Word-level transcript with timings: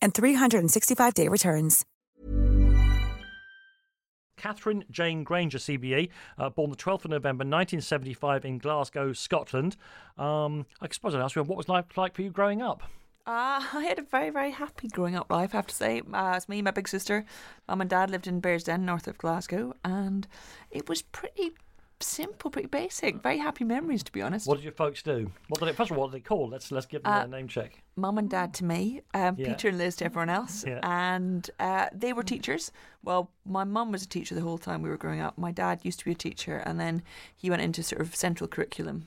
and 0.00 0.14
365-day 0.14 1.28
returns. 1.28 1.84
Katherine 4.38 4.84
Jane 4.90 5.24
Grainger, 5.24 5.58
CBE, 5.58 6.08
uh, 6.38 6.48
born 6.48 6.70
the 6.70 6.76
12th 6.76 7.04
of 7.04 7.10
November 7.10 7.42
1975 7.42 8.44
in 8.44 8.58
Glasgow, 8.58 9.12
Scotland. 9.12 9.76
Um, 10.16 10.64
I 10.80 10.88
suppose 10.90 11.14
I'd 11.14 11.20
ask 11.20 11.36
you, 11.36 11.42
what 11.42 11.58
was 11.58 11.68
life 11.68 11.84
like 11.96 12.14
for 12.14 12.22
you 12.22 12.30
growing 12.30 12.62
up? 12.62 12.82
Uh, 13.26 13.60
I 13.74 13.84
had 13.86 13.98
a 13.98 14.02
very, 14.02 14.30
very 14.30 14.52
happy 14.52 14.88
growing 14.88 15.14
up 15.14 15.30
life, 15.30 15.54
I 15.54 15.58
have 15.58 15.66
to 15.66 15.74
say. 15.74 16.00
Uh, 16.14 16.34
it's 16.36 16.48
me, 16.48 16.62
my 16.62 16.70
big 16.70 16.88
sister. 16.88 17.26
Mum 17.68 17.82
and 17.82 17.90
dad 17.90 18.10
lived 18.10 18.26
in 18.26 18.40
Bearsden, 18.40 18.86
north 18.86 19.06
of 19.06 19.18
Glasgow, 19.18 19.74
and 19.84 20.26
it 20.70 20.88
was 20.88 21.02
pretty 21.02 21.52
simple, 22.00 22.50
pretty 22.50 22.68
basic. 22.68 23.22
Very 23.22 23.38
happy 23.38 23.64
memories, 23.64 24.02
to 24.04 24.12
be 24.12 24.22
honest. 24.22 24.46
What 24.46 24.56
did 24.56 24.64
your 24.64 24.72
folks 24.72 25.02
do? 25.02 25.30
What 25.48 25.60
did 25.60 25.66
they, 25.68 25.72
first 25.72 25.90
of 25.90 25.96
all, 25.96 26.04
what 26.04 26.12
did 26.12 26.18
they 26.22 26.24
call? 26.28 26.48
Let's 26.48 26.70
let's 26.70 26.86
give 26.86 27.02
them 27.02 27.12
Uh, 27.12 27.24
a 27.24 27.28
name 27.28 27.48
check. 27.48 27.82
Mum 27.96 28.18
and 28.18 28.30
dad 28.30 28.54
to 28.54 28.64
me, 28.64 29.02
um, 29.14 29.34
Yeah. 29.38 29.48
Peter 29.48 29.68
and 29.68 29.78
Liz 29.78 29.96
to 29.96 30.04
everyone 30.04 30.30
else, 30.30 30.64
Yeah. 30.66 30.80
and 30.82 31.48
uh, 31.58 31.86
they 31.92 32.12
were 32.12 32.22
teachers. 32.22 32.70
Well, 33.02 33.30
my 33.44 33.64
mum 33.64 33.92
was 33.92 34.02
a 34.02 34.08
teacher 34.08 34.34
the 34.34 34.40
whole 34.42 34.58
time 34.58 34.82
we 34.82 34.88
were 34.88 34.96
growing 34.96 35.20
up. 35.20 35.36
My 35.38 35.50
dad 35.52 35.80
used 35.84 35.98
to 36.00 36.04
be 36.04 36.12
a 36.12 36.16
teacher, 36.16 36.58
and 36.64 36.78
then 36.78 37.02
he 37.36 37.50
went 37.50 37.62
into 37.62 37.82
sort 37.82 38.00
of 38.02 38.14
central 38.14 38.48
curriculum. 38.48 39.06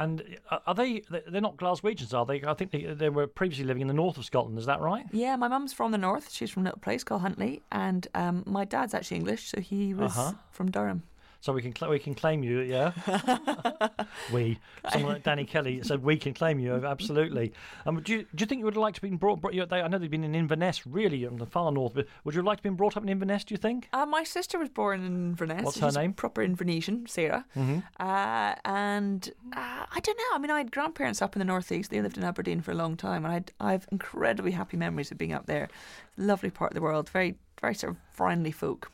And 0.00 0.38
uh, 0.50 0.58
are 0.66 0.74
they? 0.74 1.02
They're 1.10 1.40
not 1.40 1.56
Glaswegians, 1.56 2.14
are 2.14 2.24
they? 2.24 2.40
I 2.46 2.54
think 2.54 2.70
they, 2.70 2.82
they 2.84 3.08
were 3.08 3.26
previously 3.26 3.64
living 3.64 3.80
in 3.82 3.88
the 3.88 3.94
north 3.94 4.16
of 4.16 4.24
Scotland. 4.24 4.56
Is 4.56 4.66
that 4.66 4.80
right? 4.80 5.04
Yeah, 5.10 5.34
my 5.34 5.48
mum's 5.48 5.72
from 5.72 5.90
the 5.90 5.98
north. 5.98 6.30
She's 6.30 6.50
from 6.50 6.62
a 6.62 6.66
little 6.66 6.78
place 6.78 7.02
called 7.02 7.22
Huntly, 7.22 7.62
and 7.72 8.06
um, 8.14 8.44
my 8.46 8.64
dad's 8.64 8.94
actually 8.94 9.16
English, 9.16 9.48
so 9.48 9.60
he 9.60 9.94
was 9.94 10.16
Uh-huh. 10.16 10.32
from 10.52 10.70
Durham. 10.70 11.02
So 11.40 11.52
we 11.52 11.62
can 11.62 11.72
we 11.88 11.98
can 12.00 12.14
claim 12.16 12.42
you, 12.42 12.60
yeah. 12.60 12.92
we, 14.32 14.58
someone 14.90 15.12
like 15.14 15.22
Danny 15.22 15.44
Kelly 15.44 15.80
said 15.84 16.02
we 16.02 16.16
can 16.16 16.34
claim 16.34 16.58
you, 16.58 16.84
absolutely. 16.84 17.52
Um, 17.86 18.02
do 18.02 18.12
you 18.12 18.18
do 18.34 18.42
you 18.42 18.46
think 18.46 18.58
you 18.58 18.64
would 18.64 18.74
have 18.74 18.80
liked 18.82 18.96
to 18.96 19.02
have 19.02 19.10
been 19.10 19.18
brought? 19.18 19.40
brought 19.40 19.54
you, 19.54 19.64
they, 19.64 19.80
I 19.80 19.86
know 19.86 19.98
they've 19.98 20.10
been 20.10 20.24
in 20.24 20.34
Inverness, 20.34 20.84
really, 20.84 21.22
in 21.22 21.36
the 21.36 21.46
far 21.46 21.70
north. 21.70 21.94
But 21.94 22.08
would 22.24 22.34
you 22.34 22.42
liked 22.42 22.62
to 22.62 22.68
have 22.68 22.72
been 22.72 22.76
brought 22.76 22.96
up 22.96 23.04
in 23.04 23.08
Inverness? 23.08 23.44
Do 23.44 23.54
you 23.54 23.58
think? 23.58 23.88
Uh, 23.92 24.04
my 24.04 24.24
sister 24.24 24.58
was 24.58 24.68
born 24.68 25.00
in 25.00 25.06
Inverness. 25.06 25.62
What's 25.62 25.78
her 25.78 25.92
name? 25.92 26.12
Proper 26.12 26.44
Invernessian, 26.44 27.08
Sarah. 27.08 27.44
Mhm. 27.56 27.84
Uh, 28.00 28.56
and 28.64 29.30
uh, 29.56 29.86
I 29.94 30.00
don't 30.00 30.18
know. 30.18 30.34
I 30.34 30.38
mean, 30.38 30.50
I 30.50 30.58
had 30.58 30.72
grandparents 30.72 31.22
up 31.22 31.36
in 31.36 31.38
the 31.38 31.44
northeast. 31.44 31.90
They 31.90 32.02
lived 32.02 32.18
in 32.18 32.24
Aberdeen 32.24 32.60
for 32.62 32.72
a 32.72 32.74
long 32.74 32.96
time, 32.96 33.24
and 33.24 33.32
I'd, 33.32 33.52
I 33.60 33.72
have 33.72 33.86
incredibly 33.92 34.50
happy 34.52 34.76
memories 34.76 35.12
of 35.12 35.18
being 35.18 35.32
up 35.32 35.46
there. 35.46 35.68
Lovely 36.16 36.50
part 36.50 36.72
of 36.72 36.74
the 36.74 36.82
world. 36.82 37.08
Very, 37.10 37.36
very 37.60 37.74
sort 37.74 37.92
of 37.92 37.96
friendly 38.12 38.50
folk. 38.50 38.90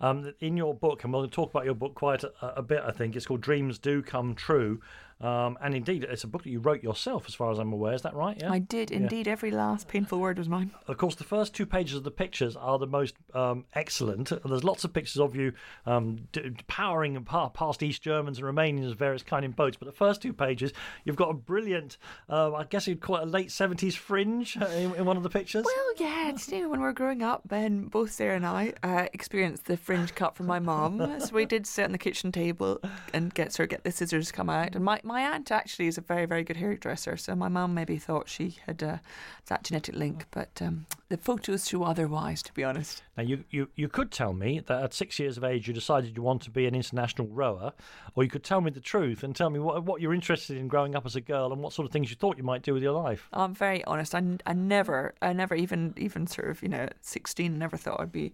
Um, 0.00 0.34
in 0.40 0.56
your 0.56 0.74
book, 0.74 1.04
and 1.04 1.12
we'll 1.12 1.28
talk 1.28 1.50
about 1.50 1.64
your 1.64 1.74
book 1.74 1.94
quite 1.94 2.22
a, 2.22 2.32
a 2.42 2.62
bit. 2.62 2.82
I 2.84 2.90
think 2.90 3.16
it's 3.16 3.26
called 3.26 3.40
"Dreams 3.40 3.78
Do 3.78 4.02
Come 4.02 4.34
True," 4.34 4.80
um, 5.20 5.56
and 5.62 5.74
indeed, 5.74 6.04
it's 6.04 6.24
a 6.24 6.26
book 6.26 6.42
that 6.42 6.50
you 6.50 6.60
wrote 6.60 6.82
yourself, 6.82 7.24
as 7.26 7.34
far 7.34 7.50
as 7.50 7.58
I'm 7.58 7.72
aware. 7.72 7.94
Is 7.94 8.02
that 8.02 8.14
right? 8.14 8.36
Yeah. 8.40 8.52
I 8.52 8.58
did 8.58 8.90
Yeah. 8.90 8.98
indeed. 8.98 9.26
Every 9.28 9.50
last 9.50 9.88
painful 9.88 10.18
word 10.20 10.38
was 10.38 10.48
mine. 10.48 10.72
Of 10.86 10.98
course, 10.98 11.14
the 11.14 11.24
first 11.24 11.54
two 11.54 11.64
pages 11.66 11.96
of 11.96 12.04
the 12.04 12.10
pictures 12.10 12.54
are 12.56 12.78
the 12.78 12.86
most 12.86 13.14
um, 13.34 13.64
excellent. 13.74 14.30
And 14.32 14.40
there's 14.44 14.64
lots 14.64 14.84
of 14.84 14.92
pictures 14.92 15.18
of 15.20 15.34
you 15.34 15.52
um, 15.86 16.28
d- 16.32 16.50
powering 16.66 17.22
past 17.24 17.82
East 17.82 18.02
Germans 18.02 18.38
and 18.38 18.46
Romanians 18.46 18.90
of 18.92 18.98
various 18.98 19.22
kind 19.22 19.44
in 19.44 19.52
boats. 19.52 19.76
But 19.78 19.86
the 19.86 19.92
first 19.92 20.20
two 20.20 20.32
pages, 20.34 20.72
you've 21.04 21.16
got 21.16 21.30
a 21.30 21.34
brilliant, 21.34 21.96
uh, 22.28 22.52
I 22.54 22.64
guess 22.64 22.86
you'd 22.86 23.00
call 23.00 23.16
it 23.16 23.22
a 23.22 23.26
late 23.26 23.48
70s 23.48 23.94
fringe 23.94 24.56
uh, 24.60 24.66
in, 24.66 24.94
in 24.96 25.04
one 25.06 25.16
of 25.16 25.22
the 25.22 25.30
pictures. 25.30 25.64
Well, 25.64 25.92
yeah, 25.96 26.28
it's 26.28 26.48
you 26.50 26.60
know, 26.62 26.68
when 26.68 26.80
we 26.80 26.84
were 26.86 26.92
growing 26.92 27.22
up, 27.22 27.42
then 27.46 27.84
both 27.86 28.10
Sarah 28.12 28.36
and 28.36 28.46
I 28.46 28.74
uh, 28.82 29.06
experienced 29.12 29.64
the 29.66 29.76
fringe 29.76 30.14
cut 30.14 30.36
from 30.36 30.46
my 30.46 30.58
mum. 30.58 31.20
so 31.20 31.34
we 31.34 31.46
did 31.46 31.66
sit 31.66 31.84
on 31.86 31.92
the 31.92 31.98
kitchen 31.98 32.32
table 32.32 32.80
and 33.14 33.32
get 33.32 33.52
sort 33.52 33.64
of 33.66 33.70
get 33.70 33.84
the 33.84 33.92
scissors 33.92 34.30
come 34.30 34.50
out. 34.50 34.74
And 34.74 34.84
my, 34.84 35.00
my 35.06 35.22
aunt 35.22 35.50
actually 35.50 35.86
is 35.86 35.96
a 35.96 36.00
very 36.00 36.26
very 36.26 36.42
good 36.42 36.56
hairdresser, 36.56 37.16
so 37.16 37.34
my 37.34 37.48
mum 37.48 37.72
maybe 37.72 37.96
thought 37.96 38.28
she 38.28 38.56
had 38.66 38.82
uh, 38.82 38.98
that 39.46 39.62
genetic 39.62 39.94
link, 39.94 40.26
but 40.30 40.60
um, 40.60 40.86
the 41.08 41.16
photos 41.16 41.68
show 41.68 41.84
otherwise. 41.84 42.42
To 42.42 42.52
be 42.52 42.64
honest, 42.64 43.02
Now, 43.16 43.22
you, 43.22 43.44
you, 43.50 43.68
you 43.76 43.88
could 43.88 44.10
tell 44.10 44.32
me 44.32 44.60
that 44.66 44.82
at 44.82 44.94
six 44.94 45.18
years 45.18 45.36
of 45.36 45.44
age 45.44 45.68
you 45.68 45.74
decided 45.74 46.16
you 46.16 46.22
want 46.22 46.42
to 46.42 46.50
be 46.50 46.66
an 46.66 46.74
international 46.74 47.28
rower, 47.28 47.72
or 48.14 48.24
you 48.24 48.30
could 48.30 48.44
tell 48.44 48.60
me 48.60 48.70
the 48.70 48.80
truth 48.80 49.22
and 49.22 49.34
tell 49.34 49.50
me 49.50 49.60
what, 49.60 49.84
what 49.84 50.00
you're 50.00 50.14
interested 50.14 50.56
in 50.56 50.68
growing 50.68 50.94
up 50.96 51.06
as 51.06 51.16
a 51.16 51.20
girl 51.20 51.52
and 51.52 51.62
what 51.62 51.72
sort 51.72 51.86
of 51.86 51.92
things 51.92 52.10
you 52.10 52.16
thought 52.16 52.36
you 52.36 52.44
might 52.44 52.62
do 52.62 52.74
with 52.74 52.82
your 52.82 52.92
life. 52.92 53.28
I'm 53.32 53.54
very 53.54 53.84
honest. 53.84 54.14
I, 54.14 54.22
I 54.44 54.52
never, 54.52 55.14
I 55.22 55.32
never 55.32 55.54
even 55.54 55.94
even 55.96 56.26
sort 56.26 56.50
of 56.50 56.62
you 56.62 56.68
know 56.68 56.78
at 56.78 56.96
16 57.02 57.56
never 57.58 57.76
thought 57.76 58.00
I'd 58.00 58.12
be 58.12 58.32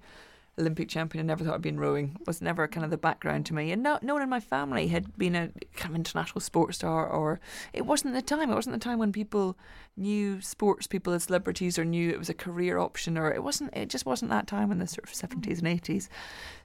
Olympic 0.58 0.88
champion. 0.88 1.24
I 1.24 1.26
never 1.26 1.44
thought 1.44 1.54
I'd 1.54 1.62
be 1.62 1.70
in 1.70 1.80
rowing. 1.80 2.16
Was 2.26 2.42
never 2.42 2.68
kind 2.68 2.84
of 2.84 2.90
the 2.90 2.98
background 2.98 3.46
to 3.46 3.54
me. 3.54 3.72
And 3.72 3.82
no, 3.82 3.98
no 4.02 4.14
one 4.14 4.22
in 4.22 4.28
my 4.28 4.40
family 4.40 4.88
had 4.88 5.16
been 5.16 5.34
a 5.34 5.48
kind 5.76 5.92
of 5.92 5.96
international 5.96 6.40
sports 6.40 6.76
star, 6.78 7.06
or 7.06 7.40
it 7.72 7.86
wasn't 7.86 8.14
the 8.14 8.22
time. 8.22 8.50
It 8.50 8.54
wasn't 8.54 8.74
the 8.74 8.80
time 8.80 8.98
when 8.98 9.12
people 9.12 9.56
knew 9.96 10.40
sports 10.40 10.86
people 10.86 11.12
as 11.12 11.24
celebrities 11.24 11.78
or 11.78 11.84
knew 11.84 12.10
it 12.10 12.18
was 12.18 12.28
a 12.28 12.34
career 12.34 12.78
option, 12.78 13.16
or 13.16 13.32
it 13.32 13.42
wasn't. 13.42 13.74
It 13.74 13.88
just 13.88 14.04
wasn't 14.04 14.30
that 14.30 14.46
time 14.46 14.70
in 14.70 14.78
the 14.78 14.86
sort 14.86 15.04
of 15.04 15.14
70s 15.14 15.58
and 15.58 15.68
80s. 15.82 16.08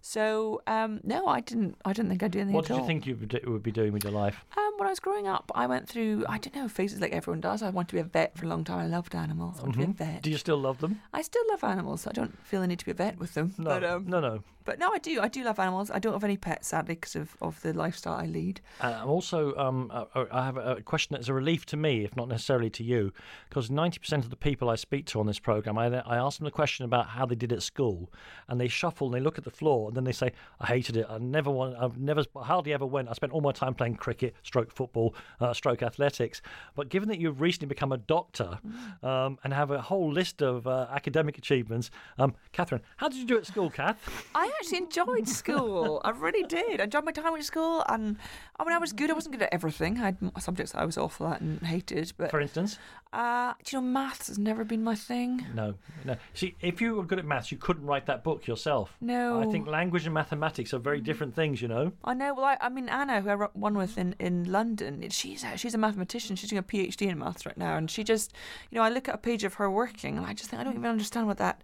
So 0.02 0.62
um, 0.68 1.00
no, 1.04 1.28
I 1.28 1.42
didn't. 1.42 1.78
I 1.86 1.94
didn't 1.94 2.10
think 2.10 2.24
I'd 2.24 2.32
do 2.32 2.40
anything 2.40 2.56
What 2.56 2.70
at 2.70 2.76
did 2.76 2.82
you 2.82 2.88
think 2.88 3.06
you 3.08 3.18
would 3.48 3.64
be 3.64 3.72
doing 3.72 3.94
with 3.94 4.04
your 4.04 4.14
life? 4.14 4.44
Um, 4.58 4.74
when 4.78 4.88
I 4.88 4.92
was 4.92 5.00
growing 5.00 5.28
up, 5.28 5.52
I 5.56 5.66
went 5.66 5.88
through, 5.88 6.26
I 6.30 6.38
don't 6.38 6.56
know, 6.56 6.68
phases 6.68 7.02
like 7.02 7.12
everyone 7.12 7.42
does. 7.42 7.64
I 7.64 7.70
wanted 7.70 7.90
to 7.90 7.96
be 7.96 8.00
a 8.00 8.04
vet 8.04 8.38
for 8.38 8.46
a 8.46 8.48
long 8.48 8.64
time. 8.64 8.80
I 8.80 8.86
loved 8.86 9.16
animals. 9.16 9.58
I 9.60 9.64
wanted 9.64 9.74
to 9.74 9.78
be 9.80 9.92
a 9.92 10.06
vet. 10.08 10.22
Do 10.22 10.30
you 10.30 10.38
still 10.38 10.58
love 10.58 10.80
them? 10.80 11.02
I 11.14 11.22
still 11.22 11.44
love 11.50 11.64
animals. 11.64 12.06
I 12.06 12.12
don't 12.12 12.38
feel 12.46 12.62
the 12.62 12.68
need 12.68 12.80
to 12.80 12.86
be 12.86 12.92
a 12.92 12.94
vet 12.96 13.18
with 13.18 13.34
them. 13.34 13.54
No, 13.58 13.77
But, 13.80 13.90
um, 13.92 14.08
no, 14.08 14.20
no. 14.20 14.44
But 14.68 14.80
no, 14.80 14.92
I 14.92 14.98
do. 14.98 15.22
I 15.22 15.30
do 15.30 15.46
love 15.46 15.60
animals. 15.60 15.90
I 15.90 16.00
don't 16.00 16.12
have 16.12 16.26
any 16.26 16.36
pets, 16.36 16.68
sadly, 16.68 16.96
because 16.96 17.16
of, 17.16 17.38
of 17.42 17.62
the 17.62 17.72
lifestyle 17.72 18.16
I 18.16 18.26
lead. 18.26 18.60
Uh, 18.82 19.00
I'm 19.02 19.08
also, 19.08 19.56
um, 19.56 19.90
uh, 19.94 20.26
I 20.30 20.44
have 20.44 20.58
a 20.58 20.82
question 20.82 21.14
that's 21.14 21.30
a 21.30 21.34
relief 21.34 21.66
to 21.68 21.78
me, 21.78 22.04
if 22.04 22.18
not 22.18 22.28
necessarily 22.28 22.70
to 22.72 22.84
you, 22.84 23.14
because 23.48 23.70
90% 23.70 24.18
of 24.18 24.30
the 24.30 24.36
people 24.36 24.70
I 24.70 24.76
speak 24.76 25.06
to 25.06 25.22
on 25.22 25.26
this 25.26 25.40
program, 25.40 25.78
I, 25.78 26.02
I 26.02 26.18
ask 26.18 26.40
them 26.40 26.44
the 26.44 26.52
question 26.52 26.84
about 26.84 27.08
how 27.08 27.26
they 27.26 27.36
did 27.36 27.54
at 27.54 27.64
school, 27.64 28.12
and 28.50 28.60
they 28.60 28.68
shuffle 28.68 29.08
and 29.08 29.16
they 29.16 29.22
look 29.22 29.38
at 29.38 29.46
the 29.46 29.52
floor, 29.52 29.88
and 29.88 29.96
then 29.96 30.04
they 30.04 30.12
say, 30.12 30.34
"I 30.60 30.66
hated 30.66 30.98
it. 30.98 31.06
I 31.10 31.18
never 31.18 31.50
want. 31.50 31.78
I've 31.80 31.98
never, 31.98 32.26
hardly 32.36 32.74
ever 32.74 32.86
went. 32.86 33.08
I 33.08 33.14
spent 33.14 33.32
all 33.32 33.40
my 33.40 33.54
time 33.54 33.74
playing 33.74 33.96
cricket, 33.96 34.36
stroke 34.44 34.74
football, 34.74 35.16
uh, 35.40 35.54
stroke 35.54 35.82
athletics. 35.82 36.42
But 36.76 36.90
given 36.90 37.08
that 37.08 37.20
you've 37.20 37.40
recently 37.40 37.70
become 37.70 37.94
a 37.94 37.98
doctor 37.98 38.60
um, 39.02 39.40
and 39.46 39.54
have 39.54 39.72
a 39.72 39.82
whole 39.82 40.12
list 40.12 40.42
of 40.42 40.68
uh, 40.68 40.88
academic 40.92 41.38
achievements, 41.38 41.90
um, 42.18 42.36
Katherine, 42.52 42.82
how 42.98 43.08
did 43.08 43.20
you 43.20 43.26
do 43.26 43.38
at 43.38 43.46
school, 43.46 43.70
Kath? 43.70 43.98
I 44.36 44.57
actually 44.60 44.78
enjoyed 44.80 45.28
school. 45.28 46.02
I 46.04 46.12
really 46.12 46.44
did. 46.44 46.80
I 46.82 46.86
enjoyed 46.86 47.06
my 47.06 47.12
time 47.12 47.34
at 47.36 47.44
school, 47.44 47.84
and 47.90 48.18
I 48.60 48.64
mean, 48.64 48.74
I 48.74 48.78
was 48.78 48.94
good. 48.94 49.10
I 49.10 49.14
wasn't 49.14 49.34
good 49.34 49.44
at 49.44 49.54
everything. 49.54 49.98
I 49.98 50.06
had 50.06 50.18
subjects 50.40 50.74
I 50.76 50.86
was 50.86 50.98
awful 50.98 51.28
at 51.28 51.42
and 51.42 51.62
hated. 51.62 52.14
But 52.18 52.32
For 52.32 52.40
instance, 52.42 52.80
uh, 53.14 53.54
do 53.64 53.78
you 53.78 53.82
know, 53.82 53.88
maths 53.88 54.28
has 54.28 54.38
never 54.38 54.64
been 54.64 54.84
my 54.84 54.96
thing. 54.96 55.46
no, 55.54 55.76
no. 56.06 56.16
See, 56.34 56.56
if 56.62 56.82
you 56.82 56.96
were 56.96 57.04
good 57.04 57.20
at 57.20 57.26
maths, 57.26 57.52
you 57.52 57.58
couldn't 57.58 57.86
write 57.86 58.06
that 58.08 58.24
book 58.24 58.48
yourself. 58.48 58.96
No. 59.02 59.42
I 59.42 59.46
think 59.52 59.68
language 59.68 60.06
and 60.06 60.14
mathematics 60.14 60.74
are 60.74 60.80
very 60.80 61.02
different 61.02 61.36
things, 61.36 61.62
you 61.62 61.68
know. 61.68 61.94
I 62.04 62.14
know. 62.14 62.34
Well, 62.34 62.46
I, 62.46 62.58
I 62.62 62.70
mean, 62.70 62.90
Anna, 62.90 63.22
who 63.22 63.30
I 63.30 63.36
ro- 63.36 63.52
one 63.54 63.78
with 63.78 63.98
in, 63.98 64.16
in 64.20 64.52
London, 64.52 65.08
she's 65.10 65.44
a, 65.44 65.58
she's 65.58 65.74
a 65.74 65.78
mathematician. 65.78 66.36
She's 66.36 66.50
doing 66.50 66.60
a 66.60 66.64
PhD 66.64 67.08
in 67.08 67.20
maths 67.20 67.46
right 67.46 67.58
now, 67.58 67.78
and 67.78 67.90
she 67.90 68.04
just, 68.04 68.34
you 68.72 68.78
know, 68.78 68.84
I 68.84 68.90
look 68.90 69.08
at 69.08 69.16
a 69.16 69.20
page 69.20 69.44
of 69.44 69.56
her 69.56 69.70
working, 69.72 70.18
and 70.18 70.26
I 70.26 70.34
just 70.34 70.50
think 70.50 70.60
I 70.60 70.64
don't 70.64 70.74
even 70.76 70.86
understand 70.86 71.28
what 71.28 71.38
that 71.38 71.62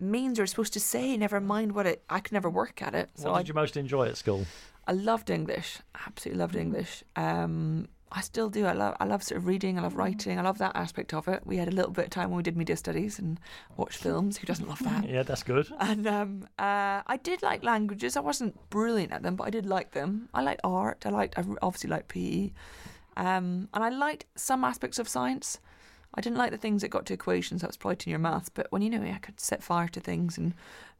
means 0.00 0.38
is 0.38 0.50
supposed 0.50 0.72
to 0.74 0.80
say. 0.80 1.16
Never 1.16 1.40
mind 1.40 1.72
what 1.72 1.86
it. 1.86 2.02
I 2.10 2.20
could 2.20 2.32
never 2.32 2.50
work 2.50 2.82
at 2.82 2.94
it. 2.94 3.10
So 3.14 3.30
what 3.30 3.36
I, 3.36 3.42
did 3.42 3.48
you 3.48 3.54
most 3.54 3.76
enjoy 3.76 4.08
at 4.08 4.16
school? 4.16 4.46
I 4.86 4.92
loved 4.92 5.30
English. 5.30 5.78
Absolutely 6.06 6.38
loved 6.38 6.56
English. 6.56 7.04
Um, 7.16 7.88
I 8.16 8.20
still 8.20 8.48
do. 8.48 8.64
I 8.64 8.72
love 8.72 8.96
I 9.00 9.06
love 9.06 9.22
sort 9.24 9.38
of 9.38 9.46
reading. 9.46 9.78
I 9.78 9.82
love 9.82 9.96
writing. 9.96 10.38
I 10.38 10.42
love 10.42 10.58
that 10.58 10.76
aspect 10.76 11.12
of 11.12 11.26
it. 11.26 11.42
We 11.44 11.56
had 11.56 11.66
a 11.66 11.72
little 11.72 11.90
bit 11.90 12.04
of 12.04 12.10
time 12.10 12.30
when 12.30 12.36
we 12.36 12.42
did 12.44 12.56
media 12.56 12.76
studies 12.76 13.18
and 13.18 13.40
watched 13.76 13.98
films. 13.98 14.36
Who 14.36 14.46
doesn't 14.46 14.68
love 14.68 14.78
that? 14.84 15.08
Yeah, 15.14 15.22
that's 15.22 15.42
good. 15.42 15.68
And 15.80 16.06
um, 16.06 16.48
uh, 16.58 17.02
I 17.06 17.18
did 17.22 17.42
like 17.42 17.64
languages. 17.64 18.16
I 18.16 18.20
wasn't 18.20 18.58
brilliant 18.70 19.12
at 19.12 19.22
them, 19.22 19.36
but 19.36 19.44
I 19.44 19.50
did 19.50 19.66
like 19.66 19.92
them. 19.92 20.28
I 20.32 20.42
liked 20.42 20.60
art. 20.62 21.04
I 21.06 21.10
liked. 21.10 21.38
I 21.38 21.44
obviously 21.60 21.90
liked 21.90 22.08
PE, 22.08 22.52
um, 23.16 23.68
and 23.74 23.84
I 23.84 23.88
liked 23.88 24.26
some 24.36 24.64
aspects 24.64 24.98
of 24.98 25.08
science. 25.08 25.58
I 26.14 26.20
didn't 26.20 26.38
like 26.38 26.50
the 26.50 26.58
things 26.58 26.82
that 26.82 26.88
got 26.88 27.06
to 27.06 27.14
equations. 27.14 27.60
That 27.60 27.68
was 27.68 27.76
probably 27.76 27.96
to 27.96 28.10
your 28.10 28.18
maths. 28.18 28.48
But 28.48 28.66
when 28.70 28.82
you 28.82 28.90
know 28.90 29.02
I 29.02 29.18
could 29.18 29.40
set 29.40 29.62
fire 29.62 29.88
to 29.88 30.00
things 30.00 30.38
and 30.38 30.54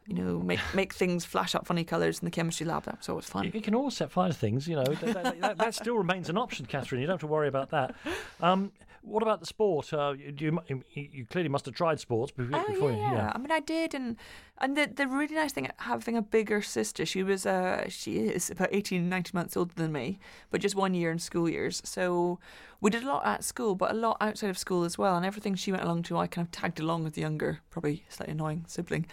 you 0.07 0.15
know 0.15 0.41
make 0.41 0.61
make 0.75 0.93
things 0.93 1.25
flash 1.25 1.55
up 1.55 1.67
funny 1.67 1.85
colours 1.85 2.19
in 2.19 2.25
the 2.25 2.31
chemistry 2.31 2.67
lab, 2.67 2.85
that 2.85 2.99
was 2.99 3.09
always 3.09 3.27
fun. 3.27 3.51
You 3.53 3.61
can 3.61 3.75
always 3.75 3.97
set 3.97 4.11
fire 4.11 4.29
to 4.29 4.35
things, 4.35 4.67
you 4.69 4.77
know. 4.77 4.85
That, 4.85 5.15
that, 5.15 5.41
that, 5.41 5.59
that 5.59 5.75
still 5.75 5.97
remains 5.97 6.29
an 6.29 6.37
option, 6.37 6.67
Katherine. 6.67 7.01
You 7.01 7.07
don't 7.07 7.15
have 7.15 7.21
to 7.21 7.27
worry 7.27 7.49
about 7.49 7.71
that. 7.71 7.95
Um, 8.41 8.73
what 9.05 9.23
about 9.23 9.41
the 9.41 9.47
sport? 9.47 9.93
Uh, 9.93 10.15
you, 10.17 10.59
you, 10.69 10.83
you 10.95 11.27
clearly 11.27 11.49
must 11.49 11.67
have 11.67 11.75
tried 11.75 12.01
sports 12.01 12.33
before. 12.33 12.65
Oh 12.67 12.73
before 12.73 12.93
yeah, 12.93 13.13
yeah, 13.13 13.33
I 13.35 13.39
mean, 13.39 13.51
I 13.51 13.61
did, 13.61 13.95
and 13.95 14.17
and 14.59 14.77
the 14.77 14.91
the 14.93 15.07
really 15.07 15.35
nice 15.35 15.53
thing 15.53 15.69
having 15.79 16.17
a 16.17 16.23
bigger 16.23 16.63
sister. 16.63 17.05
She 17.05 17.23
was 17.23 17.45
uh 17.47 17.89
she 17.89 18.19
is 18.19 18.51
about 18.51 18.71
18, 18.73 19.09
19 19.09 19.31
months 19.35 19.57
older 19.57 19.75
than 19.75 19.93
me, 19.93 20.19
but 20.51 20.61
just 20.61 20.75
one 20.75 20.95
year 20.95 21.11
in 21.11 21.19
school 21.19 21.49
years. 21.49 21.83
So 21.85 22.39
we 22.81 22.91
did 22.91 23.03
a 23.03 23.07
lot 23.07 23.27
at 23.27 23.45
school, 23.45 23.75
but 23.75 23.91
a 23.91 23.95
lot 23.95 24.17
outside 24.21 24.51
of 24.51 24.59
school 24.59 24.85
as 24.85 24.97
well. 24.97 25.17
And 25.17 25.27
everything 25.27 25.55
she 25.55 25.73
went 25.73 25.85
along 25.85 26.05
to, 26.05 26.19
I 26.19 26.27
kind 26.27 26.47
of 26.47 26.53
tagged 26.53 26.81
along 26.81 27.05
with 27.05 27.15
the 27.15 27.21
younger, 27.21 27.61
probably 27.71 28.05
slightly 28.09 28.33
annoying 28.33 28.65
sibling. 28.67 29.07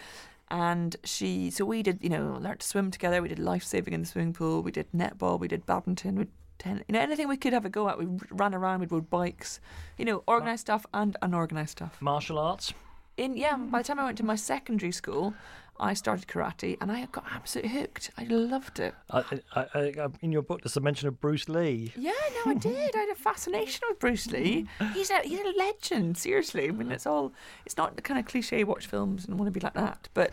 And 0.50 0.96
she, 1.02 1.50
so 1.50 1.64
we 1.64 1.82
did, 1.82 2.00
you 2.02 2.10
know, 2.10 2.38
learned 2.38 2.60
to 2.60 2.66
swim 2.66 2.90
together. 2.90 3.22
We 3.22 3.28
did 3.28 3.38
life 3.38 3.64
saving 3.64 3.94
in 3.94 4.02
the 4.02 4.06
swimming 4.06 4.34
pool. 4.34 4.62
We 4.62 4.70
did 4.70 4.92
netball. 4.92 5.40
We 5.40 5.48
did 5.48 5.64
badminton. 5.64 6.16
We 6.16 6.26
ten, 6.62 6.84
you 6.88 6.92
know, 6.92 7.00
anything 7.00 7.28
we 7.28 7.36
could 7.36 7.52
have 7.52 7.64
a 7.64 7.70
go 7.70 7.88
at. 7.88 7.98
We 7.98 8.06
ran 8.30 8.54
around, 8.54 8.80
we 8.80 8.86
rode 8.86 9.10
bikes, 9.10 9.60
you 9.98 10.04
know, 10.04 10.22
organised 10.28 10.62
stuff 10.62 10.86
and 10.94 11.16
unorganised 11.22 11.72
stuff. 11.72 11.96
Martial 12.00 12.38
arts? 12.38 12.72
In 13.16 13.36
yeah, 13.36 13.56
by 13.56 13.78
the 13.78 13.84
time 13.84 13.98
I 13.98 14.04
went 14.04 14.18
to 14.18 14.24
my 14.24 14.36
secondary 14.36 14.92
school, 14.92 15.34
I 15.78 15.94
started 15.94 16.28
karate 16.28 16.78
and 16.80 16.92
I 16.92 17.06
got 17.06 17.24
absolutely 17.34 17.72
hooked. 17.72 18.10
I 18.16 18.24
loved 18.24 18.78
it. 18.78 18.94
I, 19.10 19.24
I, 19.54 19.66
I, 19.74 20.06
in 20.20 20.30
your 20.30 20.42
book, 20.42 20.62
there's 20.62 20.76
a 20.76 20.80
mention 20.80 21.08
of 21.08 21.20
Bruce 21.20 21.48
Lee. 21.48 21.92
Yeah, 21.96 22.12
no, 22.44 22.52
I 22.52 22.54
did. 22.54 22.94
I 22.94 23.00
had 23.00 23.08
a 23.10 23.14
fascination 23.14 23.80
with 23.88 23.98
Bruce 23.98 24.28
Lee. 24.28 24.66
He's 24.94 25.10
a 25.10 25.20
he's 25.20 25.40
a 25.40 25.52
legend. 25.58 26.16
Seriously, 26.16 26.68
I 26.68 26.70
mean, 26.70 26.92
it's 26.92 27.06
all 27.06 27.32
it's 27.66 27.76
not 27.76 27.96
the 27.96 28.02
kind 28.02 28.20
of 28.20 28.26
cliche 28.26 28.64
watch 28.64 28.86
films 28.86 29.26
and 29.26 29.38
want 29.38 29.48
to 29.48 29.52
be 29.52 29.60
like 29.60 29.74
that, 29.74 30.08
but 30.14 30.32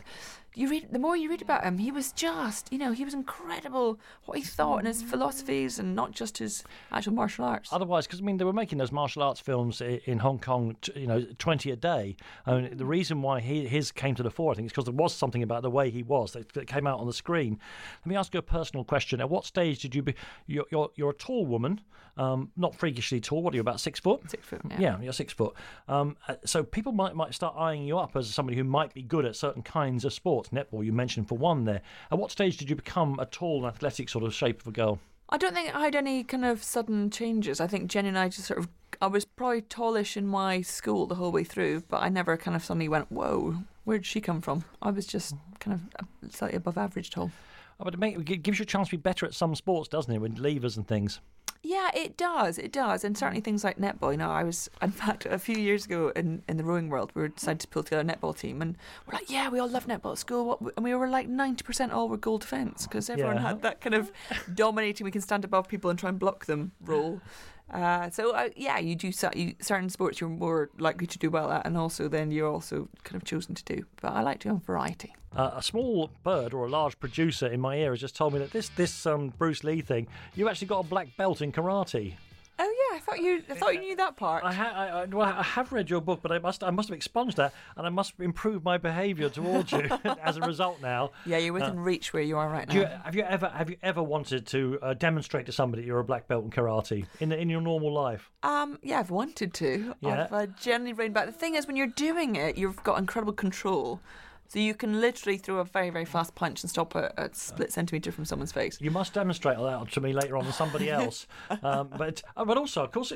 you 0.60 0.70
read 0.70 0.88
the 0.92 1.00
more 1.00 1.16
you 1.16 1.30
read 1.30 1.42
about 1.42 1.64
him, 1.64 1.78
he 1.78 1.90
was 1.90 2.12
just, 2.12 2.72
you 2.72 2.78
know, 2.78 2.92
he 2.92 3.06
was 3.06 3.14
incredible. 3.14 3.98
What 4.26 4.38
he 4.38 4.44
thought 4.44 4.80
and 4.80 4.88
his 4.88 5.02
philosophies, 5.02 5.80
and 5.80 5.96
not 5.96 6.12
just 6.12 6.40
his 6.40 6.66
actual 6.92 7.14
martial 7.14 7.46
arts. 7.46 7.70
Otherwise, 7.72 8.06
because 8.06 8.20
I 8.20 8.24
mean, 8.24 8.36
they 8.36 8.44
were 8.44 8.52
making 8.52 8.78
those 8.78 8.92
martial 8.92 9.24
arts 9.24 9.40
films 9.40 9.80
in 9.82 10.20
Hong 10.20 10.38
Kong, 10.38 10.76
you 10.96 11.08
know, 11.08 11.26
twenty 11.38 11.72
a 11.72 11.78
day. 11.78 12.18
I 12.46 12.56
mean, 12.56 12.78
the 12.78 12.86
reason 12.86 13.22
why 13.22 13.40
he, 13.40 13.68
his 13.68 13.94
came 13.94 14.16
to 14.16 14.24
the 14.24 14.30
fore, 14.30 14.52
I 14.52 14.56
think, 14.56 14.66
is 14.66 14.72
because 14.74 14.86
there 14.86 14.94
was 14.94 15.16
something 15.16 15.44
about 15.44 15.62
the 15.62 15.72
way 15.72 15.90
he 15.90 16.04
was 16.04 16.34
that, 16.34 16.52
that, 16.54 16.68
came 16.68 16.86
out 16.86 17.00
on 17.00 17.08
the 17.08 17.14
screen. 17.14 17.58
Let 18.02 18.10
me 18.10 18.18
ask 18.18 18.34
you 18.34 18.40
a 18.40 18.44
personal 18.44 18.84
question. 18.84 19.22
At 19.22 19.30
what 19.30 19.46
stage 19.46 19.80
did 19.80 19.96
you 19.96 20.02
be? 20.02 20.14
You're 20.46 20.66
you're, 20.72 20.92
you're 20.96 21.12
a 21.12 21.16
tall 21.16 21.46
woman, 21.46 21.80
um, 22.20 22.52
not 22.58 22.76
freakishly 22.76 23.22
tall. 23.22 23.42
What 23.42 23.54
are 23.54 23.56
you 23.56 23.62
about 23.62 23.80
six 23.80 24.00
foot? 24.00 24.30
Six 24.30 24.46
foot. 24.46 24.62
Yeah, 24.70 24.80
yeah 24.80 25.02
you're 25.02 25.14
six 25.14 25.32
foot. 25.32 25.54
Um, 25.88 26.18
uh, 26.28 26.36
so 26.46 26.64
people 26.64 26.92
might 26.92 27.16
might 27.16 27.34
start 27.34 27.56
eyeing 27.58 27.84
you 27.84 27.98
up 27.98 28.16
as 28.16 28.30
somebody 28.30 28.58
who 28.58 28.66
might 28.66 28.94
be 28.94 29.02
good 29.02 29.26
at 29.26 29.36
certain 29.36 29.64
kinds 29.64 30.04
of 30.04 30.14
sports 30.14 30.50
netball 30.50 30.86
you 30.86 30.92
mentioned 30.92 31.30
for 31.30 31.38
one 31.38 31.64
there. 31.64 31.82
At 32.12 32.20
what 32.20 32.30
stage 32.30 32.58
did 32.58 32.70
you 32.70 32.76
become 32.76 33.18
a 33.20 33.26
tall 33.26 33.66
and 33.66 33.74
athletic 33.74 34.10
sort 34.10 34.26
of 34.26 34.34
shape 34.34 34.62
of 34.62 34.68
a 34.68 34.72
girl? 34.72 35.00
I 35.30 35.38
don't 35.38 35.54
think 35.54 35.74
I 35.74 35.82
had 35.82 35.96
any 35.96 36.24
kind 36.24 36.44
of 36.44 36.64
sudden 36.64 37.10
changes. 37.10 37.62
I 37.62 37.68
think 37.68 37.90
Jenny 37.90 38.10
and 38.10 38.18
I 38.18 38.30
just 38.30 38.48
sort 38.48 38.60
of, 38.60 38.68
I 39.00 39.08
was 39.08 39.26
probably 39.26 39.62
tallish 39.62 40.18
in 40.18 40.28
my 40.28 40.62
school 40.62 41.06
the 41.06 41.16
whole 41.16 41.32
way 41.32 41.44
through, 41.44 41.84
but 41.88 42.02
I 42.02 42.10
never 42.10 42.36
kind 42.36 42.56
of 42.56 42.66
suddenly 42.66 42.90
went, 42.90 43.12
whoa, 43.12 43.58
where 43.84 44.00
did 44.00 44.08
she 44.08 44.22
come 44.22 44.42
from? 44.42 44.66
I 44.82 44.90
was 44.90 45.06
just 45.06 45.36
kind 45.60 45.80
of 46.00 46.34
slightly 46.34 46.58
above 46.58 46.80
average 46.80 47.12
tall. 47.12 47.32
Oh, 47.80 47.86
but 47.86 47.96
it 48.02 48.44
gives 48.44 48.60
you 48.60 48.64
a 48.64 48.66
chance 48.66 48.90
to 48.90 48.98
be 48.98 49.02
better 49.02 49.26
at 49.26 49.34
some 49.34 49.56
sports, 49.56 49.88
doesn't 49.88 50.14
it, 50.14 50.18
with 50.18 50.38
levers 50.38 50.76
and 50.76 50.86
things? 50.86 51.22
Yeah, 51.62 51.90
it 51.94 52.16
does. 52.16 52.58
It 52.58 52.72
does, 52.72 53.04
and 53.04 53.18
certainly 53.18 53.42
mm. 53.42 53.46
things 53.46 53.66
like 53.66 53.78
netball. 53.78 54.12
You 54.12 54.18
know, 54.18 54.32
I 54.32 54.44
was 54.44 54.70
in 54.82 54.92
fact 54.92 55.26
a 55.26 55.38
few 55.38 55.58
years 55.58 55.86
ago 55.86 56.12
in, 56.16 56.42
in 56.48 56.58
the 56.58 56.64
rowing 56.64 56.90
world, 56.90 57.12
we 57.14 57.28
decided 57.28 57.60
to 57.62 57.68
pull 57.68 57.84
together 57.84 58.02
a 58.02 58.16
netball 58.16 58.38
team, 58.38 58.62
and 58.62 58.78
we're 59.06 59.14
like, 59.14 59.30
yeah, 59.30 59.50
we 59.50 59.60
all 59.60 59.68
love 59.70 59.86
netball 59.86 60.14
at 60.14 60.20
school, 60.20 60.72
and 60.78 60.84
we 60.84 60.96
were 60.96 61.10
like 61.10 61.28
ninety 61.28 61.64
percent 61.64 61.92
all 61.92 62.08
were 62.08 62.18
goal 62.18 62.38
defence 62.38 62.88
because 62.88 63.10
everyone 63.10 63.36
yeah. 63.36 63.50
had 63.50 63.62
that 63.64 63.82
kind 63.82 63.94
of 63.94 64.12
dominating. 64.54 65.04
We 65.04 65.12
can 65.12 65.22
stand 65.22 65.44
above 65.44 65.68
people 65.68 65.90
and 65.90 66.00
try 66.00 66.10
and 66.10 66.20
block 66.20 66.46
them 66.46 66.72
role. 66.82 67.22
Uh, 67.72 68.10
so 68.10 68.34
uh, 68.34 68.50
yeah, 68.56 68.80
you 68.80 68.96
do 68.96 69.12
you, 69.36 69.56
certain 69.60 69.90
sports 69.90 70.20
you're 70.20 70.30
more 70.30 70.70
likely 70.78 71.08
to 71.08 71.18
do 71.20 71.30
well 71.30 71.52
at, 71.52 71.66
and 71.66 71.78
also 71.78 72.08
then 72.08 72.32
you're 72.32 72.50
also 72.50 72.90
kind 73.04 73.22
of 73.22 73.24
chosen 73.26 73.56
to 73.56 73.64
do. 73.64 73.84
But 74.02 74.14
I 74.14 74.22
like 74.22 74.40
doing 74.40 74.60
variety. 74.60 75.16
Uh, 75.36 75.52
a 75.56 75.62
small 75.62 76.10
bird 76.24 76.54
or 76.54 76.66
a 76.66 76.70
large 76.70 77.00
producer 77.00 77.48
in 77.48 77.62
my 77.62 77.76
ear 77.76 77.92
has 77.92 78.00
just 78.00 78.16
told 78.16 78.34
me 78.34 78.40
that 78.40 78.52
this 78.52 78.70
this 78.70 79.06
um, 79.06 79.34
Bruce 79.38 79.64
Lee 79.64 79.82
thing, 79.82 80.08
you 80.36 80.50
actually 80.50 80.68
got 80.68 80.80
a 80.80 80.88
black 80.88 81.16
belt 81.18 81.42
in 81.42 81.52
karate. 81.52 82.16
Oh 82.62 82.90
yeah, 82.92 82.98
I 82.98 83.00
thought 83.00 83.20
you 83.20 83.42
I 83.50 83.54
thought 83.54 83.74
you 83.74 83.80
knew 83.80 83.96
that 83.96 84.18
part. 84.18 84.44
I, 84.44 84.52
ha- 84.52 84.74
I, 84.76 84.88
I, 84.88 85.06
well, 85.06 85.22
I 85.22 85.42
have 85.42 85.72
read 85.72 85.90
your 85.90 86.02
book, 86.02 86.20
but 86.22 86.34
I 86.34 86.40
must 86.40 86.62
I 86.62 86.72
must 86.72 86.90
have 86.90 86.96
expunged 86.96 87.38
that, 87.38 87.54
and 87.78 87.88
I 87.88 87.90
must 87.90 88.14
improve 88.20 88.66
my 88.66 88.78
behaviour 88.78 89.30
towards 89.30 89.72
you 89.72 89.88
as 90.24 90.36
a 90.36 90.42
result. 90.42 90.82
Now, 90.82 91.12
yeah, 91.26 91.38
you're 91.38 91.54
within 91.54 91.78
uh, 91.78 91.82
reach 91.82 92.14
where 92.14 92.22
you 92.22 92.38
are 92.38 92.50
right 92.50 92.68
now. 92.68 92.74
You, 92.74 92.86
have 92.86 93.16
you 93.16 93.24
ever 93.24 93.48
have 93.48 93.70
you 93.70 93.78
ever 93.82 94.04
wanted 94.04 94.46
to 94.48 94.78
uh, 94.82 94.94
demonstrate 94.94 95.46
to 95.46 95.54
somebody 95.54 95.84
you're 95.84 96.00
a 96.00 96.04
black 96.04 96.28
belt 96.28 96.44
in 96.44 96.52
karate 96.52 97.06
in 97.22 97.32
in 97.32 97.50
your 97.50 97.62
normal 97.62 97.94
life? 97.94 98.30
Um, 98.44 98.78
yeah, 98.84 99.00
I've 99.00 99.12
wanted 99.12 99.54
to. 99.54 99.96
Yeah. 100.02 100.24
I've 100.26 100.34
uh, 100.34 100.46
generally 100.60 100.94
read 100.94 101.14
back. 101.14 101.28
The 101.28 101.32
thing 101.32 101.56
is, 101.56 101.66
when 101.66 101.78
you're 101.78 101.88
doing 101.88 102.36
it, 102.36 102.58
you've 102.58 102.84
got 102.84 103.00
incredible 103.00 103.34
control. 103.34 104.02
So 104.50 104.58
you 104.58 104.74
can 104.74 105.00
literally 105.00 105.38
throw 105.38 105.60
a 105.60 105.64
very, 105.64 105.92
very 105.92 106.06
fast 106.06 106.34
punch 106.34 106.64
and 106.64 106.72
stop 106.72 106.96
a, 106.96 107.14
a 107.18 107.30
split 107.34 107.72
centimetre 107.72 108.12
from 108.12 108.26
someone's 108.26 108.52
face. 108.52 108.80
You 108.82 108.90
must 108.90 109.14
demonstrate 109.14 109.58
all 109.58 109.66
that 109.66 109.92
to 109.92 110.02
me 110.02 110.12
later 110.12 110.38
on 110.38 110.48
with 110.48 110.56
somebody 110.56 110.90
else. 110.90 111.28
um, 111.62 111.90
but 111.96 112.24
uh, 112.36 112.46
but 112.46 112.58
also, 112.58 112.84
of 112.84 112.92
course, 112.92 113.14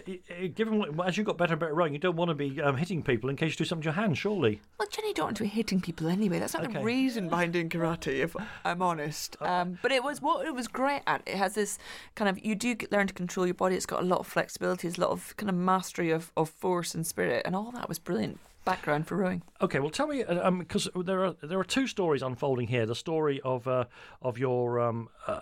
given 0.53 0.85
as 1.03 1.17
you 1.17 1.23
got 1.23 1.39
better 1.39 1.53
and 1.53 1.59
better 1.59 1.73
rowing, 1.73 1.91
you 1.91 1.97
don't 1.97 2.15
want 2.15 2.29
to 2.29 2.35
be 2.35 2.61
um, 2.61 2.77
hitting 2.77 3.01
people 3.01 3.31
in 3.31 3.35
case 3.35 3.53
you 3.53 3.57
do 3.57 3.65
something 3.65 3.81
to 3.81 3.87
your 3.87 3.93
hand, 3.95 4.15
surely. 4.15 4.61
Well, 4.77 4.87
Jenny 4.91 5.11
don't 5.11 5.25
want 5.25 5.37
to 5.37 5.43
be 5.43 5.49
hitting 5.49 5.81
people 5.81 6.07
anyway. 6.07 6.37
That's 6.37 6.53
not 6.53 6.65
okay. 6.65 6.73
the 6.73 6.85
reason 6.85 7.29
behind 7.29 7.53
doing 7.53 7.67
karate, 7.67 8.19
if 8.19 8.35
I'm 8.63 8.83
honest. 8.83 9.35
Um, 9.41 9.79
but 9.81 9.91
it 9.91 10.03
was 10.03 10.21
what 10.21 10.45
it 10.45 10.53
was 10.53 10.67
great 10.67 11.01
at. 11.07 11.23
It 11.25 11.37
has 11.37 11.55
this 11.55 11.79
kind 12.13 12.29
of 12.29 12.45
you 12.45 12.53
do 12.53 12.75
learn 12.91 13.07
to 13.07 13.13
control 13.13 13.47
your 13.47 13.55
body. 13.55 13.75
It's 13.75 13.87
got 13.87 14.03
a 14.03 14.05
lot 14.05 14.19
of 14.19 14.27
flexibility. 14.27 14.87
It's 14.87 14.99
a 14.99 15.01
lot 15.01 15.09
of 15.09 15.35
kind 15.37 15.49
of 15.49 15.55
mastery 15.55 16.11
of, 16.11 16.31
of 16.37 16.51
force 16.51 16.93
and 16.93 17.07
spirit, 17.07 17.41
and 17.43 17.55
all 17.55 17.71
that 17.71 17.89
was 17.89 17.97
brilliant 17.97 18.39
background 18.65 19.07
for 19.07 19.17
rowing. 19.17 19.41
Okay, 19.61 19.79
well, 19.79 19.89
tell 19.89 20.07
me 20.07 20.23
because 20.23 20.87
uh, 20.87 20.99
um, 20.99 21.05
there 21.05 21.25
are 21.25 21.35
there 21.43 21.59
are 21.59 21.63
two 21.63 21.87
stories 21.87 22.21
unfolding 22.21 22.67
here. 22.67 22.85
The 22.85 22.95
story 22.95 23.41
of 23.43 23.67
uh, 23.67 23.85
of 24.21 24.37
your 24.37 24.79
um, 24.79 25.09
uh, 25.27 25.41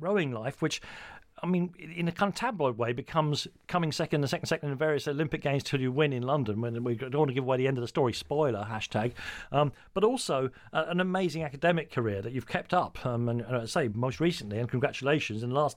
rowing 0.00 0.32
life, 0.32 0.62
which. 0.62 0.80
I 1.42 1.46
mean, 1.46 1.74
in 1.78 2.08
a 2.08 2.12
kind 2.12 2.30
of 2.30 2.36
tabloid 2.36 2.78
way, 2.78 2.94
becomes 2.94 3.46
coming 3.66 3.92
second 3.92 4.22
and 4.22 4.30
second, 4.30 4.46
second 4.46 4.70
in 4.70 4.78
various 4.78 5.06
Olympic 5.06 5.42
Games 5.42 5.62
till 5.62 5.78
you 5.78 5.92
win 5.92 6.14
in 6.14 6.22
London. 6.22 6.62
When 6.62 6.82
we 6.84 6.94
don't 6.94 7.14
want 7.14 7.28
to 7.28 7.34
give 7.34 7.44
away 7.44 7.58
the 7.58 7.68
end 7.68 7.76
of 7.76 7.82
the 7.82 7.88
story, 7.88 8.14
spoiler 8.14 8.66
hashtag. 8.70 9.12
Um, 9.52 9.72
but 9.92 10.04
also 10.04 10.48
uh, 10.72 10.84
an 10.86 11.00
amazing 11.00 11.42
academic 11.42 11.92
career 11.92 12.22
that 12.22 12.32
you've 12.32 12.46
kept 12.46 12.72
up, 12.72 13.04
um, 13.04 13.28
and, 13.28 13.42
and 13.42 13.56
I 13.56 13.66
say 13.66 13.88
most 13.88 14.20
recently, 14.20 14.58
and 14.58 14.70
congratulations 14.70 15.42
in 15.42 15.50
the 15.50 15.54
last 15.56 15.76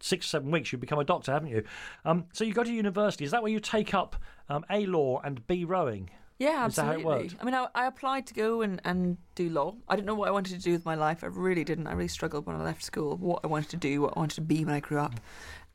six 0.00 0.26
or 0.26 0.28
seven 0.28 0.50
weeks, 0.50 0.72
you've 0.72 0.80
become 0.80 0.98
a 0.98 1.04
doctor, 1.04 1.32
haven't 1.32 1.50
you? 1.50 1.64
Um, 2.04 2.26
so 2.32 2.44
you 2.44 2.52
go 2.52 2.64
to 2.64 2.72
university. 2.72 3.24
Is 3.24 3.30
that 3.30 3.42
where 3.42 3.52
you 3.52 3.60
take 3.60 3.94
up 3.94 4.16
um, 4.48 4.64
A 4.70 4.86
law 4.86 5.20
and 5.22 5.46
B 5.46 5.64
rowing? 5.64 6.10
Yeah, 6.38 6.64
absolutely. 6.64 6.68
Is 6.68 6.76
that 6.76 6.84
how 6.84 6.92
it 6.92 7.22
works? 7.22 7.34
I 7.38 7.44
mean, 7.44 7.54
I, 7.54 7.66
I, 7.74 7.86
applied 7.86 8.26
to 8.28 8.34
go 8.34 8.62
and, 8.62 8.80
and 8.84 9.18
do 9.34 9.50
law. 9.50 9.74
I 9.88 9.94
didn't 9.94 10.06
know 10.06 10.14
what 10.14 10.28
I 10.28 10.30
wanted 10.30 10.56
to 10.56 10.62
do 10.62 10.72
with 10.72 10.86
my 10.86 10.94
life. 10.94 11.22
I 11.22 11.26
really 11.26 11.64
didn't. 11.64 11.86
I 11.86 11.92
really 11.92 12.08
struggled 12.08 12.46
when 12.46 12.56
I 12.56 12.62
left 12.62 12.82
school. 12.82 13.18
What 13.18 13.40
I 13.44 13.46
wanted 13.46 13.68
to 13.70 13.76
do, 13.76 14.00
what 14.00 14.14
I 14.16 14.20
wanted 14.20 14.36
to 14.36 14.40
be 14.40 14.64
when 14.64 14.74
I 14.74 14.80
grew 14.80 14.98
up, 14.98 15.20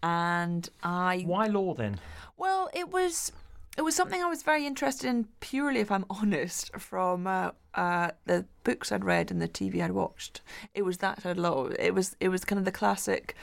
and 0.02 0.68
I. 0.82 1.24
Why 1.28 1.46
law 1.46 1.76
then? 1.76 2.00
Well, 2.36 2.72
it 2.74 2.90
was 2.90 3.32
it 3.78 3.82
was 3.82 3.96
something 3.96 4.22
I 4.22 4.28
was 4.28 4.42
very 4.42 4.66
interested 4.66 5.08
in 5.08 5.28
purely, 5.40 5.82
if 5.82 5.92
I'm 5.92 6.06
honest, 6.10 6.76
from 6.78 7.28
uh, 7.28 7.52
uh, 7.74 8.12
the 8.26 8.46
books 8.64 8.92
I'd 8.92 9.04
read 9.04 9.32
and 9.32 9.42
the 9.42 9.48
TV 9.48 9.84
I'd 9.84 9.92
watched. 9.92 10.42
It 10.74 10.84
was 10.84 10.98
that 10.98 11.22
side 11.22 11.38
of 11.38 11.38
law. 11.38 11.68
It 11.78 11.94
was 11.94 12.16
it 12.20 12.30
was 12.30 12.46
kind 12.46 12.60
of 12.60 12.66
the 12.66 12.72
classic 12.72 13.36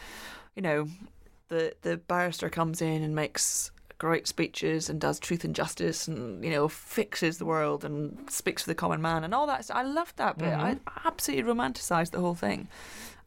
you 0.55 0.63
know, 0.63 0.89
the 1.49 1.75
the 1.83 1.97
barrister 1.97 2.49
comes 2.49 2.83
in 2.83 3.03
and 3.03 3.15
makes 3.15 3.71
great 3.99 4.27
speeches 4.27 4.91
and 4.91 5.01
does 5.01 5.21
truth 5.21 5.45
and 5.45 5.55
justice 5.55 6.09
and 6.09 6.45
you 6.45 6.51
know 6.51 6.67
fixes 6.67 7.39
the 7.39 7.45
world 7.45 7.85
and 7.85 8.29
speaks 8.29 8.63
for 8.63 8.69
the 8.69 8.75
common 8.75 9.01
man 9.01 9.23
and 9.23 9.35
all 9.35 9.47
that. 9.47 9.71
I 9.73 9.83
loved 9.83 10.17
that 10.17 10.39
bit. 10.39 10.49
Mm-hmm. 10.49 10.61
I 10.61 10.79
absolutely 11.05 11.45
romanticised 11.45 12.13
the 12.13 12.21
whole 12.21 12.35
thing. 12.35 12.69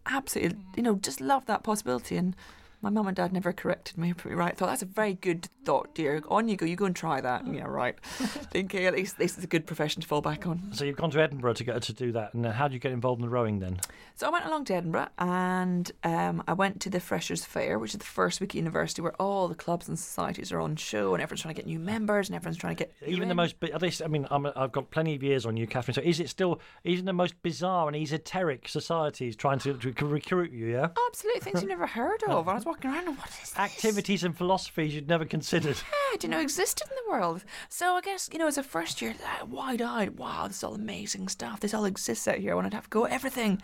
Absolutely, 0.06 0.60
you 0.76 0.84
know, 0.84 0.96
just 0.96 1.22
loved 1.22 1.48
that 1.48 1.64
possibility 1.64 2.18
and 2.18 2.36
my 2.86 2.92
mum 2.92 3.08
and 3.08 3.16
dad 3.16 3.34
never 3.34 3.52
corrected 3.52 3.98
me, 3.98 4.14
put 4.18 4.30
me 4.30 4.36
right. 4.38 4.52
I 4.52 4.56
thought 4.56 4.68
that's 4.70 4.84
a 4.84 4.86
very 4.86 5.16
good 5.16 5.50
thought, 5.66 5.96
dear. 5.96 6.22
On 6.30 6.48
you 6.48 6.56
go. 6.56 6.68
You 6.68 6.76
go 6.76 6.86
and 6.86 6.96
try 6.96 7.20
that. 7.20 7.48
Yeah, 7.48 7.64
right. 7.64 8.00
Thinking 8.06 8.86
at 8.86 8.94
least 8.94 9.18
this 9.18 9.38
is 9.40 9.44
a 9.44 9.48
good 9.48 9.66
profession 9.66 10.04
to 10.04 10.08
fall 10.08 10.22
back 10.22 10.46
on. 10.46 10.70
So 10.74 10.86
you've 10.86 10.96
gone 10.96 11.10
to 11.10 11.20
Edinburgh 11.20 11.54
to 11.56 11.64
get 11.64 11.82
to 11.82 11.94
do 11.94 12.12
that, 12.12 12.36
and 12.36 12.46
uh, 12.46 12.52
how 12.52 12.68
do 12.68 12.76
you 12.76 12.80
get 12.80 12.92
involved 12.92 13.20
in 13.22 13.26
the 13.26 13.30
rowing 13.32 13.58
then? 13.58 13.80
So 14.18 14.28
I 14.28 14.30
went 14.30 14.46
along 14.46 14.66
to 14.66 14.76
Edinburgh 14.76 15.08
and 15.18 15.92
um, 16.06 16.42
I 16.48 16.54
went 16.54 16.80
to 16.82 16.90
the 16.90 17.00
Freshers' 17.02 17.44
Fair, 17.44 17.78
which 17.80 17.94
is 17.94 17.98
the 18.00 18.06
first 18.06 18.40
week 18.40 18.52
at 18.52 18.56
university 18.56 19.02
where 19.02 19.20
all 19.22 19.50
the 19.50 19.56
clubs 19.56 19.90
and 19.90 20.00
societies 20.00 20.54
are 20.54 20.62
on 20.62 20.78
show 20.78 21.14
and 21.16 21.22
everyone's 21.22 21.42
trying 21.42 21.54
to 21.56 21.60
get 21.62 21.68
new 21.68 21.80
members 21.80 22.30
and 22.30 22.36
everyone's 22.38 22.56
trying 22.58 22.78
to 22.78 22.86
get 22.86 22.94
Even 23.06 23.28
the 23.28 23.32
in. 23.32 23.36
most, 23.36 23.60
bi- 23.60 23.68
at 23.70 23.82
least, 23.82 24.02
I 24.02 24.08
mean, 24.08 24.26
I'm, 24.32 24.46
I've 24.56 24.72
got 24.72 24.90
plenty 24.90 25.16
of 25.16 25.24
years 25.24 25.46
on 25.46 25.58
you, 25.58 25.68
Katherine. 25.68 25.96
So 25.96 26.02
is 26.02 26.22
it 26.22 26.30
still 26.30 26.62
even 26.86 27.04
the 27.04 27.12
most 27.12 27.42
bizarre 27.42 27.88
and 27.88 27.96
esoteric 27.98 28.70
societies 28.70 29.36
trying 29.36 29.60
to, 29.60 29.74
to 29.74 30.06
recruit 30.06 30.54
you? 30.54 30.68
Yeah, 30.68 30.90
absolute 31.08 31.44
things 31.44 31.62
you 31.62 31.68
never 31.68 31.88
heard 31.88 32.24
of. 32.24 32.48
I 32.48 32.54
was 32.54 32.66
walking 32.76 32.92
around 32.92 33.08
and 33.08 33.18
what 33.18 33.30
is 33.30 33.40
this? 33.40 33.58
activities 33.58 34.24
and 34.24 34.38
philosophies 34.38 34.94
you'd 34.94 35.08
never 35.08 35.26
considered. 35.26 35.78
I 36.14 36.18
didn't 36.18 36.32
know 36.32 36.42
existed 36.42 36.88
in 36.90 36.96
the 37.06 37.12
world. 37.12 37.46
So 37.70 37.96
I 37.96 38.02
guess, 38.02 38.30
you 38.32 38.40
know, 38.40 38.48
as 38.48 38.58
a 38.58 38.64
first 38.64 39.02
year, 39.02 39.16
wide 39.48 39.82
eyed, 39.82 40.18
wow, 40.18 40.48
this 40.48 40.58
is 40.58 40.64
all 40.64 40.76
amazing 40.76 41.30
stuff. 41.30 41.62
This 41.62 41.74
all 41.74 41.86
exists 41.86 42.28
out 42.28 42.38
here. 42.38 42.52
I 42.52 42.56
want 42.56 42.70
to 42.70 42.76
have 42.76 42.88
a 42.88 42.90
go 42.90 43.06
at 43.06 43.12
everything. 43.12 43.62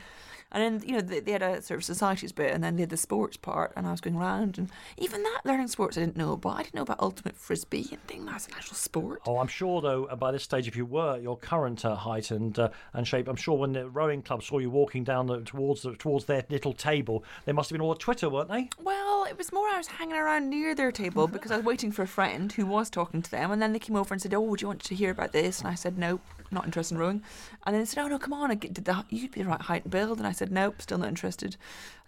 And 0.51 0.81
then, 0.81 0.87
you 0.87 0.95
know, 0.95 1.01
they, 1.01 1.19
they 1.21 1.31
had 1.31 1.41
a 1.41 1.61
sort 1.61 1.77
of 1.79 1.83
societies 1.83 2.31
bit 2.31 2.53
and 2.53 2.63
then 2.63 2.75
they 2.75 2.81
had 2.81 2.89
the 2.89 2.97
sports 2.97 3.37
part. 3.37 3.71
And 3.75 3.87
I 3.87 3.91
was 3.91 4.01
going 4.01 4.15
around. 4.17 4.57
And 4.57 4.69
even 4.97 5.23
that, 5.23 5.41
learning 5.45 5.67
sports, 5.69 5.97
I 5.97 6.01
didn't 6.01 6.17
know 6.17 6.33
about. 6.33 6.57
I 6.59 6.63
didn't 6.63 6.75
know 6.75 6.81
about 6.81 6.99
ultimate 6.99 7.37
frisbee 7.37 7.87
and 7.91 8.01
thing. 8.07 8.25
That's 8.25 8.47
an 8.47 8.53
actual 8.55 8.75
sport. 8.75 9.21
Oh, 9.25 9.37
I'm 9.37 9.47
sure 9.47 9.81
though. 9.81 10.05
uh, 10.05 10.15
By 10.15 10.31
this 10.31 10.43
stage, 10.43 10.67
if 10.67 10.75
you 10.75 10.85
were 10.85 11.17
your 11.17 11.37
current 11.37 11.85
uh, 11.85 11.95
height 11.95 12.31
and 12.31 12.57
uh, 12.59 12.69
and 12.93 13.07
shape, 13.07 13.27
I'm 13.27 13.35
sure 13.35 13.57
when 13.57 13.73
the 13.73 13.89
rowing 13.89 14.21
club 14.21 14.43
saw 14.43 14.57
you 14.59 14.69
walking 14.69 15.03
down 15.03 15.27
the, 15.27 15.41
towards 15.41 15.83
the, 15.83 15.95
towards 15.95 16.25
their 16.25 16.43
little 16.49 16.73
table, 16.73 17.23
they 17.45 17.53
must 17.53 17.69
have 17.69 17.75
been 17.77 17.85
all 17.85 17.95
Twitter, 17.95 18.29
weren't 18.29 18.49
they? 18.49 18.69
Well, 18.81 19.25
it 19.25 19.37
was 19.37 19.51
more 19.53 19.67
I 19.69 19.77
was 19.77 19.87
hanging 19.87 20.15
around 20.17 20.49
near 20.49 20.75
their 20.75 20.91
table 20.91 21.27
because 21.27 21.51
I 21.51 21.57
was 21.57 21.65
waiting 21.65 21.91
for 21.91 22.01
a 22.03 22.07
friend 22.07 22.51
who 22.51 22.65
was 22.65 22.89
talking 22.89 23.21
to 23.21 23.31
them, 23.31 23.51
and 23.51 23.61
then 23.61 23.71
they 23.73 23.79
came 23.79 23.95
over 23.95 24.13
and 24.13 24.21
said, 24.21 24.33
"Oh, 24.33 24.41
would 24.41 24.61
you 24.61 24.67
want 24.67 24.83
to 24.83 24.95
hear 24.95 25.11
about 25.11 25.31
this?" 25.31 25.59
And 25.59 25.67
I 25.69 25.75
said, 25.75 25.97
"Nope, 25.97 26.21
not 26.51 26.65
interested 26.65 26.95
in 26.95 26.99
rowing." 26.99 27.23
And 27.65 27.73
then 27.73 27.81
they 27.81 27.85
said, 27.85 28.03
"Oh 28.03 28.07
no, 28.07 28.19
come 28.19 28.33
on, 28.33 28.51
I 28.51 28.55
get- 28.55 28.73
did 28.73 28.85
the 28.85 29.05
you'd 29.09 29.31
be 29.31 29.41
the 29.41 29.49
right 29.49 29.61
height 29.61 29.83
and 29.83 29.91
build?" 29.91 30.17
And 30.17 30.27
I 30.27 30.31
said, 30.31 30.51
"Nope, 30.51 30.81
still 30.81 30.97
not 30.97 31.07
interested." 31.07 31.57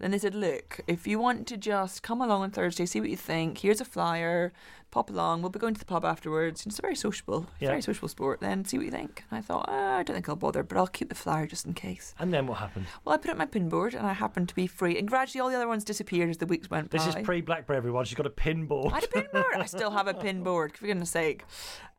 And 0.03 0.11
then 0.11 0.19
they 0.19 0.19
said, 0.19 0.35
"Look, 0.35 0.81
if 0.85 1.07
you 1.07 1.17
want 1.17 1.47
to 1.47 1.55
just 1.57 2.03
come 2.03 2.21
along 2.21 2.41
on 2.41 2.51
Thursday, 2.51 2.85
see 2.85 2.99
what 2.99 3.09
you 3.09 3.15
think. 3.17 3.59
Here's 3.59 3.79
a 3.79 3.85
flyer. 3.85 4.51
Pop 4.91 5.09
along. 5.09 5.41
We'll 5.41 5.49
be 5.49 5.57
going 5.59 5.73
to 5.73 5.79
the 5.79 5.85
pub 5.85 6.03
afterwards. 6.05 6.65
It's 6.67 6.77
a 6.77 6.81
very 6.81 6.95
sociable, 6.95 7.47
Yeah. 7.59 7.69
very 7.69 7.81
sociable 7.81 8.09
sport. 8.09 8.41
Then 8.41 8.65
see 8.65 8.77
what 8.77 8.85
you 8.85 8.91
think." 8.91 9.23
And 9.31 9.37
I 9.37 9.41
thought, 9.41 9.65
ah, 9.69 9.97
"I 9.99 10.03
don't 10.03 10.13
think 10.15 10.27
I'll 10.27 10.35
bother, 10.35 10.61
but 10.61 10.77
I'll 10.77 10.87
keep 10.87 11.07
the 11.09 11.15
flyer 11.15 11.47
just 11.47 11.65
in 11.65 11.73
case." 11.73 12.13
And 12.19 12.33
then 12.33 12.45
what 12.47 12.57
happened? 12.59 12.85
Well, 13.05 13.15
I 13.15 13.17
put 13.17 13.31
up 13.31 13.37
my 13.37 13.45
pin 13.45 13.69
board, 13.69 13.93
and 13.95 14.05
I 14.05 14.13
happened 14.13 14.49
to 14.49 14.55
be 14.55 14.67
free. 14.67 14.97
And 14.99 15.07
gradually, 15.07 15.39
all 15.41 15.49
the 15.49 15.55
other 15.55 15.67
ones 15.69 15.83
disappeared 15.85 16.29
as 16.29 16.37
the 16.37 16.45
weeks 16.45 16.69
went 16.69 16.89
by. 16.91 16.97
This 16.97 17.07
is 17.07 17.15
pre 17.23 17.39
Blackberry, 17.41 17.77
everyone. 17.77 18.03
She's 18.05 18.17
got 18.17 18.25
a 18.27 18.29
pinball. 18.29 18.91
I 18.91 18.95
had 18.95 19.03
a 19.05 19.07
pin 19.07 19.27
board. 19.31 19.55
I 19.55 19.65
still 19.65 19.91
have 19.91 20.07
a 20.07 20.13
pin 20.13 20.43
board, 20.49 20.77
for 20.77 20.85
goodness 20.85 21.11
sake. 21.11 21.45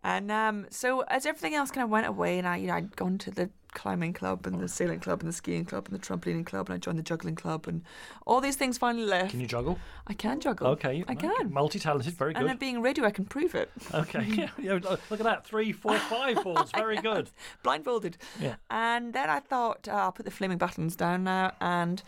And 0.05 0.31
um, 0.31 0.67
so 0.69 1.01
as 1.09 1.25
everything 1.25 1.55
else 1.55 1.71
kind 1.71 1.83
of 1.85 1.89
went 1.91 2.07
away, 2.07 2.39
and 2.39 2.47
I, 2.47 2.57
you 2.59 2.67
know, 2.67 2.75
I'd 2.75 2.95
gone 2.95 3.17
to 3.19 3.31
the 3.31 3.49
climbing 3.75 4.13
club 4.13 4.47
and 4.47 4.59
the 4.61 4.69
sailing 4.69 5.01
club 5.01 5.21
and 5.21 5.29
the 5.29 5.33
skiing 5.35 5.65
club 5.65 5.87
and 5.89 5.95
the 5.95 6.05
trampolining 6.05 6.47
club, 6.47 6.69
and 6.69 6.75
I 6.75 6.79
joined 6.79 6.99
the 6.99 7.03
juggling 7.03 7.35
club, 7.35 7.67
and 7.69 7.83
all 8.27 8.41
these 8.41 8.57
things 8.57 8.79
finally 8.79 9.05
left. 9.05 9.33
Can 9.33 9.41
you 9.41 9.47
juggle? 9.47 9.79
I 10.07 10.15
can 10.15 10.41
juggle. 10.41 10.69
Okay, 10.69 11.05
I 11.09 11.15
can. 11.15 11.53
Multi 11.53 11.79
talented, 11.79 12.15
very 12.15 12.35
And 12.35 12.43
good. 12.45 12.49
then 12.51 12.57
being 12.57 12.81
radio, 12.81 13.05
I 13.05 13.11
can 13.11 13.25
prove 13.25 13.55
it. 13.55 13.71
Okay, 13.93 14.25
yeah, 14.29 14.49
yeah, 14.59 14.73
look 14.75 15.01
at 15.21 15.25
that. 15.25 15.45
Three, 15.47 15.73
four, 15.73 15.99
five 15.99 16.43
balls. 16.43 16.71
Very 16.75 16.97
good. 16.97 17.31
blindfolded. 17.63 18.17
Yeah. 18.41 18.55
And 18.71 19.13
then 19.13 19.29
I 19.29 19.41
thought, 19.41 19.89
uh, 19.89 19.93
I'll 19.93 20.13
put 20.13 20.25
the 20.25 20.31
flaming 20.31 20.59
battens 20.59 20.97
down 20.97 21.25
now. 21.25 21.53
And 21.61 22.03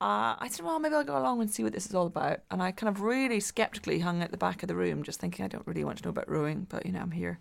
uh, 0.00 0.34
I 0.38 0.48
said, 0.50 0.64
well, 0.64 0.78
maybe 0.78 0.94
I'll 0.94 1.04
go 1.04 1.16
along 1.18 1.40
and 1.40 1.50
see 1.50 1.62
what 1.62 1.72
this 1.72 1.86
is 1.86 1.94
all 1.94 2.06
about. 2.06 2.40
And 2.50 2.62
I 2.62 2.72
kind 2.72 2.88
of 2.94 3.02
really 3.02 3.40
skeptically 3.40 4.00
hung 4.00 4.22
at 4.22 4.30
the 4.30 4.36
back 4.36 4.62
of 4.62 4.68
the 4.68 4.74
room, 4.74 5.02
just 5.02 5.20
thinking, 5.20 5.44
I 5.44 5.48
don't 5.48 5.66
really 5.66 5.84
want 5.84 5.98
to 5.98 6.04
know 6.04 6.10
about 6.10 6.28
rowing, 6.28 6.66
but, 6.68 6.84
you 6.86 6.92
know, 6.92 7.00
I'm 7.00 7.12
here. 7.12 7.38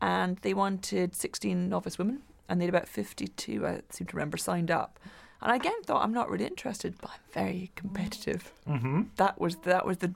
And 0.00 0.36
they 0.38 0.52
wanted 0.54 1.14
16 1.14 1.68
novice 1.68 1.96
women, 1.98 2.22
and 2.48 2.60
they 2.60 2.66
had 2.66 2.74
about 2.74 2.88
52, 2.88 3.66
I 3.66 3.80
seem 3.90 4.06
to 4.08 4.16
remember, 4.16 4.36
signed 4.36 4.70
up. 4.70 4.98
And 5.42 5.52
I 5.52 5.56
again 5.56 5.82
thought, 5.84 6.02
I'm 6.02 6.12
not 6.12 6.30
really 6.30 6.46
interested, 6.46 6.94
but 7.00 7.10
I'm 7.10 7.20
very 7.32 7.70
competitive. 7.76 8.52
hmm 8.66 9.02
That 9.16 9.40
was 9.40 9.56
that 9.64 9.84
was 9.86 9.98
the 9.98 10.14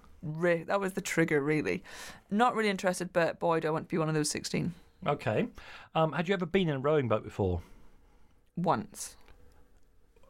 that 0.66 0.80
was 0.80 0.94
the 0.94 1.00
trigger, 1.00 1.40
really. 1.40 1.82
Not 2.30 2.54
really 2.54 2.70
interested, 2.70 3.12
but 3.12 3.38
boy, 3.38 3.60
do 3.60 3.68
I 3.68 3.70
want 3.70 3.88
to 3.88 3.94
be 3.94 3.98
one 3.98 4.08
of 4.08 4.14
those 4.14 4.30
16 4.30 4.72
Okay. 5.06 5.46
Um, 5.94 6.12
had 6.12 6.26
you 6.28 6.34
ever 6.34 6.46
been 6.46 6.68
in 6.68 6.76
a 6.76 6.80
rowing 6.80 7.06
boat 7.08 7.22
before? 7.22 7.60
once. 8.56 9.16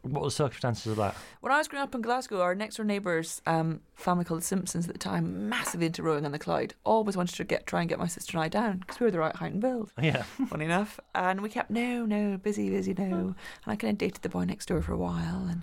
What 0.01 0.21
were 0.21 0.27
the 0.27 0.31
circumstances 0.31 0.87
of 0.87 0.97
that? 0.97 1.15
When 1.41 1.51
I 1.51 1.57
was 1.57 1.67
growing 1.67 1.83
up 1.83 1.93
in 1.95 2.01
Glasgow, 2.01 2.41
our 2.41 2.55
next 2.55 2.75
door 2.77 2.85
neighbours, 2.85 3.41
um, 3.45 3.81
family 3.95 4.23
called 4.25 4.41
the 4.41 4.45
Simpsons 4.45 4.87
at 4.87 4.93
the 4.93 4.99
time, 4.99 5.49
massively 5.49 5.87
into 5.87 6.01
rowing 6.03 6.25
on 6.25 6.31
the 6.31 6.39
Clyde, 6.39 6.73
always 6.83 7.17
wanted 7.17 7.35
to 7.35 7.43
get 7.43 7.67
try 7.67 7.81
and 7.81 7.89
get 7.89 7.99
my 7.99 8.07
sister 8.07 8.37
and 8.37 8.43
I 8.43 8.47
down 8.47 8.77
because 8.79 8.99
we 8.99 9.05
were 9.05 9.11
the 9.11 9.19
right 9.19 9.35
height 9.35 9.51
and 9.51 9.61
build. 9.61 9.91
Yeah. 10.01 10.23
Funny 10.47 10.65
enough, 10.65 10.99
and 11.13 11.41
we 11.41 11.49
kept 11.49 11.69
no, 11.69 12.05
no, 12.05 12.37
busy, 12.37 12.69
busy, 12.69 12.93
no, 12.93 13.03
and 13.03 13.35
I 13.67 13.75
kind 13.75 13.91
of 13.91 13.97
dated 13.97 14.21
the 14.21 14.29
boy 14.29 14.45
next 14.45 14.67
door 14.67 14.81
for 14.81 14.93
a 14.93 14.97
while, 14.97 15.45
and 15.49 15.61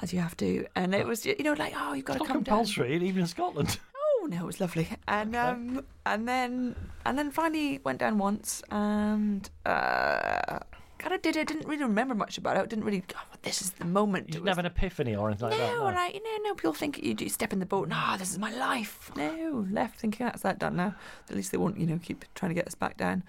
as 0.00 0.12
you 0.12 0.20
have 0.20 0.36
to, 0.38 0.66
and 0.76 0.94
it 0.94 1.06
was 1.06 1.26
you 1.26 1.34
know 1.42 1.54
like 1.54 1.74
oh 1.76 1.92
you've 1.94 2.04
got 2.04 2.16
It's 2.16 2.24
to 2.26 2.32
come 2.32 2.42
down. 2.42 2.58
compulsory, 2.58 2.94
even 2.96 3.22
in 3.22 3.26
Scotland. 3.26 3.78
Oh 4.22 4.28
no, 4.28 4.38
it 4.38 4.46
was 4.46 4.60
lovely. 4.60 4.88
And 5.06 5.36
um, 5.36 5.84
and 6.04 6.26
then 6.26 6.74
and 7.04 7.16
then 7.18 7.30
finally 7.30 7.78
went 7.84 7.98
down 8.00 8.18
once 8.18 8.60
and 8.72 9.48
uh, 9.66 10.58
kind 10.98 11.14
of 11.14 11.22
did 11.22 11.36
it. 11.36 11.48
Didn't 11.48 11.66
really 11.66 11.82
remember 11.84 12.14
much 12.14 12.38
about 12.38 12.56
it. 12.56 12.60
I 12.60 12.66
didn't 12.66 12.84
really. 12.84 13.04
Oh, 13.16 13.20
this 13.42 13.60
is 13.62 13.70
the 13.72 13.84
moment. 13.84 14.28
You 14.28 14.32
didn't 14.34 14.44
was- 14.44 14.50
have 14.50 14.58
an 14.58 14.66
epiphany 14.66 15.14
or 15.16 15.28
anything 15.28 15.48
like 15.50 15.58
that. 15.58 15.72
no, 15.74 15.86
and 15.86 15.98
I, 15.98 16.08
you 16.08 16.22
know, 16.22 16.48
no, 16.48 16.54
people 16.54 16.72
think 16.72 17.02
you, 17.02 17.14
you 17.18 17.28
step 17.28 17.52
in 17.52 17.58
the 17.58 17.66
boat. 17.66 17.88
No, 17.88 18.16
this 18.18 18.30
is 18.30 18.38
my 18.38 18.54
life. 18.54 19.10
No, 19.16 19.66
left 19.70 20.00
thinking 20.00 20.26
that's 20.26 20.42
that 20.42 20.58
done 20.58 20.76
now. 20.76 20.94
At 21.30 21.36
least 21.36 21.52
they 21.52 21.58
won't, 21.58 21.78
you 21.78 21.86
know, 21.86 21.98
keep 22.02 22.24
trying 22.34 22.50
to 22.50 22.54
get 22.54 22.66
us 22.66 22.74
back 22.74 22.96
down. 22.96 23.22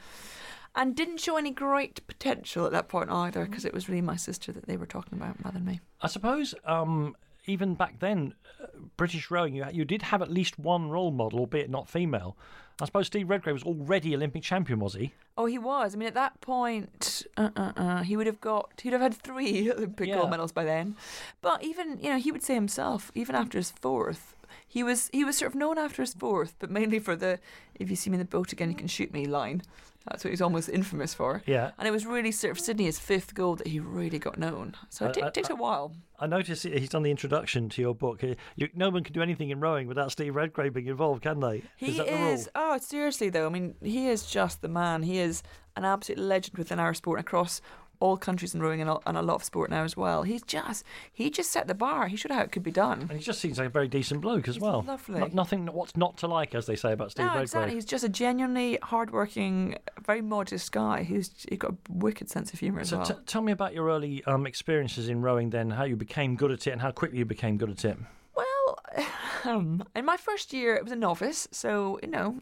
And 0.76 0.96
didn't 0.96 1.20
show 1.20 1.38
any 1.38 1.50
great 1.52 2.06
potential 2.06 2.66
at 2.68 2.72
that 2.72 2.88
point 2.88 3.10
either, 3.10 3.46
because 3.46 3.66
it 3.66 3.74
was 3.74 3.90
really 3.90 4.02
my 4.02 4.16
sister 4.16 4.52
that 4.52 4.68
they 4.68 4.78
were 4.78 4.86
talking 4.86 5.18
about 5.18 5.36
rather 5.44 5.58
than 5.58 5.66
me. 5.66 5.80
I 6.02 6.08
suppose 6.08 6.54
um, 6.66 7.16
even 7.48 7.74
back 7.74 8.00
then, 8.00 8.36
uh, 8.62 8.68
British 8.96 9.32
rowing, 9.32 9.56
you, 9.56 9.66
you 9.72 9.86
did 9.86 10.04
have 10.04 10.22
at 10.22 10.30
least 10.30 10.60
one 10.60 10.90
role 10.90 11.10
model, 11.12 11.40
albeit 11.40 11.70
not 11.72 11.90
female. 11.90 12.38
I 12.80 12.86
suppose 12.86 13.08
Steve 13.08 13.30
Redgrave 13.30 13.56
was 13.56 13.64
already 13.64 14.16
Olympic 14.16 14.44
champion, 14.44 14.80
was 14.80 14.94
he? 14.94 15.12
Oh, 15.38 15.46
he 15.46 15.58
was. 15.58 15.96
I 15.96 15.98
mean, 15.98 16.08
at 16.08 16.14
that 16.14 16.40
point, 16.42 17.26
uh, 17.36 17.50
uh, 17.56 17.72
uh, 17.76 18.04
he 18.04 18.16
would 18.16 18.28
have 18.28 18.40
got, 18.40 18.70
he'd 18.82 18.94
have 18.94 19.02
had 19.02 19.16
three 19.16 19.72
Olympic 19.78 20.08
Yeah. 20.10 20.16
gold 20.16 20.30
medals 20.30 20.52
by 20.52 20.64
then. 20.64 20.96
But 21.42 21.64
even, 21.64 22.00
you 22.00 22.10
know, 22.10 22.18
he 22.20 22.32
would 22.32 22.44
say 22.44 22.54
himself, 22.54 23.12
even 23.16 23.36
after 23.36 23.58
his 23.58 23.72
fourth, 23.72 24.36
he 24.68 24.84
was 24.84 25.10
he 25.12 25.24
was 25.24 25.38
sort 25.38 25.52
of 25.52 25.56
known 25.56 25.78
after 25.78 26.02
his 26.02 26.14
fourth, 26.14 26.56
but 26.60 26.70
mainly 26.70 27.00
for 27.00 27.16
the 27.16 27.40
"if 27.76 27.90
you 27.90 27.96
see 27.96 28.10
me 28.10 28.16
in 28.16 28.20
the 28.20 28.26
boat 28.26 28.52
again, 28.52 28.70
you 28.70 28.76
can 28.76 28.88
shoot 28.88 29.12
me" 29.12 29.26
line. 29.26 29.62
That's 30.10 30.24
what 30.24 30.32
he's 30.32 30.42
almost 30.42 30.70
infamous 30.70 31.14
for. 31.14 31.42
Yeah. 31.46 31.72
And 31.78 31.88
it 31.88 31.92
was 31.92 32.06
really 32.06 32.32
sort 32.32 32.52
of 32.52 32.60
Sydney 32.60 32.86
his 32.86 33.00
fifth 33.00 33.34
gold 33.34 33.60
that 33.60 33.68
he 33.68 33.80
really 33.80 34.20
got 34.20 34.38
known. 34.38 34.76
So 34.90 35.08
it 35.08 35.18
I- 35.22 35.30
takes 35.30 35.50
a 35.50 35.56
while. 35.56 35.94
I 36.20 36.26
noticed 36.26 36.64
he's 36.64 36.90
done 36.90 37.04
the 37.04 37.12
introduction 37.12 37.70
to 37.70 37.82
your 37.82 37.94
book. 37.94 38.24
You, 38.56 38.70
no 38.74 38.90
one 38.90 39.04
can 39.04 39.14
do 39.14 39.22
anything 39.22 39.52
in 39.52 39.60
rowing 39.60 39.88
without 39.88 40.12
Steve 40.12 40.36
Redgrave 40.36 40.74
being 40.74 40.88
involved, 40.88 41.22
can 41.22 41.40
they? 41.40 41.62
He 41.76 42.00
is 42.00 42.46
the? 42.46 42.52
Oh, 42.56 42.78
seriously 42.80 43.30
though. 43.30 43.46
I 43.46 43.50
mean, 43.50 43.76
he 43.84 44.08
is 44.08 44.26
just 44.26 44.62
the 44.64 44.68
man. 44.68 45.04
He 45.04 45.20
is 45.20 45.44
an 45.76 45.86
absolute 45.86 46.18
legend 46.20 46.58
within 46.58 46.80
our 46.80 46.96
sport 46.96 47.20
across 47.20 47.62
all 48.00 48.16
countries 48.18 48.54
in 48.54 48.62
rowing 48.62 48.80
and, 48.82 48.90
all, 48.90 49.02
and 49.06 49.18
a 49.18 49.22
lot 49.22 49.36
of 49.36 49.44
sport 49.44 49.70
now 49.70 49.84
as 49.84 49.98
well. 49.98 50.24
He's 50.24 50.42
just 50.44 50.84
he 51.12 51.30
just 51.30 51.52
set 51.52 51.68
the 51.68 51.74
bar. 51.74 52.08
He 52.08 52.16
showed 52.16 52.32
how 52.32 52.42
it 52.42 52.52
could 52.52 52.64
be 52.64 52.72
done. 52.72 53.02
And 53.02 53.12
he 53.12 53.20
just 53.20 53.40
seems 53.40 53.58
like 53.58 53.68
a 53.68 53.72
very 53.72 53.88
decent 53.88 54.22
bloke 54.22 54.48
as 54.48 54.56
He's 54.56 54.62
well. 54.62 54.84
lovely. 54.88 55.20
No- 55.20 55.30
nothing. 55.34 55.66
What's 55.68 55.98
not 55.98 56.18
to 56.18 56.28
like, 56.28 56.54
as 56.56 56.66
they 56.66 56.76
say 56.76 56.92
about 56.94 57.12
Steve 57.12 57.26
no, 57.26 57.30
Redgrave. 57.30 57.44
exactly. 57.44 57.74
He's 57.76 57.86
just 57.86 58.04
a 58.04 58.10
genuinely 58.10 58.78
hardworking, 58.84 59.78
very 60.06 60.22
modest 60.22 60.72
guy 60.72 61.04
who's 61.04 61.32
he's 61.50 61.58
got 61.60 61.72
a 61.72 61.76
wicked 61.90 62.30
sense 62.30 62.54
of 62.54 62.60
humour 62.60 62.82
as 62.82 62.90
So 62.90 62.98
well. 62.98 63.06
t- 63.06 63.14
tell 63.26 63.42
me 63.42 63.52
about 63.52 63.74
your 63.74 63.88
early 63.88 64.24
um, 64.26 64.46
experiences 64.46 65.10
in 65.10 65.22
rowing. 65.22 65.50
Then, 65.50 65.72
how 65.72 65.84
you 65.86 65.96
became 65.96 66.36
good 66.36 66.52
at 66.52 66.68
it, 66.68 66.72
and 66.72 66.82
how 66.82 66.92
quickly 66.92 67.20
you 67.20 67.26
became 67.26 67.58
good 67.58 67.70
at 67.72 67.86
it. 67.86 67.98
Well, 68.36 68.80
um, 69.46 69.84
in 69.96 70.06
my 70.06 70.18
first 70.18 70.54
year, 70.54 70.76
it 70.76 70.84
was 70.84 70.92
a 70.92 70.96
novice, 70.96 71.48
so 71.52 72.00
you 72.04 72.10
know, 72.10 72.40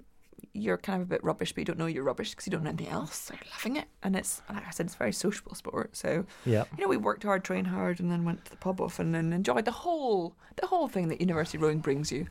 you're 0.55 0.77
kind 0.77 1.01
of 1.01 1.07
a 1.07 1.09
bit 1.09 1.23
rubbish, 1.23 1.51
but 1.51 1.59
you 1.59 1.65
don't 1.65 1.77
know 1.77 1.85
you're 1.85 2.03
rubbish 2.03 2.31
because 2.31 2.47
you 2.47 2.51
don't 2.51 2.63
know 2.63 2.69
anything 2.69 2.87
else. 2.87 3.15
So 3.15 3.33
you're 3.33 3.51
loving 3.57 3.75
it, 3.75 3.87
and 4.03 4.15
it's 4.15 4.41
like 4.49 4.65
I 4.65 4.71
said, 4.71 4.85
it's 4.87 4.95
a 4.95 4.97
very 4.97 5.11
sociable 5.13 5.53
sport. 5.55 5.95
So 5.95 6.25
Yeah. 6.45 6.63
you 6.77 6.81
know, 6.83 6.87
we 6.87 6.97
worked 6.97 7.23
hard, 7.23 7.43
trained 7.43 7.67
hard, 7.67 7.99
and 7.99 8.11
then 8.11 8.23
went 8.23 8.45
to 8.45 8.51
the 8.51 8.57
pub 8.57 8.79
often 8.81 9.13
and 9.15 9.33
enjoyed 9.33 9.65
the 9.65 9.71
whole 9.71 10.35
the 10.55 10.67
whole 10.67 10.87
thing 10.87 11.09
that 11.09 11.19
university 11.19 11.57
rowing 11.57 11.79
brings 11.79 12.11
you. 12.11 12.27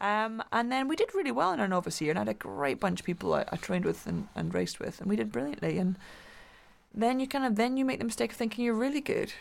Um, 0.00 0.42
and 0.52 0.70
then 0.72 0.88
we 0.88 0.96
did 0.96 1.14
really 1.14 1.30
well 1.30 1.52
in 1.52 1.60
our 1.60 1.68
novice 1.68 2.00
year, 2.00 2.10
and 2.10 2.18
I 2.18 2.22
had 2.22 2.28
a 2.28 2.34
great 2.34 2.80
bunch 2.80 3.00
of 3.00 3.06
people 3.06 3.32
I, 3.34 3.44
I 3.52 3.56
trained 3.56 3.84
with 3.84 4.06
and, 4.06 4.28
and 4.34 4.52
raced 4.52 4.80
with, 4.80 5.00
and 5.00 5.08
we 5.08 5.16
did 5.16 5.30
brilliantly. 5.32 5.78
And 5.78 5.96
then 6.92 7.20
you 7.20 7.26
kind 7.28 7.44
of 7.44 7.54
then 7.56 7.76
you 7.76 7.84
make 7.84 8.00
the 8.00 8.04
mistake 8.04 8.32
of 8.32 8.36
thinking 8.36 8.64
you're 8.64 8.74
really 8.74 9.00
good. 9.00 9.32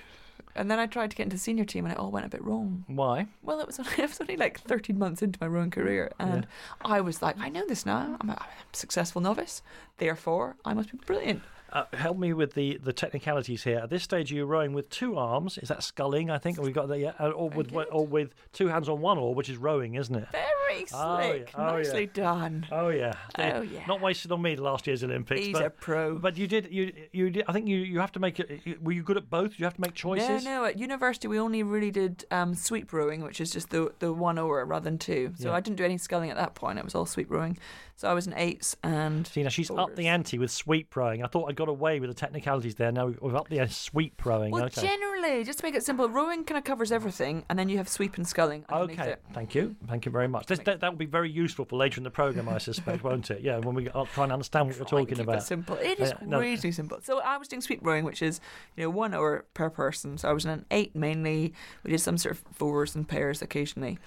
And 0.56 0.70
then 0.70 0.80
I 0.80 0.86
tried 0.86 1.12
to 1.12 1.16
get 1.18 1.24
into 1.24 1.36
the 1.36 1.40
senior 1.42 1.66
team, 1.66 1.86
and 1.86 1.94
it 1.94 1.98
all 1.98 2.12
went 2.12 2.26
a 2.26 2.30
bit 2.30 2.44
wrong. 2.44 2.84
Why? 2.88 3.28
Well, 3.44 3.60
it 3.60 3.68
was 3.68 3.80
only, 3.80 3.92
it 3.98 4.10
was 4.10 4.22
only 4.22 4.38
like 4.38 4.60
13 4.62 4.98
months 4.98 5.22
into 5.22 5.38
my 5.42 5.48
rowing 5.48 5.72
career, 5.72 6.12
and 6.20 6.48
I 6.84 7.02
was 7.02 7.22
like, 7.22 7.38
I 7.40 7.50
know 7.50 7.66
this 7.68 7.86
now. 7.86 8.18
I'm 8.20 8.30
a, 8.30 8.34
I'm 8.34 8.40
a 8.40 8.76
successful 8.76 9.22
novice, 9.22 9.62
therefore 9.98 10.56
I 10.66 10.74
must 10.74 10.92
be 10.92 10.98
brilliant. 11.06 11.42
Uh, 11.72 11.86
help 11.94 12.18
me 12.18 12.34
with 12.34 12.54
the, 12.54 12.78
the 12.84 12.92
technicalities 12.92 13.64
here. 13.64 13.80
At 13.80 13.90
this 13.90 14.04
stage, 14.04 14.32
you're 14.32 14.46
rowing 14.46 14.74
with 14.74 14.90
two 14.90 15.18
arms. 15.18 15.58
Is 15.58 15.70
that 15.70 15.84
sculling? 15.84 16.30
I 16.30 16.38
think 16.38 16.60
we've 16.60 16.74
got 16.74 16.90
that. 16.90 17.00
Yeah, 17.00 17.14
or 17.20 17.50
with 17.50 17.74
or 17.92 18.06
with 18.06 18.34
two 18.52 18.68
hands 18.68 18.90
on 18.90 19.00
one 19.00 19.18
oar, 19.18 19.34
which 19.34 19.50
is 19.50 19.58
rowing, 19.58 19.96
isn't 19.96 20.16
it? 20.16 20.28
Very 20.32 20.86
Oh, 20.94 21.20
yeah. 21.20 21.32
slick. 21.32 21.52
Oh, 21.56 21.66
yeah. 21.68 21.72
Nicely 21.74 22.06
done. 22.08 22.66
Oh 22.72 22.90
yeah. 22.90 23.14
Oh, 23.38 23.62
yeah. 23.62 23.86
Not 23.88 24.02
wasted 24.02 24.32
on 24.32 24.42
me 24.42 24.56
last 24.56 24.88
year's 24.88 25.04
Olympics. 25.04 25.42
He's 25.42 25.54
but, 25.54 25.66
a 25.66 25.70
pro. 25.70 26.18
But 26.18 26.38
you 26.38 26.48
did. 26.48 26.68
You 26.72 26.94
you 27.12 27.30
did. 27.30 27.46
I 27.48 27.54
think 27.54 27.68
you 27.68 27.78
you 27.78 28.00
have 28.00 28.12
to 28.14 28.20
make 28.20 28.40
it. 28.40 28.82
Were 28.82 28.92
you 28.92 29.04
good 29.04 29.18
at 29.18 29.30
both? 29.30 29.60
You 29.60 29.66
have 29.66 29.76
to 29.76 29.82
make 29.82 29.94
choices. 29.94 30.44
No, 30.44 30.62
no. 30.62 30.66
At 30.66 30.78
university, 30.80 31.28
we 31.28 31.40
only 31.40 31.64
really 31.64 31.92
did 31.92 32.26
um, 32.32 32.54
sweep 32.56 32.92
rowing, 32.94 33.22
which 33.22 33.40
is 33.42 33.52
just 33.52 33.70
the 33.70 33.92
the 34.00 34.12
one 34.14 34.38
oar 34.38 34.64
rather 34.66 34.84
than 34.86 34.98
two. 34.98 35.34
So 35.38 35.50
Yeah. 35.50 35.56
I 35.56 35.60
didn't 35.60 35.78
do 35.78 35.86
any 35.86 35.98
sculling 35.98 36.30
at 36.32 36.38
that 36.38 36.56
point. 36.56 36.80
It 36.80 36.86
was 36.86 36.96
all 36.96 37.06
sweep 37.06 37.30
rowing. 37.30 37.58
So 38.02 38.10
I 38.10 38.16
was 38.16 38.26
an 38.26 38.34
eights 38.36 38.76
and. 38.82 39.28
See, 39.28 39.44
now 39.44 39.50
she's 39.50 39.70
up 39.70 39.96
the 39.96 40.08
ante 40.08 40.40
with 40.40 40.50
sweep 40.50 40.96
rowing. 40.96 41.24
I 41.24 41.28
thought 41.28 41.48
I 41.48 41.54
got 41.54 41.70
away 41.70 42.00
with 42.00 42.10
the 42.10 42.16
technicalities 42.16 42.74
there. 42.74 42.92
Now 42.92 43.14
we've 43.22 43.36
upped 43.36 43.52
the 43.52 43.64
sweep 43.68 44.26
rowing. 44.26 44.50
Well, 44.50 44.64
okay. 44.64 44.82
generally, 44.82 45.44
just 45.44 45.60
to 45.60 45.66
make 45.66 45.76
it 45.76 45.84
simple, 45.84 46.10
rowing 46.10 46.44
kind 46.44 46.58
of 46.58 46.64
covers 46.64 46.92
everything, 46.92 47.46
and 47.48 47.60
then 47.60 47.70
you 47.70 47.78
have 47.78 47.88
sweep 47.88 48.18
and 48.18 48.28
sculling 48.28 48.66
Okay, 48.72 49.12
it. 49.12 49.22
thank 49.34 49.54
you, 49.54 49.76
thank 49.88 50.08
you 50.08 50.12
very 50.12 50.28
much. 50.28 50.48
This, 50.48 50.58
that 50.62 50.80
that 50.80 50.90
will 50.90 50.98
be 50.98 51.06
very 51.06 51.30
useful 51.30 51.64
for 51.64 51.76
later 51.76 52.00
in 52.00 52.04
the 52.04 52.10
program, 52.10 52.50
I 52.50 52.58
suspect, 52.58 53.04
won't 53.04 53.30
it? 53.30 53.42
Yeah, 53.42 53.60
when 53.60 53.76
we 53.76 53.88
I'll 53.92 54.08
try 54.08 54.24
and 54.24 54.34
understand 54.34 54.70
what 54.70 54.80
we're 54.80 54.86
talking 54.86 55.18
keep 55.18 55.20
about. 55.20 55.38
It 55.38 55.44
simple. 55.44 55.76
It 55.76 56.00
uh, 56.00 56.04
is 56.04 56.10
Yeah, 56.10 56.28
no. 56.28 56.40
crazy 56.40 56.72
simple. 56.72 57.02
So 57.04 57.20
I 57.20 57.38
was 57.38 57.48
doing 57.48 57.62
sweep 57.62 57.82
rowing, 57.84 58.04
which 58.04 58.24
is 58.24 58.42
you 58.78 58.84
know 58.84 58.90
one 58.90 59.14
hour 59.14 59.46
per 59.54 59.70
person. 59.70 60.18
So 60.18 60.28
I 60.28 60.34
was 60.34 60.44
in 60.44 60.50
an 60.50 60.66
eight 60.72 60.96
mainly. 60.96 61.54
We 61.84 61.92
did 61.92 62.02
some 62.02 62.18
sort 62.18 62.34
of 62.34 62.44
fours 62.52 62.96
and 62.96 63.08
pairs 63.08 63.44
occasionally. 63.44 64.00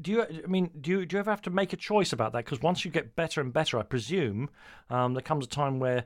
Do 0.00 0.10
you? 0.12 0.22
I 0.22 0.46
mean, 0.46 0.70
do 0.80 0.90
you 0.90 1.06
do 1.06 1.16
you 1.16 1.20
ever 1.20 1.30
have 1.30 1.42
to 1.42 1.50
make 1.50 1.72
a 1.72 1.76
choice 1.76 2.12
about 2.12 2.32
that? 2.32 2.44
Because 2.44 2.60
once 2.62 2.84
you 2.84 2.90
get 2.90 3.16
better 3.16 3.40
and 3.40 3.52
better, 3.52 3.78
I 3.78 3.82
presume 3.82 4.50
um, 4.90 5.14
there 5.14 5.22
comes 5.22 5.44
a 5.44 5.48
time 5.48 5.78
where. 5.80 6.04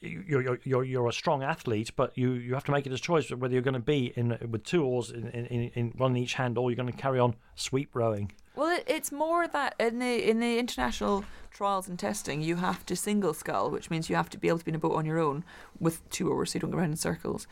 you- 0.00 0.22
You're, 0.28 0.42
you're, 0.42 0.60
you're, 0.62 0.84
you're 0.84 1.08
a 1.08 1.12
strong 1.12 1.42
athlete, 1.42 1.90
but 1.96 2.16
you, 2.16 2.30
you 2.34 2.54
have 2.54 2.62
to 2.66 2.70
make 2.70 2.86
it 2.86 2.92
a 2.92 2.98
choice 2.98 3.30
whether 3.32 3.52
you're 3.52 3.62
going 3.70 3.74
to 3.74 3.80
be 3.80 4.12
in 4.14 4.38
with 4.48 4.62
two 4.62 4.84
oars 4.84 5.10
in, 5.10 5.26
in, 5.30 5.46
in, 5.46 5.70
in 5.74 5.86
one 5.96 6.12
in 6.12 6.18
each 6.22 6.34
hand 6.34 6.56
or 6.56 6.70
you're 6.70 6.76
going 6.76 6.92
to 6.92 6.96
carry 6.96 7.18
on 7.18 7.34
sweep 7.56 7.90
rowing. 7.96 8.30
Well, 8.54 8.70
it, 8.76 8.84
it's 8.86 9.10
more 9.10 9.48
that 9.48 9.74
in 9.80 9.98
the 9.98 10.30
in 10.30 10.38
the 10.38 10.56
international 10.60 11.24
trials 11.50 11.88
and 11.88 11.98
testing, 11.98 12.42
you 12.42 12.54
have 12.56 12.86
to 12.86 12.94
single 12.94 13.34
scull, 13.34 13.70
which 13.70 13.90
means 13.90 14.08
you 14.08 14.14
have 14.14 14.30
to 14.30 14.38
be 14.38 14.46
able 14.46 14.60
to 14.60 14.64
be 14.64 14.70
in 14.70 14.76
a 14.76 14.78
boat 14.78 14.94
on 14.94 15.04
your 15.04 15.18
own 15.18 15.42
with 15.80 16.08
two 16.10 16.30
oars, 16.30 16.52
so 16.52 16.56
you 16.56 16.60
don't 16.60 16.70
go 16.70 16.78
around 16.78 16.90
in 16.90 16.96
circles. 16.96 17.48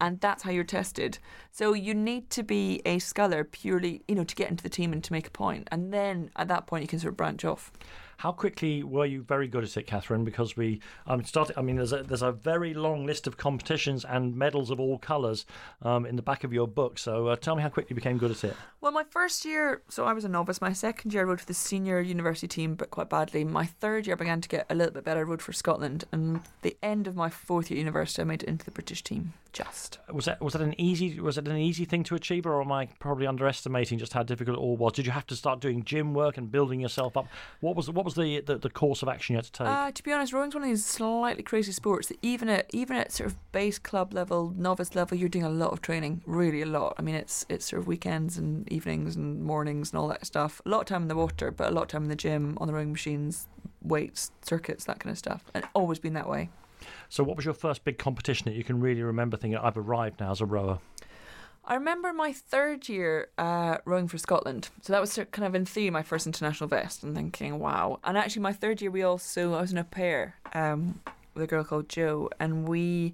And 0.00 0.20
that's 0.20 0.44
how 0.44 0.50
you're 0.50 0.64
tested. 0.64 1.18
So 1.50 1.72
you 1.72 1.94
need 1.94 2.30
to 2.30 2.42
be 2.42 2.80
a 2.86 2.98
sculler 2.98 3.44
purely, 3.44 4.02
you 4.06 4.14
know, 4.14 4.24
to 4.24 4.34
get 4.34 4.50
into 4.50 4.62
the 4.62 4.68
team 4.68 4.92
and 4.92 5.02
to 5.04 5.12
make 5.12 5.26
a 5.26 5.30
point. 5.30 5.68
And 5.72 5.92
then 5.92 6.30
at 6.36 6.48
that 6.48 6.66
point, 6.66 6.82
you 6.82 6.88
can 6.88 7.00
sort 7.00 7.12
of 7.12 7.16
branch 7.16 7.44
off. 7.44 7.72
How 8.18 8.32
quickly 8.32 8.82
were 8.82 9.06
you 9.06 9.22
very 9.22 9.46
good 9.46 9.62
at 9.62 9.76
it, 9.76 9.84
Katherine? 9.84 10.24
Because 10.24 10.56
we 10.56 10.80
um, 11.06 11.22
started. 11.22 11.56
I 11.56 11.62
mean, 11.62 11.76
there's 11.76 11.92
a 11.92 12.02
there's 12.02 12.22
a 12.22 12.32
very 12.32 12.74
long 12.74 13.06
list 13.06 13.28
of 13.28 13.36
competitions 13.36 14.04
and 14.04 14.34
medals 14.34 14.70
of 14.70 14.80
all 14.80 14.98
colours 14.98 15.46
um, 15.82 16.04
in 16.04 16.16
the 16.16 16.22
back 16.22 16.42
of 16.42 16.52
your 16.52 16.66
book. 16.66 16.98
So 16.98 17.28
uh, 17.28 17.36
tell 17.36 17.54
me 17.54 17.62
how 17.62 17.68
quickly 17.68 17.90
you 17.90 17.94
became 17.94 18.18
good 18.18 18.32
at 18.32 18.42
it. 18.42 18.56
Well, 18.80 18.90
my 18.90 19.04
first 19.04 19.44
year, 19.44 19.82
so 19.88 20.04
I 20.04 20.14
was 20.14 20.24
a 20.24 20.28
novice. 20.28 20.60
My 20.60 20.72
second 20.72 21.14
year, 21.14 21.22
I 21.22 21.26
rode 21.26 21.40
for 21.40 21.46
the 21.46 21.54
senior 21.54 22.00
university 22.00 22.48
team, 22.48 22.74
but 22.74 22.90
quite 22.90 23.08
badly. 23.08 23.44
My 23.44 23.66
third 23.66 24.08
year, 24.08 24.16
I 24.16 24.18
began 24.18 24.40
to 24.40 24.48
get 24.48 24.66
a 24.68 24.74
little 24.74 24.92
bit 24.92 25.04
better. 25.04 25.20
I 25.20 25.22
rode 25.22 25.40
for 25.40 25.52
Scotland, 25.52 26.02
and 26.10 26.40
the 26.62 26.76
end 26.82 27.06
of 27.06 27.14
my 27.14 27.30
fourth 27.30 27.70
year 27.70 27.78
at 27.78 27.84
university, 27.84 28.22
I 28.22 28.24
made 28.24 28.42
it 28.42 28.48
into 28.48 28.64
the 28.64 28.72
British 28.72 29.04
team. 29.04 29.32
Just 29.52 29.98
Was 30.12 30.26
that 30.26 30.42
was 30.42 30.52
that 30.52 30.62
an 30.62 30.78
easy 30.78 31.18
was 31.20 31.38
it 31.38 31.48
an 31.48 31.56
easy 31.56 31.84
thing 31.84 32.04
to 32.04 32.14
achieve, 32.14 32.46
or 32.46 32.60
am 32.60 32.70
I 32.70 32.86
probably 32.98 33.26
underestimating 33.26 33.98
just 33.98 34.12
how 34.12 34.22
difficult 34.22 34.58
it 34.58 34.60
all 34.60 34.76
was? 34.76 34.92
Did 34.92 35.06
you 35.06 35.12
have 35.12 35.26
to 35.28 35.36
start 35.36 35.60
doing 35.60 35.84
gym 35.84 36.12
work 36.14 36.36
and 36.36 36.50
building 36.52 36.80
yourself 36.80 37.16
up? 37.16 37.28
What 37.60 37.74
was 37.74 37.88
what 37.90 38.04
was 38.08 38.14
the 38.14 38.40
the, 38.40 38.58
the 38.58 38.70
course 38.70 39.02
of 39.02 39.08
action 39.08 39.34
you 39.34 39.38
had 39.38 39.44
to 39.44 39.52
take? 39.52 39.66
Uh, 39.66 39.90
to 39.90 40.02
be 40.02 40.12
honest, 40.12 40.32
rowing's 40.32 40.54
one 40.54 40.64
of 40.64 40.68
these 40.68 40.84
slightly 40.84 41.42
crazy 41.42 41.72
sports 41.72 42.08
that 42.08 42.18
even 42.22 42.48
at 42.48 42.66
even 42.72 42.96
at 42.96 43.12
sort 43.12 43.28
of 43.30 43.52
base 43.52 43.78
club 43.78 44.12
level, 44.12 44.52
novice 44.56 44.94
level, 44.94 45.16
you're 45.16 45.28
doing 45.28 45.44
a 45.44 45.50
lot 45.50 45.72
of 45.72 45.80
training, 45.80 46.22
really 46.26 46.62
a 46.62 46.66
lot. 46.66 46.94
I 46.98 47.02
mean, 47.02 47.14
it's 47.14 47.44
it's 47.48 47.66
sort 47.66 47.80
of 47.80 47.86
weekends 47.86 48.38
and 48.38 48.70
evenings 48.72 49.16
and 49.16 49.42
mornings 49.42 49.90
and 49.90 49.98
all 49.98 50.08
that 50.08 50.26
stuff. 50.26 50.60
A 50.64 50.68
lot 50.68 50.80
of 50.80 50.86
time 50.86 51.02
in 51.02 51.08
the 51.08 51.16
water, 51.16 51.50
but 51.50 51.68
a 51.68 51.74
lot 51.74 51.82
of 51.82 51.88
time 51.88 52.04
in 52.04 52.08
the 52.08 52.16
gym, 52.16 52.56
on 52.60 52.66
the 52.66 52.72
rowing 52.72 52.92
machines, 52.92 53.46
weights, 53.82 54.30
circuits, 54.42 54.84
that 54.84 55.00
kind 55.00 55.12
of 55.12 55.18
stuff. 55.18 55.44
And 55.54 55.64
always 55.74 55.98
been 55.98 56.14
that 56.14 56.28
way. 56.28 56.50
so, 57.08 57.22
what 57.24 57.36
was 57.36 57.44
your 57.44 57.54
first 57.54 57.84
big 57.84 57.98
competition 57.98 58.44
that 58.46 58.56
you 58.56 58.64
can 58.64 58.80
really 58.80 59.02
remember? 59.02 59.36
Thinking, 59.36 59.58
I've 59.58 59.76
arrived 59.76 60.20
now 60.20 60.30
as 60.30 60.40
a 60.40 60.46
rower. 60.46 60.78
I 61.70 61.74
remember 61.74 62.14
my 62.14 62.32
third 62.32 62.88
year 62.88 63.28
uh, 63.36 63.76
rowing 63.84 64.08
for 64.08 64.16
Scotland. 64.16 64.70
So 64.80 64.94
that 64.94 65.02
was 65.02 65.18
kind 65.32 65.46
of 65.46 65.54
in 65.54 65.66
theory 65.66 65.90
my 65.90 66.02
first 66.02 66.26
international 66.26 66.66
vest 66.66 67.02
and 67.02 67.14
thinking, 67.14 67.58
wow. 67.58 68.00
And 68.02 68.16
actually, 68.16 68.40
my 68.40 68.54
third 68.54 68.80
year, 68.80 68.90
we 68.90 69.02
also, 69.02 69.52
I 69.52 69.60
was 69.60 69.70
in 69.70 69.76
a 69.76 69.84
pair 69.84 70.36
um, 70.54 71.00
with 71.34 71.44
a 71.44 71.46
girl 71.46 71.64
called 71.64 71.90
Jo, 71.90 72.30
and 72.40 72.66
we 72.66 73.12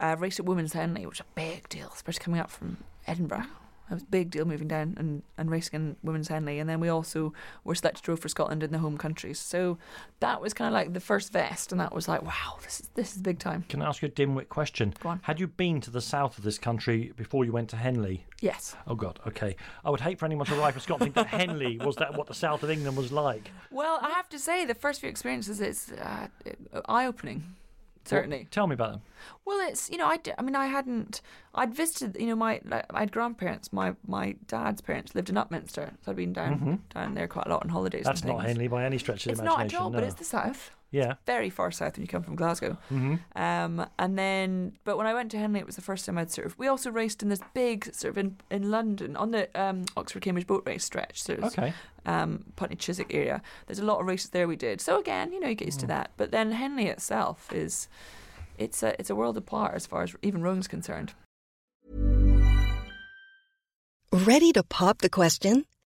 uh, 0.00 0.16
raced 0.18 0.40
at 0.40 0.46
Women's 0.46 0.72
Henley, 0.72 1.06
which 1.06 1.20
is 1.20 1.26
a 1.26 1.34
big 1.36 1.68
deal, 1.68 1.92
especially 1.94 2.24
coming 2.24 2.40
up 2.40 2.50
from 2.50 2.78
Edinburgh. 3.06 3.44
It 3.90 3.94
was 3.94 4.02
a 4.04 4.06
big 4.06 4.30
deal 4.30 4.44
moving 4.44 4.68
down 4.68 4.94
and, 4.96 5.22
and 5.36 5.50
racing 5.50 5.74
in 5.74 5.96
Women's 6.02 6.28
Henley. 6.28 6.58
And 6.58 6.68
then 6.68 6.80
we 6.80 6.88
also 6.88 7.34
were 7.62 7.74
selected 7.74 8.04
to 8.04 8.12
row 8.12 8.16
for 8.16 8.28
Scotland 8.28 8.62
in 8.62 8.72
the 8.72 8.78
home 8.78 8.96
countries. 8.96 9.38
So 9.38 9.76
that 10.20 10.40
was 10.40 10.54
kind 10.54 10.68
of 10.68 10.72
like 10.72 10.94
the 10.94 11.00
first 11.00 11.32
vest, 11.32 11.72
and 11.72 11.80
that 11.80 11.94
was 11.94 12.08
like, 12.08 12.22
wow, 12.22 12.58
this 12.62 12.80
is, 12.80 12.90
this 12.94 13.14
is 13.14 13.20
big 13.20 13.38
time. 13.38 13.64
Can 13.68 13.82
I 13.82 13.88
ask 13.88 14.00
you 14.00 14.08
a 14.08 14.10
dimwit 14.10 14.48
question? 14.48 14.94
Go 15.00 15.10
on. 15.10 15.20
Had 15.24 15.40
you 15.40 15.46
been 15.46 15.80
to 15.82 15.90
the 15.90 16.00
south 16.00 16.38
of 16.38 16.44
this 16.44 16.58
country 16.58 17.12
before 17.16 17.44
you 17.44 17.52
went 17.52 17.68
to 17.70 17.76
Henley? 17.76 18.24
Yes. 18.40 18.74
Oh 18.86 18.94
God, 18.94 19.20
okay. 19.26 19.56
I 19.84 19.90
would 19.90 20.00
hate 20.00 20.18
for 20.18 20.24
anyone 20.24 20.46
to 20.46 20.58
arrive 20.58 20.72
from 20.72 20.80
Scotland 20.80 21.12
and 21.14 21.14
think 21.14 21.30
that 21.30 21.48
Henley 21.48 21.78
was 21.78 21.96
that 21.96 22.16
what 22.16 22.28
the 22.28 22.34
south 22.34 22.62
of 22.62 22.70
England 22.70 22.96
was 22.96 23.12
like. 23.12 23.50
Well, 23.70 23.98
I 24.00 24.10
have 24.10 24.28
to 24.30 24.38
say, 24.38 24.64
the 24.64 24.74
first 24.74 25.00
few 25.00 25.08
experiences, 25.08 25.60
it's 25.60 25.92
uh, 25.92 26.28
eye 26.86 27.06
opening. 27.06 27.44
Certainly. 28.04 28.38
Well, 28.38 28.46
tell 28.50 28.66
me 28.66 28.74
about 28.74 28.92
them. 28.92 29.02
Well, 29.44 29.68
it's 29.68 29.90
you 29.90 29.96
know, 29.96 30.06
I, 30.06 30.18
I 30.38 30.42
mean, 30.42 30.56
I 30.56 30.66
hadn't, 30.66 31.20
I'd 31.54 31.74
visited, 31.74 32.20
you 32.20 32.26
know, 32.26 32.36
my 32.36 32.60
like, 32.64 32.84
I 32.90 33.00
had 33.00 33.12
grandparents. 33.12 33.72
My 33.72 33.94
my 34.06 34.36
dad's 34.46 34.80
parents 34.80 35.14
lived 35.14 35.30
in 35.30 35.36
Upminster, 35.36 35.92
so 36.04 36.10
I'd 36.10 36.16
been 36.16 36.32
down 36.32 36.82
down 36.94 37.14
there 37.14 37.28
quite 37.28 37.46
a 37.46 37.50
lot 37.50 37.62
on 37.62 37.68
holidays. 37.68 38.02
Mm-hmm. 38.02 38.08
That's 38.08 38.24
not. 38.24 38.44
Henley 38.44 38.68
by 38.68 38.84
any 38.84 38.98
stretch 38.98 39.26
of 39.26 39.32
It's 39.32 39.40
the 39.40 39.44
not 39.46 39.60
at 39.60 39.74
all, 39.74 39.90
but 39.90 40.02
it's 40.02 40.14
the 40.14 40.24
south. 40.24 40.70
Yeah. 40.92 41.14
Very 41.26 41.50
far 41.50 41.70
south 41.72 41.96
when 41.96 42.02
you 42.02 42.08
come 42.08 42.22
from 42.22 42.36
Glasgow. 42.36 42.76
hmm 42.88 43.16
Um, 43.34 43.84
and 43.98 44.16
then, 44.16 44.74
but 44.84 44.96
when 44.96 45.06
I 45.08 45.14
went 45.14 45.30
to 45.32 45.38
Henley, 45.38 45.58
it 45.58 45.66
was 45.66 45.74
the 45.76 45.82
first 45.82 46.04
time 46.06 46.16
I'd 46.18 46.30
sort 46.30 46.46
of. 46.46 46.56
We 46.58 46.68
also 46.68 46.90
raced 46.90 47.22
in 47.22 47.28
this 47.30 47.40
big 47.54 47.92
sort 47.94 48.10
of 48.12 48.18
in, 48.18 48.36
in 48.50 48.70
London 48.70 49.16
on 49.16 49.30
the 49.32 49.48
um, 49.60 49.84
Oxford 49.96 50.22
Cambridge 50.22 50.46
boat 50.46 50.62
race 50.66 50.84
stretch. 50.84 51.20
So 51.22 51.32
it 51.32 51.40
was, 51.42 51.58
Okay. 51.58 51.72
um, 52.06 52.44
Putney 52.56 52.76
Chiswick 52.76 53.12
area. 53.12 53.42
There's 53.66 53.78
a 53.80 53.84
lot 53.84 54.00
of 54.00 54.06
races 54.06 54.30
there 54.30 54.46
we 54.46 54.56
did. 54.56 54.80
So 54.80 54.98
again, 55.00 55.32
you 55.32 55.40
know, 55.40 55.48
you 55.48 55.54
get 55.56 55.66
used 55.66 55.78
Mm. 55.78 55.82
to 55.82 55.86
that. 55.88 56.10
But 56.16 56.30
then 56.30 56.52
Henley 56.52 56.86
itself 56.86 57.52
is, 57.52 57.88
it's 58.58 58.82
a 58.82 58.94
it's 59.00 59.10
a 59.10 59.14
world 59.16 59.36
apart 59.36 59.74
as 59.74 59.86
far 59.86 60.02
as 60.02 60.14
even 60.22 60.42
rowing's 60.42 60.68
concerned. 60.68 61.14
Ready 64.12 64.52
to 64.52 64.62
pop 64.62 64.98
the 64.98 65.08
question? 65.08 65.64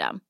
system. 0.00 0.29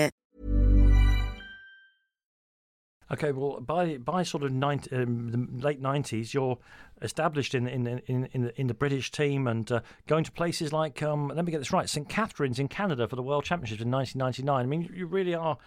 Okay, 3.11 3.33
well, 3.33 3.59
by 3.59 3.97
by 3.97 4.23
sort 4.23 4.43
of 4.43 4.53
90, 4.53 4.95
um, 4.95 5.31
the 5.31 5.65
late 5.65 5.81
nineties, 5.81 6.33
you're 6.33 6.57
established 7.01 7.53
in 7.53 7.67
in 7.67 7.85
in 8.07 8.29
in 8.31 8.43
the, 8.43 8.61
in 8.61 8.67
the 8.67 8.73
British 8.73 9.11
team 9.11 9.47
and 9.47 9.69
uh, 9.69 9.81
going 10.07 10.23
to 10.23 10.31
places 10.31 10.71
like 10.71 11.03
um, 11.03 11.27
let 11.27 11.43
me 11.43 11.51
get 11.51 11.57
this 11.57 11.73
right, 11.73 11.89
St 11.89 12.07
Catharines 12.07 12.57
in 12.57 12.69
Canada 12.69 13.09
for 13.09 13.17
the 13.17 13.23
World 13.23 13.43
Championships 13.43 13.81
in 13.81 13.91
1999. 13.91 14.63
I 14.63 14.65
mean, 14.65 14.89
you 14.95 15.07
really 15.07 15.35
are 15.35 15.57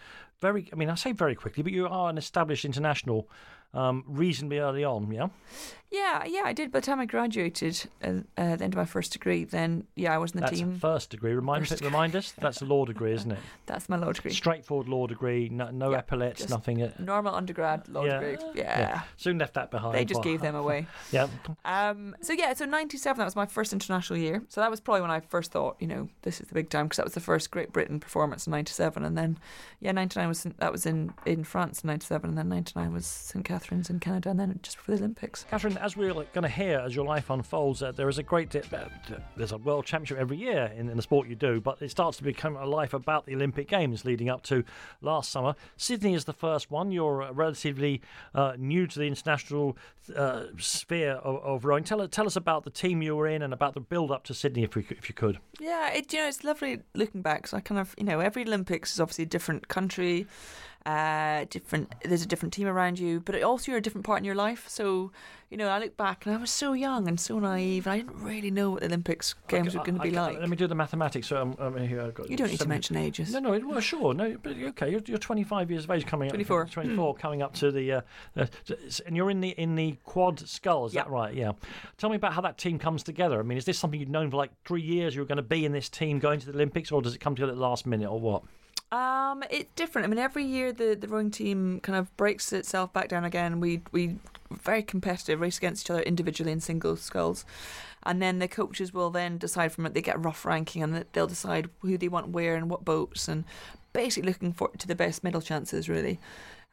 very. 0.41 0.69
I 0.73 0.75
mean, 0.75 0.89
I 0.89 0.95
say 0.95 1.11
very 1.11 1.35
quickly, 1.35 1.61
but 1.61 1.71
you 1.71 1.87
are 1.87 2.09
an 2.09 2.17
established 2.17 2.65
international 2.65 3.29
um, 3.73 4.03
reasonably 4.07 4.59
early 4.59 4.83
on. 4.83 5.11
Yeah. 5.11 5.27
Yeah, 5.91 6.25
yeah, 6.25 6.41
I 6.43 6.51
did. 6.51 6.71
By 6.73 6.79
the 6.81 6.85
time 6.85 6.99
I 6.99 7.05
graduated 7.05 7.85
uh, 8.03 8.07
uh, 8.07 8.41
at 8.41 8.57
the 8.57 8.65
end 8.65 8.73
of 8.73 8.77
my 8.77 8.85
first 8.85 9.13
degree, 9.13 9.45
then 9.45 9.85
yeah, 9.95 10.13
I 10.13 10.17
was 10.17 10.31
in 10.31 10.37
the 10.41 10.47
That's 10.47 10.57
team. 10.57 10.77
first 10.77 11.11
degree. 11.11 11.31
Remind 11.33 11.67
First 11.67 11.81
remind 11.83 12.15
us. 12.17 12.33
That's 12.37 12.61
a 12.61 12.65
law 12.65 12.83
degree, 12.85 13.13
isn't 13.13 13.31
it? 13.31 13.37
That's 13.65 13.87
my 13.87 13.95
law 13.95 14.11
degree. 14.11 14.31
Straightforward 14.33 14.89
law 14.89 15.07
degree. 15.07 15.47
No, 15.47 15.69
no 15.69 15.91
Yeah, 15.91 15.99
epaulets. 15.99 16.49
Nothing. 16.49 16.81
uh, 16.81 16.91
Normal 16.99 17.33
undergrad 17.33 17.87
law 17.87 18.03
yeah, 18.03 18.19
degree. 18.19 18.37
Yeah. 18.55 19.01
Soon 19.15 19.37
left 19.37 19.53
that 19.53 19.71
behind. 19.71 19.95
They 19.95 20.03
just 20.05 20.23
gave 20.23 20.41
them 20.41 20.55
away. 20.55 20.87
Yeah. 21.11 21.27
Um, 21.63 22.15
so 22.19 22.33
yeah, 22.33 22.53
so 22.55 22.65
'97 22.65 23.17
that 23.19 23.23
was 23.25 23.35
my 23.35 23.45
first 23.45 23.71
international 23.71 24.17
year. 24.19 24.41
So 24.49 24.59
that 24.61 24.71
was 24.71 24.81
probably 24.81 25.01
when 25.01 25.11
I 25.11 25.19
first 25.21 25.51
thought, 25.51 25.77
you 25.79 25.87
know, 25.87 26.09
this 26.23 26.41
is 26.41 26.47
the 26.47 26.53
big 26.55 26.69
time 26.69 26.87
because 26.87 26.97
that 26.97 27.05
was 27.05 27.13
the 27.13 27.19
first 27.21 27.51
Great 27.51 27.71
Britain 27.71 27.99
performance 27.99 28.47
in 28.47 28.51
'97, 28.51 29.05
and 29.05 29.17
then 29.17 29.37
yeah, 29.79 29.91
'99 29.91 30.27
was 30.27 30.43
that 30.57 30.71
was 30.71 30.85
in 30.85 31.13
in 31.25 31.43
France 31.43 31.83
in 31.83 31.87
'97, 31.87 32.29
and 32.31 32.37
then 32.37 32.49
'99 32.49 32.91
was 32.91 33.05
St 33.05 33.45
Catharines 33.65 33.89
in 33.89 33.99
Canada, 33.99 34.29
and 34.29 34.39
then 34.39 34.59
just 34.61 34.77
before 34.77 34.95
the 34.95 35.01
Olympics. 35.01 35.43
Katherine, 35.49 35.75
as 35.77 35.97
we're 35.97 36.13
going 36.13 36.43
to 36.43 36.47
hear 36.47 36.77
as 36.85 36.95
your 36.95 37.03
life 37.03 37.31
unfolds, 37.31 37.81
uh, 37.81 37.91
there 37.91 38.07
is 38.07 38.19
a 38.19 38.23
great. 38.23 38.51
Di- 38.51 38.61
uh, 38.71 38.85
there's 39.35 39.53
a 39.53 39.57
world 39.57 39.85
championship 39.85 40.19
every 40.19 40.37
year 40.37 40.71
in, 40.77 40.87
in 40.87 40.95
the 40.95 41.01
sport 41.01 41.27
you 41.27 41.33
do, 41.33 41.59
but 41.59 41.81
it 41.81 41.89
starts 41.89 42.17
to 42.17 42.23
become 42.23 42.55
a 42.57 42.65
life 42.65 42.93
about 42.93 43.25
the 43.25 43.33
Olympic 43.33 43.67
Games 43.67 44.05
leading 44.05 44.29
up 44.29 44.43
to 44.43 44.63
last 45.01 45.31
summer. 45.31 45.55
Sydney 45.77 46.13
is 46.13 46.25
the 46.25 46.33
first 46.33 46.69
one. 46.69 46.91
You're 46.91 47.23
uh, 47.23 47.31
relatively 47.31 48.01
uh, 48.35 48.53
new 48.55 48.85
to 48.85 48.99
the 48.99 49.05
international 49.05 49.75
uh, 50.15 50.43
sphere 50.59 51.13
of, 51.13 51.43
of 51.43 51.65
rowing. 51.65 51.83
Tell, 51.83 52.07
tell 52.07 52.27
us 52.27 52.35
about 52.35 52.65
the 52.65 52.69
team 52.69 53.01
you 53.01 53.15
were 53.15 53.27
in 53.27 53.41
and 53.41 53.51
about 53.51 53.73
the 53.73 53.79
build 53.79 54.11
up 54.11 54.25
to 54.25 54.35
Sydney, 54.35 54.61
if, 54.61 54.75
we, 54.75 54.85
if 54.91 55.09
you 55.09 55.15
could. 55.15 55.39
Yeah, 55.59 55.91
it 55.91 56.13
you 56.13 56.19
know 56.19 56.27
it's 56.27 56.43
lovely 56.43 56.81
looking 56.93 57.23
back. 57.23 57.47
So 57.47 57.57
I 57.57 57.61
kind 57.61 57.81
of 57.81 57.95
you 57.97 58.03
know 58.03 58.19
every 58.19 58.43
Olympics 58.43 58.93
is 58.93 58.99
obviously 58.99 59.23
a 59.23 59.27
different 59.27 59.69
country, 59.69 60.27
uh, 60.85 61.45
different. 61.49 61.93
There's 62.03 62.21
a 62.21 62.27
different 62.27 62.53
team 62.53 62.67
around 62.67 62.99
you, 62.99 63.19
but 63.19 63.41
also 63.41 63.71
you're 63.71 63.79
a 63.79 63.81
different 63.81 64.05
part 64.05 64.19
in 64.19 64.25
your 64.25 64.35
life. 64.35 64.65
So 64.67 65.11
you 65.49 65.57
know 65.57 65.67
I 65.67 65.79
look 65.79 65.95
back 65.97 66.25
and 66.25 66.35
I 66.35 66.37
was 66.37 66.51
so 66.51 66.73
young 66.73 67.07
and 67.07 67.19
so 67.19 67.39
naive, 67.39 67.87
and 67.87 67.93
I 67.93 67.97
didn't 67.97 68.21
really 68.21 68.51
know 68.51 68.71
what 68.71 68.81
the 68.81 68.87
Olympics 68.87 69.33
games 69.47 69.75
were 69.75 69.83
going 69.83 69.95
to 69.95 70.01
be 70.01 70.15
I- 70.15 70.21
like. 70.21 70.39
Let 70.39 70.49
me 70.49 70.55
do 70.55 70.67
the 70.67 70.75
mathematics. 70.75 71.27
So 71.27 71.41
um, 71.41 71.55
um, 71.59 71.77
here 71.77 72.01
I've 72.01 72.13
got 72.13 72.29
You 72.29 72.37
don't 72.37 72.49
need 72.49 72.59
to 72.59 72.67
mention 72.67 72.97
ages. 72.97 73.33
No, 73.33 73.39
no, 73.39 73.59
well, 73.67 73.79
sure, 73.79 74.13
no, 74.13 74.37
but 74.41 74.57
okay, 74.57 74.91
you're, 74.91 75.01
you're 75.05 75.17
25 75.17 75.71
years 75.71 75.85
of 75.85 75.91
age 75.91 76.05
coming 76.05 76.29
24. 76.29 76.61
up. 76.63 76.71
24, 76.71 77.15
coming 77.15 77.41
up 77.41 77.53
to 77.55 77.71
the, 77.71 77.91
uh, 77.91 78.01
uh, 78.37 78.45
and 79.05 79.15
you're 79.15 79.31
in 79.31 79.41
the 79.41 79.49
in 79.49 79.75
the 79.75 79.97
quad 80.03 80.39
scull, 80.47 80.85
is 80.85 80.93
that 80.93 81.09
right? 81.09 81.33
Yeah. 81.33 81.53
Tell 81.97 82.09
me 82.09 82.15
about 82.15 82.33
how 82.33 82.41
that 82.41 82.57
team 82.57 82.77
comes 82.77 83.01
together. 83.03 83.39
I 83.39 83.43
mean, 83.43 83.57
is 83.57 83.65
this 83.65 83.79
something 83.79 83.99
you've 83.99 84.09
known 84.09 84.29
for 84.29 84.37
like 84.37 84.51
three 84.65 84.81
years? 84.81 85.15
You 85.15 85.21
were 85.21 85.27
going 85.27 85.37
to 85.37 85.41
be 85.41 85.65
in 85.65 85.71
this 85.71 85.89
team 85.89 86.19
going 86.19 86.39
to 86.41 86.45
the 86.45 86.53
Olympics, 86.53 86.91
or 86.91 87.01
does 87.01 87.15
it 87.15 87.19
come 87.19 87.33
together 87.35 87.51
at 87.53 87.55
the 87.55 87.61
last 87.61 87.85
minute, 87.87 88.09
or 88.09 88.19
what? 88.19 88.43
Um, 88.91 89.43
it's 89.49 89.69
different. 89.75 90.05
I 90.05 90.09
mean, 90.09 90.19
every 90.19 90.45
year 90.45 90.71
the, 90.71 90.95
the 90.99 91.07
rowing 91.07 91.31
team 91.31 91.79
kind 91.81 91.97
of 91.97 92.15
breaks 92.17 92.53
itself 92.53 92.93
back 92.93 93.09
down 93.09 93.25
again. 93.25 93.59
We 93.59 93.81
we 93.91 94.17
very 94.51 94.83
competitive, 94.83 95.41
race 95.41 95.57
against 95.57 95.85
each 95.85 95.91
other 95.91 96.01
individually 96.01 96.51
in 96.51 96.61
single 96.61 96.95
sculls, 96.95 97.45
and 98.03 98.21
then 98.21 98.39
the 98.39 98.47
coaches 98.47 98.93
will 98.93 99.09
then 99.09 99.37
decide 99.37 99.71
from 99.71 99.85
it. 99.85 99.93
They 99.93 100.01
get 100.01 100.23
rough 100.23 100.45
ranking, 100.45 100.83
and 100.83 101.03
they'll 101.13 101.27
decide 101.27 101.69
who 101.79 101.97
they 101.97 102.07
want 102.07 102.29
where 102.29 102.55
and 102.55 102.69
what 102.69 102.85
boats, 102.85 103.27
and 103.27 103.43
basically 103.91 104.29
looking 104.29 104.53
for 104.53 104.69
to 104.77 104.87
the 104.87 104.95
best 104.95 105.23
medal 105.23 105.41
chances 105.41 105.89
really. 105.89 106.19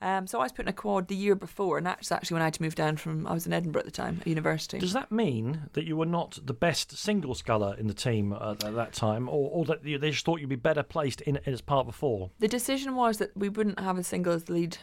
Um, 0.02 0.26
so 0.26 0.40
I 0.40 0.42
was 0.42 0.52
put 0.52 0.64
in 0.64 0.68
a 0.68 0.72
quad 0.72 1.06
the 1.06 1.14
year 1.14 1.36
before, 1.36 1.78
and 1.78 1.86
that's 1.86 2.10
actually 2.10 2.34
when 2.34 2.42
I 2.42 2.46
had 2.46 2.54
to 2.54 2.62
move 2.62 2.74
down 2.74 2.96
from. 2.96 3.24
I 3.26 3.32
was 3.32 3.46
in 3.46 3.52
Edinburgh 3.52 3.80
at 3.80 3.84
the 3.86 3.92
time, 3.92 4.18
at 4.20 4.26
university. 4.26 4.78
Does 4.78 4.92
that 4.94 5.12
mean 5.12 5.70
that 5.74 5.84
you 5.84 5.96
were 5.96 6.06
not 6.06 6.38
the 6.44 6.52
best 6.52 6.98
single 6.98 7.36
sculler 7.36 7.76
in 7.78 7.86
the 7.86 7.94
team 7.94 8.32
at, 8.32 8.64
at 8.64 8.74
that 8.74 8.92
time, 8.92 9.28
or, 9.28 9.48
or 9.50 9.64
that 9.66 9.84
they 9.84 10.10
just 10.10 10.24
thought 10.24 10.40
you'd 10.40 10.48
be 10.48 10.56
better 10.56 10.82
placed 10.82 11.20
in, 11.20 11.38
as 11.46 11.60
part 11.60 11.86
before? 11.86 12.30
The 12.40 12.48
decision 12.48 12.96
was 12.96 13.18
that 13.18 13.36
we 13.36 13.48
wouldn't 13.48 13.78
have 13.78 13.96
a 13.96 14.02
single 14.02 14.32
as 14.32 14.44
the 14.44 14.54
lead 14.54 14.78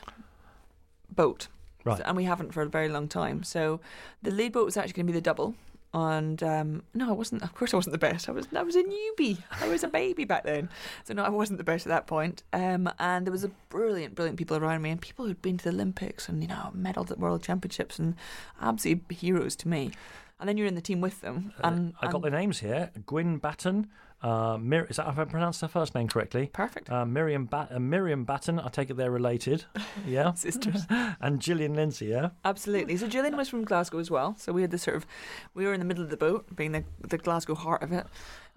boat. 1.14 1.50
Right. 1.84 2.02
And 2.04 2.16
we 2.16 2.24
haven't 2.24 2.54
for 2.54 2.62
a 2.62 2.70
very 2.70 2.90
long 2.90 3.08
time. 3.08 3.44
So 3.44 3.82
the 4.22 4.32
lead 4.32 4.54
boat 4.54 4.66
was 4.66 4.78
actually 4.78 4.94
going 4.94 5.08
to 5.08 5.14
be 5.14 5.18
the 5.18 5.22
double. 5.22 5.56
And 5.91 6.41
um, 6.43 6.84
no, 6.93 7.10
I 7.10 7.13
wasn't. 7.13 7.41
Of 7.41 7.56
course, 7.56 7.73
I 7.73 7.78
wasn't 7.78 7.93
the 7.93 7.97
best. 7.99 8.30
I 8.30 8.32
was. 8.32 8.47
I 8.56 8.62
was 8.62 8.75
a 8.75 8.84
newbie. 8.84 9.39
I 9.60 9.67
was 9.67 9.84
a 9.84 9.88
baby 9.88 10.23
back 10.23 10.43
then. 10.43 10.69
So 11.04 11.15
no, 11.15 11.23
I 11.23 11.30
wasn't 11.30 11.58
the 11.58 11.63
best 11.63 11.88
at 11.88 11.89
that 11.89 12.06
point. 12.06 12.43
Um, 12.54 12.89
and 12.99 13.25
there 13.25 13.32
was 13.32 13.43
a 13.43 13.52
brilliant, 13.69 14.13
brilliant 14.13 14.38
people 14.38 14.58
around 14.58 14.84
me, 14.84 14.91
and 14.91 15.02
people 15.02 15.25
who'd 15.25 15.41
been 15.41 15.58
to 15.58 15.63
the 15.63 15.71
Olympics 15.71 16.30
and 16.30 16.43
you 16.43 16.47
know 16.47 16.71
medalled 16.78 17.10
at 17.10 17.19
World 17.19 17.41
Championships 17.41 17.97
and 17.97 18.15
absolute 18.62 19.04
heroes 19.10 19.56
to 19.58 19.67
me. 19.67 19.91
And 20.39 20.47
then 20.47 20.58
you're 20.58 20.67
in 20.67 20.75
the 20.75 20.82
team 20.82 21.02
with 21.02 21.21
them. 21.21 21.54
And 21.63 21.93
I 22.02 22.06
got 22.06 22.15
and- 22.15 22.23
their 22.25 22.39
names 22.39 22.60
here: 22.60 22.91
Gwyn 23.08 23.39
Batten. 23.39 23.88
Uh, 24.22 24.58
Mir- 24.58 24.86
is 24.90 24.98
that 24.98 25.08
if 25.08 25.18
I 25.18 25.24
pronounced 25.24 25.62
her 25.62 25.68
first 25.68 25.96
name 25.96 26.08
correctly? 26.08 26.50
Perfect. 26.52 26.90
Uh, 26.90 27.06
Miriam 27.06 27.46
ba- 27.46 27.70
uh, 27.72 27.80
Miriam 27.80 28.26
Batten. 28.26 28.60
I 28.60 28.68
take 28.68 28.90
it 28.90 28.98
they're 28.98 29.12
related. 29.12 29.66
Yeah. 30.06 30.34
sisters. 30.34 30.86
and 30.90 31.40
Gillian 31.40 31.76
Lindsay. 31.76 32.08
Yeah. 32.08 32.30
Absolutely. 32.44 32.98
So 32.98 33.08
Gillian 33.08 33.38
was 33.38 33.48
from 33.50 33.64
Glasgow 33.64 34.00
as 34.00 34.10
well. 34.10 34.36
So 34.38 34.52
we 34.52 34.62
had 34.62 34.72
this 34.72 34.84
sort 34.84 34.98
of, 34.98 35.06
we 35.54 35.66
were 35.66 35.74
in 35.74 35.80
the 35.80 35.86
middle 35.86 36.04
of 36.04 36.10
the 36.10 36.18
boat, 36.18 36.56
being 36.56 36.72
the, 36.72 36.84
the 37.08 37.18
Glasgow 37.18 37.56
heart 37.56 37.84
of 37.84 37.92
it. 37.92 38.06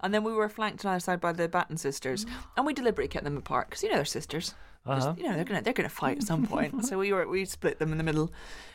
And 0.01 0.13
then 0.13 0.23
we 0.23 0.33
were 0.33 0.49
flanked 0.49 0.83
on 0.85 0.91
either 0.91 0.99
side 0.99 1.21
by 1.21 1.31
the 1.31 1.47
Batten 1.47 1.77
sisters. 1.77 2.25
And 2.57 2.65
we 2.65 2.73
deliberately 2.73 3.09
kept 3.09 3.23
them 3.23 3.37
apart 3.37 3.69
because, 3.69 3.83
you 3.83 3.89
know, 3.89 3.95
they're 3.95 4.05
sisters. 4.05 4.55
Uh-huh. 4.85 5.13
you 5.17 5.23
know, 5.23 5.33
they're 5.35 5.45
going 5.45 5.57
to 5.57 5.63
they're 5.63 5.71
gonna 5.73 5.87
fight 5.87 6.17
at 6.17 6.23
some 6.23 6.45
point. 6.45 6.85
so 6.85 6.97
we 6.97 7.13
were 7.13 7.25
we 7.25 7.45
split 7.45 7.79
them 7.79 7.93
in 7.93 7.97
the 7.97 8.03
middle. 8.03 8.33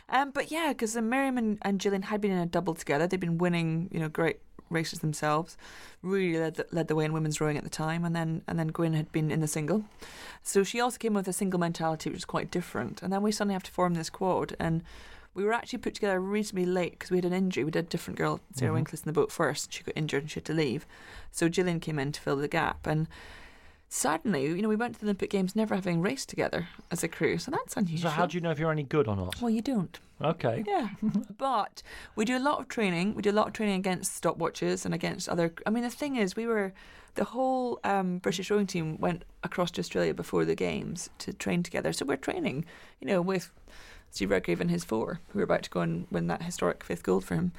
Um, 0.08 0.30
but 0.30 0.50
yeah, 0.50 0.68
because 0.68 0.96
Miriam 0.96 1.36
and, 1.36 1.58
and 1.62 1.78
Gillian 1.78 2.02
had 2.02 2.22
been 2.22 2.30
in 2.30 2.38
a 2.38 2.46
double 2.46 2.74
together. 2.74 3.06
They'd 3.06 3.20
been 3.20 3.36
winning, 3.36 3.90
you 3.92 4.00
know, 4.00 4.08
great 4.08 4.38
races 4.70 4.98
themselves. 5.00 5.56
Really 6.02 6.38
led 6.38 6.54
the, 6.56 6.66
led 6.70 6.88
the 6.88 6.94
way 6.94 7.04
in 7.04 7.12
women's 7.12 7.40
rowing 7.40 7.56
at 7.56 7.64
the 7.64 7.70
time. 7.70 8.04
And 8.04 8.14
then 8.14 8.42
and 8.46 8.58
then 8.58 8.68
Gwyn 8.68 8.94
had 8.94 9.10
been 9.12 9.30
in 9.30 9.40
the 9.40 9.48
single. 9.48 9.84
So 10.42 10.62
she 10.64 10.80
also 10.80 10.98
came 10.98 11.14
with 11.14 11.28
a 11.28 11.32
single 11.32 11.60
mentality, 11.60 12.10
which 12.10 12.18
was 12.18 12.24
quite 12.24 12.50
different. 12.50 13.02
And 13.02 13.12
then 13.12 13.22
we 13.22 13.32
suddenly 13.32 13.54
have 13.54 13.62
to 13.64 13.70
form 13.70 13.94
this 13.94 14.10
quad. 14.10 14.54
And 14.58 14.82
we 15.34 15.44
were 15.44 15.52
actually 15.52 15.78
put 15.78 15.94
together 15.94 16.20
reasonably 16.20 16.66
late 16.66 16.92
because 16.92 17.10
we 17.10 17.18
had 17.18 17.24
an 17.24 17.32
injury. 17.32 17.64
We 17.64 17.68
had 17.68 17.76
a 17.76 17.82
different 17.82 18.18
girl, 18.18 18.40
Sarah 18.54 18.72
Mhm. 18.72 18.84
Winkless, 18.84 19.00
in 19.04 19.06
the 19.06 19.12
boat 19.12 19.30
first. 19.30 19.72
She 19.72 19.82
got 19.84 19.96
injured 19.96 20.22
and 20.22 20.30
she 20.30 20.36
had 20.40 20.44
to 20.46 20.54
leave. 20.54 20.86
So 21.30 21.48
Gillian 21.48 21.80
came 21.80 21.98
in 21.98 22.12
to 22.12 22.20
fill 22.20 22.36
the 22.36 22.48
gap. 22.48 22.86
And 22.86 23.06
suddenly, 23.88 24.46
you 24.46 24.62
know, 24.62 24.68
we 24.68 24.76
went 24.76 24.94
to 24.94 25.00
the 25.00 25.06
Olympic 25.06 25.30
Games 25.30 25.54
never 25.56 25.74
having 25.74 26.00
raced 26.02 26.28
together 26.28 26.68
as 26.90 27.02
a 27.04 27.08
crew. 27.08 27.38
So 27.38 27.50
that's 27.50 27.76
unusual. 27.76 28.10
So 28.10 28.16
how 28.16 28.26
do 28.26 28.36
you 28.36 28.40
know 28.40 28.50
if 28.50 28.58
you're 28.58 28.72
any 28.72 28.82
good 28.82 29.06
or 29.08 29.16
not? 29.16 29.40
Well, 29.40 29.50
you 29.50 29.62
don't. 29.62 29.98
Okay. 30.22 30.64
Yeah. 30.66 30.88
but 31.38 31.82
we 32.16 32.24
do 32.24 32.36
a 32.36 32.40
lot 32.40 32.60
of 32.60 32.68
training. 32.68 33.14
We 33.14 33.22
do 33.22 33.30
a 33.30 33.32
lot 33.32 33.46
of 33.48 33.52
training 33.52 33.76
against 33.76 34.20
stopwatches 34.20 34.84
and 34.84 34.94
against 34.94 35.28
other. 35.28 35.52
I 35.66 35.70
mean, 35.70 35.84
the 35.84 35.90
thing 35.90 36.16
is, 36.16 36.36
we 36.36 36.46
were. 36.46 36.72
The 37.14 37.24
whole 37.24 37.80
um, 37.82 38.18
British 38.18 38.48
rowing 38.48 38.68
team 38.68 38.96
went 39.00 39.24
across 39.42 39.72
to 39.72 39.80
Australia 39.80 40.14
before 40.14 40.44
the 40.44 40.54
Games 40.54 41.10
to 41.18 41.32
train 41.32 41.64
together. 41.64 41.92
So 41.92 42.04
we're 42.04 42.16
training, 42.16 42.64
you 43.00 43.08
know, 43.08 43.20
with 43.20 43.50
Steve 44.10 44.30
Redgrave 44.30 44.60
and 44.60 44.70
his 44.70 44.84
four, 44.84 45.18
who 45.30 45.40
are 45.40 45.42
about 45.42 45.64
to 45.64 45.70
go 45.70 45.80
and 45.80 46.06
win 46.12 46.28
that 46.28 46.42
historic 46.42 46.84
fifth 46.84 47.02
gold 47.02 47.24
for 47.24 47.34
him. 47.34 47.50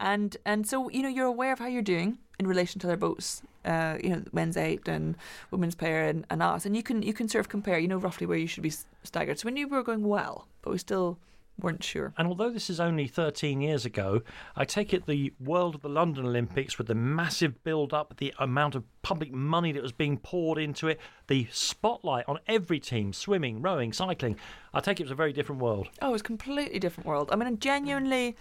And 0.00 0.36
and 0.44 0.66
so 0.66 0.88
you 0.90 1.02
know 1.02 1.08
you're 1.08 1.26
aware 1.26 1.52
of 1.52 1.60
how 1.60 1.66
you're 1.66 1.82
doing 1.82 2.18
in 2.38 2.46
relation 2.48 2.80
to 2.80 2.88
other 2.88 2.96
boats, 2.96 3.42
uh, 3.64 3.98
you 4.02 4.10
know, 4.10 4.22
men's 4.32 4.56
eight 4.56 4.88
and 4.88 5.16
women's 5.50 5.76
pair 5.76 6.08
and, 6.08 6.26
and 6.30 6.42
us, 6.42 6.66
and 6.66 6.76
you 6.76 6.82
can 6.82 7.02
you 7.02 7.12
can 7.12 7.28
sort 7.28 7.40
of 7.40 7.48
compare, 7.48 7.78
you 7.78 7.88
know, 7.88 7.98
roughly 7.98 8.26
where 8.26 8.38
you 8.38 8.46
should 8.46 8.62
be 8.62 8.72
staggered. 9.04 9.38
So 9.38 9.46
we 9.46 9.52
knew 9.52 9.68
we 9.68 9.76
were 9.76 9.84
going 9.84 10.06
well, 10.06 10.48
but 10.62 10.72
we 10.72 10.78
still 10.78 11.18
weren't 11.58 11.84
sure. 11.84 12.12
And 12.18 12.28
although 12.28 12.50
this 12.50 12.68
is 12.68 12.80
only 12.80 13.06
13 13.06 13.60
years 13.60 13.84
ago, 13.84 14.22
I 14.56 14.64
take 14.64 14.92
it 14.92 15.06
the 15.06 15.32
world 15.38 15.74
of 15.74 15.82
the 15.82 15.88
London 15.88 16.26
Olympics, 16.26 16.78
with 16.78 16.88
the 16.88 16.94
massive 16.94 17.62
build 17.64 17.92
up, 17.92 18.16
the 18.16 18.34
amount 18.38 18.74
of 18.74 18.84
public 19.02 19.32
money 19.32 19.72
that 19.72 19.82
was 19.82 19.92
being 19.92 20.18
poured 20.18 20.58
into 20.58 20.88
it, 20.88 21.00
the 21.28 21.46
spotlight 21.52 22.24
on 22.28 22.38
every 22.46 22.80
team 22.80 23.12
swimming, 23.12 23.62
rowing, 23.62 23.92
cycling 23.92 24.36
I 24.74 24.80
take 24.80 24.98
it 24.98 25.04
was 25.04 25.12
a 25.12 25.16
very 25.16 25.32
different 25.32 25.62
world. 25.62 25.88
Oh, 26.02 26.08
it 26.08 26.12
was 26.12 26.20
a 26.20 26.24
completely 26.24 26.80
different 26.80 27.06
world. 27.06 27.30
I 27.32 27.36
mean, 27.36 27.58
genuinely, 27.60 28.36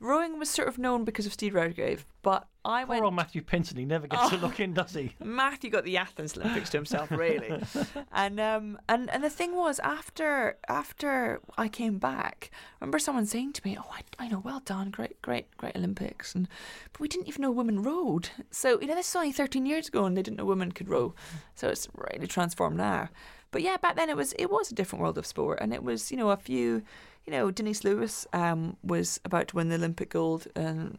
Rowing 0.00 0.38
was 0.38 0.48
sort 0.48 0.66
of 0.66 0.78
known 0.78 1.04
because 1.04 1.26
of 1.26 1.32
Steve 1.34 1.54
Redgrave, 1.54 2.06
but 2.22 2.46
I 2.64 2.84
Poor 2.84 2.88
went. 2.94 3.04
old 3.04 3.14
Matthew 3.14 3.42
Pinsent, 3.42 3.76
he 3.78 3.84
never 3.84 4.06
gets 4.06 4.32
Oh. 4.32 4.36
a 4.36 4.38
look 4.38 4.58
in, 4.58 4.72
does 4.72 4.94
he? 4.94 5.14
Matthew 5.20 5.68
got 5.68 5.84
the 5.84 5.98
Athens 5.98 6.36
Olympics 6.38 6.70
to 6.70 6.78
himself, 6.78 7.10
really. 7.10 7.62
and 8.12 8.40
um 8.40 8.78
and, 8.88 9.10
and 9.10 9.22
the 9.22 9.28
thing 9.30 9.54
was, 9.54 9.78
after 9.80 10.56
after 10.68 11.40
I 11.58 11.68
came 11.68 11.98
back, 11.98 12.50
I 12.52 12.84
remember 12.84 12.98
someone 12.98 13.26
saying 13.26 13.52
to 13.54 13.62
me, 13.62 13.76
"Oh, 13.78 13.90
I, 13.92 14.24
I 14.24 14.28
know, 14.28 14.40
well 14.40 14.60
done, 14.60 14.90
great, 14.90 15.20
great, 15.20 15.54
great 15.58 15.76
Olympics," 15.76 16.34
and 16.34 16.48
but 16.92 17.00
we 17.00 17.08
didn't 17.08 17.28
even 17.28 17.42
know 17.42 17.50
women 17.50 17.82
rowed. 17.82 18.30
So 18.50 18.80
you 18.80 18.86
know, 18.86 18.94
this 18.94 19.08
is 19.10 19.16
only 19.16 19.32
13 19.32 19.66
years 19.66 19.88
ago, 19.88 20.06
and 20.06 20.16
they 20.16 20.22
didn't 20.22 20.38
know 20.38 20.46
women 20.46 20.72
could 20.72 20.88
row. 20.88 21.14
So 21.54 21.68
it's 21.68 21.88
really 21.94 22.26
transformed 22.26 22.78
now. 22.78 23.10
But 23.50 23.62
yeah, 23.62 23.76
back 23.76 23.96
then 23.96 24.08
it 24.08 24.16
was 24.16 24.32
it 24.38 24.46
was 24.50 24.70
a 24.70 24.74
different 24.74 25.02
world 25.02 25.18
of 25.18 25.26
sport, 25.26 25.58
and 25.60 25.74
it 25.74 25.82
was 25.82 26.10
you 26.10 26.16
know 26.16 26.30
a 26.30 26.36
few, 26.36 26.82
you 27.26 27.32
know, 27.32 27.50
Denise 27.50 27.84
Lewis 27.84 28.26
um 28.32 28.76
was 28.82 29.20
about 29.24 29.48
to 29.48 29.56
win 29.56 29.68
the 29.68 29.76
Olympic 29.76 30.10
gold 30.10 30.46
and 30.54 30.98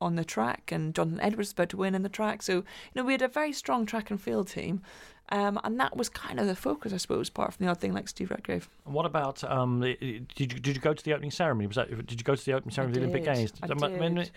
on 0.00 0.16
the 0.16 0.24
track, 0.24 0.70
and 0.72 0.94
Jonathan 0.94 1.20
Edwards 1.20 1.48
was 1.48 1.52
about 1.52 1.70
to 1.70 1.76
win 1.76 1.94
in 1.94 2.02
the 2.02 2.08
track. 2.08 2.42
So, 2.42 2.56
you 2.56 2.64
know, 2.94 3.04
we 3.04 3.12
had 3.12 3.22
a 3.22 3.28
very 3.28 3.52
strong 3.52 3.86
track 3.86 4.10
and 4.10 4.20
field 4.20 4.48
team. 4.48 4.82
Um, 5.30 5.58
and 5.64 5.80
that 5.80 5.96
was 5.96 6.08
kind 6.08 6.38
of 6.38 6.46
the 6.46 6.54
focus, 6.54 6.92
I 6.92 6.98
suppose, 6.98 7.28
apart 7.28 7.54
from 7.54 7.66
the 7.66 7.70
odd 7.72 7.80
thing 7.80 7.92
like 7.92 8.06
Steve 8.06 8.30
Redgrave. 8.30 8.68
And 8.84 8.94
what 8.94 9.06
about 9.06 9.42
um? 9.44 9.80
Did 9.80 9.98
you 10.38 10.46
did 10.46 10.68
you 10.68 10.80
go 10.80 10.94
to 10.94 11.04
the 11.04 11.12
opening 11.14 11.32
ceremony? 11.32 11.66
Was 11.66 11.76
that 11.76 11.88
did 12.06 12.20
you 12.20 12.24
go 12.24 12.36
to 12.36 12.44
the 12.44 12.52
opening 12.52 12.72
ceremony 12.72 12.98
of 12.98 13.12
the 13.12 13.18
Olympic. 13.18 13.34
Games? 13.34 13.52
I 13.62 13.98
mean, 13.98 14.14
did. 14.14 14.30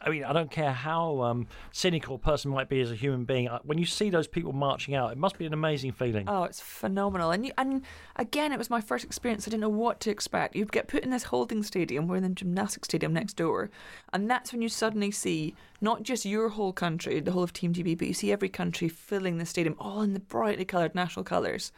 I 0.00 0.10
mean, 0.10 0.24
I 0.24 0.32
don't 0.32 0.50
care 0.50 0.72
how 0.72 1.20
um, 1.22 1.46
cynical 1.72 2.16
a 2.16 2.18
person 2.18 2.50
might 2.50 2.68
be 2.68 2.80
as 2.80 2.90
a 2.90 2.94
human 2.94 3.24
being. 3.24 3.48
uh, 3.48 3.60
When 3.64 3.78
you 3.78 3.86
see 3.86 4.10
those 4.10 4.26
people 4.26 4.52
marching 4.52 4.94
out, 4.94 5.12
it 5.12 5.18
must 5.18 5.38
be 5.38 5.46
an 5.46 5.52
amazing 5.52 5.92
feeling. 5.92 6.28
Oh, 6.28 6.44
it's 6.44 6.60
phenomenal. 6.60 7.30
And 7.30 7.46
you, 7.46 7.52
and 7.58 7.82
again, 8.16 8.52
it 8.52 8.58
was 8.58 8.70
my 8.70 8.80
first 8.80 9.04
experience. 9.04 9.46
I 9.46 9.50
didn't 9.50 9.62
know 9.62 9.68
what 9.68 10.00
to 10.00 10.10
expect. 10.10 10.56
You 10.56 10.64
get 10.64 10.88
put 10.88 11.04
in 11.04 11.10
this 11.10 11.24
holding 11.24 11.62
stadium, 11.62 12.08
we're 12.08 12.16
in 12.16 12.22
the 12.22 12.28
gymnastics 12.30 12.86
stadium 12.88 13.12
next 13.12 13.34
door, 13.34 13.70
and 14.12 14.30
that's 14.30 14.52
when 14.52 14.62
you 14.62 14.68
suddenly 14.68 15.10
see 15.10 15.54
not 15.80 16.02
just 16.02 16.24
your 16.24 16.48
whole 16.48 16.72
country, 16.72 17.20
the 17.20 17.32
whole 17.32 17.42
of 17.42 17.52
Team 17.52 17.72
GB, 17.74 17.98
but 17.98 18.08
you 18.08 18.14
see 18.14 18.32
every 18.32 18.48
country 18.48 18.88
filling 18.88 19.38
the 19.38 19.44
stadium, 19.46 19.76
all 19.78 20.00
in 20.02 20.14
the 20.16 20.20
brightly 20.20 20.64
coloured 20.64 20.94
national 20.94 21.24
colours. 21.24 21.72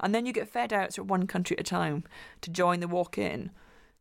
And 0.00 0.14
then 0.14 0.24
you 0.24 0.32
get 0.32 0.48
fed 0.48 0.72
out 0.72 0.94
sort 0.94 1.06
of 1.06 1.10
one 1.10 1.26
country 1.26 1.56
at 1.58 1.60
a 1.60 1.64
time 1.64 2.04
to 2.40 2.50
join 2.50 2.80
the 2.80 2.88
walk 2.88 3.18
in. 3.18 3.50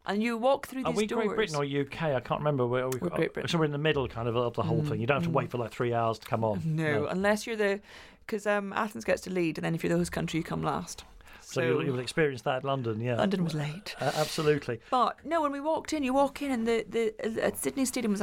And 0.06 0.24
you 0.24 0.38
walk 0.38 0.68
through 0.68 0.84
Are 0.84 0.92
these 0.92 0.98
we 0.98 1.08
doors. 1.08 1.28
Great 1.28 1.36
Britain 1.36 1.56
or 1.58 1.64
UK? 1.64 2.16
I 2.16 2.20
can't 2.20 2.40
remember. 2.40 2.66
Where 2.66 2.90
we, 2.90 2.98
We're 3.00 3.10
Great 3.10 3.34
Britain. 3.34 3.50
So 3.50 3.60
we're 3.60 3.66
in 3.66 3.72
the 3.72 3.78
middle, 3.78 4.08
kind 4.08 4.28
of, 4.28 4.36
of 4.36 4.54
the 4.56 4.64
whole 4.64 4.84
thing. 4.84 5.00
You 5.00 5.06
don't 5.06 5.18
have 5.18 5.26
to 5.26 5.30
wait 5.30 5.52
for 5.52 5.60
like 5.60 5.72
three 5.72 5.94
hours 5.94 6.18
to 6.20 6.28
come 6.28 6.44
on. 6.44 6.62
No, 6.66 7.06
unless 7.06 7.46
you're 7.46 7.56
the. 7.56 7.82
Because 8.26 8.48
um, 8.48 8.72
Athens 8.74 9.04
gets 9.04 9.22
to 9.24 9.30
lead, 9.30 9.58
and 9.58 9.66
then 9.66 9.76
if 9.76 9.84
you're 9.84 9.92
the 9.92 9.98
host 9.98 10.12
country, 10.12 10.40
you 10.40 10.44
come 10.44 10.64
last. 10.64 11.04
So, 11.42 11.62
you'll, 11.62 11.84
you'll 11.84 12.00
experience 12.00 12.44
that 12.44 12.62
in 12.62 12.68
London. 12.68 13.02
Yeah, 13.02 13.18
London 13.18 13.44
was 13.44 13.54
late. 13.54 13.96
Uh, 14.00 14.12
absolutely. 14.16 14.80
But 14.90 15.18
no, 15.26 15.42
when 15.42 15.52
we 15.52 15.60
walked 15.60 15.92
in, 15.92 16.04
you 16.04 16.14
walk 16.14 16.42
in, 16.42 16.52
and 16.52 16.68
the, 16.68 16.86
the 16.88 17.44
at 17.44 17.58
Sydney 17.58 17.86
Stadium 17.86 18.12
was 18.12 18.22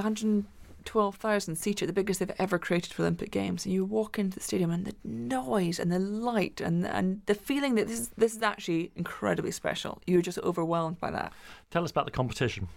112,000 0.94 1.57
seater, 1.57 1.87
the 1.87 1.92
biggest 1.92 2.20
they've 2.20 2.31
ever 2.38 2.59
created 2.59 2.92
for 2.92 3.03
Olympic 3.03 3.31
Games. 3.31 3.64
And 3.64 3.74
you 3.74 3.85
walk 3.85 4.18
into 4.18 4.38
the 4.38 4.44
stadium, 4.44 4.70
and 4.70 4.87
the 4.87 4.94
noise 5.05 5.79
and 5.79 5.92
the 5.92 5.98
light 5.98 6.61
and 6.61 6.87
and 6.87 7.22
the 7.27 7.35
feeling 7.35 7.74
that 7.77 7.88
this 7.88 8.01
is 8.01 8.09
this 8.16 8.35
is 8.35 8.42
actually 8.42 8.92
incredibly 8.96 9.51
special. 9.51 10.01
You're 10.07 10.22
just 10.22 10.38
overwhelmed 10.38 11.01
by 11.01 11.11
that. 11.11 11.33
Tell 11.70 11.85
us 11.85 11.90
about 11.90 12.07
the 12.07 12.12
competition. 12.12 12.68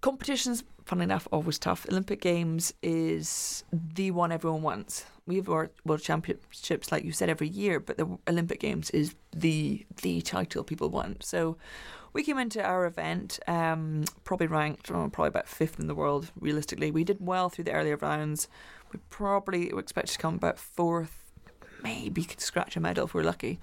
Competitions, 0.00 0.62
funnily 0.84 1.04
enough, 1.04 1.26
always 1.32 1.58
tough. 1.58 1.86
Olympic 1.90 2.20
Games 2.20 2.74
is 2.82 3.64
the 3.72 4.10
one 4.10 4.30
everyone 4.30 4.62
wants. 4.62 5.06
We 5.26 5.36
have 5.36 5.48
our 5.48 5.70
world 5.84 6.02
championships, 6.02 6.92
like 6.92 7.04
you 7.04 7.12
said, 7.12 7.30
every 7.30 7.48
year, 7.48 7.80
but 7.80 7.96
the 7.96 8.18
Olympic 8.28 8.60
Games 8.60 8.90
is 8.90 9.14
the 9.34 9.86
the 10.02 10.20
title 10.20 10.62
people 10.62 10.90
want. 10.90 11.24
So 11.24 11.56
we 12.14 12.22
came 12.22 12.38
into 12.38 12.62
our 12.62 12.86
event 12.86 13.40
um, 13.46 14.04
probably 14.22 14.46
ranked 14.46 14.90
oh, 14.90 15.10
probably 15.12 15.28
about 15.28 15.48
fifth 15.48 15.78
in 15.78 15.88
the 15.88 15.94
world. 15.94 16.30
Realistically, 16.40 16.90
we 16.90 17.04
did 17.04 17.18
well 17.20 17.50
through 17.50 17.64
the 17.64 17.72
earlier 17.72 17.96
rounds. 17.96 18.48
We 18.92 19.00
probably 19.10 19.70
were 19.72 19.80
expected 19.80 20.12
to 20.12 20.18
come 20.18 20.36
about 20.36 20.58
fourth, 20.58 21.32
maybe 21.82 22.24
could 22.24 22.40
scratch 22.40 22.76
a 22.76 22.80
medal 22.80 23.06
if 23.06 23.14
we're 23.14 23.24
lucky. 23.24 23.58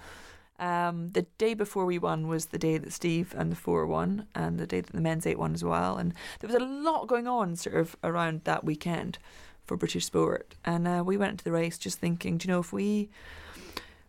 Um, 0.58 1.08
the 1.08 1.22
day 1.38 1.54
before 1.54 1.86
we 1.86 1.98
won 1.98 2.28
was 2.28 2.46
the 2.46 2.58
day 2.58 2.78
that 2.78 2.92
Steve 2.92 3.34
and 3.36 3.50
the 3.50 3.56
four 3.56 3.86
won, 3.86 4.28
and 4.34 4.60
the 4.60 4.66
day 4.66 4.82
that 4.82 4.92
the 4.92 5.00
men's 5.00 5.26
eight 5.26 5.38
won 5.38 5.54
as 5.54 5.64
well. 5.64 5.96
And 5.96 6.12
there 6.38 6.48
was 6.48 6.56
a 6.56 6.64
lot 6.64 7.08
going 7.08 7.26
on 7.26 7.56
sort 7.56 7.76
of 7.76 7.96
around 8.04 8.42
that 8.44 8.62
weekend 8.62 9.18
for 9.64 9.78
British 9.78 10.04
sport. 10.04 10.54
And 10.64 10.86
uh, 10.86 11.02
we 11.04 11.16
went 11.16 11.32
into 11.32 11.44
the 11.44 11.52
race 11.52 11.78
just 11.78 11.98
thinking, 11.98 12.36
do 12.36 12.46
you 12.46 12.52
know, 12.52 12.60
if 12.60 12.72
we 12.72 13.08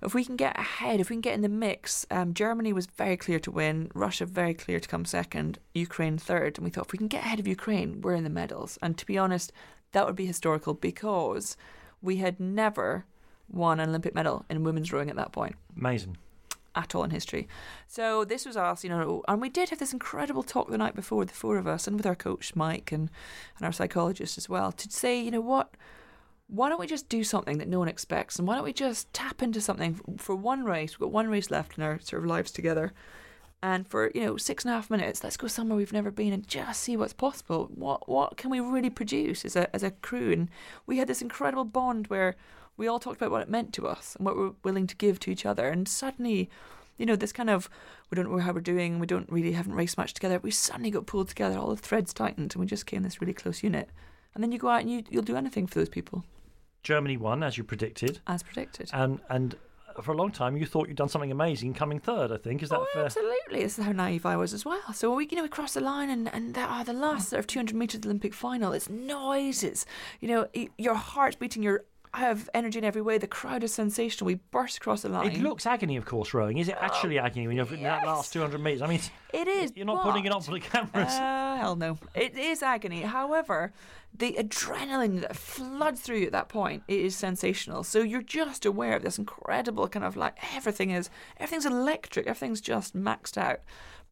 if 0.05 0.13
we 0.13 0.25
can 0.25 0.35
get 0.35 0.57
ahead, 0.59 0.99
if 0.99 1.09
we 1.09 1.15
can 1.15 1.21
get 1.21 1.33
in 1.33 1.41
the 1.41 1.49
mix, 1.49 2.05
um, 2.11 2.33
Germany 2.33 2.73
was 2.73 2.85
very 2.85 3.17
clear 3.17 3.39
to 3.39 3.51
win, 3.51 3.91
Russia 3.93 4.25
very 4.25 4.53
clear 4.53 4.79
to 4.79 4.87
come 4.87 5.05
second, 5.05 5.59
Ukraine 5.73 6.17
third, 6.17 6.57
and 6.57 6.65
we 6.65 6.71
thought 6.71 6.87
if 6.87 6.91
we 6.91 6.97
can 6.97 7.07
get 7.07 7.23
ahead 7.23 7.39
of 7.39 7.47
Ukraine, 7.47 8.01
we're 8.01 8.15
in 8.15 8.23
the 8.23 8.29
medals. 8.29 8.77
And 8.81 8.97
to 8.97 9.05
be 9.05 9.17
honest, 9.17 9.51
that 9.91 10.05
would 10.05 10.15
be 10.15 10.25
historical 10.25 10.73
because 10.73 11.55
we 12.01 12.17
had 12.17 12.39
never 12.39 13.05
won 13.49 13.79
an 13.79 13.89
Olympic 13.89 14.15
medal 14.15 14.45
in 14.49 14.63
women's 14.63 14.91
rowing 14.91 15.09
at 15.09 15.15
that 15.15 15.31
point 15.31 15.55
Amazing. 15.77 16.17
at 16.75 16.95
all 16.95 17.03
in 17.03 17.11
history. 17.11 17.47
So 17.87 18.25
this 18.25 18.45
was 18.45 18.57
us, 18.57 18.83
you 18.83 18.89
know, 18.89 19.23
and 19.27 19.41
we 19.41 19.49
did 19.49 19.69
have 19.69 19.79
this 19.79 19.93
incredible 19.93 20.43
talk 20.43 20.69
the 20.69 20.77
night 20.77 20.95
before, 20.95 21.25
the 21.25 21.33
four 21.33 21.57
of 21.57 21.67
us, 21.67 21.87
and 21.87 21.95
with 21.95 22.05
our 22.05 22.15
coach 22.15 22.55
Mike 22.55 22.91
and, 22.91 23.09
and 23.57 23.65
our 23.65 23.71
psychologist 23.71 24.37
as 24.37 24.49
well, 24.49 24.71
to 24.71 24.89
say, 24.89 25.19
you 25.19 25.31
know 25.31 25.41
what, 25.41 25.75
why 26.53 26.69
don't 26.69 26.79
we 26.79 26.85
just 26.85 27.09
do 27.09 27.23
something 27.23 27.57
that 27.57 27.67
no 27.67 27.79
one 27.79 27.87
expects, 27.87 28.37
and 28.37 28.47
why 28.47 28.53
don't 28.53 28.63
we 28.63 28.73
just 28.73 29.11
tap 29.11 29.41
into 29.41 29.59
something 29.59 29.99
for 30.17 30.35
one 30.35 30.63
race? 30.63 30.91
We've 30.91 31.07
got 31.07 31.11
one 31.11 31.27
race 31.27 31.49
left 31.49 31.79
in 31.79 31.83
our 31.83 31.99
sort 31.99 32.21
of 32.21 32.29
lives 32.29 32.51
together. 32.51 32.93
And 33.63 33.87
for 33.87 34.11
you 34.13 34.23
know 34.23 34.37
six 34.37 34.63
and 34.63 34.71
a 34.71 34.75
half 34.75 34.91
minutes, 34.91 35.23
let's 35.23 35.35
go 35.35 35.47
somewhere 35.47 35.77
we've 35.77 35.91
never 35.91 36.11
been 36.11 36.31
and 36.31 36.47
just 36.47 36.81
see 36.81 36.95
what's 36.95 37.13
possible. 37.13 37.71
What 37.73 38.07
what 38.07 38.37
can 38.37 38.51
we 38.51 38.59
really 38.59 38.91
produce 38.91 39.45
as 39.45 39.55
a 39.55 39.73
as 39.75 39.81
a 39.81 39.89
crew? 39.89 40.31
And 40.31 40.49
we 40.85 40.99
had 40.99 41.07
this 41.07 41.23
incredible 41.23 41.63
bond 41.65 42.05
where 42.07 42.35
we 42.77 42.87
all 42.87 42.99
talked 42.99 43.17
about 43.17 43.31
what 43.31 43.41
it 43.41 43.49
meant 43.49 43.73
to 43.73 43.87
us 43.87 44.15
and 44.15 44.25
what 44.25 44.37
we're 44.37 44.51
willing 44.63 44.85
to 44.85 44.95
give 44.95 45.19
to 45.21 45.31
each 45.31 45.47
other. 45.47 45.69
And 45.69 45.87
suddenly, 45.87 46.51
you 46.99 47.07
know, 47.07 47.15
this 47.15 47.33
kind 47.33 47.49
of 47.49 47.67
we 48.11 48.15
don't 48.15 48.29
know 48.29 48.37
how 48.37 48.51
we're 48.51 48.61
doing, 48.61 48.99
we 48.99 49.07
don't 49.07 49.31
really 49.31 49.53
haven't 49.53 49.73
raced 49.73 49.97
much 49.97 50.13
together. 50.13 50.37
We 50.37 50.51
suddenly 50.51 50.91
got 50.91 51.07
pulled 51.07 51.29
together, 51.29 51.57
all 51.57 51.73
the 51.73 51.77
threads 51.77 52.13
tightened, 52.13 52.53
and 52.53 52.61
we 52.61 52.67
just 52.67 52.85
became 52.85 53.01
this 53.01 53.21
really 53.21 53.33
close 53.33 53.63
unit. 53.63 53.89
And 54.35 54.43
then 54.43 54.51
you 54.51 54.59
go 54.59 54.69
out 54.69 54.81
and 54.81 54.91
you 54.91 55.03
you'll 55.09 55.23
do 55.23 55.35
anything 55.35 55.65
for 55.65 55.79
those 55.79 55.89
people, 55.89 56.23
Germany 56.83 57.17
won, 57.17 57.43
as 57.43 57.57
you 57.57 57.63
predicted, 57.63 58.19
as 58.27 58.43
predicted. 58.43 58.89
and 58.93 59.19
and 59.29 59.55
for 60.01 60.11
a 60.11 60.17
long 60.17 60.31
time 60.31 60.57
you 60.57 60.65
thought 60.65 60.87
you'd 60.87 60.97
done 60.97 61.09
something 61.09 61.31
amazing, 61.31 61.73
coming 61.73 61.99
third. 61.99 62.31
I 62.31 62.37
think 62.37 62.63
is 62.63 62.69
that 62.69 62.79
oh, 62.79 62.87
fair? 62.93 63.05
absolutely. 63.05 63.63
This 63.63 63.77
is 63.77 63.85
how 63.85 63.91
naive 63.91 64.25
I 64.25 64.35
was 64.35 64.53
as 64.53 64.65
well. 64.65 64.93
So 64.93 65.13
we, 65.13 65.27
you 65.29 65.37
know, 65.37 65.43
we 65.43 65.49
crossed 65.49 65.75
the 65.75 65.81
line, 65.81 66.09
and 66.09 66.33
and 66.33 66.53
the, 66.53 66.65
oh, 66.67 66.83
the 66.83 66.93
last 66.93 67.29
sort 67.29 67.39
of 67.39 67.47
200 67.47 67.75
meters 67.75 68.01
Olympic 68.03 68.33
final. 68.33 68.73
It's 68.73 68.89
noise. 68.89 69.63
It's 69.63 69.85
you 70.19 70.27
know, 70.27 70.47
your 70.77 70.95
heart's 70.95 71.35
beating. 71.35 71.63
Your 71.63 71.85
I 72.15 72.19
have 72.19 72.47
energy 72.53 72.77
in 72.77 72.85
every 72.85 73.01
way. 73.01 73.17
The 73.17 73.25
crowd 73.25 73.63
is 73.63 73.73
sensational. 73.73 74.27
We 74.27 74.35
burst 74.51 74.77
across 74.77 75.01
the 75.01 75.09
line. 75.09 75.31
It 75.31 75.41
looks 75.41 75.65
agony, 75.65 75.97
of 75.97 76.05
course, 76.05 76.31
rowing. 76.33 76.59
Is 76.59 76.67
it 76.67 76.75
actually 76.79 77.17
agony 77.17 77.47
when 77.47 77.55
you're 77.57 77.73
in 77.73 77.81
that 77.83 78.05
last 78.05 78.31
200 78.33 78.59
metres? 78.61 78.83
I 78.83 78.87
mean, 78.87 78.99
It 79.33 79.47
is. 79.47 79.71
you're 79.75 79.87
not 79.87 80.03
putting 80.03 80.23
it 80.25 80.29
but- 80.29 80.35
on 80.35 80.41
for 80.43 80.51
the 80.51 80.59
cameras. 80.59 81.11
Uh, 81.11 81.57
hell 81.59 81.75
no. 81.75 81.97
It 82.13 82.37
is 82.37 82.61
agony. 82.61 83.01
However, 83.01 83.73
the 84.15 84.33
adrenaline 84.33 85.21
that 85.21 85.35
floods 85.35 86.01
through 86.01 86.17
you 86.19 86.25
at 86.27 86.31
that 86.33 86.49
point 86.49 86.83
it 86.87 86.99
is 86.99 87.15
sensational. 87.15 87.83
So 87.83 88.01
you're 88.01 88.21
just 88.21 88.63
aware 88.63 88.95
of 88.95 89.01
this 89.01 89.17
incredible 89.17 89.87
kind 89.87 90.05
of 90.05 90.15
like 90.15 90.37
everything 90.55 90.91
is 90.91 91.09
everything's 91.37 91.65
electric. 91.65 92.27
Everything's 92.27 92.61
just 92.61 92.95
maxed 92.95 93.37
out. 93.37 93.61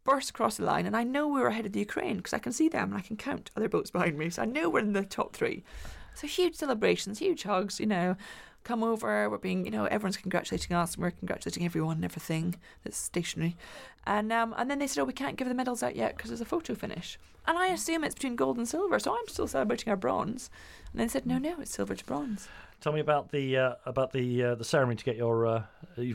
Burst 0.04 0.32
across 0.32 0.58
the 0.58 0.66
line, 0.66 0.88
and 0.88 0.98
I 0.98 1.04
know 1.04 1.28
we 1.28 1.40
were 1.40 1.50
ahead 1.50 1.68
of 1.68 1.74
the 1.74 1.80
Ukraine 1.80 2.18
because 2.18 2.34
I 2.34 2.40
can 2.40 2.52
see 2.52 2.68
them 2.68 2.90
and 2.90 2.98
I 2.98 3.02
can 3.02 3.16
count 3.18 3.52
other 3.56 3.70
boats 3.70 3.92
behind 3.92 4.18
me. 4.18 4.32
So 4.32 4.42
I 4.42 4.46
know 4.46 4.68
we're 4.68 4.80
in 4.80 4.94
the 4.94 5.04
top 5.04 5.34
three. 5.36 5.64
So 6.14 6.28
huge 6.28 6.56
celebrations, 6.56 7.20
huge 7.20 7.44
hugs. 7.44 7.80
You 7.80 7.88
know, 7.88 8.16
come 8.64 8.84
over. 8.84 9.30
We're 9.30 9.38
being, 9.38 9.66
you 9.66 9.72
know, 9.72 9.86
everyone's 9.86 10.18
congratulating 10.18 10.76
us, 10.76 10.96
and 10.96 11.04
we're 11.04 11.12
congratulating 11.12 11.66
everyone 11.66 11.98
and 11.98 12.06
everything 12.06 12.56
that's 12.84 12.98
stationary. 12.98 13.58
And 14.06 14.32
um, 14.32 14.54
and 14.58 14.70
then 14.70 14.80
they 14.80 14.88
said, 14.88 15.02
oh, 15.02 15.06
we 15.06 15.14
can't 15.14 15.38
give 15.38 15.48
the 15.48 15.54
medals 15.54 15.84
out 15.84 15.96
yet 15.96 16.16
because 16.16 16.30
there's 16.30 16.42
a 16.42 16.46
photo 16.46 16.76
finish. 16.76 17.20
And 17.48 17.58
I 17.58 17.68
assume 17.68 18.04
it's 18.04 18.16
between 18.16 18.36
gold 18.36 18.58
and 18.58 18.68
silver, 18.68 19.00
so 19.00 19.14
I'm 19.14 19.28
still 19.28 19.48
celebrating 19.48 19.90
our 19.90 19.98
bronze. 19.98 20.50
And 20.92 21.02
they 21.02 21.08
said, 21.08 21.26
no, 21.26 21.40
no, 21.40 21.60
it's 21.60 21.72
silver 21.72 21.96
to 21.96 22.06
bronze. 22.06 22.48
Tell 22.82 22.92
me 22.92 23.00
about 23.00 23.32
the 23.32 23.58
uh, 23.58 23.76
about 23.86 24.12
the 24.12 24.44
uh, 24.44 24.56
the 24.56 24.64
ceremony 24.64 24.96
to 24.96 25.06
get 25.06 25.16
your, 25.16 25.46
uh, 25.46 25.64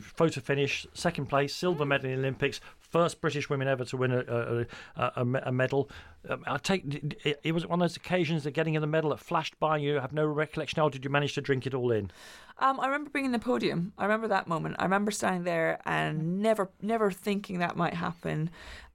photo 0.01 0.41
finish, 0.41 0.85
second 0.93 1.27
place, 1.27 1.55
silver 1.55 1.85
medal 1.85 2.09
in 2.09 2.17
the 2.17 2.19
Olympics, 2.19 2.59
first 2.77 3.21
British 3.21 3.49
women 3.49 3.69
ever 3.69 3.85
to 3.85 3.95
win 3.95 4.11
a 4.11 4.19
a, 4.19 4.65
a, 4.97 5.25
a, 5.45 5.51
medal. 5.53 5.89
Um, 6.27 6.43
I 6.45 6.57
take 6.57 6.83
it, 7.23 7.39
it 7.41 7.53
was 7.53 7.65
one 7.65 7.81
of 7.81 7.87
those 7.87 7.95
occasions 7.95 8.43
that 8.43 8.51
getting 8.51 8.73
in 8.73 8.81
the 8.81 8.87
medal 8.87 9.11
that 9.11 9.19
flashed 9.21 9.57
by 9.61 9.77
you. 9.77 10.01
Have 10.01 10.11
no 10.11 10.25
recollection. 10.25 10.81
How 10.81 10.89
did 10.89 11.05
you 11.05 11.09
manage 11.09 11.35
to 11.35 11.41
drink 11.41 11.65
it 11.65 11.73
all 11.73 11.89
in? 11.89 12.11
Um, 12.59 12.81
I 12.81 12.87
remember 12.87 13.11
being 13.11 13.23
in 13.23 13.31
the 13.31 13.39
podium. 13.39 13.93
I 13.97 14.03
remember 14.03 14.27
that 14.27 14.49
moment. 14.49 14.75
I 14.77 14.83
remember 14.83 15.11
standing 15.11 15.45
there 15.45 15.79
and 15.85 16.41
never, 16.41 16.69
never 16.81 17.11
thinking 17.11 17.59
that 17.59 17.77
might 17.77 17.93
happen. 17.93 18.49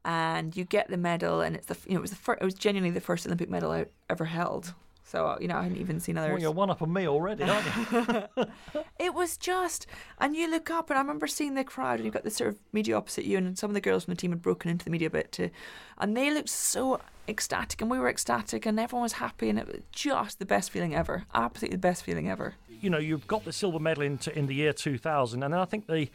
And 0.05 0.55
you 0.55 0.65
get 0.65 0.89
the 0.89 0.99
medal, 0.99 1.41
and 1.41 1.57
it's 1.57 1.69
the 1.69 1.79
you 1.87 1.95
know 1.95 2.01
it 2.01 2.03
was 2.03 2.11
the 2.11 2.17
first, 2.17 2.43
it 2.43 2.45
was 2.45 2.53
genuinely 2.53 2.91
the 2.91 3.01
first 3.01 3.25
Olympic 3.25 3.49
medal 3.49 3.71
I 3.71 3.87
ever 4.11 4.27
held. 4.27 4.75
So 5.13 5.37
you 5.43 5.47
know, 5.47 5.59
I 5.59 5.65
hadn't 5.65 5.77
even 5.77 6.01
seen 6.01 6.17
others. 6.17 6.33
Well, 6.33 6.41
you're 6.41 6.53
one 6.53 6.71
up 6.71 6.81
on 6.81 6.91
me 6.91 7.07
already, 7.07 7.45
aren't 7.45 7.67
you? 7.93 8.47
It 8.99 9.13
was 9.15 9.37
just, 9.37 9.87
and 10.19 10.35
you 10.35 10.51
look 10.51 10.71
up, 10.71 10.89
and 10.89 10.97
I 10.97 11.03
remember 11.03 11.27
seeing 11.27 11.55
the 11.55 11.65
crowd, 11.65 11.97
and 11.97 12.05
you've 12.05 12.15
got 12.15 12.25
the 12.25 12.31
sort 12.31 12.49
of 12.49 12.59
media 12.73 12.97
opposite 12.97 13.27
you, 13.27 13.37
and 13.37 13.59
some 13.59 13.69
of 13.69 13.75
the 13.75 13.81
girls 13.83 14.05
from 14.05 14.15
the 14.15 14.21
team 14.21 14.31
had 14.31 14.41
broken 14.41 14.71
into 14.71 14.87
the 14.87 14.91
media 14.91 15.09
a 15.09 15.11
bit 15.11 15.31
too, 15.31 15.51
and 15.99 16.17
they 16.17 16.33
looked 16.33 16.49
so 16.49 16.99
ecstatic, 17.29 17.83
and 17.83 17.91
we 17.91 17.99
were 17.99 18.09
ecstatic, 18.09 18.65
and 18.65 18.81
everyone 18.81 19.03
was 19.03 19.15
happy, 19.15 19.51
and 19.51 19.59
it 19.59 19.67
was 19.67 19.81
just 19.93 20.39
the 20.39 20.47
best 20.47 20.71
feeling 20.71 20.95
ever. 20.95 21.25
Absolutely 21.35 21.77
the 21.77 21.81
best 21.81 22.05
feeling 22.05 22.31
ever. 22.31 22.55
you 22.81 22.89
know, 22.89 22.99
you've 22.99 23.27
got 23.27 23.45
the 23.45 23.53
silver 23.53 23.79
medal 23.79 24.05
in, 24.05 24.19
in 24.35 24.47
the 24.47 24.55
year 24.55 24.73
2000, 24.73 25.43
and 25.43 25.53
then 25.53 25.61
I 25.61 25.67
think 25.67 25.89
the 25.89 26.09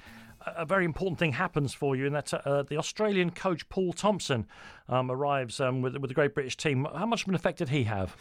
a 0.56 0.66
very 0.66 0.86
important 0.86 1.20
thing 1.20 1.34
happens 1.34 1.74
for 1.74 1.96
you, 1.96 2.08
and 2.08 2.16
that 2.16 2.34
uh, 2.34 2.64
the 2.64 2.78
Australian 2.78 3.30
coach 3.30 3.68
Paul 3.70 3.94
Thompson 3.94 4.48
um, 4.90 5.12
arrives 5.12 5.60
um, 5.60 5.82
with 5.82 5.98
with 5.98 6.10
the 6.10 6.16
Great 6.16 6.34
British 6.34 6.58
team. 6.58 6.88
How 6.96 7.06
much 7.06 7.24
of 7.24 7.30
an 7.30 7.36
effect 7.36 7.60
did 7.60 7.70
he 7.70 7.84
have? 7.84 8.16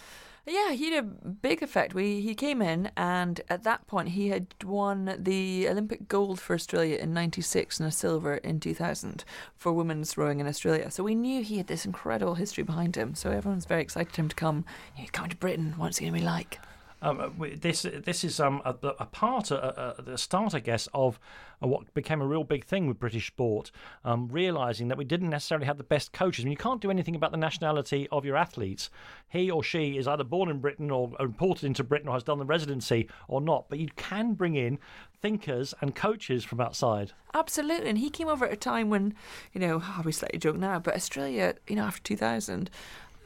Yeah, 0.48 0.72
he 0.72 0.92
had 0.92 1.04
a 1.04 1.06
big 1.06 1.61
effect. 1.61 1.92
We 1.92 2.20
he 2.20 2.37
came 2.37 2.62
in, 2.62 2.92
and 2.96 3.40
at 3.48 3.64
that 3.64 3.88
point, 3.88 4.11
he 4.11 4.28
had 4.28 4.46
won 4.64 5.16
the 5.18 5.68
Olympic 5.68 6.06
gold 6.06 6.40
for 6.40 6.54
Australia 6.54 6.98
in 6.98 7.12
'96 7.12 7.80
and 7.80 7.88
a 7.88 7.92
silver 7.92 8.37
in 8.37 8.61
2000 8.61 9.24
for 9.56 9.72
women's 9.72 10.16
rowing 10.16 10.38
in 10.38 10.46
Australia. 10.46 10.88
So 10.92 11.02
we 11.02 11.16
knew 11.16 11.42
he 11.42 11.56
had 11.56 11.66
this 11.66 11.85
incredible 11.85 12.37
history 12.37 12.62
behind 12.62 12.96
him. 12.96 13.16
So 13.16 13.30
everyone's 13.30 13.64
very 13.64 13.82
excited 13.82 14.12
for 14.12 14.20
him 14.20 14.28
to 14.28 14.37
come. 14.37 14.64
He's 14.94 15.11
coming 15.11 15.30
to 15.30 15.37
Britain. 15.37 15.74
What's 15.76 15.98
he 15.98 16.04
going 16.04 16.14
to 16.14 16.20
be 16.20 16.24
like? 16.24 16.61
Um, 17.02 17.20
uh, 17.20 17.46
this 17.56 17.82
this 17.82 18.22
is 18.22 18.38
um, 18.38 18.62
a, 18.64 18.74
a 19.00 19.06
part, 19.06 19.50
a, 19.50 19.98
a, 19.98 20.02
the 20.02 20.16
start, 20.16 20.54
I 20.54 20.61
guess, 20.61 20.88
of 20.94 21.16
uh, 21.16 21.18
what 21.60 21.92
became 21.94 22.20
a 22.20 22.26
real 22.26 22.44
big 22.44 22.64
thing 22.64 22.86
with 22.86 22.98
British 22.98 23.26
sport. 23.26 23.70
Um, 24.04 24.28
realizing 24.28 24.88
that 24.88 24.98
we 24.98 25.04
didn't 25.04 25.30
necessarily 25.30 25.66
have 25.66 25.78
the 25.78 25.84
best 25.84 26.12
coaches. 26.12 26.44
I 26.44 26.46
mean, 26.46 26.52
you 26.52 26.56
can't 26.56 26.80
do 26.80 26.90
anything 26.90 27.16
about 27.16 27.30
the 27.30 27.36
nationality 27.36 28.08
of 28.12 28.24
your 28.24 28.36
athletes. 28.36 28.90
He 29.28 29.50
or 29.50 29.62
she 29.62 29.96
is 29.96 30.06
either 30.06 30.24
born 30.24 30.48
in 30.48 30.58
Britain 30.58 30.90
or 30.90 31.12
imported 31.18 31.64
into 31.64 31.84
Britain 31.84 32.08
or 32.08 32.14
has 32.14 32.22
done 32.22 32.38
the 32.38 32.44
residency 32.44 33.08
or 33.28 33.40
not. 33.40 33.68
But 33.68 33.78
you 33.78 33.88
can 33.96 34.34
bring 34.34 34.54
in 34.54 34.78
thinkers 35.20 35.74
and 35.80 35.94
coaches 35.94 36.44
from 36.44 36.60
outside. 36.60 37.12
Absolutely, 37.34 37.88
and 37.88 37.98
he 37.98 38.10
came 38.10 38.28
over 38.28 38.46
at 38.46 38.52
a 38.52 38.56
time 38.56 38.90
when, 38.90 39.14
you 39.52 39.60
know, 39.60 39.82
oh, 39.82 40.02
we 40.04 40.12
slightly 40.12 40.38
joke 40.38 40.56
now, 40.56 40.78
but 40.78 40.94
Australia, 40.94 41.54
you 41.66 41.76
know, 41.76 41.82
after 41.82 42.02
2000, 42.02 42.70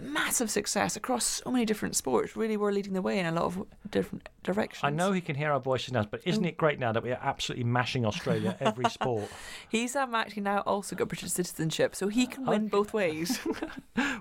massive 0.01 0.51
success 0.51 0.97
across 0.97 1.43
so 1.45 1.51
many 1.51 1.65
different 1.65 1.97
sports. 1.97 2.37
Really, 2.37 2.57
were 2.57 2.73
leading 2.73 2.93
the 2.93 3.03
way 3.03 3.19
in 3.19 3.27
a 3.27 3.33
lot 3.33 3.45
of 3.45 3.67
different 3.91 4.29
directions. 4.43 4.85
I 4.85 4.91
know 4.91 5.13
he 5.13 5.21
can 5.21 5.37
hear 5.37 5.53
our 5.53 5.61
voices 5.61 5.93
now, 5.93 6.05
but 6.11 6.21
isn't 6.25 6.45
it 6.45 6.57
great 6.57 6.79
now 6.79 6.93
that 6.93 7.03
we 7.03 7.11
are 7.13 7.21
absolutely 7.23 7.65
mashing 7.65 8.05
Australia 8.05 8.57
every 8.61 8.85
sport? 8.91 9.31
He's 9.69 9.97
um, 9.97 10.15
actually 10.15 10.43
now 10.43 10.61
also 10.61 10.97
got 10.97 11.09
British 11.09 11.31
citizenship, 11.31 11.95
so 11.95 12.09
he 12.09 12.27
can 12.27 12.47
win 12.47 12.69
both 12.69 12.93
ways. 12.93 13.39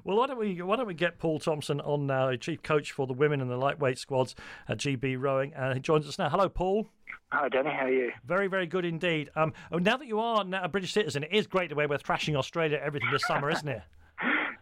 Well, 0.04 0.18
why 0.18 0.28
don't 0.28 0.40
we 0.40 0.62
why 0.62 0.76
don't 0.78 0.88
we 0.88 0.94
get 0.94 1.20
Paul 1.20 1.40
Thompson 1.40 1.82
on 1.82 2.08
now, 2.08 2.36
chief 2.36 2.64
coach 2.64 2.92
for 2.92 3.06
the 3.06 3.14
women 3.14 3.42
and 3.42 3.52
the 3.52 3.58
lightweight 3.58 3.98
squads 3.98 4.34
at 4.68 4.78
GB 4.78 5.20
Rowing, 5.20 5.54
and 5.54 5.74
he 5.74 5.80
joins 5.80 6.08
us 6.08 6.18
now. 6.18 6.30
Hello, 6.30 6.50
Paul. 6.50 6.90
Hi, 7.32 7.48
Danny. 7.50 7.70
How 7.70 7.86
are 7.86 7.92
you? 7.92 8.12
Very, 8.26 8.48
very 8.48 8.66
good 8.66 8.86
indeed. 8.86 9.30
Um, 9.36 9.54
oh, 9.72 9.78
now 9.78 9.98
that 9.98 10.08
you 10.08 10.20
are 10.20 10.44
now 10.44 10.64
a 10.64 10.68
British 10.68 10.94
citizen, 10.94 11.24
it 11.24 11.32
is 11.32 11.48
great 11.48 11.70
the 11.70 11.76
way 11.76 11.86
we're 11.86 12.00
thrashing 12.00 12.36
Australia 12.36 12.80
everything 12.82 13.12
this 13.12 13.24
summer, 13.28 13.52
isn't 13.52 13.68
it? 13.68 13.82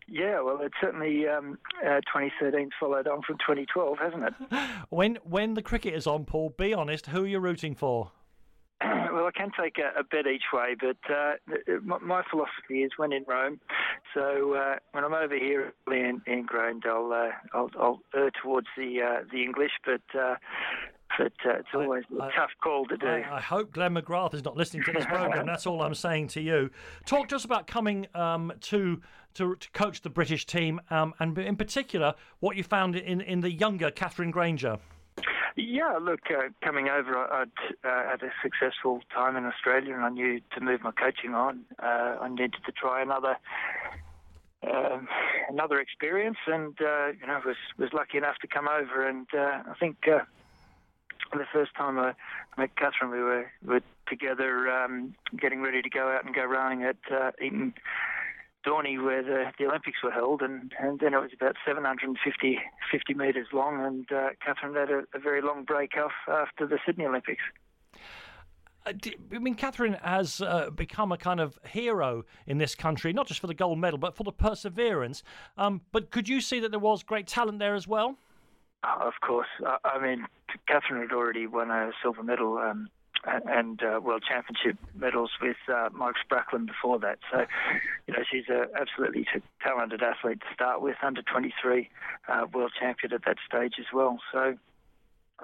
Yeah, 0.08 0.42
well, 0.42 0.60
it's 0.62 0.76
certainly 0.80 1.28
um, 1.28 1.58
uh, 1.86 2.00
2013 2.02 2.70
followed 2.80 3.08
on 3.08 3.22
from 3.24 3.38
2012, 3.38 3.98
hasn't 4.00 4.24
it? 4.24 4.34
When 4.90 5.16
when 5.24 5.54
the 5.54 5.62
cricket 5.62 5.94
is 5.94 6.08
on, 6.08 6.24
Paul, 6.24 6.54
be 6.58 6.74
honest, 6.74 7.08
who 7.08 7.24
are 7.24 7.28
you 7.28 7.40
rooting 7.40 7.76
for? 7.76 8.12
well, 8.82 9.26
I 9.26 9.32
can 9.36 9.52
take 9.60 9.78
a, 9.80 10.00
a 10.00 10.04
bet 10.04 10.28
each 10.28 10.46
way, 10.54 10.76
but 10.80 10.98
uh, 11.14 11.34
my, 11.84 11.98
my 11.98 12.24
philosophy 12.30 12.84
is 12.84 12.92
when 12.96 13.12
in 13.12 13.26
Rome. 13.28 13.60
So 14.14 14.54
uh, 14.54 14.76
when 14.92 15.04
I'm 15.04 15.14
over 15.14 15.36
here 15.36 15.74
in, 15.88 16.22
in 16.26 16.46
Grande, 16.46 16.86
I'll, 16.88 17.12
uh, 17.12 17.32
I'll, 17.54 17.72
I'll 17.80 18.00
err 18.16 18.32
towards 18.42 18.68
the 18.78 19.02
uh, 19.02 19.24
the 19.32 19.44
English, 19.44 19.72
but 19.84 20.02
uh, 20.18 20.36
but 21.18 21.34
uh, 21.46 21.58
it's 21.60 21.68
always 21.74 22.04
a 22.20 22.24
I- 22.24 22.32
tough 22.36 22.52
call 22.62 22.86
to 22.88 22.98
do. 22.98 23.08
I, 23.08 23.38
I 23.38 23.42
hope 23.42 23.72
Glenn 23.74 23.96
McGrath 23.96 24.34
is 24.34 24.44
not 24.44 24.56
listening 24.56 24.84
to 24.84 24.92
this 24.92 25.06
program. 25.08 25.46
That's 25.46 25.66
all 25.66 25.82
I'm 25.82 25.96
saying 25.96 26.28
to 26.30 26.42
you. 26.42 26.70
Talk 27.06 27.28
to 27.30 27.36
us 27.36 27.46
about 27.46 27.68
coming 27.68 28.08
um, 28.16 28.54
to, 28.62 29.02
to 29.36 29.56
to 29.56 29.70
coach 29.72 30.02
the 30.02 30.10
British 30.10 30.46
team, 30.46 30.80
um, 30.90 31.14
and 31.20 31.38
in 31.38 31.56
particular, 31.56 32.14
what 32.40 32.56
you 32.56 32.64
found 32.64 32.96
in 32.96 33.22
in 33.22 33.42
the 33.42 33.52
younger 33.52 33.92
Katherine 33.92 34.32
Grainger. 34.32 34.78
Yeah, 35.56 35.98
look, 36.00 36.20
uh, 36.30 36.50
coming 36.64 36.88
over, 36.88 37.18
I- 37.18 37.42
I'd 37.42 37.88
uh, 37.88 38.10
had 38.12 38.22
a 38.22 38.32
successful 38.44 39.02
time 39.12 39.36
in 39.36 39.46
Australia, 39.46 39.96
and 39.96 40.06
I 40.06 40.10
knew 40.10 40.40
to 40.54 40.62
move 40.62 40.82
my 40.84 40.92
coaching 40.92 41.34
on, 41.34 41.62
uh, 41.82 42.18
I 42.22 42.30
needed 42.30 42.58
to 42.66 42.72
try 42.72 43.02
another 43.02 43.38
um, 44.72 45.08
another 45.50 45.80
experience, 45.80 46.38
and 46.48 46.76
uh, 46.82 47.08
you 47.20 47.26
know, 47.28 47.40
was 47.46 47.56
was 47.78 47.92
lucky 47.94 48.18
enough 48.18 48.38
to 48.42 48.48
come 48.48 48.68
over, 48.68 49.08
and 49.08 49.28
uh, 49.34 49.64
I 49.72 49.74
think. 49.80 49.98
Uh, 51.38 51.40
the 51.40 51.46
first 51.54 51.76
time 51.76 52.00
I 52.00 52.14
met 52.58 52.76
Katherine, 52.76 53.12
we 53.12 53.22
were, 53.22 53.52
we 53.64 53.76
were 53.76 53.82
together 54.08 54.70
um, 54.70 55.16
getting 55.40 55.62
ready 55.62 55.82
to 55.82 55.90
go 55.90 56.10
out 56.10 56.26
and 56.26 56.34
go 56.34 56.46
rowing 56.46 56.84
at 56.84 56.98
uh, 57.12 57.32
Eton 57.44 57.74
Dorney 58.66 59.02
where 59.04 59.24
the, 59.24 59.46
the 59.58 59.66
Olympics 59.66 59.98
were 60.04 60.12
held, 60.12 60.42
and, 60.42 60.74
and 60.80 61.00
then 61.00 61.14
it 61.14 61.18
was 61.18 61.32
about 61.34 61.56
750 61.66 62.60
50 62.92 63.14
metres 63.14 63.48
long, 63.54 63.86
and 63.86 64.12
uh, 64.12 64.30
Katherine 64.44 64.76
had 64.76 64.90
a, 64.90 65.04
a 65.16 65.20
very 65.20 65.42
long 65.42 65.64
break 65.64 65.92
off 65.98 66.12
after 66.28 66.66
the 66.66 66.80
Sydney 66.86 67.06
Olympics. 67.06 67.44
I 68.86 69.40
mean, 69.40 69.56
Katherine 69.56 69.98
has 70.02 70.40
uh, 70.40 70.70
become 70.70 71.12
a 71.12 71.18
kind 71.18 71.42
of 71.42 71.60
hero 71.68 72.24
in 72.46 72.58
this 72.58 72.74
country, 72.74 73.12
not 73.12 73.28
just 73.28 73.42
for 73.42 73.48
the 73.48 73.54
gold 73.54 73.80
medal, 73.80 74.00
but 74.00 74.16
for 74.16 74.24
the 74.24 74.32
perseverance. 74.32 75.24
Um, 75.58 75.82
but 75.92 76.10
could 76.10 76.30
you 76.30 76.40
see 76.40 76.62
that 76.62 76.72
there 76.72 76.80
was 76.80 77.04
great 77.04 77.28
talent 77.28 77.60
there 77.60 77.76
as 77.76 77.86
well? 77.86 78.16
Oh, 78.84 79.08
of 79.08 79.14
course. 79.22 79.48
I, 79.66 79.78
I 79.84 80.00
mean, 80.00 80.26
Katherine 80.68 81.02
had 81.02 81.12
already 81.16 81.48
won 81.48 81.72
a 81.72 81.92
silver 82.02 82.24
medal 82.24 82.58
um, 82.58 82.90
and 83.26 83.82
uh, 83.84 84.00
world 84.00 84.24
championship 84.28 84.78
medals 84.96 85.32
with 85.42 85.58
uh, 85.68 85.90
Mike 85.92 86.16
Spracklen 86.24 86.66
before 86.66 87.00
that. 87.00 87.20
So, 87.32 87.46
you 88.08 88.14
know, 88.14 88.24
she's 88.30 88.48
a 88.50 88.68
absolutely 88.80 89.28
talented 89.62 90.02
athlete 90.02 90.40
to 90.42 90.54
start 90.54 90.82
with, 90.82 90.96
under 91.02 91.22
23 91.22 91.90
uh, 92.28 92.46
world 92.54 92.72
champion 92.80 93.14
at 93.14 93.26
that 93.26 93.38
stage 93.48 93.74
as 93.80 93.88
well. 93.94 94.20
So, 94.32 94.58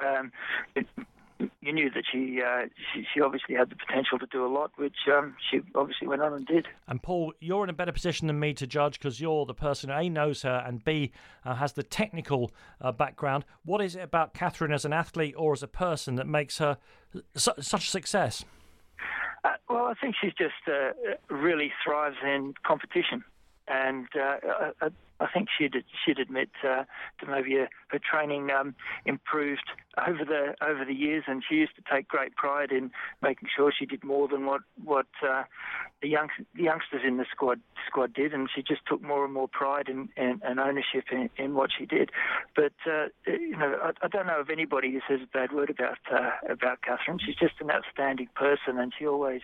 um, 0.06 0.32
it, 0.76 0.88
you 1.62 1.74
knew 1.74 1.90
that 1.92 2.04
she, 2.12 2.42
uh, 2.42 2.68
she 2.94 3.06
she 3.14 3.22
obviously 3.22 3.56
had 3.56 3.70
the 3.70 3.76
potential 3.76 4.20
to 4.20 4.26
do 4.28 4.46
a 4.46 4.48
lot, 4.48 4.72
which 4.76 4.96
um, 5.12 5.36
she 5.50 5.62
obviously 5.76 6.08
went 6.08 6.22
on 6.22 6.34
and 6.34 6.46
did. 6.46 6.68
And 6.88 7.02
Paul, 7.02 7.34
you're 7.40 7.64
in 7.64 7.70
a 7.70 7.74
better 7.74 7.92
position 7.92 8.28
than 8.28 8.40
me 8.40 8.54
to 8.54 8.68
judge 8.68 9.00
because 9.00 9.20
you're 9.20 9.46
the 9.46 9.54
person 9.54 9.90
who 9.90 9.96
A 9.96 10.10
knows 10.10 10.42
her 10.44 10.64
and 10.66 10.84
B 10.84 11.12
uh, 11.46 11.56
has 11.56 11.74
the 11.74 11.84
technical 11.84 12.52
uh, 12.82 12.92
background. 12.92 13.46
What 13.66 13.82
is 13.82 13.96
it 13.96 14.02
about 14.02 14.34
Katherine 14.34 14.74
as 14.74 14.86
an 14.86 14.94
athlete 14.94 15.36
or 15.38 15.54
as 15.54 15.64
a 15.64 15.68
person 15.68 16.16
that 16.16 16.28
makes 16.28 16.58
her 16.58 16.78
su- 17.36 17.54
such 17.60 17.86
a 17.86 17.90
success? 17.90 18.46
Uh, 19.44 19.50
well, 19.70 19.86
I 19.86 19.94
think 20.00 20.16
she 20.22 20.28
just 20.30 20.54
uh, 20.68 20.94
really 21.34 21.72
thrives 21.84 22.18
in 22.24 22.54
competition, 22.66 23.24
and 23.68 24.08
uh, 24.16 24.38
I, 24.82 24.88
I 25.24 25.28
think 25.32 25.48
she'd 25.58 25.74
she'd 26.06 26.20
admit 26.20 26.50
uh, 26.64 26.84
that 27.20 27.30
maybe 27.30 27.60
uh, 27.60 27.68
her 27.88 28.00
training 28.00 28.50
um, 28.52 28.76
improved 29.06 29.70
over 29.98 30.26
the 30.26 30.56
over 30.62 30.84
the 30.86 30.94
years, 30.94 31.24
and 31.28 31.44
she 31.48 31.56
used 31.56 31.76
to 31.76 31.84
take 31.92 32.08
great 32.08 32.36
pride 32.36 32.72
in 32.72 32.92
making 33.22 33.50
sure 33.56 33.72
she 33.78 33.86
did 33.86 34.04
more 34.04 34.28
than 34.28 34.46
what 34.46 34.62
what 34.84 35.08
uh, 35.28 35.44
the 36.02 36.10
young 36.10 36.30
the 36.56 36.64
youngsters 36.64 37.02
in 37.08 37.18
the 37.18 37.26
squad 37.32 37.60
squad 37.88 38.14
did, 38.14 38.34
and 38.34 38.50
she 38.54 38.62
just 38.62 38.82
took 38.86 39.02
more 39.02 39.24
and 39.24 39.34
more 39.34 39.48
pride 39.48 39.88
in, 39.88 40.10
and 40.18 40.60
ownership 40.60 41.06
in, 41.12 41.30
in 41.38 41.54
what 41.54 41.70
she 41.78 41.86
did. 41.86 42.12
But 42.56 42.74
uh, 42.86 43.08
you 43.26 43.58
know, 43.58 43.78
I, 43.82 43.92
I 44.02 44.08
don't 44.08 44.28
know 44.28 44.40
of 44.40 44.50
anybody 44.50 44.92
who 44.92 45.00
says 45.08 45.22
a 45.24 45.32
bad 45.32 45.54
word 45.54 45.70
about 45.70 46.00
uh, 46.12 46.32
about 46.50 46.82
Katherine. 46.82 47.20
She's 47.26 47.36
just 47.36 47.56
an 47.62 47.72
outstanding 47.72 48.30
person, 48.36 48.78
and 48.78 48.94
she 48.98 49.08
always 49.08 49.42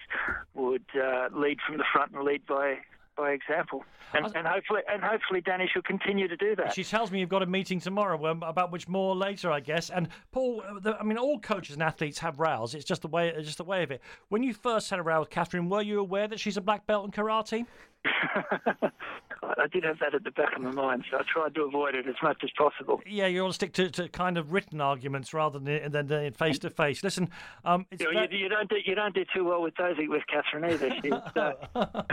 would 0.54 0.86
uh, 0.96 1.30
lead 1.34 1.60
from 1.66 1.78
the 1.78 1.86
front 1.94 2.12
and 2.14 2.24
lead 2.24 2.46
by 2.46 2.80
by 3.20 3.32
example. 3.32 3.84
And, 4.14 4.26
and 4.36 4.48
hopefully, 4.48 4.82
and 4.92 5.04
hopefully, 5.04 5.42
Danny 5.42 5.70
will 5.76 5.84
continue 5.84 6.28
to 6.28 6.38
do 6.38 6.56
that. 6.56 6.74
She 6.74 6.84
tells 6.84 7.12
me 7.12 7.20
you've 7.20 7.30
got 7.30 7.44
a 7.44 7.46
meeting 7.46 7.80
tomorrow, 7.80 8.26
um, 8.26 8.42
about 8.42 8.72
which 8.72 8.88
more 8.88 9.16
later, 9.16 9.52
I 9.52 9.60
guess. 9.60 9.92
And 9.92 10.08
Paul, 10.32 10.64
uh, 10.68 10.80
the, 10.80 10.98
I 10.98 11.04
mean, 11.04 11.18
all 11.18 11.40
coaches 11.40 11.76
and 11.76 11.84
athletes 11.84 12.18
have 12.20 12.40
rows. 12.40 12.74
It's 12.74 12.86
just 12.86 13.04
the 13.04 13.08
way, 13.08 13.30
it's 13.30 13.46
just 13.46 13.60
the 13.60 13.64
way 13.64 13.84
of 13.84 13.92
it. 13.92 14.02
When 14.30 14.42
you 14.42 14.54
first 14.54 14.90
had 14.90 15.00
a 15.00 15.04
row 15.04 15.20
with 15.20 15.30
Katherine, 15.30 15.70
were 15.70 15.84
you 15.84 16.00
aware 16.00 16.28
that 16.28 16.40
she's 16.40 16.58
a 16.58 16.62
black 16.62 16.88
belt 16.88 17.06
in 17.06 17.12
karate? 17.12 17.66
I 19.44 19.68
did 19.72 19.84
have 19.84 20.00
that 20.00 20.14
at 20.14 20.24
the 20.24 20.32
back 20.32 20.56
of 20.56 20.62
my 20.62 20.72
mind, 20.72 21.06
so 21.10 21.18
I 21.18 21.22
tried 21.32 21.56
to 21.56 21.64
avoid 21.64 21.96
it 21.96 22.08
as 22.08 22.16
much 22.22 22.42
as 22.44 22.50
possible. 22.58 23.02
Yeah, 23.06 23.28
you 23.28 23.42
want 23.42 23.52
to 23.54 23.56
stick 23.56 23.74
to, 23.74 23.90
to 23.92 24.10
kind 24.10 24.38
of 24.38 24.52
written 24.52 24.82
arguments 24.82 25.34
rather 25.34 25.60
than 25.60 25.92
than 25.92 26.34
face 26.34 26.60
to 26.60 26.70
face. 26.70 27.04
Listen, 27.04 27.30
um, 27.66 27.86
it's 27.92 28.02
You, 28.04 28.14
know, 28.14 28.28
ve- 28.28 28.36
you, 28.38 28.44
you 28.44 28.50
don't 28.50 28.70
do, 28.70 28.76
you 28.86 28.96
don't 28.96 29.16
do 29.16 29.24
too 29.34 29.46
well 29.46 29.62
with 29.62 29.76
those 29.76 29.96
with 29.98 30.24
Katherine 30.28 30.66
either. 30.66 30.92
She's, 31.02 31.12
uh, 31.36 32.04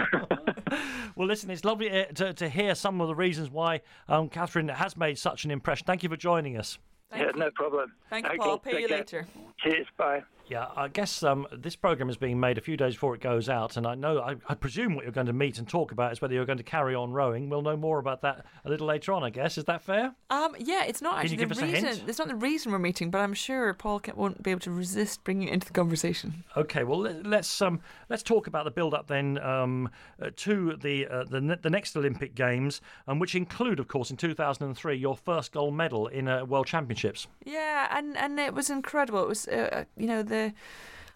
well, 1.17 1.29
listen, 1.29 1.51
it's 1.51 1.65
lovely 1.65 1.91
uh, 1.91 2.05
to, 2.15 2.33
to 2.35 2.49
hear 2.49 2.75
some 2.75 3.01
of 3.01 3.09
the 3.09 3.15
reasons 3.15 3.51
why 3.51 3.81
um, 4.09 4.29
Katherine 4.29 4.69
has 4.69 4.97
made 4.97 5.19
such 5.19 5.45
an 5.45 5.51
impression. 5.51 5.85
Thank 5.87 6.03
you 6.03 6.09
for 6.09 6.17
joining 6.17 6.57
us. 6.57 6.79
Thank 7.11 7.23
yeah, 7.23 7.31
you. 7.35 7.39
no 7.41 7.51
problem. 7.55 7.93
Thank 8.11 8.27
you, 8.27 8.33
Okay, 8.33 8.39
Paul. 8.39 8.59
Pay 8.59 8.81
you 8.81 8.89
care. 8.89 8.99
later. 8.99 9.27
Cheers. 9.63 9.87
Bye. 9.97 10.23
Yeah, 10.49 10.67
I 10.77 10.87
guess 10.89 11.25
um, 11.25 11.47
this 11.53 11.75
program 11.75 12.09
is 12.09 12.17
being 12.17 12.39
made 12.39 12.57
a 12.57 12.61
few 12.61 12.77
days 12.77 12.95
before 12.95 13.15
it 13.17 13.21
goes 13.21 13.49
out, 13.49 13.77
and 13.77 13.87
I 13.87 13.97
know, 13.97 14.21
I, 14.21 14.37
I, 14.49 14.55
presume 14.55 14.95
what 14.95 15.05
you're 15.05 15.13
going 15.13 15.27
to 15.27 15.33
meet 15.33 15.59
and 15.59 15.69
talk 15.69 15.91
about 15.91 16.13
is 16.13 16.21
whether 16.21 16.35
you're 16.35 16.47
going 16.47 16.59
to 16.59 16.65
carry 16.65 16.95
on 16.95 17.11
rowing. 17.11 17.51
We'll 17.51 17.63
know 17.63 17.77
more 17.77 17.99
about 17.99 18.23
that 18.23 18.47
a 18.65 18.69
little 18.69 18.87
later 18.87 19.13
on, 19.13 19.25
I 19.25 19.31
guess. 19.31 19.59
Is 19.59 19.65
that 19.65 19.83
fair? 19.83 20.15
Um, 20.31 20.55
yeah, 20.59 20.85
it's 20.85 21.03
not 21.03 21.19
actually 21.19 21.45
the 21.45 21.45
a 21.45 21.67
reason. 21.67 22.09
It's 22.09 22.19
not 22.19 22.29
the 22.29 22.37
reason 22.37 22.71
we're 22.71 22.79
meeting, 22.79 23.11
but 23.11 23.19
I'm 23.19 23.35
sure 23.35 23.75
Paul 23.75 24.01
won't 24.15 24.43
be 24.43 24.53
able 24.53 24.61
to 24.61 24.71
resist 24.71 25.25
bringing 25.25 25.49
it 25.49 25.55
into 25.55 25.67
the 25.67 25.73
conversation. 25.73 26.45
Okay, 26.57 26.85
well 26.85 27.01
let, 27.01 27.27
let's 27.27 27.61
um, 27.61 27.81
let's 28.09 28.23
talk 28.23 28.47
about 28.47 28.65
the 28.65 28.71
build-up 28.71 29.09
then 29.09 29.39
um, 29.39 29.91
uh, 30.23 30.31
to 30.37 30.77
the, 30.77 31.09
uh, 31.09 31.25
the 31.25 31.41
ne- 31.41 31.59
the 31.61 31.71
next 31.71 31.97
Olympic 31.97 32.37
Games, 32.37 32.81
um, 33.09 33.19
which 33.19 33.35
include, 33.35 33.81
of 33.81 33.89
course, 33.89 34.11
in 34.11 34.17
2003 34.17 34.97
your 34.97 35.17
first 35.17 35.51
gold 35.51 35.75
medal 35.75 36.07
in 36.07 36.29
uh, 36.29 36.45
World 36.45 36.67
Championships. 36.67 37.27
Yeah, 37.45 37.89
and 37.91 38.17
and 38.17 38.39
it 38.39 38.55
was 38.55 38.71
incredible. 38.71 39.23
It 39.23 39.29
was, 39.29 39.49
uh, 39.49 39.85
you 39.97 40.07
know, 40.07 40.23
the 40.23 40.36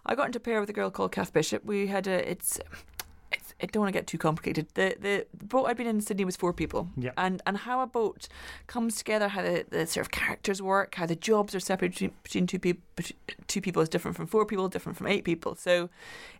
I 0.07 0.14
got 0.14 0.27
into 0.27 0.39
a 0.39 0.41
pair 0.41 0.61
with 0.61 0.71
a 0.71 0.73
girl 0.73 0.91
called 0.91 1.12
Kath 1.12 1.33
Bishop. 1.33 1.64
We 1.64 1.87
had 1.89 2.07
a 2.07 2.31
it's. 2.31 2.59
It's, 3.33 3.55
I 3.62 3.66
don't 3.66 3.83
want 3.83 3.93
to 3.95 3.99
get 4.01 4.09
too 4.09 4.18
complicated. 4.18 4.66
The, 4.75 4.97
the 5.01 5.27
the 5.39 5.45
boat 5.45 5.66
I'd 5.66 5.77
been 5.77 5.87
in 5.87 6.01
Sydney 6.01 6.25
was 6.25 6.37
four 6.37 6.53
people, 6.53 6.89
Yeah. 6.97 7.12
and 7.16 7.41
and 7.47 7.57
how 7.59 7.81
a 7.81 7.87
boat 7.87 8.27
comes 8.66 8.97
together, 8.97 9.29
how 9.29 9.43
the, 9.43 9.64
the 9.71 9.87
sort 9.87 10.05
of 10.07 10.11
characters 10.11 10.61
work, 10.61 10.97
how 10.97 11.07
the 11.07 11.14
jobs 11.14 11.55
are 11.55 11.61
separated 11.61 11.93
between, 11.95 12.12
between 12.25 12.47
two 12.49 12.59
people, 12.59 12.83
two 13.47 13.61
people 13.61 13.83
is 13.83 13.89
different 13.89 14.16
from 14.16 14.27
four 14.27 14.45
people, 14.47 14.68
different 14.68 14.99
from 14.99 15.07
eight 15.07 15.25
people. 15.25 15.55
So, 15.55 15.91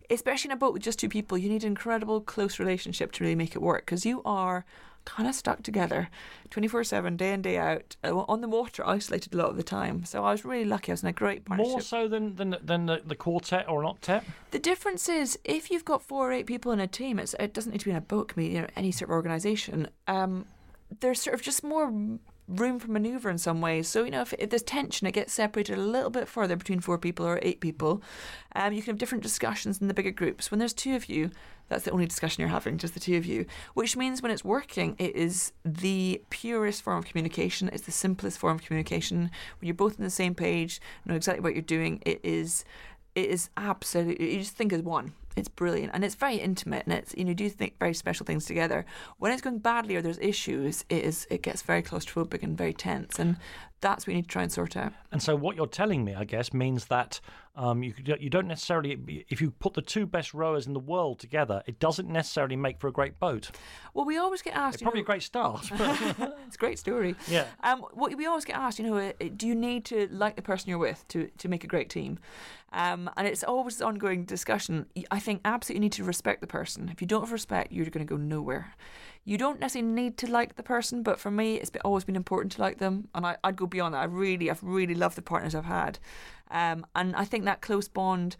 especially 0.09 0.49
in 0.49 0.53
a 0.53 0.57
boat 0.57 0.73
with 0.73 0.81
just 0.83 0.99
two 0.99 1.07
people, 1.07 1.37
you 1.37 1.47
need 1.49 1.63
an 1.63 1.67
incredible 1.69 2.19
close 2.19 2.59
relationship 2.59 3.13
to 3.13 3.23
really 3.23 3.35
make 3.35 3.55
it 3.55 3.61
work 3.61 3.85
because 3.85 4.05
you 4.05 4.21
are 4.25 4.65
kind 5.05 5.27
of 5.27 5.35
stuck 5.35 5.63
together 5.63 6.09
24 6.51 6.83
7 6.83 7.17
day 7.17 7.33
in 7.33 7.41
day 7.41 7.57
out 7.57 7.95
uh, 8.03 8.15
on 8.27 8.41
the 8.41 8.47
water 8.47 8.87
isolated 8.87 9.33
a 9.33 9.37
lot 9.37 9.49
of 9.49 9.57
the 9.57 9.63
time. 9.63 10.05
So 10.05 10.23
i 10.23 10.31
was 10.31 10.45
really 10.45 10.65
lucky. 10.65 10.91
I 10.91 10.93
was 10.93 11.03
in 11.03 11.09
a 11.09 11.13
great 11.13 11.45
partnership. 11.45 11.71
More 11.71 11.81
so 11.81 12.07
than 12.07 12.35
than, 12.35 12.57
than 12.63 12.85
the, 12.85 13.01
the 13.05 13.15
quartet 13.15 13.67
or 13.67 13.83
an 13.83 13.89
octet. 13.89 14.23
the 14.51 14.59
difference 14.59 15.09
is 15.09 15.37
if 15.43 15.71
you've 15.71 15.85
got 15.85 16.01
four 16.01 16.29
or 16.29 16.33
eight 16.33 16.45
people 16.45 16.71
in 16.71 16.79
a 16.79 16.87
team 16.87 17.19
it's, 17.19 17.35
it 17.39 17.53
doesn't 17.53 17.71
need 17.71 17.79
to 17.79 17.85
be 17.85 17.91
in 17.91 17.97
a 17.97 18.01
boat 18.01 18.27
committee 18.29 18.59
or 18.59 18.67
any 18.75 18.91
sort 18.91 19.09
of 19.09 19.13
organization 19.13 19.87
um, 20.07 20.45
there's 20.99 21.21
sort 21.21 21.33
of 21.33 21.41
just 21.41 21.63
more 21.63 21.91
room 22.47 22.79
for 22.79 22.91
maneuver 22.91 23.29
in 23.29 23.37
some 23.37 23.61
ways 23.61 23.87
so 23.87 24.03
you 24.03 24.11
know 24.11 24.21
if, 24.21 24.33
if 24.33 24.49
there's 24.49 24.63
tension 24.63 25.07
it 25.07 25.13
gets 25.13 25.31
separated 25.33 25.77
a 25.77 25.81
little 25.81 26.09
bit 26.09 26.27
further 26.27 26.55
between 26.55 26.79
four 26.79 26.97
people 26.97 27.25
or 27.25 27.39
eight 27.41 27.61
people 27.61 28.01
um, 28.55 28.73
you 28.73 28.81
can 28.81 28.91
have 28.91 28.99
different 28.99 29.23
discussions 29.23 29.79
in 29.79 29.87
the 29.87 29.93
bigger 29.93 30.11
groups 30.11 30.51
when 30.51 30.59
there's 30.59 30.73
two 30.73 30.95
of 30.95 31.07
you 31.07 31.31
that's 31.71 31.85
the 31.85 31.91
only 31.91 32.05
discussion 32.05 32.41
you're 32.41 32.49
having, 32.49 32.77
just 32.77 32.95
the 32.95 32.99
two 32.99 33.15
of 33.15 33.25
you. 33.25 33.45
Which 33.75 33.95
means 33.95 34.21
when 34.21 34.29
it's 34.29 34.43
working, 34.43 34.97
it 34.99 35.15
is 35.15 35.53
the 35.63 36.21
purest 36.29 36.81
form 36.81 36.97
of 36.97 37.05
communication. 37.05 37.69
It's 37.71 37.85
the 37.85 37.93
simplest 37.93 38.37
form 38.39 38.57
of 38.57 38.65
communication. 38.65 39.31
When 39.59 39.67
you're 39.67 39.73
both 39.73 39.97
on 39.97 40.03
the 40.03 40.09
same 40.09 40.35
page, 40.35 40.81
know 41.05 41.15
exactly 41.15 41.41
what 41.41 41.53
you're 41.53 41.61
doing. 41.61 42.01
It 42.05 42.19
is, 42.23 42.65
it 43.15 43.29
is 43.29 43.49
absolutely. 43.55 44.33
You 44.33 44.39
just 44.39 44.57
think 44.57 44.73
as 44.73 44.81
one. 44.81 45.13
It's 45.35 45.47
brilliant 45.47 45.91
and 45.93 46.03
it's 46.03 46.15
very 46.15 46.35
intimate 46.35 46.85
and 46.85 46.93
it's 46.93 47.13
you 47.15 47.23
know 47.23 47.33
do 47.33 47.49
think 47.49 47.79
very 47.79 47.93
special 47.93 48.25
things 48.25 48.45
together. 48.45 48.85
When 49.17 49.31
it's 49.31 49.41
going 49.41 49.59
badly 49.59 49.95
or 49.95 50.01
there's 50.01 50.19
issues, 50.19 50.85
it 50.89 51.03
is 51.03 51.27
it 51.29 51.41
gets 51.41 51.61
very 51.61 51.81
claustrophobic 51.83 52.43
and 52.43 52.57
very 52.57 52.73
tense 52.73 53.19
and 53.19 53.37
that's 53.81 54.03
what 54.03 54.09
we 54.09 54.13
need 54.15 54.23
to 54.23 54.29
try 54.29 54.43
and 54.43 54.51
sort 54.51 54.77
out. 54.77 54.93
And 55.11 55.21
so, 55.21 55.35
what 55.35 55.55
you're 55.55 55.67
telling 55.67 56.05
me, 56.05 56.15
I 56.15 56.23
guess, 56.23 56.53
means 56.53 56.85
that 56.85 57.19
um, 57.55 57.83
you 57.83 57.93
you 58.19 58.29
don't 58.29 58.47
necessarily, 58.47 59.25
if 59.29 59.41
you 59.41 59.51
put 59.51 59.73
the 59.73 59.81
two 59.81 60.05
best 60.05 60.33
rowers 60.33 60.67
in 60.67 60.73
the 60.73 60.79
world 60.79 61.19
together, 61.19 61.61
it 61.65 61.79
doesn't 61.79 62.07
necessarily 62.07 62.55
make 62.55 62.79
for 62.79 62.87
a 62.87 62.91
great 62.91 63.19
boat. 63.19 63.51
Well, 63.93 64.05
we 64.05 64.17
always 64.17 64.41
get 64.41 64.55
asked. 64.55 64.75
It's 64.75 64.83
probably 64.83 65.01
know- 65.01 65.05
a 65.05 65.11
great 65.11 65.23
start. 65.23 65.69
it's 65.71 66.55
a 66.55 66.59
great 66.59 66.79
story. 66.79 67.15
Yeah. 67.27 67.45
Um, 67.63 67.81
what 67.93 68.15
we 68.15 68.25
always 68.25 68.45
get 68.45 68.55
asked, 68.55 68.79
you 68.79 68.85
know, 68.85 68.97
uh, 68.97 69.11
do 69.35 69.47
you 69.47 69.55
need 69.55 69.83
to 69.85 70.07
like 70.11 70.37
the 70.37 70.41
person 70.41 70.69
you're 70.69 70.79
with 70.79 71.05
to, 71.09 71.29
to 71.39 71.49
make 71.49 71.63
a 71.63 71.67
great 71.67 71.89
team? 71.89 72.19
Um, 72.73 73.09
and 73.17 73.27
it's 73.27 73.43
always 73.43 73.81
an 73.81 73.87
ongoing 73.87 74.23
discussion. 74.23 74.85
I 75.09 75.19
think 75.19 75.41
absolutely 75.43 75.79
you 75.79 75.81
need 75.81 75.93
to 75.93 76.03
respect 76.05 76.39
the 76.39 76.47
person. 76.47 76.89
If 76.89 77.01
you 77.01 77.07
don't 77.07 77.21
have 77.21 77.33
respect, 77.33 77.73
you're 77.73 77.85
going 77.85 78.05
to 78.05 78.09
go 78.09 78.17
nowhere. 78.17 78.75
You 79.23 79.37
don't 79.37 79.59
necessarily 79.59 79.91
need 79.91 80.17
to 80.17 80.31
like 80.31 80.55
the 80.55 80.63
person, 80.63 81.03
but 81.03 81.19
for 81.19 81.29
me, 81.29 81.55
it's 81.55 81.69
been, 81.69 81.81
always 81.85 82.03
been 82.03 82.15
important 82.15 82.53
to 82.53 82.61
like 82.61 82.79
them, 82.79 83.07
and 83.13 83.25
I, 83.25 83.37
I'd 83.43 83.55
go 83.55 83.67
beyond 83.67 83.93
that. 83.93 83.99
I 83.99 84.05
really, 84.05 84.49
I've 84.49 84.63
really 84.63 84.95
loved 84.95 85.15
the 85.15 85.21
partners 85.21 85.53
I've 85.53 85.65
had, 85.65 85.99
um, 86.49 86.85
and 86.95 87.15
I 87.15 87.25
think 87.25 87.45
that 87.45 87.61
close 87.61 87.87
bond 87.87 88.35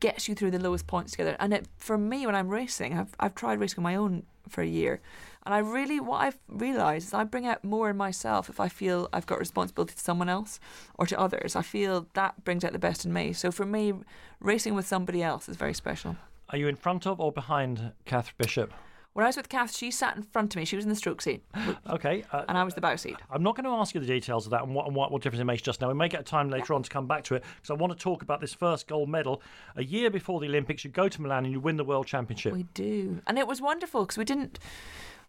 gets 0.00 0.26
you 0.26 0.34
through 0.34 0.50
the 0.52 0.58
lowest 0.58 0.86
points 0.86 1.12
together. 1.12 1.36
And 1.38 1.52
it, 1.52 1.68
for 1.76 1.98
me, 1.98 2.24
when 2.24 2.34
I'm 2.34 2.48
racing, 2.48 2.98
I've 2.98 3.14
I've 3.20 3.34
tried 3.34 3.60
racing 3.60 3.80
on 3.80 3.82
my 3.84 3.94
own 3.94 4.22
for 4.48 4.62
a 4.62 4.66
year, 4.66 5.02
and 5.44 5.54
I 5.54 5.58
really 5.58 6.00
what 6.00 6.22
I've 6.22 6.38
realised 6.48 7.08
is 7.08 7.14
I 7.14 7.24
bring 7.24 7.46
out 7.46 7.62
more 7.62 7.90
in 7.90 7.96
myself 7.98 8.48
if 8.48 8.60
I 8.60 8.70
feel 8.70 9.10
I've 9.12 9.26
got 9.26 9.38
responsibility 9.38 9.94
to 9.94 10.00
someone 10.00 10.30
else 10.30 10.60
or 10.94 11.06
to 11.06 11.20
others. 11.20 11.56
I 11.56 11.62
feel 11.62 12.06
that 12.14 12.42
brings 12.42 12.64
out 12.64 12.72
the 12.72 12.78
best 12.78 13.04
in 13.04 13.12
me. 13.12 13.34
So 13.34 13.50
for 13.50 13.66
me, 13.66 13.92
racing 14.40 14.74
with 14.74 14.86
somebody 14.86 15.22
else 15.22 15.46
is 15.46 15.56
very 15.56 15.74
special. 15.74 16.16
Are 16.48 16.58
you 16.58 16.68
in 16.68 16.76
front 16.76 17.06
of 17.06 17.20
or 17.20 17.32
behind 17.32 17.92
Cath 18.06 18.32
Bishop? 18.38 18.72
When 19.14 19.22
I 19.22 19.28
was 19.28 19.36
with 19.36 19.48
Cath, 19.48 19.72
she 19.76 19.92
sat 19.92 20.16
in 20.16 20.24
front 20.24 20.54
of 20.54 20.58
me. 20.58 20.64
She 20.64 20.74
was 20.74 20.84
in 20.84 20.88
the 20.88 20.96
stroke 20.96 21.22
seat, 21.22 21.44
Okay. 21.88 22.24
Uh, 22.32 22.44
and 22.48 22.58
I 22.58 22.64
was 22.64 22.74
the 22.74 22.80
bow 22.80 22.96
seat. 22.96 23.14
I'm 23.30 23.44
not 23.44 23.54
going 23.54 23.64
to 23.64 23.70
ask 23.70 23.94
you 23.94 24.00
the 24.00 24.08
details 24.08 24.44
of 24.44 24.50
that 24.50 24.64
and 24.64 24.74
what, 24.74 24.88
and 24.88 24.96
what, 24.96 25.12
what 25.12 25.22
difference 25.22 25.40
it 25.40 25.44
makes 25.44 25.62
just 25.62 25.80
now. 25.80 25.86
We 25.86 25.94
may 25.94 26.08
get 26.08 26.26
time 26.26 26.50
later 26.50 26.74
on 26.74 26.82
to 26.82 26.90
come 26.90 27.06
back 27.06 27.22
to 27.24 27.36
it 27.36 27.44
because 27.54 27.70
I 27.70 27.74
want 27.74 27.96
to 27.96 27.98
talk 27.98 28.22
about 28.22 28.40
this 28.40 28.52
first 28.52 28.88
gold 28.88 29.08
medal. 29.08 29.40
A 29.76 29.84
year 29.84 30.10
before 30.10 30.40
the 30.40 30.46
Olympics, 30.46 30.84
you 30.84 30.90
go 30.90 31.08
to 31.08 31.22
Milan 31.22 31.44
and 31.44 31.52
you 31.52 31.60
win 31.60 31.76
the 31.76 31.84
World 31.84 32.08
Championship. 32.08 32.52
We 32.52 32.64
do, 32.74 33.22
and 33.28 33.38
it 33.38 33.46
was 33.46 33.62
wonderful 33.62 34.02
because 34.02 34.18
we 34.18 34.24
didn't. 34.24 34.58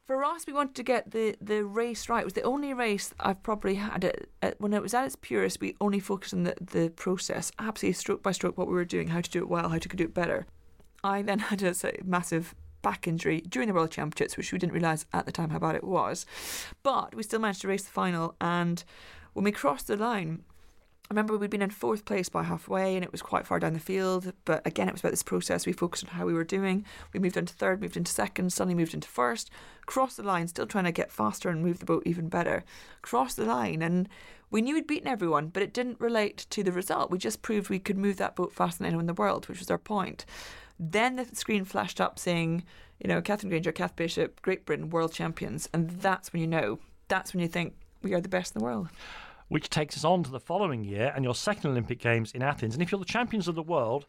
For 0.07 0.23
us, 0.23 0.47
we 0.47 0.53
wanted 0.53 0.75
to 0.75 0.83
get 0.83 1.11
the, 1.11 1.35
the 1.39 1.63
race 1.63 2.09
right. 2.09 2.21
It 2.21 2.25
was 2.25 2.33
the 2.33 2.41
only 2.41 2.73
race 2.73 3.13
I've 3.19 3.43
probably 3.43 3.75
had 3.75 4.03
it 4.03 4.29
at, 4.41 4.59
when 4.59 4.73
it 4.73 4.81
was 4.81 4.95
at 4.95 5.05
its 5.05 5.15
purest. 5.15 5.61
We 5.61 5.75
only 5.79 5.99
focused 5.99 6.33
on 6.33 6.43
the, 6.43 6.55
the 6.59 6.89
process, 6.89 7.51
absolutely 7.59 7.93
stroke 7.93 8.23
by 8.23 8.31
stroke, 8.31 8.57
what 8.57 8.67
we 8.67 8.73
were 8.73 8.85
doing, 8.85 9.09
how 9.09 9.21
to 9.21 9.29
do 9.29 9.39
it 9.39 9.49
well, 9.49 9.69
how 9.69 9.77
to 9.77 9.89
do 9.89 10.03
it 10.03 10.13
better. 10.15 10.47
I 11.03 11.21
then 11.21 11.39
had 11.49 11.61
a 11.61 11.75
massive 12.03 12.55
back 12.85 13.07
injury 13.07 13.41
during 13.41 13.67
the 13.67 13.73
World 13.73 13.89
Championships, 13.89 14.37
which 14.37 14.51
we 14.51 14.59
didn't 14.59 14.73
realise 14.73 15.07
at 15.11 15.25
the 15.25 15.31
time 15.31 15.49
how 15.49 15.57
bad 15.57 15.73
it 15.73 15.83
was. 15.83 16.27
But 16.83 17.15
we 17.15 17.23
still 17.23 17.39
managed 17.39 17.61
to 17.61 17.67
race 17.67 17.83
the 17.83 17.89
final, 17.89 18.35
and 18.39 18.83
when 19.33 19.43
we 19.43 19.51
crossed 19.51 19.87
the 19.87 19.97
line, 19.97 20.43
I 21.09 21.13
remember 21.13 21.35
we'd 21.35 21.49
been 21.49 21.63
in 21.63 21.71
fourth 21.71 22.05
place 22.05 22.29
by 22.29 22.43
halfway 22.43 22.95
and 22.95 23.03
it 23.03 23.11
was 23.11 23.21
quite 23.21 23.45
far 23.45 23.59
down 23.59 23.73
the 23.73 23.79
field. 23.79 24.33
But 24.43 24.65
again, 24.65 24.87
it 24.87 24.91
was 24.91 25.01
about 25.01 25.11
this 25.11 25.21
process. 25.21 25.67
We 25.67 25.73
focused 25.73 26.03
on 26.05 26.11
how 26.11 26.25
we 26.25 26.33
were 26.33 26.43
doing. 26.43 26.83
We 27.13 27.19
moved 27.19 27.37
into 27.37 27.53
third, 27.53 27.79
moved 27.79 27.95
into 27.95 28.11
second, 28.11 28.51
suddenly 28.51 28.73
moved 28.73 28.95
into 28.95 29.07
first, 29.07 29.51
crossed 29.85 30.17
the 30.17 30.23
line, 30.23 30.47
still 30.47 30.65
trying 30.65 30.85
to 30.85 30.91
get 30.91 31.11
faster 31.11 31.49
and 31.49 31.61
move 31.61 31.77
the 31.77 31.85
boat 31.85 32.03
even 32.07 32.27
better. 32.27 32.63
Crossed 33.03 33.37
the 33.37 33.45
line 33.45 33.83
and 33.83 34.09
we 34.49 34.63
knew 34.63 34.73
we'd 34.73 34.87
beaten 34.87 35.07
everyone, 35.07 35.49
but 35.49 35.61
it 35.61 35.73
didn't 35.73 35.99
relate 35.99 36.47
to 36.49 36.63
the 36.63 36.71
result. 36.71 37.11
We 37.11 37.19
just 37.19 37.43
proved 37.43 37.69
we 37.69 37.77
could 37.77 37.97
move 37.97 38.17
that 38.17 38.35
boat 38.35 38.51
faster 38.51 38.79
than 38.79 38.87
anyone 38.87 39.03
in 39.03 39.07
the 39.07 39.13
world, 39.13 39.47
which 39.47 39.59
was 39.59 39.69
our 39.69 39.77
point. 39.77 40.25
Then 40.79 41.15
the 41.15 41.25
screen 41.33 41.65
flashed 41.65 42.01
up 42.01 42.19
saying, 42.19 42.63
you 42.99 43.07
know, 43.07 43.21
Katherine 43.21 43.49
Grainger, 43.49 43.71
Cath 43.71 43.95
Bishop, 43.95 44.41
Great 44.41 44.65
Britain, 44.65 44.89
world 44.89 45.13
champions. 45.13 45.69
And 45.73 45.89
that's 45.89 46.33
when 46.33 46.41
you 46.41 46.47
know, 46.47 46.79
that's 47.07 47.33
when 47.33 47.41
you 47.41 47.47
think 47.47 47.75
we 48.01 48.13
are 48.13 48.21
the 48.21 48.29
best 48.29 48.55
in 48.55 48.59
the 48.59 48.65
world. 48.65 48.89
which 49.47 49.69
takes 49.69 49.95
us 49.95 50.03
on 50.03 50.23
to 50.23 50.31
the 50.31 50.39
following 50.39 50.83
year 50.83 51.13
and 51.15 51.23
your 51.23 51.35
second 51.35 51.69
Olympic 51.69 51.99
Games 51.99 52.31
in 52.31 52.41
Athens. 52.41 52.73
And 52.73 52.81
if 52.81 52.91
you're 52.91 52.97
the 52.99 53.05
champions 53.05 53.47
of 53.47 53.53
the 53.53 53.61
world, 53.61 54.07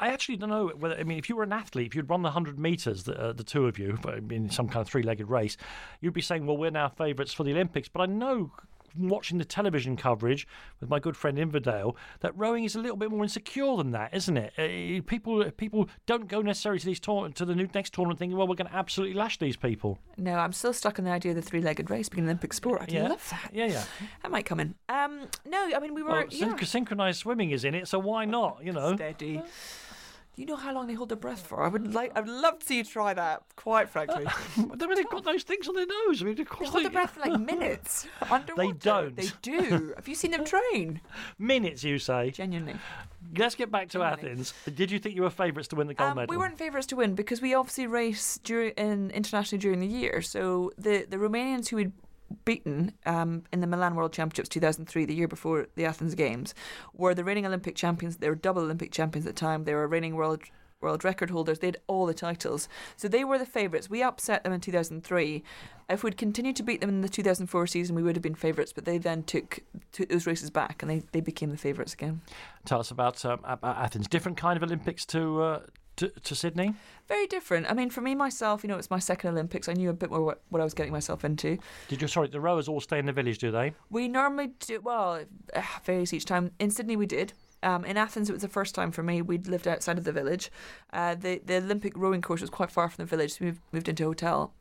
I- 0.00 0.08
actually 0.08 0.36
don't 0.38 0.48
know 0.48 0.68
whether. 0.68 0.98
I 0.98 1.04
mean, 1.04 1.18
if 1.18 1.28
you 1.28 1.36
were 1.36 1.44
an 1.44 1.52
athlete, 1.52 1.86
if 1.86 1.94
you'd 1.94 2.10
run 2.10 2.22
the 2.22 2.32
hundred 2.32 2.58
meters, 2.58 3.04
the, 3.04 3.16
uh, 3.16 3.32
the 3.32 3.44
two 3.44 3.66
of 3.66 3.78
you, 3.78 3.96
in 4.30 4.50
some 4.50 4.66
kind 4.66 4.80
of 4.80 4.88
three-legged 4.88 5.28
race, 5.28 5.56
you'd 6.00 6.14
be 6.14 6.20
saying, 6.20 6.46
"Well, 6.46 6.56
we're 6.56 6.70
now 6.72 6.88
favourites 6.88 7.32
for 7.32 7.44
the 7.44 7.52
Olympics." 7.52 7.88
But 7.88 8.00
I 8.02 8.06
know. 8.06 8.52
Watching 8.98 9.38
the 9.38 9.44
television 9.44 9.96
coverage 9.96 10.46
with 10.80 10.88
my 10.90 10.98
good 10.98 11.16
friend 11.16 11.38
Inverdale, 11.38 11.96
that 12.20 12.36
rowing 12.36 12.64
is 12.64 12.74
a 12.76 12.80
little 12.80 12.96
bit 12.96 13.10
more 13.10 13.22
insecure 13.22 13.76
than 13.76 13.90
that, 13.92 14.14
isn't 14.14 14.36
it? 14.36 14.52
Uh, 14.58 15.02
people 15.06 15.50
people 15.52 15.88
don't 16.06 16.28
go 16.28 16.40
necessarily 16.42 16.78
to 16.80 16.86
these 16.86 17.00
tour- 17.00 17.28
to 17.28 17.44
the 17.44 17.54
new, 17.54 17.68
next 17.74 17.92
tournament 17.92 18.18
thinking, 18.18 18.36
"Well, 18.36 18.46
we're 18.48 18.54
going 18.54 18.70
to 18.70 18.76
absolutely 18.76 19.14
lash 19.16 19.38
these 19.38 19.56
people." 19.56 19.98
No, 20.16 20.34
I'm 20.34 20.52
still 20.52 20.72
stuck 20.72 20.98
on 20.98 21.04
the 21.04 21.10
idea 21.10 21.32
of 21.32 21.36
the 21.36 21.42
three-legged 21.42 21.90
race 21.90 22.08
being 22.08 22.24
an 22.24 22.28
Olympic 22.28 22.52
sport. 22.52 22.82
I'd 22.82 22.92
Yeah. 22.92 23.08
love 23.08 23.28
that. 23.30 23.50
Yeah, 23.52 23.66
yeah. 23.66 23.84
That 24.22 24.30
might 24.30 24.46
come 24.46 24.60
in. 24.60 24.74
Um, 24.88 25.28
no, 25.44 25.70
I 25.74 25.78
mean 25.80 25.94
we 25.94 26.02
were 26.02 26.10
Well, 26.10 26.24
yeah. 26.30 26.56
syn- 26.56 26.66
synchronised 26.66 27.18
swimming 27.18 27.50
is 27.50 27.64
in 27.64 27.74
it, 27.74 27.88
so 27.88 27.98
why 27.98 28.24
not? 28.24 28.60
You 28.62 28.72
know. 28.72 28.94
steady. 28.96 29.42
Do 30.36 30.42
you 30.42 30.46
know 30.46 30.56
how 30.56 30.74
long 30.74 30.86
they 30.86 30.92
hold 30.92 31.08
their 31.08 31.16
breath 31.16 31.46
for? 31.46 31.62
I 31.62 31.68
would 31.68 31.94
like. 31.94 32.12
I'd 32.14 32.28
love 32.28 32.58
to 32.58 32.66
see 32.66 32.76
you 32.76 32.84
try 32.84 33.14
that. 33.14 33.42
Quite 33.56 33.88
frankly, 33.88 34.26
But 34.68 34.78
then 34.78 34.94
they've 34.94 35.08
got 35.08 35.24
those 35.24 35.44
things 35.44 35.66
on 35.66 35.74
their 35.74 35.86
nose. 35.86 36.20
I 36.20 36.26
mean, 36.26 36.32
of 36.32 36.36
they 36.36 36.44
course 36.44 36.68
hold 36.68 36.84
their 36.84 36.90
breath 36.90 37.12
for 37.12 37.20
like 37.20 37.40
minutes 37.54 38.06
underwater. 38.30 38.74
don't. 38.78 39.16
They 39.16 39.28
do. 39.40 39.94
Have 39.96 40.06
you 40.06 40.14
seen 40.14 40.32
them 40.32 40.44
train? 40.44 41.00
minutes. 41.38 41.82
You 41.82 41.98
say. 41.98 42.32
Genuinely. 42.32 42.74
Let's 43.36 43.54
get 43.54 43.70
back 43.70 43.88
to 43.88 43.98
Genuinely. 43.98 44.30
Athens. 44.32 44.52
Did 44.74 44.90
you 44.90 44.98
think 44.98 45.16
you 45.16 45.22
were 45.22 45.30
favourites 45.30 45.68
to 45.68 45.76
win 45.76 45.86
the 45.86 45.94
gold 45.94 46.10
Um, 46.10 46.16
medal? 46.16 46.32
we 46.32 46.36
weren't 46.36 46.58
favourites 46.58 46.86
to 46.88 46.96
win 46.96 47.14
because 47.14 47.40
we 47.40 47.54
obviously 47.54 47.86
race 47.86 48.38
during 48.44 48.72
in, 48.72 49.10
internationally 49.12 49.60
during 49.60 49.80
the 49.80 49.86
year. 49.86 50.20
So 50.20 50.70
the 50.76 51.06
the 51.08 51.16
Romanians 51.16 51.68
who 51.68 51.76
we'd 51.76 51.92
beaten 52.44 52.92
um, 53.04 53.44
in 53.52 53.60
the 53.60 53.66
Milan 53.66 53.94
World 53.94 54.12
Championships 54.12 54.48
2003, 54.48 55.04
the 55.04 55.14
year 55.14 55.28
before 55.28 55.68
the 55.74 55.84
Athens 55.84 56.14
Games, 56.14 56.54
were 56.92 57.14
the 57.14 57.24
reigning 57.24 57.46
Olympic 57.46 57.74
champions. 57.76 58.16
They 58.16 58.28
were 58.28 58.34
double 58.34 58.62
Olympic 58.62 58.92
champions 58.92 59.26
at 59.26 59.34
the 59.34 59.40
time. 59.40 59.64
They 59.64 59.74
were 59.74 59.86
reigning 59.86 60.16
world 60.16 60.42
world 60.80 61.04
record 61.04 61.30
holders. 61.30 61.58
They 61.58 61.68
had 61.68 61.78
all 61.86 62.06
the 62.06 62.14
titles. 62.14 62.68
So 62.96 63.08
they 63.08 63.24
were 63.24 63.38
the 63.38 63.46
favourites. 63.46 63.88
We 63.88 64.02
upset 64.02 64.44
them 64.44 64.52
in 64.52 64.60
2003. 64.60 65.42
If 65.88 66.02
we'd 66.02 66.16
continued 66.16 66.56
to 66.56 66.62
beat 66.62 66.80
them 66.80 66.90
in 66.90 67.00
the 67.00 67.08
2004 67.08 67.66
season, 67.66 67.96
we 67.96 68.02
would 68.02 68.16
have 68.16 68.22
been 68.22 68.34
favourites. 68.34 68.72
But 68.72 68.84
they 68.84 68.98
then 68.98 69.22
took, 69.22 69.60
took 69.92 70.08
those 70.08 70.26
races 70.26 70.50
back 70.50 70.82
and 70.82 70.90
they, 70.90 71.02
they 71.12 71.20
became 71.20 71.50
the 71.50 71.56
favourites 71.56 71.94
again. 71.94 72.20
Tell 72.64 72.80
us 72.80 72.90
about, 72.90 73.24
um, 73.24 73.40
Athens. 73.62 74.06
Different 74.08 74.36
kind 74.36 74.56
of 74.56 74.62
Olympics 74.62 75.04
to. 75.06 75.42
Uh, 75.42 75.60
to, 75.96 76.08
to, 76.08 76.34
Sydney? 76.34 76.74
Very 77.08 77.26
different. 77.26 77.70
I 77.70 77.74
mean, 77.74 77.90
for 77.90 78.00
me 78.00 78.14
myself, 78.14 78.62
you 78.62 78.68
know, 78.68 78.76
it's 78.76 78.90
my 78.90 78.98
second 78.98 79.30
Olympics. 79.30 79.68
I 79.68 79.72
knew 79.72 79.90
a 79.90 79.92
bit 79.92 80.10
more 80.10 80.22
what, 80.22 80.42
what 80.50 80.60
I 80.60 80.64
was 80.64 80.74
getting 80.74 80.92
myself 80.92 81.24
into. 81.24 81.58
Did 81.88 82.02
you? 82.02 82.08
Sorry, 82.08 82.28
the 82.28 82.40
rowers 82.40 82.68
all 82.68 82.80
stay 82.80 82.98
in 82.98 83.06
the 83.06 83.12
village, 83.12 83.38
do 83.38 83.50
they? 83.50 83.74
We 83.90 84.08
normally 84.08 84.52
do. 84.60 84.80
Well, 84.80 85.14
it 85.14 85.28
varies 85.84 86.12
each 86.12 86.24
time. 86.24 86.52
In 86.58 86.70
Sydney, 86.70 86.96
we 86.96 87.06
did. 87.06 87.32
Um, 87.62 87.84
in 87.84 87.96
Athens, 87.96 88.28
it 88.28 88.32
was 88.32 88.42
the 88.42 88.48
first 88.48 88.74
time 88.74 88.92
for 88.92 89.02
me. 89.02 89.22
We'd 89.22 89.48
lived 89.48 89.66
outside 89.66 89.98
of 89.98 90.04
the 90.04 90.12
village. 90.12 90.50
Uh, 90.92 91.14
the 91.14 91.40
the 91.44 91.56
Olympic 91.56 91.96
rowing 91.96 92.22
course 92.22 92.40
was 92.40 92.50
quite 92.50 92.70
far 92.70 92.88
from 92.88 93.04
the 93.04 93.08
village, 93.08 93.32
so 93.32 93.38
we 93.40 93.46
moved, 93.46 93.60
moved 93.72 93.88
into 93.88 94.04
a 94.04 94.06
hotel. 94.06 94.52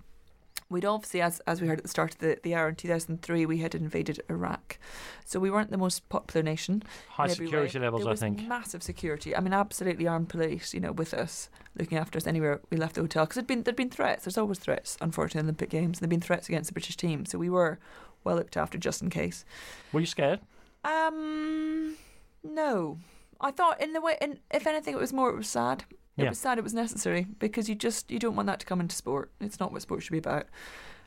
We'd 0.68 0.84
obviously, 0.84 1.22
as 1.22 1.40
as 1.42 1.62
we 1.62 1.68
heard 1.68 1.78
at 1.78 1.84
the 1.84 1.90
start 1.90 2.14
of 2.14 2.20
the, 2.20 2.40
the 2.42 2.56
hour 2.56 2.70
in 2.70 2.76
2003, 2.76 3.46
we 3.46 3.60
had 3.60 3.76
invaded 3.76 4.22
Iraq, 4.30 4.80
so 5.24 5.40
we 5.40 5.52
weren't 5.52 5.70
the 5.70 5.78
most 5.78 6.10
popular 6.10 6.44
nation. 6.44 6.82
High 7.10 7.28
security 7.28 7.78
way. 7.78 7.86
levels, 7.86 8.04
there 8.04 8.14
I 8.14 8.16
think. 8.16 8.48
Massive 8.48 8.82
security. 8.82 9.36
I 9.36 9.42
mean, 9.42 9.54
absolutely 9.54 10.08
armed 10.08 10.30
police, 10.30 10.74
you 10.74 10.80
know, 10.80 10.92
with 10.92 11.14
us, 11.14 11.50
looking 11.78 12.00
after 12.00 12.18
us 12.18 12.26
anywhere 12.26 12.62
we 12.72 12.78
left 12.78 12.96
the 12.96 13.02
hotel. 13.02 13.26
Because 13.26 13.36
there'd 13.36 13.48
been 13.48 13.62
there'd 13.62 13.76
been 13.76 13.92
threats. 13.92 14.26
There's 14.26 14.40
always 14.40 14.58
threats, 14.58 14.98
unfortunately, 15.02 15.42
in 15.42 15.46
the 15.46 15.50
Olympic 15.52 15.70
Games. 15.70 16.00
There'd 16.00 16.10
been 16.10 16.20
threats 16.20 16.50
against 16.50 16.70
the 16.70 16.74
British 16.74 16.98
team, 16.98 17.26
so 17.26 17.38
we 17.38 17.50
were 17.50 17.78
well 18.24 18.36
looked 18.36 18.58
after 18.58 18.80
just 18.80 19.04
in 19.04 19.12
case. 19.12 19.46
Were 19.94 20.00
you 20.00 20.08
scared? 20.08 20.40
Um, 20.84 21.96
no. 22.44 22.98
I 23.40 23.52
thought 23.52 23.82
in 23.82 23.94
the 23.94 24.02
way, 24.02 24.18
in, 24.22 24.40
if 24.50 24.66
anything, 24.66 24.94
it 24.96 25.00
was 25.00 25.14
more. 25.14 25.30
It 25.30 25.36
was 25.36 25.48
sad. 25.48 25.84
It 26.18 26.24
Yeah. 26.24 26.30
was 26.30 26.40
sad. 26.40 26.58
It 26.58 26.64
was 26.64 26.74
necessary 26.74 27.28
because 27.40 27.68
you 27.70 27.76
just 27.76 28.10
you 28.10 28.20
don't 28.20 28.36
want 28.36 28.48
that 28.48 28.60
to 28.62 28.66
come 28.66 28.80
into 28.80 28.96
sport. 28.96 29.32
It's 29.42 29.60
not 29.60 29.72
what 29.72 29.82
sport 29.82 30.02
should 30.02 30.14
be 30.14 30.18
about, 30.18 30.46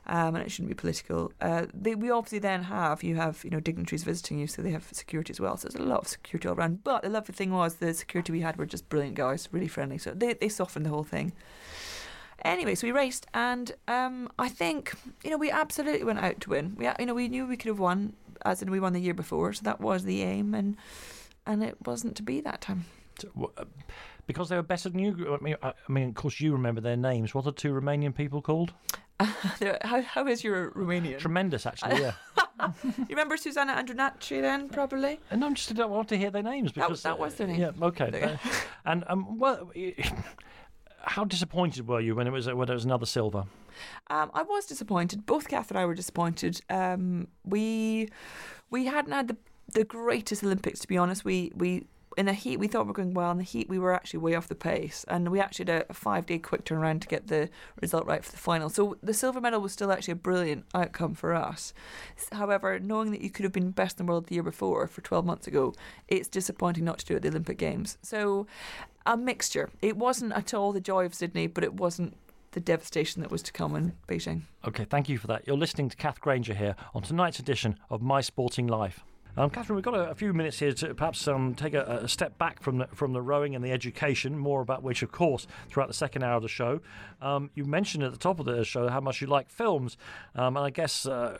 um, 0.05 0.35
and 0.35 0.45
it 0.45 0.51
shouldn't 0.51 0.69
be 0.69 0.75
political. 0.75 1.31
Uh, 1.41 1.65
they, 1.73 1.95
we 1.95 2.11
obviously 2.11 2.37
then 2.39 2.63
have 2.63 3.01
you 3.03 3.15
have 3.15 3.43
you 3.43 3.49
know 3.49 3.59
dignitaries 3.59 4.03
visiting 4.03 4.37
you, 4.39 4.45
so 4.47 4.61
they 4.61 4.71
have 4.71 4.87
security 4.91 5.31
as 5.31 5.39
well. 5.39 5.57
So 5.57 5.67
there's 5.67 5.83
a 5.83 5.87
lot 5.87 6.01
of 6.01 6.07
security 6.07 6.47
all 6.47 6.53
around. 6.55 6.83
But 6.83 7.01
the 7.01 7.09
lovely 7.09 7.33
thing 7.33 7.51
was 7.51 7.75
the 7.75 7.93
security 7.93 8.31
we 8.31 8.41
had 8.41 8.57
were 8.57 8.67
just 8.67 8.87
brilliant 8.89 9.15
guys, 9.15 9.49
really 9.51 9.67
friendly. 9.67 9.97
So 9.97 10.11
they 10.13 10.33
they 10.33 10.49
softened 10.49 10.85
the 10.85 10.91
whole 10.91 11.03
thing. 11.03 11.33
Anyway, 12.45 12.73
so 12.75 12.87
we 12.87 12.91
raced, 12.93 13.25
and 13.33 13.73
um, 13.89 14.29
I 14.39 14.47
think 14.47 14.93
you 15.23 15.31
know 15.31 15.37
we 15.37 15.51
absolutely 15.51 16.05
went 16.05 16.19
out 16.19 16.39
to 16.41 16.51
win. 16.51 16.75
We 16.77 16.87
you 16.99 17.05
know 17.05 17.13
we 17.15 17.27
knew 17.27 17.45
we 17.47 17.57
could 17.57 17.67
have 17.67 17.79
won, 17.79 18.13
as 18.45 18.61
in 18.61 18.69
we 18.71 18.79
won 18.79 18.93
the 18.93 19.01
year 19.01 19.13
before, 19.15 19.51
so 19.53 19.61
that 19.63 19.81
was 19.81 20.05
the 20.05 20.21
aim, 20.21 20.53
and 20.53 20.77
and 21.45 21.63
it 21.63 21.75
wasn't 21.85 22.15
to 22.17 22.23
be 22.23 22.39
that 22.41 22.61
time. 22.61 22.85
W- 23.35 23.51
uh, 23.57 23.65
Because 24.29 24.47
they 24.49 24.55
were 24.55 24.61
better 24.61 24.89
than 24.89 24.99
you. 24.99 25.35
I 25.39 25.43
mean, 25.43 25.55
I 25.63 25.69
I 25.69 25.91
mean, 25.91 26.09
of 26.09 26.13
course, 26.13 26.39
you 26.39 26.51
remember 26.53 26.81
their 26.81 26.95
names. 26.95 27.33
What 27.33 27.47
are 27.47 27.51
the 27.51 27.51
two 27.51 27.73
Romanian 27.73 28.13
people 28.13 28.43
called? 28.43 28.73
how, 29.19 30.03
how 30.03 30.27
is 30.27 30.43
your 30.43 30.69
Romanian? 30.73 31.17
Tremendous, 31.17 31.65
actually. 31.65 31.99
Yeah. 31.99 32.13
you 32.83 33.05
remember 33.09 33.37
Susanna 33.37 33.73
Andronacci 33.73 34.39
then, 34.39 34.69
probably? 34.69 35.19
and 35.31 35.43
I'm 35.43 35.55
just 35.55 35.71
I 35.71 35.73
don't 35.73 35.89
want 35.89 36.09
to 36.09 36.17
hear 36.17 36.29
their 36.29 36.43
names 36.43 36.73
That- 36.73 36.81
because 36.81 37.01
that 37.01 37.17
was 37.17 37.33
their 37.35 37.47
name. 37.47 37.59
Yeah. 37.59 37.71
Okay. 37.81 38.21
Uh, 38.21 38.37
and 38.85 39.03
um, 39.07 39.39
well. 39.39 39.71
How 41.01 41.23
disappointed 41.23 41.87
were 41.87 42.01
you 42.01 42.13
when 42.13 42.27
it 42.27 42.31
was 42.31 42.45
when 42.45 42.69
it 42.69 42.73
was 42.73 42.85
another 42.85 43.07
silver? 43.07 43.45
Um, 44.11 44.29
I 44.35 44.43
was 44.43 44.67
disappointed. 44.67 45.25
Both 45.25 45.47
Cath 45.47 45.71
and 45.71 45.79
I 45.79 45.85
were 45.85 45.95
disappointed. 45.95 46.61
Um, 46.69 47.29
we 47.43 48.09
we 48.69 48.85
hadn't 48.85 49.13
had 49.13 49.27
the 49.29 49.37
the 49.73 49.85
greatest 49.85 50.43
Olympics, 50.43 50.81
to 50.81 50.87
be 50.87 50.97
honest. 50.97 51.25
We 51.25 51.51
we 51.55 51.87
in 52.19 52.25
the 52.25 52.33
heat 52.33 52.57
we 52.57 52.67
thought 52.67 52.83
we 52.83 52.89
were 52.89 52.93
going 52.93 53.13
well. 53.13 53.31
In 53.31 53.37
the 53.37 53.45
heat 53.45 53.69
we 53.69 53.79
were 53.79 53.93
actually 53.93 54.19
way 54.19 54.35
off 54.35 54.49
the 54.49 54.53
pace, 54.53 55.05
and 55.07 55.29
we 55.29 55.39
actually 55.39 55.71
had 55.71 55.83
a, 55.83 55.91
a 55.91 55.93
five 55.93 56.25
day 56.25 56.37
quick 56.37 56.65
turnaround 56.65 56.99
to 56.99 57.07
get 57.07 57.27
the 57.27 57.49
result 57.81 58.05
right 58.05 58.23
for 58.25 58.31
the 58.33 58.37
final. 58.37 58.69
So 58.69 58.97
the 59.01 59.13
silver 59.13 59.39
medal 59.39 59.61
was 59.61 59.71
still 59.71 59.89
actually 59.89 60.11
a 60.11 60.15
brilliant 60.17 60.65
outcome 60.75 61.15
for 61.15 61.33
us. 61.33 61.73
However, 62.33 62.77
knowing 62.77 63.11
that 63.11 63.21
you 63.21 63.29
could 63.29 63.45
have 63.45 63.53
been 63.53 63.71
best 63.71 63.99
in 63.99 64.05
the 64.05 64.11
world 64.11 64.27
the 64.27 64.35
year 64.35 64.43
before, 64.43 64.85
for 64.87 64.99
twelve 64.99 65.25
months 65.25 65.47
ago, 65.47 65.73
it's 66.09 66.27
disappointing 66.27 66.83
not 66.83 66.99
to 66.99 67.05
do 67.05 67.13
it 67.13 67.17
at 67.17 67.21
the 67.21 67.29
Olympic 67.29 67.57
Games. 67.57 67.97
So 68.01 68.47
a 69.05 69.15
mixture. 69.15 69.69
It 69.81 69.95
wasn't 69.95 70.33
at 70.33 70.53
all 70.53 70.73
the 70.73 70.81
joy 70.81 71.05
of 71.05 71.15
Sydney, 71.15 71.47
but 71.47 71.63
it 71.63 71.75
wasn't 71.75 72.17
the 72.51 72.59
devastation 72.59 73.21
that 73.21 73.31
was 73.31 73.43
to 73.43 73.53
come 73.53 73.75
in 73.77 73.93
Beijing. 74.09 74.41
Okay, 74.67 74.83
thank 74.83 75.07
you 75.07 75.17
for 75.17 75.27
that. 75.27 75.47
You're 75.47 75.55
listening 75.55 75.87
to 75.87 75.95
Kath 75.95 76.19
Grainger 76.19 76.55
here 76.55 76.75
on 76.93 77.03
tonight's 77.03 77.39
edition 77.39 77.77
of 77.89 78.01
My 78.01 78.19
Sporting 78.19 78.67
Life. 78.67 79.05
Um, 79.37 79.49
Katherine, 79.49 79.75
we've 79.75 79.85
got 79.85 79.93
a, 79.93 80.09
a 80.09 80.15
few 80.15 80.33
minutes 80.33 80.59
here 80.59 80.73
to 80.73 80.93
perhaps 80.95 81.27
um, 81.27 81.53
take 81.53 81.73
a, 81.73 82.01
a 82.03 82.07
step 82.07 82.37
back 82.37 82.61
from 82.61 82.79
the, 82.79 82.87
from 82.87 83.13
the 83.13 83.21
rowing 83.21 83.55
and 83.55 83.63
the 83.63 83.71
education, 83.71 84.37
more 84.37 84.61
about 84.61 84.83
which, 84.83 85.03
of 85.03 85.11
course, 85.11 85.47
throughout 85.69 85.87
the 85.87 85.93
second 85.93 86.23
hour 86.23 86.35
of 86.35 86.41
the 86.41 86.49
show. 86.49 86.81
Um, 87.21 87.49
you 87.53 87.63
mentioned 87.65 88.03
at 88.03 88.11
the 88.11 88.17
top 88.17 88.39
of 88.39 88.45
the 88.45 88.65
show 88.65 88.89
how 88.89 88.99
much 88.99 89.21
you 89.21 89.27
like 89.27 89.49
films, 89.49 89.97
um, 90.35 90.57
and 90.57 90.65
I 90.65 90.71
guess 90.71 91.05
uh, 91.05 91.37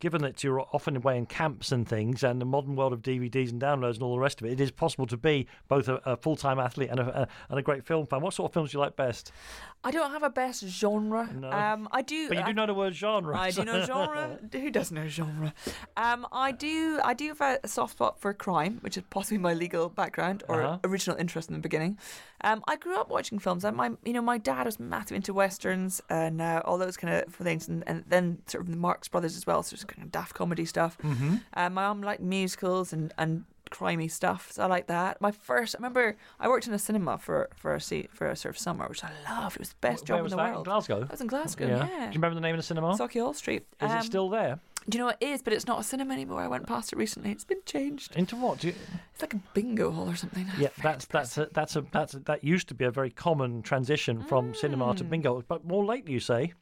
given 0.00 0.22
that 0.22 0.42
you're 0.42 0.60
often 0.72 0.96
away 0.96 1.16
in 1.16 1.26
camps 1.26 1.72
and 1.72 1.88
things, 1.88 2.24
and 2.24 2.40
the 2.40 2.46
modern 2.46 2.74
world 2.74 2.92
of 2.92 3.00
DVDs 3.00 3.50
and 3.50 3.60
downloads 3.60 3.94
and 3.94 4.02
all 4.02 4.14
the 4.14 4.20
rest 4.20 4.40
of 4.40 4.46
it, 4.46 4.52
it 4.52 4.60
is 4.60 4.70
possible 4.70 5.06
to 5.06 5.16
be 5.16 5.46
both 5.68 5.88
a, 5.88 5.96
a 6.04 6.16
full-time 6.16 6.58
athlete 6.58 6.90
and 6.90 7.00
a, 7.00 7.28
and 7.48 7.58
a 7.58 7.62
great 7.62 7.84
film 7.84 8.06
fan. 8.06 8.20
What 8.20 8.34
sort 8.34 8.50
of 8.50 8.54
films 8.54 8.72
do 8.72 8.78
you 8.78 8.80
like 8.80 8.96
best? 8.96 9.32
I 9.82 9.90
don't 9.90 10.10
have 10.10 10.22
a 10.22 10.28
best 10.28 10.62
genre. 10.66 11.26
No. 11.34 11.50
Um, 11.50 11.88
I 11.90 12.02
do. 12.02 12.28
But 12.28 12.36
you 12.38 12.44
do 12.44 12.52
know 12.52 12.66
the 12.66 12.74
word 12.74 12.94
genre. 12.94 13.38
I 13.38 13.50
do 13.50 13.64
know 13.64 13.80
genre. 13.86 14.38
Who 14.52 14.70
doesn't 14.70 14.94
know 14.94 15.08
genre? 15.08 15.54
Um, 15.96 16.26
I 16.32 16.52
do. 16.52 17.00
I 17.02 17.14
do 17.14 17.28
have 17.28 17.40
a, 17.40 17.66
soft 17.66 17.92
spot 17.92 18.20
for 18.20 18.34
crime, 18.34 18.78
which 18.82 18.98
is 18.98 19.04
possibly 19.08 19.38
my 19.38 19.54
legal 19.54 19.88
background 19.88 20.42
or 20.48 20.62
Uh-huh. 20.62 20.78
original 20.84 21.16
interest 21.16 21.48
in 21.48 21.54
the 21.54 21.60
beginning. 21.62 21.98
Um, 22.42 22.62
I 22.68 22.76
grew 22.76 22.96
up 23.00 23.08
watching 23.10 23.38
films. 23.38 23.64
And 23.64 23.74
my, 23.76 23.90
you 24.04 24.12
know, 24.12 24.22
my 24.22 24.36
dad 24.36 24.66
was 24.66 24.78
massive 24.78 25.16
into 25.16 25.32
westerns 25.32 26.02
and 26.10 26.42
uh, 26.42 26.60
all 26.66 26.76
those 26.76 26.96
kind 26.98 27.14
of 27.14 27.34
things, 27.34 27.66
and, 27.68 27.82
and 27.86 28.04
then 28.06 28.42
sort 28.46 28.64
of 28.64 28.70
the 28.70 28.76
Marx 28.76 29.08
Brothers 29.08 29.34
as 29.36 29.46
well, 29.46 29.62
so 29.62 29.74
it's 29.74 29.84
kind 29.84 30.02
of 30.02 30.12
daft 30.12 30.34
comedy 30.34 30.66
stuff. 30.66 30.98
Mm-hmm. 30.98 31.36
Um, 31.54 31.74
my 31.74 31.88
mum 31.88 32.02
liked 32.02 32.20
musicals 32.22 32.92
and 32.92 33.14
and 33.16 33.44
crimey 33.70 34.10
stuff, 34.10 34.52
so 34.52 34.62
I 34.62 34.66
like 34.66 34.86
that. 34.88 35.20
My 35.20 35.30
first, 35.30 35.74
I 35.74 35.78
remember, 35.78 36.16
I 36.38 36.48
worked 36.48 36.66
in 36.66 36.74
a 36.74 36.78
cinema 36.78 37.18
for 37.18 37.48
for 37.54 37.74
a 37.74 37.80
for 37.80 38.28
a 38.28 38.36
sort 38.36 38.54
of 38.54 38.58
summer, 38.58 38.86
which 38.88 39.02
I 39.04 39.10
loved. 39.28 39.56
It 39.56 39.60
was 39.60 39.70
the 39.70 39.74
best 39.80 40.08
Where 40.08 40.18
job 40.18 40.22
was 40.24 40.32
in 40.32 40.36
the 40.38 40.42
that? 40.42 40.48
In 40.48 40.54
world. 40.54 40.64
Glasgow? 40.66 41.06
I 41.08 41.12
was 41.12 41.20
in 41.20 41.26
Glasgow. 41.26 41.66
Yeah. 41.66 41.86
Do 41.86 41.92
you 41.92 42.10
remember 42.14 42.34
the 42.34 42.40
name 42.40 42.54
of 42.54 42.58
the 42.58 42.62
cinema? 42.62 42.92
Sauchiehall 42.94 43.22
Hall 43.22 43.34
Street. 43.34 43.66
Is 43.80 43.90
Um, 43.90 43.98
it 43.98 44.04
still 44.04 44.28
there? 44.28 44.58
Do 44.88 44.96
you 44.96 45.04
know 45.04 45.10
it 45.10 45.18
is? 45.20 45.42
But 45.42 45.52
it's 45.52 45.66
not 45.66 45.78
a 45.78 45.82
cinema 45.82 46.14
anymore. 46.14 46.40
I 46.40 46.48
went 46.48 46.66
past 46.66 46.92
it 46.92 46.96
recently. 46.96 47.30
It's 47.30 47.44
been 47.44 47.60
changed. 47.66 48.16
Into 48.16 48.34
what? 48.36 48.60
Do 48.60 48.68
you, 48.68 48.74
It's 49.12 49.20
like 49.22 49.34
a 49.34 49.40
bingo 49.52 49.90
hall 49.90 50.08
or 50.10 50.16
something. 50.16 50.46
yeah, 50.58 50.68
that's 50.82 51.04
that's 51.06 51.36
a, 51.38 51.48
that's 51.52 51.76
a 51.76 51.82
that's 51.92 52.14
a, 52.14 52.20
that 52.20 52.42
used 52.42 52.68
to 52.68 52.74
be 52.74 52.84
a 52.86 52.90
very 52.90 53.10
common 53.10 53.62
transition 53.62 54.22
from 54.22 54.54
cinema 54.54 54.86
Mm. 54.86 54.96
to 54.96 55.04
bingo, 55.04 55.42
but 55.46 55.64
more 55.64 55.84
lately, 55.84 56.12
you 56.14 56.20
say. 56.20 56.54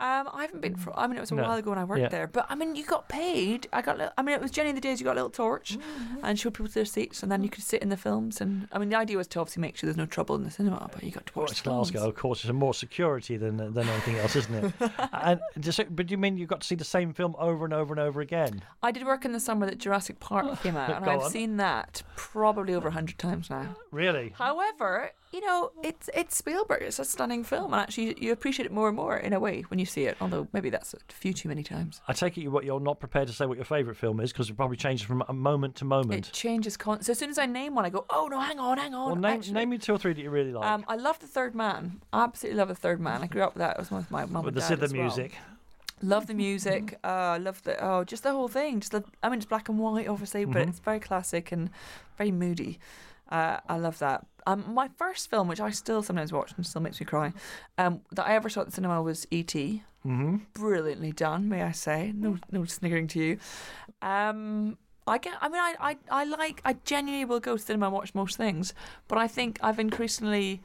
Um, 0.00 0.28
I 0.32 0.42
haven't 0.42 0.60
been 0.60 0.74
for. 0.74 0.92
I 0.98 1.06
mean, 1.06 1.16
it 1.16 1.20
was 1.20 1.30
a 1.30 1.36
No. 1.36 1.44
while 1.44 1.52
ago 1.56 1.70
when 1.70 1.78
I 1.78 1.84
worked 1.84 2.00
Yeah. 2.02 2.08
there. 2.08 2.26
But 2.26 2.46
I 2.48 2.56
mean, 2.56 2.74
you 2.74 2.84
got 2.84 3.08
paid. 3.08 3.68
I 3.72 3.80
got. 3.80 3.96
li- 3.96 4.08
I 4.18 4.22
mean, 4.22 4.34
it 4.34 4.42
was 4.42 4.50
Jenny 4.50 4.70
in 4.70 4.74
the 4.74 4.80
days 4.80 4.98
you 5.00 5.04
got 5.04 5.12
a 5.12 5.14
little 5.14 5.30
torch 5.30 5.78
Mm-hmm. 5.78 6.24
and 6.24 6.36
showed 6.38 6.54
people 6.54 6.66
to 6.66 6.74
their 6.74 6.84
seats, 6.84 7.22
and 7.22 7.30
then 7.30 7.44
you 7.44 7.48
could 7.48 7.62
sit 7.62 7.80
in 7.80 7.90
the 7.90 7.96
films. 7.96 8.40
And 8.40 8.66
I 8.72 8.78
mean, 8.78 8.88
the 8.88 8.96
idea 8.96 9.16
was 9.16 9.28
to 9.28 9.40
obviously 9.40 9.60
make 9.60 9.76
sure 9.76 9.86
there's 9.86 9.96
no 9.96 10.04
trouble 10.06 10.34
in 10.34 10.42
the 10.42 10.50
cinema, 10.50 10.88
but 10.92 11.04
you 11.04 11.12
got 11.12 11.26
to 11.26 11.32
Well, 11.36 11.44
watch 11.44 11.52
it's 11.52 11.60
the 11.60 11.70
films. 11.70 11.92
Glasgow, 11.92 12.08
of 12.08 12.16
course. 12.16 12.44
It's 12.44 12.52
more 12.52 12.74
security 12.74 13.36
than 13.36 13.56
than 13.58 13.88
anything 13.88 14.16
else, 14.16 14.34
isn't 14.34 14.54
it? 14.64 14.72
and 15.12 15.40
just, 15.60 15.78
but 15.94 16.06
do 16.06 16.12
you 16.12 16.18
mean 16.18 16.38
you 16.38 16.46
got 16.46 16.62
to 16.62 16.66
see 16.66 16.74
the 16.74 16.82
same 16.84 17.12
film 17.12 17.36
over 17.38 17.64
and 17.64 17.72
over 17.72 17.94
and 17.94 18.00
over 18.00 18.20
again? 18.20 18.62
I 18.82 18.90
did 18.90 19.04
work 19.06 19.24
in 19.24 19.30
the 19.30 19.38
summer 19.40 19.64
that 19.66 19.78
Jurassic 19.78 20.18
Park 20.18 20.60
came 20.60 20.76
out, 20.76 20.90
and 20.90 21.04
Go 21.04 21.10
I've 21.12 21.20
on. 21.20 21.30
seen 21.30 21.56
that 21.58 22.02
probably 22.16 22.74
over 22.74 22.88
a 22.88 22.92
hundred 22.92 23.16
times 23.18 23.48
now. 23.48 23.76
Really? 23.92 24.34
However, 24.36 25.12
you 25.34 25.40
know, 25.40 25.72
it's 25.82 26.08
it's 26.14 26.36
Spielberg. 26.36 26.82
It's 26.82 27.00
a 27.00 27.04
stunning 27.04 27.42
film, 27.42 27.72
and 27.72 27.82
actually, 27.82 28.14
you 28.22 28.30
appreciate 28.30 28.66
it 28.66 28.70
more 28.72 28.86
and 28.86 28.96
more 28.96 29.16
in 29.16 29.32
a 29.32 29.40
way 29.40 29.62
when 29.62 29.80
you 29.80 29.84
see 29.84 30.04
it. 30.04 30.16
Although 30.20 30.46
maybe 30.52 30.70
that's 30.70 30.94
a 30.94 30.98
few 31.08 31.32
too 31.32 31.48
many 31.48 31.64
times. 31.64 32.00
I 32.06 32.12
take 32.12 32.38
it 32.38 32.42
you 32.42 32.52
what 32.52 32.64
you're 32.64 32.78
not 32.78 33.00
prepared 33.00 33.26
to 33.26 33.34
say 33.34 33.44
what 33.44 33.56
your 33.58 33.64
favourite 33.64 33.96
film 33.98 34.20
is 34.20 34.32
because 34.32 34.48
it 34.48 34.56
probably 34.56 34.76
changes 34.76 35.04
from 35.04 35.24
a 35.28 35.32
moment 35.32 35.74
to 35.76 35.84
moment. 35.84 36.28
It 36.28 36.32
changes. 36.32 36.76
Con- 36.76 37.02
so 37.02 37.10
as 37.10 37.18
soon 37.18 37.30
as 37.30 37.38
I 37.38 37.46
name 37.46 37.74
one, 37.74 37.84
I 37.84 37.90
go, 37.90 38.04
"Oh 38.10 38.28
no, 38.28 38.38
hang 38.38 38.60
on, 38.60 38.78
hang 38.78 38.94
on." 38.94 39.06
well, 39.06 39.16
name 39.16 39.38
actually." 39.38 39.54
name 39.54 39.70
me 39.70 39.78
two 39.78 39.92
or 39.94 39.98
three 39.98 40.12
that 40.12 40.22
you 40.22 40.30
really 40.30 40.52
like. 40.52 40.64
Um, 40.64 40.84
I 40.86 40.94
love 40.94 41.18
the 41.18 41.26
Third 41.26 41.56
Man. 41.56 42.00
I 42.12 42.22
absolutely 42.22 42.58
love 42.58 42.68
the 42.68 42.76
Third 42.76 43.00
Man. 43.00 43.22
I 43.22 43.26
grew 43.26 43.42
up 43.42 43.54
with 43.54 43.60
that. 43.60 43.72
It 43.76 43.78
was 43.80 43.90
with 43.90 44.08
my 44.12 44.24
mum 44.26 44.44
with 44.44 44.54
the 44.54 44.60
zither 44.60 44.82
well. 44.92 45.02
music. 45.02 45.32
Love 46.00 46.26
the 46.28 46.34
music. 46.34 46.98
Uh, 47.04 47.38
love 47.40 47.60
the 47.64 47.76
oh, 47.84 48.04
just 48.04 48.22
the 48.22 48.30
whole 48.32 48.48
thing. 48.48 48.78
Just 48.80 48.92
the, 48.92 49.02
I 49.22 49.28
mean, 49.28 49.38
it's 49.38 49.46
black 49.46 49.68
and 49.68 49.78
white, 49.78 50.06
obviously, 50.08 50.44
but 50.44 50.64
Mhm. 50.64 50.68
it's 50.68 50.78
very 50.78 51.00
classic 51.00 51.50
and 51.52 51.70
very 52.18 52.30
moody. 52.30 52.78
Uh, 53.30 53.58
I 53.68 53.76
love 53.78 53.98
that. 54.00 54.26
Um, 54.46 54.74
my 54.74 54.88
first 54.96 55.30
film, 55.30 55.48
which 55.48 55.60
I 55.60 55.70
still 55.70 56.02
sometimes 56.02 56.32
watch 56.32 56.52
and 56.56 56.66
still 56.66 56.82
makes 56.82 57.00
me 57.00 57.06
cry, 57.06 57.32
um, 57.78 58.02
that 58.12 58.26
I 58.26 58.34
ever 58.34 58.48
saw 58.50 58.60
at 58.60 58.66
the 58.66 58.72
cinema 58.72 59.02
was 59.02 59.26
E.T. 59.30 59.82
hmm 60.02 60.36
Brilliantly 60.52 61.12
done, 61.12 61.48
may 61.48 61.62
I 61.62 61.72
say? 61.72 62.12
No, 62.14 62.36
no 62.50 62.64
sniggering 62.66 63.08
to 63.08 63.20
you. 63.20 63.38
Um, 64.02 64.76
I 65.06 65.18
get. 65.18 65.34
I 65.40 65.48
mean, 65.48 65.60
I, 65.60 65.74
I, 65.80 65.96
I 66.10 66.24
like. 66.24 66.60
I 66.64 66.74
genuinely 66.84 67.24
will 67.24 67.40
go 67.40 67.56
to 67.56 67.62
cinema 67.62 67.86
and 67.86 67.94
watch 67.94 68.14
most 68.14 68.36
things, 68.36 68.74
but 69.08 69.18
I 69.18 69.28
think 69.28 69.58
I've 69.62 69.78
increasingly, 69.78 70.62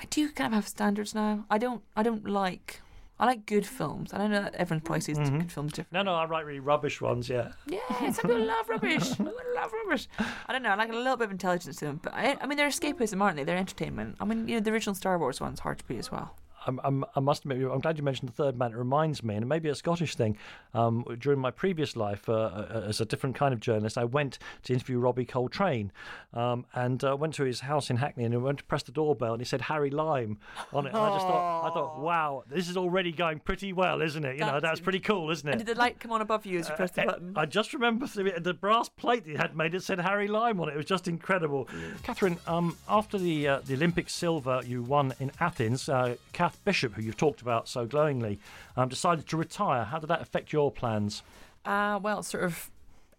I 0.00 0.04
do 0.06 0.28
kind 0.30 0.48
of 0.48 0.54
have 0.54 0.68
standards 0.68 1.14
now. 1.14 1.44
I 1.50 1.58
don't. 1.58 1.82
I 1.96 2.02
don't 2.02 2.28
like. 2.28 2.80
I 3.22 3.26
like 3.26 3.46
good 3.46 3.64
films. 3.64 4.12
I 4.12 4.18
don't 4.18 4.32
know 4.32 4.42
that 4.42 4.54
everyone 4.56 4.80
probably 4.80 5.00
sees 5.02 5.16
Mm-hmm. 5.16 5.38
good 5.38 5.52
films 5.52 5.72
different. 5.74 5.92
No, 5.92 6.02
no, 6.02 6.14
I 6.16 6.24
write 6.24 6.44
really 6.44 6.58
rubbish 6.58 7.00
ones. 7.00 7.28
Yeah. 7.28 7.52
Yeah, 7.68 8.10
some 8.10 8.28
people 8.30 8.44
love 8.44 8.68
rubbish. 8.68 9.10
People 9.16 9.32
love 9.54 9.70
rubbish. 9.72 10.08
I 10.48 10.52
don't 10.52 10.62
know. 10.64 10.70
I 10.70 10.74
like 10.74 10.90
a 10.90 10.96
little 10.96 11.16
bit 11.16 11.26
of 11.26 11.30
intelligence 11.30 11.76
to 11.76 11.84
them, 11.84 12.00
but 12.02 12.12
I, 12.14 12.36
I 12.40 12.46
mean, 12.46 12.58
they're 12.58 12.68
escapism, 12.68 13.22
aren't 13.22 13.36
they? 13.36 13.44
They're 13.44 13.56
entertainment. 13.56 14.16
I 14.20 14.24
mean, 14.24 14.48
you 14.48 14.54
know, 14.56 14.60
the 14.60 14.72
original 14.72 14.96
Star 14.96 15.18
Wars 15.20 15.40
one's 15.40 15.60
hard 15.60 15.78
to 15.78 15.84
beat 15.86 15.98
as 16.00 16.10
well. 16.10 16.34
I'm, 16.66 16.80
I'm, 16.84 17.04
I 17.16 17.20
must 17.20 17.44
admit, 17.44 17.58
I'm 17.70 17.80
glad 17.80 17.98
you 17.98 18.04
mentioned 18.04 18.28
the 18.28 18.32
third 18.34 18.56
man. 18.58 18.72
It 18.72 18.76
reminds 18.76 19.22
me, 19.22 19.34
and 19.34 19.42
it 19.42 19.46
may 19.46 19.58
be 19.58 19.68
a 19.68 19.74
Scottish 19.74 20.14
thing. 20.14 20.36
Um, 20.74 21.04
during 21.18 21.38
my 21.38 21.50
previous 21.50 21.96
life, 21.96 22.28
uh, 22.28 22.32
uh, 22.32 22.84
as 22.88 23.00
a 23.00 23.04
different 23.04 23.36
kind 23.36 23.52
of 23.52 23.60
journalist, 23.60 23.98
I 23.98 24.04
went 24.04 24.38
to 24.64 24.72
interview 24.72 24.98
Robbie 24.98 25.24
Coltrane, 25.24 25.92
um, 26.34 26.64
and 26.74 27.02
uh, 27.04 27.16
went 27.16 27.34
to 27.34 27.44
his 27.44 27.60
house 27.60 27.90
in 27.90 27.96
Hackney, 27.96 28.24
and 28.24 28.34
I 28.34 28.38
went 28.38 28.58
to 28.58 28.64
press 28.64 28.82
the 28.82 28.92
doorbell, 28.92 29.32
and 29.34 29.40
he 29.40 29.44
said 29.44 29.62
Harry 29.62 29.90
Lime 29.90 30.38
on 30.72 30.86
it. 30.86 30.90
And 30.90 30.98
I 30.98 31.08
just 31.14 31.26
thought, 31.26 31.70
I 31.70 31.74
thought, 31.74 32.00
wow, 32.00 32.44
this 32.48 32.68
is 32.68 32.76
already 32.76 33.12
going 33.12 33.38
pretty 33.40 33.72
well, 33.72 34.00
isn't 34.02 34.24
it? 34.24 34.34
You 34.34 34.40
know, 34.40 34.52
That's 34.60 34.62
that's 34.72 34.80
pretty 34.80 35.00
cool, 35.00 35.30
isn't 35.30 35.46
And 35.48 35.60
it? 35.60 35.64
did 35.66 35.74
the 35.76 35.78
light 35.78 36.00
come 36.00 36.12
on 36.12 36.20
above 36.22 36.46
you 36.46 36.58
as 36.58 36.68
you 36.68 36.74
pressed 36.74 36.94
the 36.94 37.02
Uh, 37.02 37.06
button? 37.06 37.32
I 37.36 37.44
just 37.46 37.74
remember 37.74 38.06
the, 38.06 38.34
the 38.40 38.54
brass 38.54 38.88
plate 38.88 39.24
that 39.24 39.30
he 39.30 39.36
had 39.36 39.54
made. 39.56 39.74
It 39.74 39.82
said 39.82 40.00
Harry 40.00 40.28
Lime 40.28 40.60
on 40.60 40.68
it. 40.68 40.72
It 40.74 40.76
was 40.78 40.86
just 40.86 41.08
incredible. 41.08 41.68
Katherine, 42.02 42.38
um, 42.46 42.76
after 42.88 43.18
the 43.18 43.48
uh, 43.48 43.60
the 43.66 43.74
Olympic 43.74 44.08
silver 44.08 44.62
you 44.64 44.82
won 44.82 45.12
in 45.20 45.30
Athens, 45.40 45.88
uh, 45.88 46.16
Bishop, 46.64 46.94
who 46.94 47.02
you've 47.02 47.16
talked 47.16 47.42
about 47.42 47.68
so 47.68 47.86
glowingly, 47.86 48.38
um, 48.76 48.88
decided 48.88 49.26
to 49.28 49.36
retire. 49.36 49.84
How 49.84 49.98
did 49.98 50.08
that 50.08 50.20
affect 50.20 50.52
your 50.52 50.70
plans? 50.70 51.22
Uh, 51.64 51.98
well, 52.02 52.22
sort 52.22 52.44
of 52.44 52.70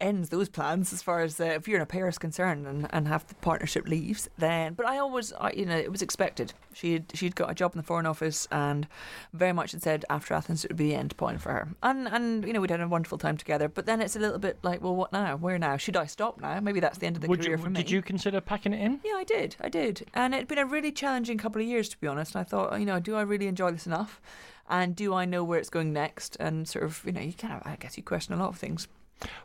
ends 0.01 0.29
those 0.29 0.49
plans 0.49 0.91
as 0.91 1.01
far 1.01 1.21
as 1.21 1.39
uh, 1.39 1.45
if 1.45 1.67
you're 1.67 1.77
in 1.77 1.81
a 1.83 1.85
pair 1.85 2.07
is 2.07 2.17
concerned 2.17 2.67
and, 2.67 2.87
and 2.91 3.07
have 3.07 3.25
the 3.27 3.35
partnership 3.35 3.87
leaves 3.87 4.29
then 4.37 4.73
but 4.73 4.85
I 4.85 4.97
always 4.97 5.31
I, 5.33 5.51
you 5.51 5.65
know 5.65 5.77
it 5.77 5.91
was 5.91 6.01
expected 6.01 6.53
she'd 6.73 7.05
she'd 7.13 7.35
got 7.35 7.49
a 7.49 7.53
job 7.53 7.73
in 7.73 7.77
the 7.77 7.83
foreign 7.83 8.05
office 8.05 8.47
and 8.51 8.87
very 9.31 9.53
much 9.53 9.71
had 9.71 9.81
said 9.81 10.05
after 10.09 10.33
Athens 10.33 10.65
it 10.65 10.71
would 10.71 10.77
be 10.77 10.89
the 10.89 10.95
end 10.95 11.15
point 11.17 11.41
for 11.41 11.51
her 11.51 11.69
and 11.83 12.07
and 12.07 12.45
you 12.45 12.53
know 12.53 12.59
we'd 12.61 12.71
had 12.71 12.81
a 12.81 12.87
wonderful 12.87 13.17
time 13.17 13.37
together 13.37 13.67
but 13.69 13.85
then 13.85 14.01
it's 14.01 14.15
a 14.15 14.19
little 14.19 14.39
bit 14.39 14.57
like 14.63 14.81
well 14.81 14.95
what 14.95 15.13
now 15.13 15.35
where 15.37 15.57
now 15.59 15.77
should 15.77 15.95
I 15.95 16.05
stop 16.05 16.41
now 16.41 16.59
maybe 16.59 16.79
that's 16.79 16.97
the 16.97 17.05
end 17.05 17.15
of 17.15 17.21
the 17.21 17.27
Would 17.27 17.41
career 17.41 17.57
you, 17.57 17.63
for 17.63 17.69
me 17.69 17.81
did 17.81 17.91
you 17.91 18.01
consider 18.01 18.41
packing 18.41 18.73
it 18.73 18.81
in? 18.81 18.99
yeah, 19.03 19.13
I 19.15 19.23
did. 19.23 19.55
I 19.59 19.69
did. 19.69 20.05
And 20.13 20.33
it'd 20.33 20.47
been 20.47 20.57
a 20.57 20.65
really 20.65 20.91
challenging 20.91 21.37
couple 21.37 21.61
of 21.61 21.67
years, 21.67 21.89
to 21.89 21.97
be 21.97 22.07
honest. 22.07 22.35
And 22.35 22.41
I 22.41 22.43
thought, 22.43 22.79
you 22.79 22.85
know, 22.85 22.99
do 22.99 23.15
I 23.15 23.21
really 23.21 23.47
enjoy 23.47 23.71
this 23.71 23.85
enough? 23.85 24.21
And 24.69 24.95
do 24.95 25.13
I 25.13 25.25
know 25.25 25.43
where 25.43 25.59
it's 25.59 25.69
going 25.69 25.91
next? 25.93 26.37
And 26.39 26.67
sort 26.67 26.85
of, 26.85 27.01
you 27.05 27.11
know, 27.11 27.21
you 27.21 27.33
kind 27.33 27.53
of, 27.53 27.61
I 27.65 27.75
guess 27.75 27.97
you 27.97 28.03
question 28.03 28.33
a 28.33 28.37
lot 28.37 28.49
of 28.49 28.57
things. 28.57 28.87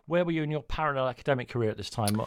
Where 0.06 0.24
were 0.24 0.32
you 0.32 0.42
in 0.42 0.50
your 0.50 0.62
parallel 0.62 1.08
academic 1.08 1.48
career 1.48 1.70
at 1.70 1.76
this 1.76 1.90
time? 1.90 2.20
Uh, 2.20 2.26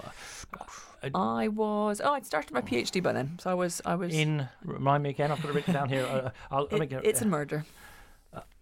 I 1.15 1.47
was, 1.47 1.99
oh, 2.03 2.13
I'd 2.13 2.25
started 2.25 2.51
my 2.53 2.61
PhD 2.61 3.01
by 3.01 3.11
then. 3.13 3.39
So 3.41 3.49
I 3.49 3.53
was, 3.55 3.81
I 3.85 3.95
was, 3.95 4.13
In 4.13 4.47
remind 4.63 5.03
me 5.03 5.09
again. 5.09 5.31
I've 5.31 5.41
got 5.41 5.49
it 5.49 5.55
written 5.55 5.73
down 5.73 5.89
here. 5.89 6.05
Uh, 6.05 6.29
I'll, 6.51 6.59
I'll 6.59 6.65
it- 6.75 6.79
make 6.79 6.91
it- 6.91 7.01
it's 7.05 7.21
in 7.21 7.29
murder. 7.29 7.65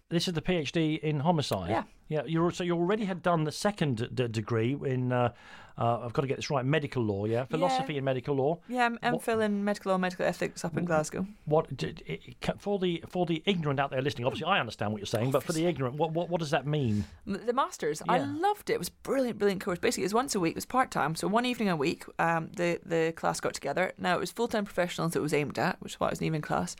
This 0.08 0.26
is 0.26 0.34
the 0.34 0.42
PhD 0.42 0.98
in 0.98 1.20
homicide. 1.20 1.70
Yeah. 1.70 1.82
Yeah. 2.08 2.22
You're 2.26 2.50
so 2.50 2.64
you 2.64 2.74
already 2.74 3.04
had 3.04 3.22
done 3.22 3.44
the 3.44 3.52
second 3.52 4.08
d- 4.12 4.26
degree 4.26 4.76
in. 4.84 5.12
Uh, 5.12 5.32
uh, 5.80 6.00
I've 6.04 6.12
got 6.12 6.22
to 6.22 6.28
get 6.28 6.36
this 6.36 6.50
right. 6.50 6.64
Medical 6.64 7.02
law. 7.02 7.24
Yeah. 7.24 7.46
Philosophy 7.46 7.96
and 7.96 8.04
medical 8.04 8.34
law. 8.36 8.58
Yeah, 8.68 8.84
I'm, 8.86 8.98
I'm 9.02 9.14
What- 9.14 9.22
Phil 9.22 9.40
in 9.40 9.64
medical 9.64 9.90
law 9.90 9.94
and 9.96 10.02
medical 10.02 10.26
ethics 10.26 10.64
up 10.64 10.76
in 10.76 10.84
Glasgow. 10.84 11.26
What 11.46 11.76
did 11.76 12.02
it, 12.06 12.20
it- 12.26 12.40
ca- 12.40 12.54
for 12.58 12.78
the 12.78 13.02
for 13.08 13.24
the 13.26 13.42
ignorant 13.46 13.80
out 13.80 13.90
there 13.90 14.02
listening? 14.02 14.26
Obviously, 14.26 14.46
I 14.46 14.60
understand 14.60 14.92
what 14.92 15.00
you're 15.00 15.06
saying, 15.06 15.30
but 15.30 15.42
for 15.42 15.52
the 15.52 15.64
ignorant, 15.66 15.96
what 15.96 16.12
what, 16.12 16.28
what 16.28 16.38
does 16.40 16.50
that 16.50 16.66
mean? 16.66 17.04
The 17.26 17.52
masters, 17.52 18.02
I 18.08 18.18
loved 18.18 18.70
it. 18.70 18.74
It 18.74 18.78
was 18.78 18.90
brilliant, 18.90 19.38
brilliant 19.38 19.62
course. 19.64 19.78
Basically, 19.78 20.02
it 20.04 20.06
was 20.06 20.14
once 20.14 20.34
a 20.34 20.40
week. 20.40 20.50
It 20.52 20.56
was 20.56 20.66
part 20.66 20.90
time, 20.90 21.14
so 21.14 21.26
one 21.28 21.46
evening 21.46 21.68
a 21.70 21.76
week. 21.76 22.04
Um, 22.18 22.50
the 22.56 22.78
the 22.84 23.12
class 23.16 23.40
got 23.40 23.54
together. 23.54 23.92
Now 23.98 24.16
it 24.16 24.20
was 24.20 24.30
full 24.30 24.48
time 24.48 24.64
professionals. 24.64 25.16
It 25.16 25.22
was 25.22 25.32
aimed 25.32 25.58
at, 25.58 25.80
which 25.80 25.94
is 25.94 26.00
why 26.00 26.08
it 26.08 26.10
was 26.10 26.20
an 26.20 26.26
evening 26.26 26.42
class. 26.42 26.76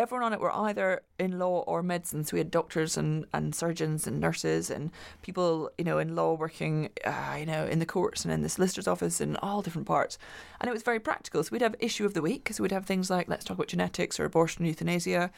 Everyone 0.00 0.24
on 0.24 0.32
it 0.32 0.40
were 0.40 0.56
either 0.56 1.02
in 1.18 1.38
law 1.38 1.60
or 1.66 1.82
medicine. 1.82 2.24
So 2.24 2.32
we 2.32 2.38
had 2.38 2.50
doctors 2.50 2.96
and, 2.96 3.26
and 3.34 3.54
surgeons 3.54 4.06
and 4.06 4.18
nurses 4.18 4.70
and 4.70 4.90
people, 5.20 5.70
you 5.76 5.84
know, 5.84 5.98
in 5.98 6.16
law 6.16 6.32
working, 6.32 6.88
uh, 7.04 7.36
you 7.38 7.44
know, 7.44 7.66
in 7.66 7.80
the 7.80 7.86
courts 7.86 8.24
and 8.24 8.32
in 8.32 8.40
the 8.40 8.48
solicitor's 8.48 8.88
office 8.88 9.20
and 9.20 9.36
all 9.42 9.60
different 9.60 9.86
parts. 9.86 10.18
And 10.58 10.70
it 10.70 10.72
was 10.72 10.82
very 10.82 11.00
practical. 11.00 11.44
So 11.44 11.50
we'd 11.52 11.60
have 11.60 11.74
issue 11.80 12.06
of 12.06 12.14
the 12.14 12.22
week. 12.22 12.48
So 12.50 12.62
we'd 12.62 12.72
have 12.72 12.86
things 12.86 13.10
like 13.10 13.28
let's 13.28 13.44
talk 13.44 13.58
about 13.58 13.68
genetics 13.68 14.18
or 14.18 14.24
abortion, 14.24 14.64
euthanasia, 14.64 15.30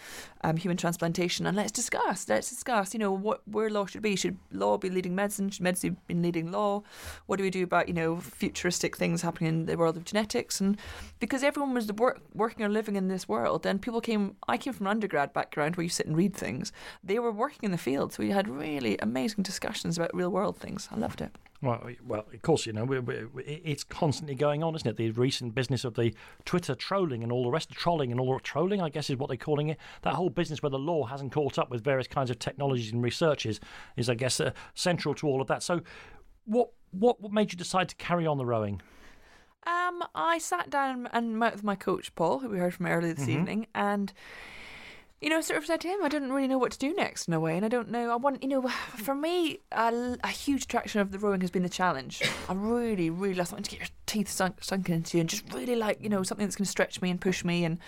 um, 0.42 0.56
human 0.56 0.76
transplantation, 0.76 1.44
and 1.44 1.56
let's 1.56 1.72
discuss. 1.72 2.28
Let's 2.28 2.48
discuss. 2.48 2.94
You 2.94 3.00
know 3.00 3.10
what 3.10 3.40
where 3.48 3.68
law 3.68 3.86
should 3.86 4.02
be. 4.02 4.14
Should 4.14 4.38
law 4.52 4.78
be 4.78 4.90
leading 4.90 5.16
medicine? 5.16 5.50
Should 5.50 5.62
medicine 5.62 5.96
be 6.06 6.14
leading 6.14 6.52
law? 6.52 6.82
What 7.26 7.38
do 7.38 7.42
we 7.42 7.50
do 7.50 7.64
about 7.64 7.88
you 7.88 7.94
know 7.94 8.20
futuristic 8.20 8.96
things 8.96 9.22
happening 9.22 9.48
in 9.48 9.66
the 9.66 9.76
world 9.76 9.96
of 9.96 10.04
genetics? 10.04 10.60
And 10.60 10.76
because 11.18 11.42
everyone 11.42 11.74
was 11.74 11.92
work, 11.92 12.20
working 12.32 12.64
or 12.64 12.68
living 12.68 12.94
in 12.94 13.08
this 13.08 13.28
world, 13.28 13.66
and 13.66 13.82
people 13.82 14.00
came. 14.00 14.36
I 14.52 14.58
came 14.58 14.74
from 14.74 14.86
an 14.86 14.90
undergrad 14.90 15.32
background 15.32 15.76
where 15.76 15.84
you 15.84 15.88
sit 15.88 16.04
and 16.04 16.14
read 16.14 16.36
things. 16.36 16.72
They 17.02 17.18
were 17.18 17.32
working 17.32 17.60
in 17.62 17.70
the 17.70 17.78
field, 17.78 18.12
so 18.12 18.22
we 18.22 18.28
had 18.32 18.48
really 18.48 18.98
amazing 18.98 19.42
discussions 19.44 19.96
about 19.96 20.14
real 20.14 20.28
world 20.28 20.58
things. 20.58 20.90
I 20.92 20.98
loved 20.98 21.22
it. 21.22 21.34
Well, 21.62 21.88
well, 22.06 22.26
of 22.30 22.42
course, 22.42 22.66
you 22.66 22.74
know, 22.74 22.84
we 22.84 22.98
we 22.98 23.14
it's 23.44 23.82
constantly 23.82 24.34
going 24.34 24.62
on, 24.62 24.74
isn't 24.74 24.86
it? 24.86 24.98
The 24.98 25.10
recent 25.12 25.54
business 25.54 25.84
of 25.84 25.94
the 25.94 26.12
Twitter 26.44 26.74
trolling 26.74 27.22
and 27.22 27.32
all 27.32 27.44
the 27.44 27.50
rest 27.50 27.70
of 27.70 27.78
trolling 27.78 28.10
and 28.10 28.20
all 28.20 28.34
the 28.34 28.40
trolling, 28.40 28.82
I 28.82 28.90
guess, 28.90 29.08
is 29.08 29.16
what 29.16 29.28
they're 29.28 29.38
calling 29.38 29.68
it. 29.68 29.78
That 30.02 30.16
whole 30.16 30.28
business 30.28 30.62
where 30.62 30.68
the 30.68 30.78
law 30.78 31.06
hasn't 31.06 31.32
caught 31.32 31.58
up 31.58 31.70
with 31.70 31.82
various 31.82 32.06
kinds 32.06 32.28
of 32.28 32.38
technologies 32.38 32.92
and 32.92 33.02
researches 33.02 33.58
is, 33.96 34.10
I 34.10 34.14
guess, 34.14 34.38
uh, 34.38 34.50
central 34.74 35.14
to 35.14 35.26
all 35.28 35.40
of 35.40 35.46
that. 35.46 35.62
So, 35.62 35.80
what 36.44 36.72
what 36.90 37.22
what 37.22 37.32
made 37.32 37.52
you 37.52 37.56
decide 37.56 37.88
to 37.88 37.96
carry 37.96 38.26
on 38.26 38.36
the 38.36 38.44
rowing? 38.44 38.82
Um, 39.66 40.02
I 40.14 40.38
sat 40.38 40.70
down 40.70 41.08
and 41.12 41.38
met 41.38 41.52
with 41.54 41.64
my 41.64 41.74
coach 41.76 42.14
Paul, 42.14 42.40
who 42.40 42.48
we 42.48 42.58
heard 42.58 42.74
from 42.74 42.86
earlier 42.86 43.14
this 43.14 43.28
evening, 43.28 43.66
and 43.74 44.12
you 45.20 45.30
know, 45.30 45.40
sort 45.40 45.56
of 45.58 45.64
said 45.64 45.80
to 45.82 45.86
him, 45.88 46.02
I 46.02 46.08
didn't 46.08 46.32
really 46.32 46.48
know 46.48 46.58
what 46.58 46.72
to 46.72 46.78
do 46.78 46.92
next 46.94 47.28
in 47.28 47.34
a 47.34 47.38
way, 47.38 47.54
and 47.56 47.64
I 47.64 47.68
don't 47.68 47.90
know. 47.92 48.10
I 48.10 48.16
want, 48.16 48.42
you 48.42 48.48
know, 48.48 48.66
for 48.96 49.14
me, 49.14 49.60
a, 49.70 50.18
a 50.24 50.28
huge 50.28 50.64
attraction 50.64 51.00
of 51.00 51.12
the 51.12 51.18
rowing 51.20 51.40
has 51.42 51.50
been 51.52 51.62
the 51.62 51.68
challenge. 51.68 52.22
I 52.48 52.54
really, 52.54 53.08
really 53.08 53.34
love 53.36 53.46
something 53.46 53.62
to 53.62 53.70
get 53.70 53.78
your 53.78 53.88
teeth 54.06 54.28
sunk, 54.28 54.64
sunk 54.64 54.90
into, 54.90 55.20
and 55.20 55.28
just 55.28 55.44
really 55.54 55.76
like, 55.76 56.02
you 56.02 56.08
know, 56.08 56.24
something 56.24 56.44
that's 56.44 56.56
going 56.56 56.64
to 56.64 56.70
stretch 56.70 57.00
me 57.00 57.08
and 57.08 57.20
push 57.20 57.44
me. 57.44 57.64
And 57.64 57.78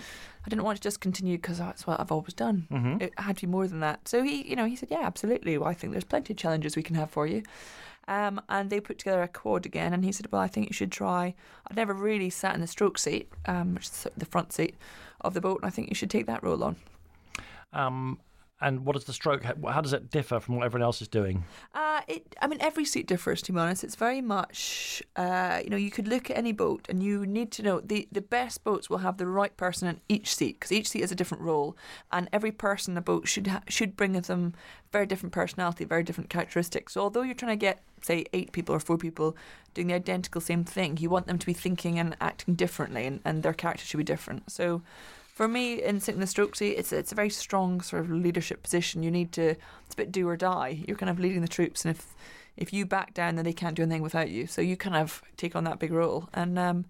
I 0.47 0.49
didn't 0.49 0.63
want 0.63 0.77
to 0.77 0.83
just 0.83 1.01
continue 1.01 1.37
because 1.37 1.59
that's 1.59 1.89
what 1.89 1.99
I've 1.99 2.13
always 2.13 2.35
done. 2.35 2.69
It 3.03 3.13
had 3.19 3.37
to 3.39 3.47
be 3.49 3.51
more 3.51 3.67
than 3.67 3.81
that. 3.81 4.07
So 4.07 4.23
he, 4.23 4.49
you 4.49 4.55
know, 4.55 4.67
he 4.67 4.77
said, 4.77 4.91
yeah, 4.93 5.01
absolutely. 5.03 5.59
Well, 5.59 5.69
I 5.69 5.75
think 5.75 5.93
there's 5.93 6.05
plenty 6.05 6.35
of 6.35 6.37
challenges 6.37 6.77
we 6.77 6.85
can 6.85 6.95
have 6.95 7.11
for 7.11 7.27
you. 7.27 7.43
Um, 8.07 8.41
and 8.49 8.71
they 8.71 8.81
put 8.81 8.99
together 8.99 9.23
a 9.23 9.29
quad 9.29 9.67
again, 9.67 9.93
and 9.93 10.05
he 10.05 10.13
said, 10.13 10.31
"Well, 10.31 10.43
I 10.43 10.49
think 10.49 10.69
you 10.69 10.75
should 10.75 10.93
try." 10.93 11.35
I'd 11.67 11.77
never 11.77 11.95
really 11.95 12.31
sat 12.31 12.55
in 12.55 12.61
the 12.61 12.67
stroke 12.67 12.99
seat, 12.99 13.31
um, 13.47 13.75
which 13.75 13.87
is 13.87 14.07
the 14.17 14.27
front 14.27 14.53
seat 14.53 14.77
of 15.21 15.35
the 15.35 15.41
boat, 15.41 15.61
and 15.63 15.67
I 15.67 15.71
think 15.71 15.89
you 15.89 15.95
should 15.95 16.11
take 16.11 16.27
that 16.27 16.43
role 16.43 16.63
on. 16.63 16.77
Um, 17.73 18.19
and 18.65 18.87
what 18.87 18.97
is 18.97 19.05
the 19.05 19.13
stroke? 19.13 19.45
How, 19.45 19.81
does 19.83 19.93
it 19.93 20.11
differ 20.11 20.41
from 20.41 20.57
what 20.57 20.65
everyone 20.65 20.85
else 20.85 21.03
is 21.03 21.09
doing? 21.09 21.45
Uh, 21.75 22.01
it, 22.09 22.35
I 22.41 22.47
mean, 22.47 22.59
every 22.63 22.87
seat 22.87 23.07
differs. 23.07 23.43
To 23.43 23.53
be 23.53 23.59
honest, 23.59 23.85
it's 23.85 23.95
very 23.95 24.23
much, 24.23 25.03
uh, 25.17 25.61
you 25.63 25.69
know, 25.69 25.77
you 25.77 25.91
could 25.91 26.09
look 26.09 26.31
at 26.31 26.39
any 26.39 26.53
boat, 26.53 26.87
and 26.89 27.03
you 27.03 27.27
need 27.27 27.53
to 27.53 27.63
know 27.63 27.81
the 27.81 28.09
the 28.11 28.23
best 28.23 28.65
boats 28.65 28.89
will 28.89 28.99
have 28.99 29.19
the 29.19 29.27
right 29.27 29.55
person 29.57 29.87
in 29.87 30.01
each 30.09 30.35
seat 30.35 30.59
because 30.59 30.73
each 30.73 30.89
seat 30.89 31.03
has 31.03 31.13
a 31.13 31.15
different 31.15 31.43
role, 31.43 31.77
and 32.11 32.29
every 32.33 32.51
person 32.51 32.93
in 32.93 32.95
the 32.95 33.03
boat 33.03 33.29
should 33.29 33.47
ha- 33.47 33.63
should 33.69 33.97
bring 33.97 34.15
with 34.15 34.27
them 34.27 34.55
very 34.93 35.07
different 35.07 35.33
personality, 35.33 35.85
very 35.85 36.03
different 36.03 36.31
characteristics. 36.31 36.95
So 36.95 37.03
although 37.03 37.23
you're 37.23 37.35
trying 37.35 37.59
to 37.59 37.67
get 37.67 37.83
say 38.01 38.25
eight 38.33 38.53
people 38.53 38.75
or 38.75 38.81
four 38.81 38.97
people 38.97 39.37
doing 39.75 39.89
the 39.89 39.95
identical 39.95 40.41
same 40.41 40.65
thing, 40.65 40.97
you 40.97 41.11
want 41.11 41.27
them 41.27 41.39
to 41.39 41.47
be 41.47 41.53
thinking 41.53 41.99
and 41.99 42.17
acting 42.21 42.55
differently, 42.55 43.05
and, 43.05 43.21
and 43.27 43.43
their 43.43 43.53
character 43.53 43.85
should 43.85 43.99
be 43.99 44.05
different. 44.05 44.51
So. 44.51 44.83
For 45.35 45.49
me, 45.49 45.83
in 45.83 45.99
the 45.99 46.27
stroke 46.29 46.55
seat, 46.55 46.75
it's 46.79 46.93
it's 46.93 47.11
a 47.11 47.17
very 47.17 47.29
strong 47.29 47.81
sort 47.81 48.05
of 48.05 48.11
leadership 48.11 48.63
position. 48.63 49.03
You 49.03 49.11
need 49.11 49.33
to 49.33 49.51
it's 49.51 49.95
a 49.95 49.97
bit 49.97 50.13
do 50.13 50.29
or 50.29 50.37
die. 50.37 50.85
You're 50.87 50.97
kind 50.97 51.11
of 51.11 51.19
leading 51.19 51.43
the 51.43 51.49
troops, 51.49 51.85
and 51.85 51.95
if 51.97 52.15
if 52.57 52.73
you 52.73 52.87
back 52.87 53.15
down, 53.15 53.35
then 53.35 53.45
they 53.45 53.53
can't 53.53 53.75
do 53.75 53.83
anything 53.83 54.03
without 54.03 54.31
you. 54.31 54.47
So 54.47 54.63
you 54.63 54.77
kind 54.77 54.95
of 54.95 55.23
take 55.37 55.57
on 55.57 55.65
that 55.65 55.81
big 55.81 55.93
role, 55.93 56.29
and 56.33 56.57
um, 56.57 56.85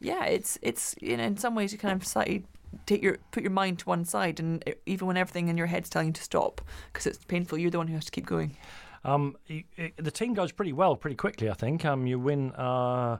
yeah, 0.00 0.24
it's 0.26 0.56
it's 0.62 0.94
you 1.00 1.16
know 1.16 1.24
in 1.24 1.36
some 1.36 1.56
ways 1.56 1.72
you 1.72 1.78
kind 1.78 2.00
of 2.00 2.06
slightly 2.06 2.44
take 2.86 3.02
your 3.02 3.18
put 3.32 3.42
your 3.42 3.50
mind 3.50 3.80
to 3.80 3.86
one 3.86 4.04
side, 4.04 4.38
and 4.38 4.62
e, 4.68 4.74
even 4.86 5.08
when 5.08 5.16
everything 5.16 5.48
in 5.48 5.58
your 5.58 5.66
head's 5.66 5.90
telling 5.90 6.08
you 6.08 6.12
to 6.14 6.22
stop 6.22 6.60
because 6.92 7.08
it's 7.08 7.18
painful, 7.24 7.58
you're 7.58 7.72
the 7.72 7.78
one 7.78 7.88
who 7.88 7.94
has 7.94 8.04
to 8.04 8.12
keep 8.12 8.26
going. 8.26 8.56
Um, 9.02 9.36
y- 9.48 9.64
y- 9.76 9.92
the 9.96 10.12
team 10.12 10.34
goes 10.34 10.52
pretty 10.52 10.72
well, 10.72 10.94
pretty 10.94 11.16
quickly. 11.16 11.50
I 11.50 11.54
think. 11.54 11.84
Um, 11.84 12.06
you 12.06 12.20
win. 12.20 12.52
Uh, 12.52 13.18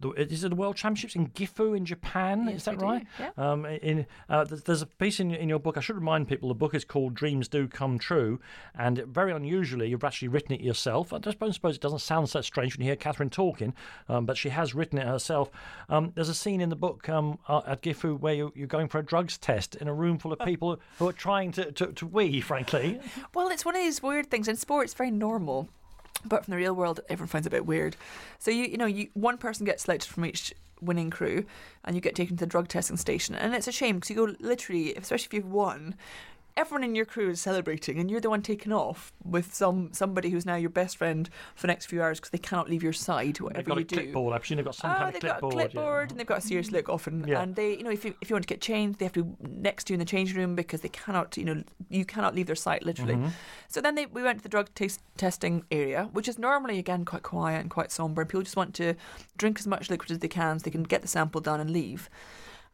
the, 0.00 0.10
is 0.10 0.44
it 0.44 0.50
the 0.50 0.56
World 0.56 0.76
Championships 0.76 1.14
in 1.14 1.28
Gifu 1.28 1.76
in 1.76 1.84
Japan? 1.84 2.46
Yes, 2.46 2.56
is 2.56 2.64
that 2.64 2.78
do, 2.78 2.84
right? 2.84 3.06
yeah. 3.18 3.30
Um, 3.36 3.64
in 3.66 4.06
uh, 4.28 4.44
there's, 4.44 4.62
there's 4.62 4.82
a 4.82 4.86
piece 4.86 5.20
in, 5.20 5.32
in 5.32 5.48
your 5.48 5.58
book. 5.58 5.76
I 5.76 5.80
should 5.80 5.96
remind 5.96 6.28
people 6.28 6.48
the 6.48 6.54
book 6.54 6.74
is 6.74 6.84
called 6.84 7.14
Dreams 7.14 7.48
Do 7.48 7.68
Come 7.68 7.98
True, 7.98 8.40
and 8.74 8.98
very 8.98 9.32
unusually, 9.32 9.88
you've 9.88 10.04
actually 10.04 10.28
written 10.28 10.54
it 10.54 10.60
yourself. 10.60 11.12
I 11.12 11.18
don't 11.18 11.32
suppose 11.32 11.76
it 11.76 11.80
doesn't 11.80 12.00
sound 12.00 12.28
so 12.28 12.40
strange 12.40 12.76
when 12.76 12.84
you 12.84 12.90
hear 12.90 12.96
Katherine 12.96 13.30
talking, 13.30 13.74
um, 14.08 14.26
but 14.26 14.36
she 14.36 14.50
has 14.50 14.74
written 14.74 14.98
it 14.98 15.06
herself. 15.06 15.50
Um, 15.88 16.12
there's 16.14 16.28
a 16.28 16.34
scene 16.34 16.60
in 16.60 16.68
the 16.68 16.76
book 16.76 17.08
um, 17.08 17.38
uh, 17.48 17.62
at 17.66 17.82
Gifu 17.82 18.18
where 18.18 18.34
you, 18.34 18.52
you're 18.54 18.66
going 18.66 18.88
for 18.88 18.98
a 18.98 19.04
drugs 19.04 19.38
test 19.38 19.76
in 19.76 19.88
a 19.88 19.94
room 19.94 20.18
full 20.18 20.32
of 20.32 20.38
people 20.40 20.80
who 20.98 21.08
are 21.08 21.12
trying 21.12 21.52
to, 21.52 21.72
to, 21.72 21.92
to 21.92 22.06
wee, 22.06 22.40
frankly. 22.40 23.00
Well, 23.34 23.48
it's 23.48 23.64
one 23.64 23.76
of 23.76 23.82
these 23.82 24.02
weird 24.02 24.30
things. 24.30 24.48
In 24.48 24.56
sport, 24.56 24.84
it's 24.84 24.94
very 24.94 25.10
normal. 25.10 25.68
But 26.24 26.44
from 26.44 26.52
the 26.52 26.58
real 26.58 26.74
world, 26.74 27.00
everyone 27.08 27.28
finds 27.28 27.46
it 27.46 27.50
a 27.50 27.56
bit 27.56 27.66
weird. 27.66 27.96
So 28.38 28.50
you 28.50 28.64
you 28.64 28.76
know, 28.76 28.86
you 28.86 29.08
one 29.14 29.38
person 29.38 29.64
gets 29.66 29.84
selected 29.84 30.08
from 30.08 30.24
each 30.24 30.54
winning 30.80 31.10
crew, 31.10 31.44
and 31.84 31.94
you 31.94 32.02
get 32.02 32.14
taken 32.14 32.36
to 32.36 32.44
the 32.44 32.50
drug 32.50 32.68
testing 32.68 32.96
station, 32.96 33.34
and 33.34 33.54
it's 33.54 33.68
a 33.68 33.72
shame 33.72 33.96
because 33.96 34.10
you 34.10 34.16
go 34.16 34.34
literally, 34.40 34.94
especially 34.94 35.26
if 35.26 35.34
you've 35.34 35.52
won. 35.52 35.94
Everyone 36.56 36.84
in 36.84 36.94
your 36.94 37.04
crew 37.04 37.30
is 37.30 37.40
celebrating, 37.40 37.98
and 37.98 38.10
you're 38.10 38.20
the 38.20 38.30
one 38.30 38.42
taken 38.42 38.72
off 38.72 39.12
with 39.24 39.54
some 39.54 39.90
somebody 39.92 40.30
who's 40.30 40.46
now 40.46 40.54
your 40.56 40.70
best 40.70 40.96
friend 40.96 41.28
for 41.54 41.62
the 41.62 41.66
next 41.68 41.86
few 41.86 42.02
hours 42.02 42.18
because 42.18 42.30
they 42.30 42.38
cannot 42.38 42.70
leave 42.70 42.82
your 42.82 42.92
side, 42.92 43.38
whatever 43.40 43.58
They've 43.62 43.68
got 43.68 43.78
you 43.78 43.80
a 43.82 43.84
do. 43.84 43.96
clipboard. 43.96 44.34
I 44.34 44.38
presume 44.38 44.56
they've 44.56 44.64
got 44.64 44.74
some 44.74 44.90
Oh, 44.90 44.94
kind 44.94 45.08
of 45.08 45.12
they've 45.20 45.30
clipboard. 45.30 45.52
got 45.54 45.64
a 45.64 45.68
clipboard 45.68 46.08
yeah. 46.08 46.10
and 46.12 46.20
they've 46.20 46.26
got 46.26 46.38
a 46.38 46.42
serious 46.42 46.70
look 46.70 46.88
often. 46.88 47.26
Yeah. 47.26 47.42
And 47.42 47.54
they, 47.56 47.76
you 47.76 47.82
know, 47.82 47.90
if 47.90 48.04
you 48.04 48.14
if 48.20 48.30
you 48.30 48.34
want 48.34 48.44
to 48.44 48.52
get 48.52 48.60
changed, 48.60 48.98
they 48.98 49.04
have 49.04 49.12
to 49.14 49.24
be 49.24 49.36
next 49.48 49.84
to 49.84 49.92
you 49.92 49.94
in 49.96 49.98
the 50.00 50.04
changing 50.06 50.36
room 50.36 50.54
because 50.54 50.80
they 50.80 50.88
cannot, 50.88 51.36
you 51.36 51.44
know, 51.44 51.62
you 51.90 52.04
cannot 52.04 52.34
leave 52.34 52.46
their 52.46 52.56
sight 52.56 52.84
literally. 52.84 53.14
Mm-hmm. 53.14 53.28
So 53.68 53.80
then 53.80 53.94
they, 53.94 54.06
we 54.06 54.22
went 54.22 54.38
to 54.38 54.42
the 54.42 54.48
drug 54.48 54.72
taste 54.74 55.00
testing 55.16 55.64
area, 55.70 56.08
which 56.12 56.28
is 56.28 56.38
normally 56.38 56.78
again 56.78 57.04
quite 57.04 57.22
quiet 57.22 57.60
and 57.60 57.70
quite 57.70 57.92
somber. 57.92 58.22
And 58.22 58.28
people 58.30 58.42
just 58.42 58.56
want 58.56 58.74
to 58.76 58.94
drink 59.36 59.58
as 59.58 59.66
much 59.66 59.90
liquid 59.90 60.10
as 60.10 60.18
they 60.20 60.28
can 60.28 60.58
so 60.58 60.64
they 60.64 60.70
can 60.70 60.84
get 60.84 61.02
the 61.02 61.08
sample 61.08 61.40
done 61.40 61.60
and 61.60 61.70
leave. 61.70 62.08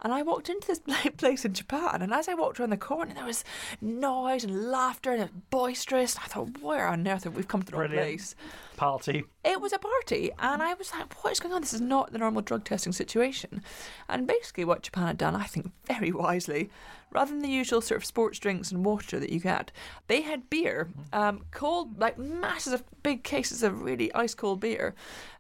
And 0.03 0.13
I 0.13 0.23
walked 0.23 0.49
into 0.49 0.67
this 0.67 0.81
place 1.17 1.45
in 1.45 1.55
Japan, 1.55 2.03
and 2.03 2.13
as 2.13 2.29
I 2.29 2.35
walked 2.35 2.59
around 2.59 2.71
the 2.71 2.77
corner, 2.77 3.15
there 3.15 3.25
was 3.25 3.45
noise 3.81 4.45
and 4.45 4.71
laughter 4.71 5.13
and 5.13 5.23
it 5.23 5.33
was 5.33 5.43
boisterous. 5.51 6.17
I 6.19 6.27
thought, 6.27 6.61
where 6.61 6.89
on 6.89 7.07
earth 7.07 7.25
have 7.25 7.37
we 7.37 7.45
come 7.45 7.63
to 7.63 7.71
the 7.71 7.77
place? 7.89 8.35
Party. 8.83 9.23
It 9.45 9.61
was 9.61 9.73
a 9.73 9.79
party, 9.79 10.33
and 10.41 10.61
I 10.61 10.75
was 10.75 10.93
like, 10.93 11.23
what 11.23 11.31
is 11.31 11.39
going 11.39 11.55
on? 11.55 11.61
This 11.61 11.73
is 11.73 11.81
not 11.81 12.11
the 12.11 12.19
normal 12.19 12.43
drug 12.43 12.65
testing 12.65 12.93
situation. 12.93 13.63
And 14.09 14.27
basically, 14.27 14.65
what 14.65 14.83
Japan 14.83 15.07
had 15.07 15.19
done, 15.19 15.37
I 15.37 15.45
think 15.45 15.71
very 15.87 16.11
wisely, 16.11 16.69
rather 17.13 17.31
than 17.31 17.43
the 17.43 17.49
usual 17.49 17.81
sort 17.81 18.01
of 18.01 18.05
sports 18.05 18.41
drinks 18.41 18.73
and 18.73 18.85
water 18.85 19.21
that 19.21 19.31
you 19.31 19.39
get, 19.39 19.71
they 20.09 20.23
had 20.23 20.51
beer, 20.51 20.89
um, 21.13 21.45
cold, 21.53 22.01
like 22.01 22.19
masses 22.19 22.73
of 22.73 22.83
big 23.05 23.23
cases 23.23 23.63
of 23.63 23.83
really 23.83 24.13
ice 24.15 24.35
cold 24.35 24.59
beer 24.59 24.97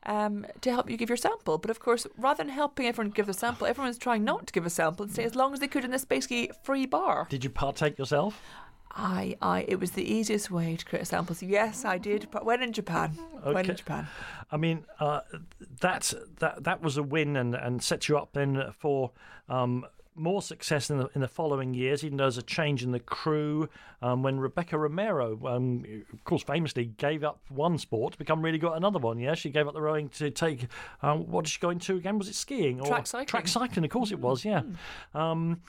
um, 0.06 0.46
to 0.60 0.70
help 0.70 0.88
you 0.88 0.96
give 0.96 1.08
your 1.10 1.16
sample. 1.16 1.58
But 1.58 1.72
of 1.72 1.80
course, 1.80 2.06
rather 2.16 2.44
than 2.44 2.52
helping 2.52 2.86
everyone 2.86 3.10
give 3.10 3.26
the 3.26 3.34
sample, 3.34 3.66
everyone's 3.66 3.98
trying 3.98 4.22
not 4.22 4.46
to 4.46 4.52
give 4.52 4.66
a 4.66 4.70
sample 4.70 5.02
and 5.02 5.12
stay 5.12 5.24
as 5.24 5.34
long 5.34 5.52
as 5.52 5.58
they 5.58 5.66
could 5.66 5.84
in 5.84 5.90
this 5.90 6.04
basically 6.04 6.52
free 6.62 6.86
bar. 6.86 7.26
Did 7.28 7.42
you 7.42 7.50
partake 7.50 7.98
yourself? 7.98 8.40
I, 8.94 9.36
I, 9.40 9.64
it 9.68 9.80
was 9.80 9.92
the 9.92 10.04
easiest 10.04 10.50
way 10.50 10.76
to 10.76 10.84
create 10.84 11.02
a 11.02 11.06
sample. 11.06 11.34
So 11.34 11.46
yes, 11.46 11.84
I 11.84 11.98
did, 11.98 12.28
but 12.30 12.44
when 12.44 12.62
in 12.62 12.72
Japan, 12.72 13.10
when 13.42 13.68
in 13.68 13.76
Japan. 13.76 14.06
I 14.50 14.56
mean, 14.56 14.84
uh, 15.00 15.20
that 15.80 16.12
that 16.40 16.64
that 16.64 16.82
was 16.82 16.96
a 16.96 17.02
win 17.02 17.36
and, 17.36 17.54
and 17.54 17.82
set 17.82 18.08
you 18.08 18.18
up 18.18 18.34
then 18.34 18.72
for 18.78 19.12
um, 19.48 19.86
more 20.14 20.42
success 20.42 20.90
in 20.90 20.98
the 20.98 21.08
in 21.14 21.22
the 21.22 21.28
following 21.28 21.72
years. 21.72 22.04
Even 22.04 22.18
though 22.18 22.24
there's 22.24 22.36
a 22.36 22.42
change 22.42 22.82
in 22.82 22.92
the 22.92 23.00
crew 23.00 23.68
um, 24.02 24.22
when 24.22 24.38
Rebecca 24.38 24.76
Romero, 24.76 25.40
um, 25.46 25.84
of 26.12 26.24
course, 26.24 26.42
famously 26.42 26.84
gave 26.84 27.24
up 27.24 27.40
one 27.48 27.78
sport 27.78 28.12
to 28.12 28.18
become 28.18 28.42
really 28.42 28.58
good 28.58 28.72
at 28.72 28.76
another 28.76 28.98
one. 28.98 29.18
Yeah, 29.18 29.34
she 29.34 29.48
gave 29.48 29.66
up 29.66 29.72
the 29.72 29.80
rowing 29.80 30.10
to 30.10 30.30
take. 30.30 30.66
Um, 31.00 31.30
what 31.30 31.44
did 31.44 31.50
she 31.50 31.60
go 31.60 31.70
into 31.70 31.96
again? 31.96 32.18
Was 32.18 32.28
it 32.28 32.34
skiing 32.34 32.80
or 32.80 32.86
Track 32.88 33.06
cycling. 33.06 33.26
Track 33.26 33.48
cycling, 33.48 33.84
of 33.86 33.90
course 33.90 34.12
it 34.12 34.18
was. 34.18 34.44
Yeah. 34.44 34.62
Um, 35.14 35.62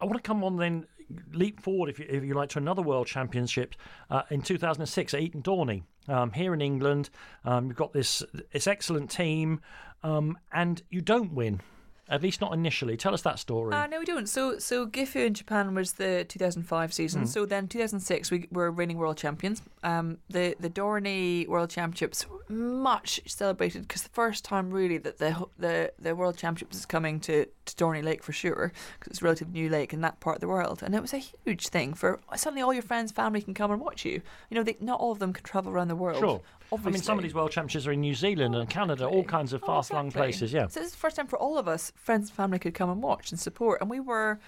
I 0.00 0.06
want 0.06 0.16
to 0.16 0.26
come 0.26 0.44
on 0.44 0.56
then, 0.56 0.86
leap 1.32 1.60
forward 1.60 1.90
if 1.90 1.98
you, 1.98 2.06
if 2.08 2.24
you 2.24 2.34
like 2.34 2.50
to 2.50 2.58
another 2.58 2.82
World 2.82 3.06
Championship 3.06 3.74
uh, 4.10 4.22
in 4.30 4.42
2006 4.42 5.14
at 5.14 5.20
Eton 5.20 5.42
Dorney 5.42 5.82
um, 6.08 6.32
here 6.32 6.54
in 6.54 6.60
England. 6.60 7.10
Um, 7.44 7.66
you've 7.66 7.76
got 7.76 7.92
this 7.92 8.22
this 8.52 8.66
excellent 8.66 9.10
team, 9.10 9.60
um, 10.02 10.38
and 10.52 10.82
you 10.90 11.00
don't 11.00 11.32
win, 11.32 11.60
at 12.08 12.22
least 12.22 12.40
not 12.40 12.52
initially. 12.52 12.96
Tell 12.96 13.14
us 13.14 13.22
that 13.22 13.38
story. 13.38 13.74
Uh, 13.74 13.86
no, 13.86 13.98
we 13.98 14.04
don't. 14.04 14.28
So, 14.28 14.58
so 14.58 14.86
Gifu 14.86 15.26
in 15.26 15.34
Japan 15.34 15.74
was 15.74 15.94
the 15.94 16.24
2005 16.28 16.92
season. 16.92 17.22
Hmm. 17.22 17.26
So 17.26 17.46
then 17.46 17.68
2006 17.68 18.30
we 18.30 18.48
were 18.50 18.70
reigning 18.70 18.98
world 18.98 19.16
champions. 19.16 19.62
Um, 19.82 20.18
the 20.28 20.54
the 20.60 20.70
Dorney 20.70 21.46
World 21.48 21.70
Championships 21.70 22.26
much 22.48 23.20
celebrated 23.26 23.82
because 23.82 24.02
the 24.02 24.10
first 24.10 24.44
time 24.44 24.70
really 24.70 24.98
that 24.98 25.18
the 25.18 25.46
the 25.58 25.92
the 25.98 26.14
World 26.14 26.36
Championships 26.36 26.76
is 26.76 26.86
coming 26.86 27.20
to, 27.20 27.46
to 27.46 27.74
Dorney 27.74 28.02
Lake 28.02 28.22
for 28.22 28.32
sure 28.32 28.72
because 28.98 29.12
it's 29.12 29.22
a 29.22 29.24
relatively 29.24 29.52
new 29.52 29.68
lake 29.70 29.92
in 29.92 30.00
that 30.02 30.20
part 30.20 30.36
of 30.36 30.40
the 30.40 30.48
world, 30.48 30.82
and 30.82 30.94
it 30.94 31.00
was 31.00 31.14
a 31.14 31.18
huge 31.18 31.68
thing 31.68 31.94
for 31.94 32.20
suddenly 32.36 32.62
all 32.62 32.74
your 32.74 32.82
friends, 32.82 33.12
family 33.12 33.40
can 33.40 33.54
come 33.54 33.70
and 33.70 33.80
watch 33.80 34.04
you. 34.04 34.20
You 34.50 34.56
know, 34.56 34.62
they, 34.62 34.76
not 34.80 35.00
all 35.00 35.12
of 35.12 35.18
them 35.18 35.32
can 35.32 35.44
travel 35.44 35.72
around 35.72 35.88
the 35.88 35.96
world. 35.96 36.20
Sure. 36.20 36.42
Obviously. 36.74 36.90
I 36.90 36.92
mean, 36.92 37.02
some 37.02 37.18
of 37.18 37.22
these 37.22 37.34
World 37.34 37.50
Championships 37.50 37.86
are 37.86 37.92
in 37.92 38.00
New 38.00 38.14
Zealand 38.14 38.54
and 38.54 38.68
Canada, 38.68 39.06
all 39.06 39.24
kinds 39.24 39.52
of 39.52 39.62
Oh, 39.62 39.66
far-flung 39.66 40.10
places. 40.12 40.52
Yeah. 40.52 40.66
So 40.68 40.80
this 40.80 40.88
is 40.88 40.92
the 40.92 40.98
first 40.98 41.16
time 41.16 41.26
for 41.26 41.38
all 41.38 41.58
of 41.58 41.66
us, 41.68 41.92
friends 41.96 42.28
and 42.28 42.36
family, 42.36 42.58
could 42.58 42.74
come 42.74 42.90
and 42.90 43.02
watch 43.02 43.30
and 43.30 43.40
support. 43.40 43.80
And 43.80 43.88
we 43.90 44.00
were, 44.00 44.38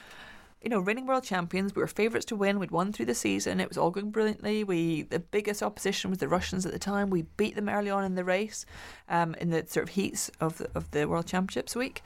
you 0.62 0.68
know, 0.70 0.78
reigning 0.80 1.06
world 1.06 1.24
champions. 1.24 1.74
We 1.74 1.80
were 1.80 1.86
favourites 1.86 2.26
to 2.26 2.36
win. 2.36 2.58
We'd 2.58 2.70
won 2.70 2.92
through 2.92 3.06
the 3.06 3.14
season. 3.14 3.60
It 3.60 3.68
was 3.68 3.78
all 3.78 3.90
going 3.90 4.10
brilliantly. 4.10 4.64
We 4.64 5.02
the 5.02 5.20
biggest 5.20 5.62
opposition 5.62 6.10
was 6.10 6.18
the 6.18 6.28
Russians 6.28 6.66
at 6.66 6.72
the 6.72 6.78
time. 6.78 7.10
We 7.10 7.22
beat 7.36 7.54
them 7.54 7.68
early 7.68 7.90
on 7.90 8.04
in 8.04 8.14
the 8.14 8.24
race, 8.24 8.66
um, 9.08 9.34
in 9.36 9.50
the 9.50 9.64
sort 9.66 9.84
of 9.84 9.94
heats 9.94 10.30
of 10.40 10.58
the, 10.58 10.68
of 10.74 10.90
the 10.90 11.06
World 11.06 11.26
Championships 11.26 11.74
week. 11.76 12.02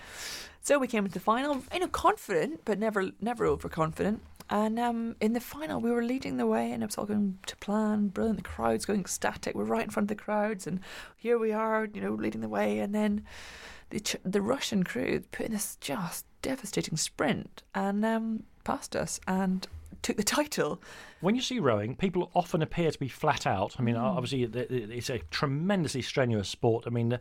So 0.61 0.79
we 0.79 0.89
came 0.89 1.05
into 1.07 1.15
the 1.15 1.21
final, 1.21 1.63
you 1.73 1.81
know, 1.81 1.89
confident 1.89 2.61
but 2.65 2.79
never 2.79 3.11
never 3.21 3.47
overconfident. 3.47 4.21
And 4.53 4.79
um, 4.81 5.15
in 5.21 5.33
the 5.33 5.41
final, 5.41 5.81
we 5.81 5.91
were 5.93 6.03
leading 6.03 6.37
the 6.37 6.47
way, 6.47 6.73
and 6.73 6.83
it 6.83 6.87
was 6.87 6.99
all 6.99 7.07
going 7.07 7.39
to 7.47 7.57
plan. 7.57 8.09
Brilliant. 8.09 8.39
The 8.39 8.43
crowd's 8.49 8.85
going 8.85 9.01
ecstatic. 9.01 9.55
We're 9.55 9.65
right 9.65 9.85
in 9.85 9.91
front 9.91 10.11
of 10.11 10.17
the 10.17 10.23
crowds, 10.23 10.67
and 10.67 10.81
here 11.17 11.39
we 11.39 11.53
are, 11.53 11.87
you 11.95 12.01
know, 12.01 12.13
leading 12.15 12.41
the 12.41 12.49
way. 12.49 12.81
And 12.81 12.93
then 12.95 13.25
the 13.91 14.01
Ch- 14.01 14.17
the 14.25 14.43
Russian 14.43 14.83
crew 14.83 15.21
put 15.33 15.47
in 15.47 15.53
this 15.53 15.77
just 15.81 16.27
devastating 16.43 16.97
sprint 16.97 17.63
and 17.75 18.05
um, 18.05 18.43
passed 18.65 18.97
us 18.97 19.21
and 19.29 19.69
took 20.03 20.17
the 20.17 20.23
title. 20.25 20.81
When 21.21 21.35
you 21.37 21.43
see 21.43 21.59
rowing, 21.61 21.95
people 21.95 22.31
often 22.35 22.61
appear 22.63 22.91
to 22.91 22.99
be 22.99 23.09
flat 23.09 23.47
out. 23.47 23.77
I 23.79 23.83
mean, 23.83 23.95
Hmm. 23.95 24.01
obviously, 24.03 24.43
it- 24.45 24.57
it- 24.57 24.91
it's 24.91 25.11
a 25.11 25.19
tremendously 25.31 26.03
strenuous 26.03 26.49
sport. 26.49 26.85
I 26.87 26.91
mean, 26.91 27.19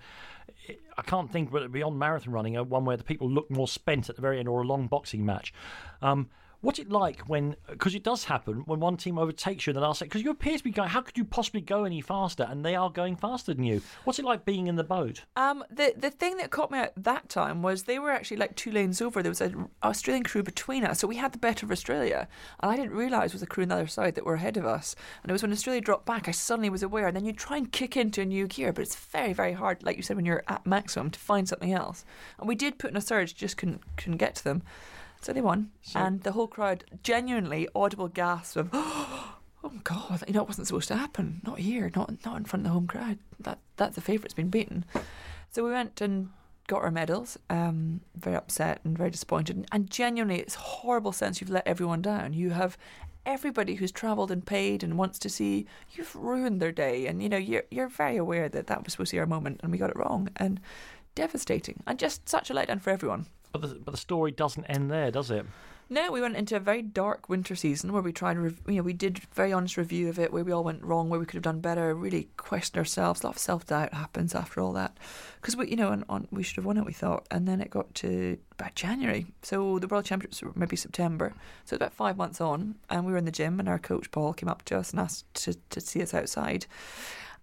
I 0.97 1.01
can't 1.03 1.31
think 1.31 1.51
but 1.51 1.71
beyond 1.71 1.99
marathon 1.99 2.33
running, 2.33 2.57
uh, 2.57 2.63
one 2.63 2.85
where 2.85 2.97
the 2.97 3.03
people 3.03 3.29
look 3.29 3.51
more 3.51 3.67
spent 3.67 4.09
at 4.09 4.15
the 4.15 4.21
very 4.21 4.39
end, 4.39 4.47
or 4.47 4.61
a 4.61 4.65
long 4.65 4.87
boxing 4.87 5.25
match. 5.25 5.53
Um, 6.01 6.29
what's 6.61 6.79
it 6.79 6.89
like 6.89 7.21
when? 7.29 7.55
Because 7.69 7.95
it 7.95 8.03
does 8.03 8.25
happen 8.25 8.63
when 8.65 8.79
one 8.79 8.97
team 8.97 9.17
overtakes 9.17 9.65
you 9.65 9.71
in 9.71 9.75
the 9.75 9.81
last 9.81 9.99
second. 9.99 10.09
Because 10.09 10.23
you 10.23 10.31
appear 10.31 10.57
to 10.57 10.63
be 10.63 10.71
going. 10.71 10.89
How 10.89 11.01
could 11.01 11.17
you 11.17 11.25
possibly 11.25 11.61
go 11.61 11.83
any 11.83 12.01
faster? 12.01 12.45
And 12.49 12.63
they 12.65 12.75
are 12.75 12.89
going 12.89 13.15
faster 13.15 13.53
than 13.53 13.63
you. 13.63 13.81
What's 14.03 14.19
it 14.19 14.25
like 14.25 14.45
being 14.45 14.67
in 14.67 14.75
the 14.75 14.83
boat? 14.83 15.23
Um, 15.35 15.63
the 15.69 15.93
the 15.97 16.09
thing 16.09 16.37
that 16.37 16.51
caught 16.51 16.71
me 16.71 16.79
at 16.79 16.93
that 17.03 17.29
time 17.29 17.61
was 17.61 17.83
they 17.83 17.99
were 17.99 18.11
actually 18.11 18.37
like 18.37 18.55
two 18.55 18.71
lanes 18.71 19.01
over. 19.01 19.21
There 19.21 19.31
was 19.31 19.41
an 19.41 19.69
Australian 19.83 20.23
crew 20.23 20.43
between 20.43 20.83
us, 20.83 20.99
so 20.99 21.07
we 21.07 21.15
had 21.15 21.31
the 21.31 21.37
better 21.37 21.65
of 21.65 21.71
Australia. 21.71 22.27
And 22.59 22.71
I 22.71 22.75
didn't 22.75 22.93
realise 22.93 23.33
was 23.33 23.41
a 23.41 23.47
crew 23.47 23.63
on 23.63 23.69
the 23.69 23.75
other 23.75 23.87
side 23.87 24.15
that 24.15 24.25
were 24.25 24.35
ahead 24.35 24.57
of 24.57 24.65
us. 24.65 24.95
And 25.23 25.29
it 25.29 25.33
was 25.33 25.41
when 25.41 25.51
Australia 25.51 25.81
dropped 25.81 26.05
back, 26.05 26.27
I 26.27 26.31
suddenly 26.31 26.69
was 26.69 26.83
aware. 26.83 27.07
And 27.07 27.15
then 27.15 27.25
you 27.25 27.33
try 27.33 27.57
and 27.57 27.71
kick 27.71 27.95
into 27.95 28.21
a 28.21 28.25
new 28.25 28.47
gear, 28.47 28.73
but 28.73 28.81
it's 28.81 28.95
very 28.95 29.33
very 29.33 29.53
hard, 29.53 29.83
like 29.83 29.97
you 29.97 30.03
said, 30.03 30.15
when 30.15 30.25
you're 30.25 30.43
at 30.47 30.65
maximum 30.65 31.09
to 31.11 31.19
find 31.19 31.47
something 31.47 31.73
else. 31.73 32.05
And 32.37 32.47
we 32.47 32.55
did 32.55 32.77
put 32.79 32.91
in 32.91 32.97
a 32.97 33.01
surge, 33.01 33.35
just 33.35 33.57
couldn't 33.57 33.81
couldn't 33.95 34.17
get 34.17 34.35
to 34.35 34.43
them. 34.43 34.63
So 35.21 35.33
they 35.33 35.41
won, 35.41 35.71
and 35.95 36.23
the 36.23 36.31
whole 36.31 36.47
crowd 36.47 36.85
genuinely 37.03 37.67
audible 37.75 38.07
gasps 38.07 38.55
of. 38.55 38.69
Oh 39.61 39.73
God! 39.83 40.23
You 40.25 40.33
know 40.33 40.43
it 40.43 40.47
wasn't 40.47 40.67
supposed 40.67 40.87
to 40.87 40.95
happen. 40.95 41.41
Not 41.45 41.59
here. 41.59 41.91
Not 41.93 42.25
not 42.25 42.37
in 42.37 42.45
front 42.45 42.61
of 42.61 42.69
the 42.69 42.73
home 42.73 42.87
crowd. 42.87 43.19
That 43.41 43.59
that's 43.75 43.95
the 43.95 44.01
favourite's 44.01 44.33
been 44.33 44.49
beaten. 44.49 44.85
So 45.51 45.65
we 45.65 45.71
went 45.71 45.99
and 45.99 46.29
got 46.67 46.81
our 46.81 46.91
medals. 46.91 47.37
Um, 47.49 47.99
very 48.15 48.37
upset 48.37 48.79
and 48.85 48.97
very 48.97 49.09
disappointed. 49.09 49.65
And 49.73 49.89
genuinely, 49.89 50.39
it's 50.39 50.55
horrible 50.55 51.11
sense 51.11 51.41
you've 51.41 51.49
let 51.49 51.67
everyone 51.67 52.01
down. 52.01 52.31
You 52.31 52.51
have 52.51 52.77
everybody 53.25 53.75
who's 53.75 53.91
travelled 53.91 54.31
and 54.31 54.45
paid 54.45 54.83
and 54.83 54.97
wants 54.97 55.19
to 55.19 55.29
see. 55.29 55.65
You've 55.91 56.15
ruined 56.15 56.61
their 56.61 56.71
day, 56.71 57.07
and 57.07 57.21
you 57.21 57.27
know 57.27 57.37
you're 57.37 57.63
you're 57.69 57.89
very 57.89 58.15
aware 58.15 58.47
that 58.47 58.67
that 58.67 58.85
was 58.85 58.93
supposed 58.93 59.11
to 59.11 59.17
be 59.17 59.19
our 59.19 59.25
moment, 59.25 59.59
and 59.61 59.71
we 59.71 59.77
got 59.77 59.89
it 59.89 59.97
wrong, 59.97 60.29
and 60.37 60.61
devastating, 61.15 61.83
and 61.85 61.99
just 61.99 62.29
such 62.29 62.49
a 62.49 62.53
letdown 62.53 62.79
for 62.81 62.91
everyone. 62.91 63.25
But 63.51 63.61
the, 63.61 63.67
but 63.75 63.91
the 63.91 63.97
story 63.97 64.31
doesn't 64.31 64.65
end 64.65 64.91
there, 64.91 65.11
does 65.11 65.31
it? 65.31 65.45
No, 65.91 66.11
we 66.11 66.21
went 66.21 66.35
into 66.35 66.55
a 66.55 66.59
very 66.59 66.83
dark 66.83 67.29
winter 67.29 67.55
season 67.55 67.91
where 67.91 68.03
we 68.03 68.13
tried 68.13 68.37
you 68.37 68.53
know, 68.67 68.83
we 68.83 68.93
did 68.93 69.21
very 69.33 69.51
honest 69.51 69.75
review 69.75 70.07
of 70.07 70.19
it 70.19 70.31
where 70.31 70.43
we 70.43 70.51
all 70.51 70.63
went 70.63 70.83
wrong, 70.83 71.09
where 71.09 71.19
we 71.19 71.25
could 71.25 71.33
have 71.33 71.43
done 71.43 71.61
better, 71.61 71.95
really 71.95 72.29
questioned 72.37 72.77
ourselves. 72.77 73.23
A 73.23 73.25
lot 73.25 73.35
of 73.37 73.41
self 73.41 73.65
doubt 73.65 73.91
happens 73.95 74.35
after 74.35 74.61
all 74.61 74.71
that. 74.73 74.95
Because 75.41 75.57
we, 75.57 75.67
you 75.67 75.75
know, 75.75 76.03
on, 76.07 76.27
we 76.29 76.43
should 76.43 76.57
have 76.57 76.65
won 76.65 76.77
it, 76.77 76.85
we 76.85 76.93
thought. 76.93 77.25
And 77.31 77.47
then 77.47 77.59
it 77.59 77.71
got 77.71 77.95
to 77.95 78.37
about 78.51 78.75
January. 78.75 79.25
So 79.41 79.79
the 79.79 79.87
World 79.87 80.05
Championships 80.05 80.43
were 80.43 80.51
maybe 80.55 80.75
September. 80.75 81.33
So 81.65 81.75
about 81.75 81.93
five 81.93 82.17
months 82.17 82.39
on, 82.39 82.75
and 82.91 83.03
we 83.03 83.11
were 83.11 83.17
in 83.17 83.25
the 83.25 83.31
gym, 83.31 83.59
and 83.59 83.67
our 83.67 83.79
coach 83.79 84.11
Paul 84.11 84.33
came 84.33 84.49
up 84.49 84.63
to 84.65 84.77
us 84.77 84.91
and 84.91 84.99
asked 84.99 85.33
to, 85.45 85.55
to 85.71 85.81
see 85.81 86.03
us 86.03 86.13
outside. 86.13 86.67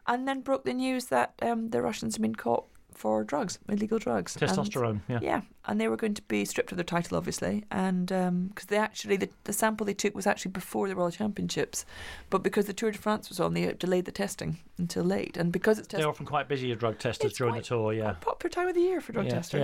And 0.06 0.28
then 0.28 0.42
broke 0.42 0.64
the 0.64 0.72
news 0.72 1.06
that 1.06 1.34
um, 1.42 1.70
the 1.70 1.82
Russians 1.82 2.14
had 2.14 2.22
been 2.22 2.36
caught 2.36 2.66
for 2.96 3.24
drugs, 3.24 3.58
illegal 3.68 3.98
drugs. 3.98 4.36
And- 4.36 4.50
Testosterone. 4.50 5.00
yeah. 5.08 5.18
yeah, 5.22 5.40
and 5.66 5.80
they 5.80 5.88
were 5.88 5.96
going 5.96 6.14
to 6.14 6.22
be 6.22 6.44
stripped 6.44 6.70
of 6.72 6.78
their 6.78 6.84
title, 6.84 7.16
obviously, 7.16 7.64
and 7.70 8.06
because 8.06 8.66
they 8.68 8.78
actually 8.78 9.16
the, 9.16 9.28
the 9.44 9.52
sample 9.52 9.84
they 9.86 9.94
took 9.94 10.14
was 10.14 10.26
actually 10.26 10.52
before 10.52 10.88
the 10.88 10.96
World 10.96 11.12
Championships, 11.12 11.84
but 12.30 12.42
because 12.42 12.66
the 12.66 12.72
Tour 12.72 12.90
de 12.92 12.98
France 12.98 13.28
was 13.28 13.38
on, 13.40 13.54
they 13.54 13.72
delayed 13.74 14.04
the 14.06 14.12
testing 14.12 14.58
until 14.78 15.04
late, 15.04 15.36
and 15.36 15.52
because 15.52 15.78
it's 15.78 15.88
They're 15.88 16.08
often 16.08 16.26
quite 16.26 16.48
busy 16.48 16.70
as 16.72 16.78
drug 16.78 16.98
testers 16.98 17.30
It's 17.30 17.38
during 17.38 17.54
the 17.54 17.62
tour. 17.62 17.92
Yeah. 17.92 18.12
popular 18.20 18.50
time 18.52 18.68
of 18.68 18.74
the 18.74 18.80
year 18.80 19.00
for 19.00 19.12
drug 19.12 19.26
Yeah, 19.26 19.32
testers, 19.32 19.60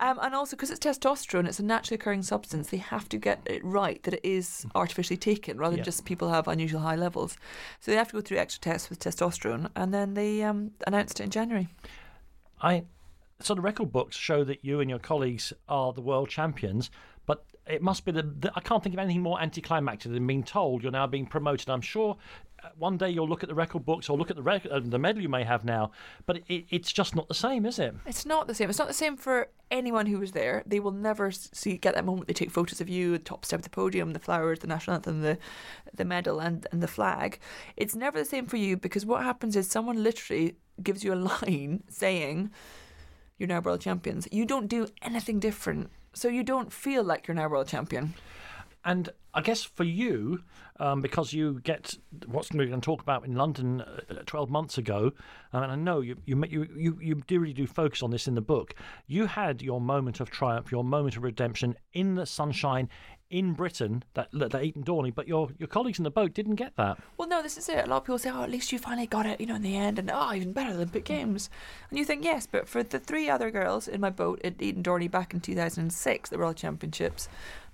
yeah. 0.00 0.08
Um, 0.10 0.18
and 0.22 0.34
also 0.34 0.56
because 0.56 0.70
it's 0.70 0.84
testosterone, 0.84 1.46
it's 1.46 1.58
a 1.58 1.64
naturally 1.64 1.96
occurring 1.96 2.22
substance. 2.22 2.70
They 2.70 2.78
have 2.78 3.08
to 3.10 3.18
get 3.18 3.40
it 3.46 3.64
right 3.64 4.02
that 4.04 4.14
it 4.14 4.20
is 4.24 4.66
artificially 4.74 5.16
taken, 5.16 5.58
rather 5.58 5.74
Yeah. 5.76 5.78
than 5.82 5.84
just 5.84 6.04
people 6.04 6.30
have 6.30 6.48
unusual 6.48 6.80
high 6.80 6.96
levels. 6.96 7.36
So 7.80 7.90
they 7.90 7.96
have 7.96 8.08
to 8.08 8.14
go 8.14 8.20
through 8.20 8.38
extra 8.38 8.60
tests 8.60 8.90
with 8.90 8.98
testosterone, 9.00 9.70
and 9.76 9.92
then 9.94 10.14
they 10.14 10.42
um, 10.42 10.72
announced 10.86 11.20
it 11.20 11.24
in 11.24 11.30
January. 11.30 11.68
I 12.60 12.84
so 13.40 13.54
the 13.54 13.60
record 13.60 13.90
books 13.90 14.16
show 14.16 14.44
that 14.44 14.64
you 14.64 14.80
and 14.80 14.90
your 14.90 14.98
colleagues 14.98 15.52
are 15.68 15.92
the 15.92 16.02
world 16.02 16.28
champions, 16.28 16.90
but 17.26 17.44
it 17.66 17.80
must 17.80 18.04
be 18.04 18.12
the, 18.12 18.52
I 18.54 18.60
can't 18.60 18.82
think 18.82 18.94
of 18.94 18.98
anything 18.98 19.22
more 19.22 19.40
anticlimactic 19.40 20.12
than 20.12 20.26
being 20.26 20.42
told 20.42 20.82
you're 20.82 20.92
now 20.92 21.06
being 21.06 21.26
promoted. 21.26 21.70
I'm 21.70 21.80
sure 21.80 22.16
one 22.76 22.96
day 22.96 23.10
you'll 23.10 23.28
look 23.28 23.42
at 23.42 23.48
the 23.48 23.54
record 23.54 23.84
books 23.84 24.08
or 24.08 24.16
look 24.16 24.30
at 24.30 24.36
the 24.36 24.70
uh, 24.70 24.80
the 24.82 24.98
medal 24.98 25.22
you 25.22 25.28
may 25.28 25.44
have 25.44 25.64
now, 25.64 25.90
but 26.26 26.38
it, 26.48 26.66
it's 26.70 26.92
just 26.92 27.14
not 27.14 27.28
the 27.28 27.34
same, 27.34 27.66
is 27.66 27.78
it? 27.78 27.94
It's 28.06 28.26
not 28.26 28.46
the 28.46 28.54
same. 28.54 28.70
It's 28.70 28.78
not 28.78 28.88
the 28.88 28.94
same 28.94 29.16
for 29.16 29.48
anyone 29.70 30.06
who 30.06 30.18
was 30.18 30.32
there. 30.32 30.62
They 30.66 30.80
will 30.80 30.92
never 30.92 31.30
see 31.30 31.76
get 31.76 31.94
that 31.94 32.04
moment. 32.04 32.28
They 32.28 32.34
take 32.34 32.50
photos 32.50 32.80
of 32.80 32.88
you, 32.88 33.12
the 33.12 33.18
top 33.18 33.44
step 33.44 33.60
of 33.60 33.64
the 33.64 33.70
podium, 33.70 34.12
the 34.12 34.18
flowers, 34.18 34.60
the 34.60 34.66
national 34.66 34.96
anthem, 34.96 35.22
the 35.22 35.38
the 35.94 36.04
medal, 36.04 36.40
and 36.40 36.66
and 36.72 36.82
the 36.82 36.88
flag. 36.88 37.38
It's 37.76 37.94
never 37.94 38.18
the 38.18 38.24
same 38.24 38.46
for 38.46 38.56
you 38.56 38.76
because 38.76 39.06
what 39.06 39.22
happens 39.22 39.56
is 39.56 39.68
someone 39.68 40.02
literally 40.02 40.56
gives 40.82 41.04
you 41.04 41.12
a 41.12 41.14
line 41.42 41.82
saying, 41.88 42.50
"You're 43.38 43.48
now 43.48 43.60
world 43.60 43.80
champions." 43.80 44.28
You 44.30 44.44
don't 44.44 44.68
do 44.68 44.88
anything 45.02 45.40
different, 45.40 45.90
so 46.12 46.28
you 46.28 46.42
don't 46.42 46.72
feel 46.72 47.04
like 47.04 47.26
you're 47.26 47.34
now 47.34 47.48
world 47.48 47.68
champion. 47.68 48.14
And 48.84 49.10
I 49.34 49.42
guess 49.42 49.62
for 49.62 49.84
you, 49.84 50.42
um, 50.78 51.00
because 51.02 51.32
you 51.32 51.60
get 51.60 51.96
what's 52.26 52.50
we're 52.50 52.66
going 52.66 52.80
to 52.80 52.84
talk 52.84 53.02
about 53.02 53.26
in 53.26 53.34
London 53.34 53.82
uh, 53.82 54.14
12 54.26 54.50
months 54.50 54.78
ago, 54.78 55.12
um, 55.52 55.62
and 55.62 55.72
I 55.72 55.76
know 55.76 56.00
you, 56.00 56.16
you 56.24 56.42
you 56.74 56.98
you 57.00 57.22
really 57.30 57.52
do 57.52 57.66
focus 57.66 58.02
on 58.02 58.10
this 58.10 58.26
in 58.26 58.34
the 58.34 58.40
book. 58.40 58.74
You 59.06 59.26
had 59.26 59.60
your 59.62 59.80
moment 59.80 60.20
of 60.20 60.30
triumph, 60.30 60.72
your 60.72 60.84
moment 60.84 61.16
of 61.16 61.22
redemption 61.22 61.76
in 61.92 62.14
the 62.14 62.26
sunshine 62.26 62.88
in 63.30 63.52
Britain 63.52 64.02
that 64.14 64.28
that 64.32 64.62
Eton 64.62 64.82
Dorney, 64.82 65.14
but 65.14 65.28
your 65.28 65.50
your 65.58 65.68
colleagues 65.68 65.98
in 65.98 66.04
the 66.04 66.10
boat 66.10 66.34
didn't 66.34 66.56
get 66.56 66.74
that. 66.76 66.98
Well, 67.16 67.28
no, 67.28 67.42
this 67.42 67.56
is 67.56 67.68
it. 67.68 67.84
A 67.84 67.88
lot 67.88 67.98
of 67.98 68.04
people 68.04 68.18
say, 68.18 68.30
"Oh, 68.30 68.42
at 68.42 68.50
least 68.50 68.72
you 68.72 68.78
finally 68.78 69.06
got 69.06 69.24
it," 69.24 69.40
you 69.40 69.46
know, 69.46 69.54
in 69.54 69.62
the 69.62 69.76
end, 69.76 69.98
and 69.98 70.10
oh, 70.12 70.34
even 70.34 70.52
better, 70.52 70.72
Olympic 70.72 71.04
Games. 71.04 71.48
And 71.88 71.98
you 71.98 72.04
think, 72.04 72.24
yes, 72.24 72.48
but 72.50 72.68
for 72.68 72.82
the 72.82 72.98
three 72.98 73.30
other 73.30 73.50
girls 73.50 73.86
in 73.86 74.00
my 74.00 74.10
boat 74.10 74.40
at 74.42 74.60
Eton 74.60 74.82
Dorney 74.82 75.10
back 75.10 75.32
in 75.32 75.40
2006, 75.40 76.30
the 76.30 76.38
World 76.38 76.56
Championships, 76.56 77.28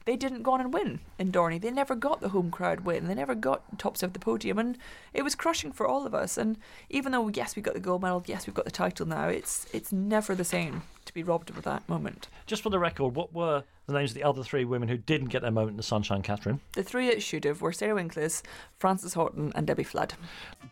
they 0.07 0.17
didn't 0.17 0.45
go 0.45 0.53
on 0.53 0.61
and 0.61 0.73
win 0.73 1.01
in 1.19 1.33
Dorney. 1.33 1.61
They 1.61 1.71
never 1.71 1.95
got 1.95 2.21
the 2.21 2.31
home 2.31 2.51
crowd 2.51 2.81
win. 2.81 3.09
They 3.09 3.15
never 3.15 3.35
got 3.35 3.79
tops 3.79 4.03
of 4.03 4.13
the 4.13 4.19
podium, 4.19 4.59
and 4.59 4.79
it 5.13 5.23
was 5.23 5.35
crushing 5.35 5.73
for 5.73 5.87
all 5.87 6.07
of 6.07 6.15
us. 6.15 6.39
And 6.39 6.57
even 6.89 7.13
though 7.13 7.29
yes, 7.29 7.57
we 7.57 7.63
got 7.63 7.75
the 7.75 7.81
gold 7.81 8.03
medal, 8.03 8.23
yes, 8.27 8.47
we've 8.47 8.55
got 8.55 8.65
the 8.65 8.71
title 8.71 9.05
now, 9.05 9.29
it's 9.29 9.67
it's 9.73 9.93
never 9.93 10.35
the 10.35 10.45
same 10.45 10.83
to 11.05 11.13
be 11.13 11.25
robbed 11.25 11.51
of 11.51 11.63
that 11.63 11.89
moment. 11.89 12.29
Just 12.47 12.63
for 12.63 12.71
the 12.71 12.79
record, 12.79 13.15
what 13.17 13.35
were 13.35 13.65
the 13.87 13.93
names 13.93 14.11
of 14.11 14.15
the 14.15 14.25
other 14.25 14.43
three 14.43 14.65
women 14.65 14.89
who 14.89 14.97
didn't 14.97 15.29
get 15.29 15.43
their 15.43 15.51
moment 15.51 15.73
in 15.73 15.77
the 15.77 15.83
sunshine, 15.83 16.23
Katherine? 16.23 16.61
The 16.73 16.83
three 16.85 17.09
that 17.09 17.23
should 17.23 17.45
have 17.45 17.61
were 17.61 17.73
Sarah 17.73 17.95
Winckless, 17.97 18.43
Frances 18.79 19.15
Houghton, 19.15 19.53
and 19.55 19.67
Debbie 19.67 19.85
Flood. 19.85 20.15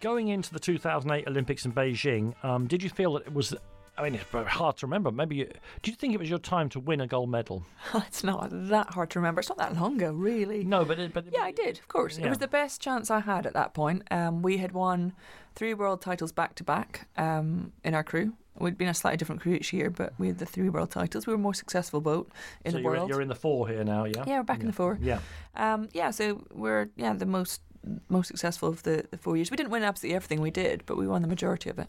Going 0.00 0.28
into 0.28 0.52
the 0.52 0.60
2008 0.60 1.26
Olympics 1.26 1.64
in 1.64 1.72
Beijing, 1.72 2.34
um, 2.44 2.66
did 2.66 2.82
you 2.82 2.90
feel 2.90 3.14
that 3.14 3.26
it 3.26 3.34
was 3.34 3.54
I 3.96 4.02
mean, 4.02 4.14
it's 4.16 4.24
very 4.24 4.46
hard 4.46 4.76
to 4.78 4.86
remember. 4.86 5.12
Maybe 5.12 5.36
you, 5.36 5.50
do 5.82 5.90
you 5.90 5.96
think 5.96 6.14
it 6.14 6.18
was 6.18 6.28
your 6.28 6.40
time 6.40 6.68
to 6.70 6.80
win 6.80 7.00
a 7.00 7.06
gold 7.06 7.30
medal? 7.30 7.64
it's 7.94 8.24
not 8.24 8.48
that 8.50 8.94
hard 8.94 9.10
to 9.10 9.20
remember. 9.20 9.40
It's 9.40 9.48
not 9.48 9.58
that 9.58 9.76
long 9.76 9.96
ago, 9.96 10.12
really. 10.12 10.64
No, 10.64 10.84
but 10.84 10.98
it, 10.98 11.12
but 11.12 11.26
yeah, 11.32 11.42
I 11.42 11.52
did. 11.52 11.78
Of 11.78 11.88
course, 11.88 12.18
yeah. 12.18 12.26
it 12.26 12.28
was 12.28 12.38
the 12.38 12.48
best 12.48 12.80
chance 12.80 13.10
I 13.10 13.20
had 13.20 13.46
at 13.46 13.52
that 13.54 13.72
point. 13.72 14.02
Um, 14.10 14.42
we 14.42 14.58
had 14.58 14.72
won 14.72 15.12
three 15.54 15.74
world 15.74 16.00
titles 16.00 16.32
back 16.32 16.56
to 16.56 16.64
back 16.64 17.06
um, 17.16 17.72
in 17.84 17.94
our 17.94 18.02
crew. 18.02 18.34
We'd 18.58 18.78
been 18.78 18.88
a 18.88 18.94
slightly 18.94 19.16
different 19.16 19.40
crew 19.40 19.54
each 19.54 19.72
year, 19.72 19.90
but 19.90 20.12
we 20.18 20.28
had 20.28 20.38
the 20.38 20.46
three 20.46 20.68
world 20.68 20.90
titles. 20.90 21.26
We 21.26 21.32
were 21.32 21.38
a 21.38 21.42
more 21.42 21.54
successful 21.54 22.00
boat 22.00 22.30
in 22.64 22.72
so 22.72 22.76
the 22.76 22.82
you're 22.82 22.92
world. 22.92 23.02
In, 23.04 23.08
you're 23.08 23.22
in 23.22 23.28
the 23.28 23.34
four 23.34 23.68
here 23.68 23.82
now, 23.84 24.04
yeah. 24.04 24.24
Yeah, 24.26 24.38
we're 24.38 24.44
back 24.44 24.58
yeah. 24.58 24.62
in 24.62 24.66
the 24.68 24.72
four. 24.72 24.98
Yeah. 25.00 25.18
Um, 25.56 25.88
yeah. 25.92 26.10
So 26.10 26.44
we're 26.52 26.88
yeah 26.96 27.12
the 27.14 27.26
most 27.26 27.60
most 28.08 28.28
successful 28.28 28.68
of 28.68 28.82
the, 28.82 29.04
the 29.10 29.18
four 29.18 29.36
years. 29.36 29.50
We 29.50 29.56
didn't 29.56 29.70
win 29.70 29.82
absolutely 29.82 30.16
everything 30.16 30.40
we 30.40 30.50
did, 30.50 30.84
but 30.86 30.96
we 30.96 31.06
won 31.06 31.22
the 31.22 31.28
majority 31.28 31.70
of 31.70 31.78
it. 31.78 31.88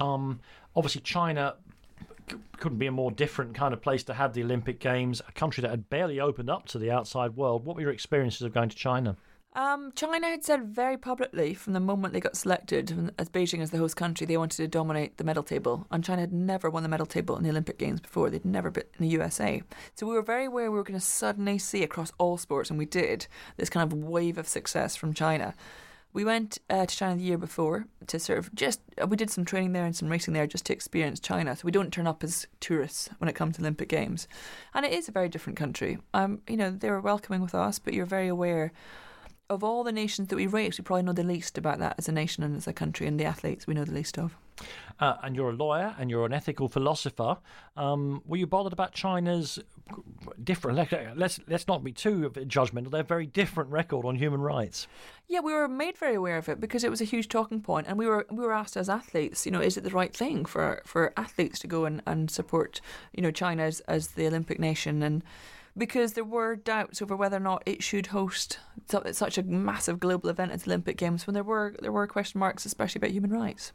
Um, 0.00 0.40
obviously, 0.74 1.00
China 1.02 1.56
couldn't 2.58 2.78
be 2.78 2.86
a 2.86 2.92
more 2.92 3.10
different 3.10 3.54
kind 3.54 3.74
of 3.74 3.82
place 3.82 4.04
to 4.04 4.14
have 4.14 4.34
the 4.34 4.42
Olympic 4.42 4.78
Games, 4.78 5.20
a 5.26 5.32
country 5.32 5.62
that 5.62 5.70
had 5.70 5.90
barely 5.90 6.20
opened 6.20 6.50
up 6.50 6.66
to 6.68 6.78
the 6.78 6.90
outside 6.90 7.36
world. 7.36 7.64
What 7.64 7.76
were 7.76 7.82
your 7.82 7.90
experiences 7.90 8.42
of 8.42 8.52
going 8.52 8.68
to 8.68 8.76
China? 8.76 9.16
Um, 9.52 9.90
China 9.96 10.28
had 10.28 10.44
said 10.44 10.68
very 10.68 10.96
publicly 10.96 11.54
from 11.54 11.72
the 11.72 11.80
moment 11.80 12.14
they 12.14 12.20
got 12.20 12.36
selected 12.36 13.12
as 13.18 13.28
Beijing 13.28 13.60
as 13.60 13.70
the 13.70 13.78
host 13.78 13.96
country, 13.96 14.24
they 14.24 14.36
wanted 14.36 14.58
to 14.58 14.68
dominate 14.68 15.16
the 15.16 15.24
medal 15.24 15.42
table. 15.42 15.86
And 15.90 16.04
China 16.04 16.20
had 16.20 16.32
never 16.32 16.70
won 16.70 16.84
the 16.84 16.88
medal 16.88 17.06
table 17.06 17.36
in 17.36 17.42
the 17.42 17.50
Olympic 17.50 17.76
Games 17.76 18.00
before. 18.00 18.30
They'd 18.30 18.44
never 18.44 18.70
been 18.70 18.84
in 18.98 19.06
the 19.06 19.08
USA. 19.08 19.62
So 19.96 20.06
we 20.06 20.14
were 20.14 20.22
very 20.22 20.44
aware 20.44 20.70
we 20.70 20.78
were 20.78 20.84
going 20.84 21.00
to 21.00 21.04
suddenly 21.04 21.58
see 21.58 21.82
across 21.82 22.12
all 22.18 22.38
sports, 22.38 22.70
and 22.70 22.78
we 22.78 22.86
did, 22.86 23.26
this 23.56 23.70
kind 23.70 23.92
of 23.92 23.98
wave 23.98 24.38
of 24.38 24.46
success 24.46 24.94
from 24.94 25.14
China. 25.14 25.54
We 26.12 26.24
went 26.24 26.58
uh, 26.68 26.86
to 26.86 26.96
China 26.96 27.16
the 27.16 27.22
year 27.22 27.38
before 27.38 27.86
to 28.08 28.18
sort 28.18 28.38
of 28.38 28.54
just 28.54 28.80
uh, 29.00 29.06
we 29.06 29.16
did 29.16 29.30
some 29.30 29.44
training 29.44 29.72
there 29.72 29.84
and 29.84 29.94
some 29.94 30.08
racing 30.08 30.34
there 30.34 30.46
just 30.46 30.66
to 30.66 30.72
experience 30.72 31.20
China. 31.20 31.54
So 31.54 31.62
we 31.64 31.70
don't 31.70 31.92
turn 31.92 32.06
up 32.06 32.24
as 32.24 32.46
tourists 32.58 33.08
when 33.18 33.28
it 33.28 33.34
comes 33.34 33.56
to 33.56 33.62
Olympic 33.62 33.88
Games, 33.88 34.26
and 34.74 34.84
it 34.84 34.92
is 34.92 35.08
a 35.08 35.12
very 35.12 35.28
different 35.28 35.56
country. 35.56 35.98
Um, 36.12 36.42
you 36.48 36.56
know 36.56 36.70
they 36.70 36.90
were 36.90 37.00
welcoming 37.00 37.42
with 37.42 37.54
us, 37.54 37.78
but 37.78 37.94
you're 37.94 38.06
very 38.06 38.28
aware 38.28 38.72
of 39.48 39.64
all 39.64 39.84
the 39.84 39.92
nations 39.92 40.28
that 40.28 40.36
we 40.36 40.46
race. 40.46 40.78
We 40.78 40.84
probably 40.84 41.02
know 41.02 41.12
the 41.12 41.24
least 41.24 41.58
about 41.58 41.78
that 41.78 41.94
as 41.98 42.08
a 42.08 42.12
nation 42.12 42.42
and 42.42 42.56
as 42.56 42.66
a 42.66 42.72
country, 42.72 43.06
and 43.06 43.18
the 43.18 43.24
athletes 43.24 43.66
we 43.66 43.74
know 43.74 43.84
the 43.84 43.92
least 43.92 44.18
of. 44.18 44.36
Uh, 44.98 45.16
and 45.22 45.34
you're 45.34 45.50
a 45.50 45.54
lawyer 45.54 45.94
and 45.98 46.10
you're 46.10 46.26
an 46.26 46.32
ethical 46.32 46.68
philosopher. 46.68 47.38
Um, 47.76 48.22
were 48.26 48.36
you 48.36 48.46
bothered 48.46 48.72
about 48.72 48.92
China's 48.92 49.58
different? 50.42 50.78
Let's 51.16 51.40
let's 51.48 51.66
not 51.66 51.82
be 51.82 51.92
too 51.92 52.30
judgmental. 52.30 52.90
They're 52.90 53.02
very 53.02 53.26
different 53.26 53.70
record 53.70 54.04
on 54.04 54.16
human 54.16 54.42
rights. 54.42 54.86
Yeah, 55.26 55.40
we 55.40 55.54
were 55.54 55.68
made 55.68 55.96
very 55.96 56.16
aware 56.16 56.36
of 56.36 56.48
it 56.48 56.60
because 56.60 56.84
it 56.84 56.90
was 56.90 57.00
a 57.00 57.04
huge 57.04 57.28
talking 57.28 57.60
point, 57.62 57.86
and 57.86 57.98
we 57.98 58.06
were 58.06 58.26
we 58.30 58.44
were 58.44 58.52
asked 58.52 58.76
as 58.76 58.88
athletes, 58.88 59.46
you 59.46 59.52
know, 59.52 59.60
is 59.60 59.76
it 59.76 59.84
the 59.84 59.90
right 59.90 60.14
thing 60.14 60.44
for 60.44 60.82
for 60.84 61.12
athletes 61.16 61.58
to 61.60 61.66
go 61.66 61.84
and, 61.86 62.02
and 62.06 62.30
support, 62.30 62.80
you 63.12 63.22
know, 63.22 63.30
China 63.30 63.62
as, 63.62 63.80
as 63.80 64.08
the 64.08 64.26
Olympic 64.26 64.58
nation 64.58 65.02
and 65.02 65.22
because 65.80 66.12
there 66.12 66.24
were 66.24 66.54
doubts 66.54 67.00
over 67.02 67.16
whether 67.16 67.38
or 67.38 67.40
not 67.40 67.62
it 67.66 67.82
should 67.82 68.08
host 68.08 68.58
such 69.12 69.38
a 69.38 69.42
massive 69.42 69.98
global 69.98 70.28
event 70.28 70.52
as 70.52 70.62
the 70.62 70.70
Olympic 70.70 70.96
Games 70.96 71.26
when 71.26 71.34
there 71.34 71.42
were 71.42 71.74
there 71.80 71.90
were 71.90 72.06
question 72.06 72.38
marks, 72.38 72.64
especially 72.64 73.00
about 73.00 73.10
human 73.10 73.30
rights. 73.30 73.72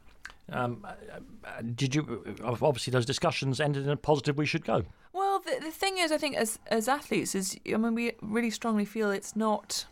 Um, 0.50 0.84
uh, 0.84 0.92
uh, 1.44 1.62
did 1.74 1.94
you 1.94 2.22
uh, 2.42 2.56
obviously 2.62 2.92
those 2.92 3.04
discussions 3.04 3.60
ended 3.60 3.84
in 3.84 3.90
a 3.90 3.96
positive? 3.96 4.38
We 4.38 4.46
should 4.46 4.64
go. 4.64 4.84
Well, 5.12 5.40
the 5.40 5.58
the 5.60 5.72
thing 5.72 5.98
is, 5.98 6.12
I 6.12 6.18
think 6.18 6.36
as 6.36 6.58
as 6.68 6.88
athletes, 6.88 7.34
is 7.34 7.58
I 7.66 7.76
mean, 7.76 7.94
we 7.94 8.12
really 8.22 8.50
strongly 8.50 8.84
feel 8.84 9.10
it's 9.10 9.34
not 9.34 9.86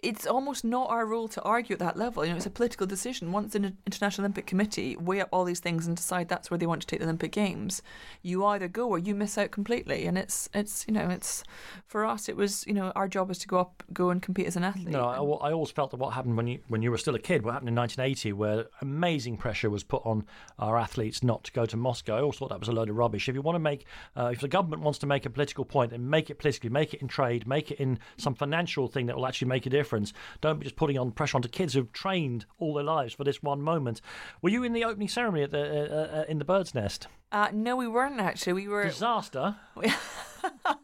it's 0.00 0.26
almost 0.26 0.64
not 0.64 0.90
our 0.90 1.06
role 1.06 1.26
to 1.28 1.42
argue 1.42 1.74
at 1.74 1.80
that 1.80 1.96
level. 1.96 2.24
You 2.24 2.30
know, 2.30 2.36
it's 2.36 2.46
a 2.46 2.50
political 2.50 2.86
decision. 2.86 3.32
Once 3.32 3.54
an 3.54 3.76
International 3.86 4.24
Olympic 4.24 4.46
Committee 4.46 4.96
weigh 4.96 5.20
up 5.20 5.28
all 5.32 5.44
these 5.44 5.60
things 5.60 5.86
and 5.86 5.96
decide 5.96 6.28
that's 6.28 6.50
where 6.50 6.58
they 6.58 6.66
want 6.66 6.82
to 6.82 6.86
take 6.86 7.00
the 7.00 7.06
Olympic 7.06 7.32
Games, 7.32 7.82
you 8.22 8.44
either 8.44 8.68
go 8.68 8.88
or 8.88 8.98
you 8.98 9.14
miss 9.14 9.38
out 9.38 9.50
completely. 9.50 10.06
And 10.06 10.18
it's 10.18 10.48
it's 10.54 10.84
you 10.86 10.94
know 10.94 11.08
it's 11.08 11.42
for 11.86 12.04
us 12.04 12.28
it 12.28 12.36
was 12.36 12.66
you 12.66 12.74
know 12.74 12.92
our 12.94 13.08
job 13.08 13.30
is 13.30 13.38
to 13.38 13.48
go 13.48 13.58
up 13.58 13.82
go 13.92 14.10
and 14.10 14.22
compete 14.22 14.46
as 14.46 14.56
an 14.56 14.64
athlete. 14.64 14.88
No, 14.88 15.06
I, 15.06 15.48
I 15.48 15.52
always 15.52 15.70
felt 15.70 15.90
that 15.92 15.96
what 15.96 16.12
happened 16.12 16.36
when 16.36 16.46
you 16.46 16.60
when 16.68 16.82
you 16.82 16.90
were 16.90 16.98
still 16.98 17.14
a 17.14 17.20
kid, 17.20 17.44
what 17.44 17.52
happened 17.52 17.70
in 17.70 17.74
1980, 17.74 18.32
where 18.34 18.66
amazing 18.82 19.36
pressure 19.36 19.70
was 19.70 19.82
put 19.82 20.02
on 20.04 20.26
our 20.58 20.76
athletes 20.76 21.22
not 21.22 21.44
to 21.44 21.52
go 21.52 21.66
to 21.66 21.76
Moscow. 21.76 22.16
I 22.16 22.20
always 22.20 22.36
thought 22.36 22.50
that 22.50 22.60
was 22.60 22.68
a 22.68 22.72
load 22.72 22.90
of 22.90 22.96
rubbish. 22.96 23.28
If 23.28 23.34
you 23.34 23.42
want 23.42 23.56
to 23.56 23.60
make 23.60 23.86
uh, 24.16 24.30
if 24.32 24.40
the 24.40 24.48
government 24.48 24.82
wants 24.82 24.98
to 25.00 25.06
make 25.06 25.26
a 25.26 25.30
political 25.30 25.64
point 25.64 25.78
point, 25.78 25.90
then 25.90 26.10
make 26.10 26.30
it 26.30 26.38
politically, 26.38 26.70
make 26.70 26.94
it 26.94 27.00
in 27.00 27.08
trade, 27.08 27.46
make 27.46 27.70
it 27.70 27.78
in 27.78 27.98
some 28.16 28.34
financial 28.34 28.88
thing 28.88 29.06
that 29.06 29.16
will 29.16 29.26
actually 29.26 29.48
make 29.48 29.66
a 29.66 29.70
difference 29.70 29.87
difference. 29.88 30.12
Don't 30.42 30.58
be 30.58 30.64
just 30.64 30.76
putting 30.76 30.98
on 30.98 31.12
pressure 31.12 31.36
onto 31.36 31.48
kids 31.48 31.72
who've 31.72 31.92
trained 31.92 32.44
all 32.58 32.74
their 32.74 32.84
lives 32.84 33.14
for 33.14 33.24
this 33.24 33.42
one 33.42 33.62
moment. 33.62 34.02
Were 34.42 34.50
you 34.50 34.62
in 34.62 34.74
the 34.74 34.84
opening 34.84 35.08
ceremony 35.08 35.42
at 35.44 35.50
the 35.50 35.58
uh, 35.58 36.18
uh, 36.18 36.24
in 36.28 36.38
the 36.38 36.44
bird's 36.44 36.74
nest? 36.74 37.08
Uh, 37.32 37.48
no, 37.52 37.74
we 37.74 37.88
weren't 37.88 38.20
actually. 38.20 38.52
We 38.52 38.68
were 38.68 38.84
disaster. 38.84 39.56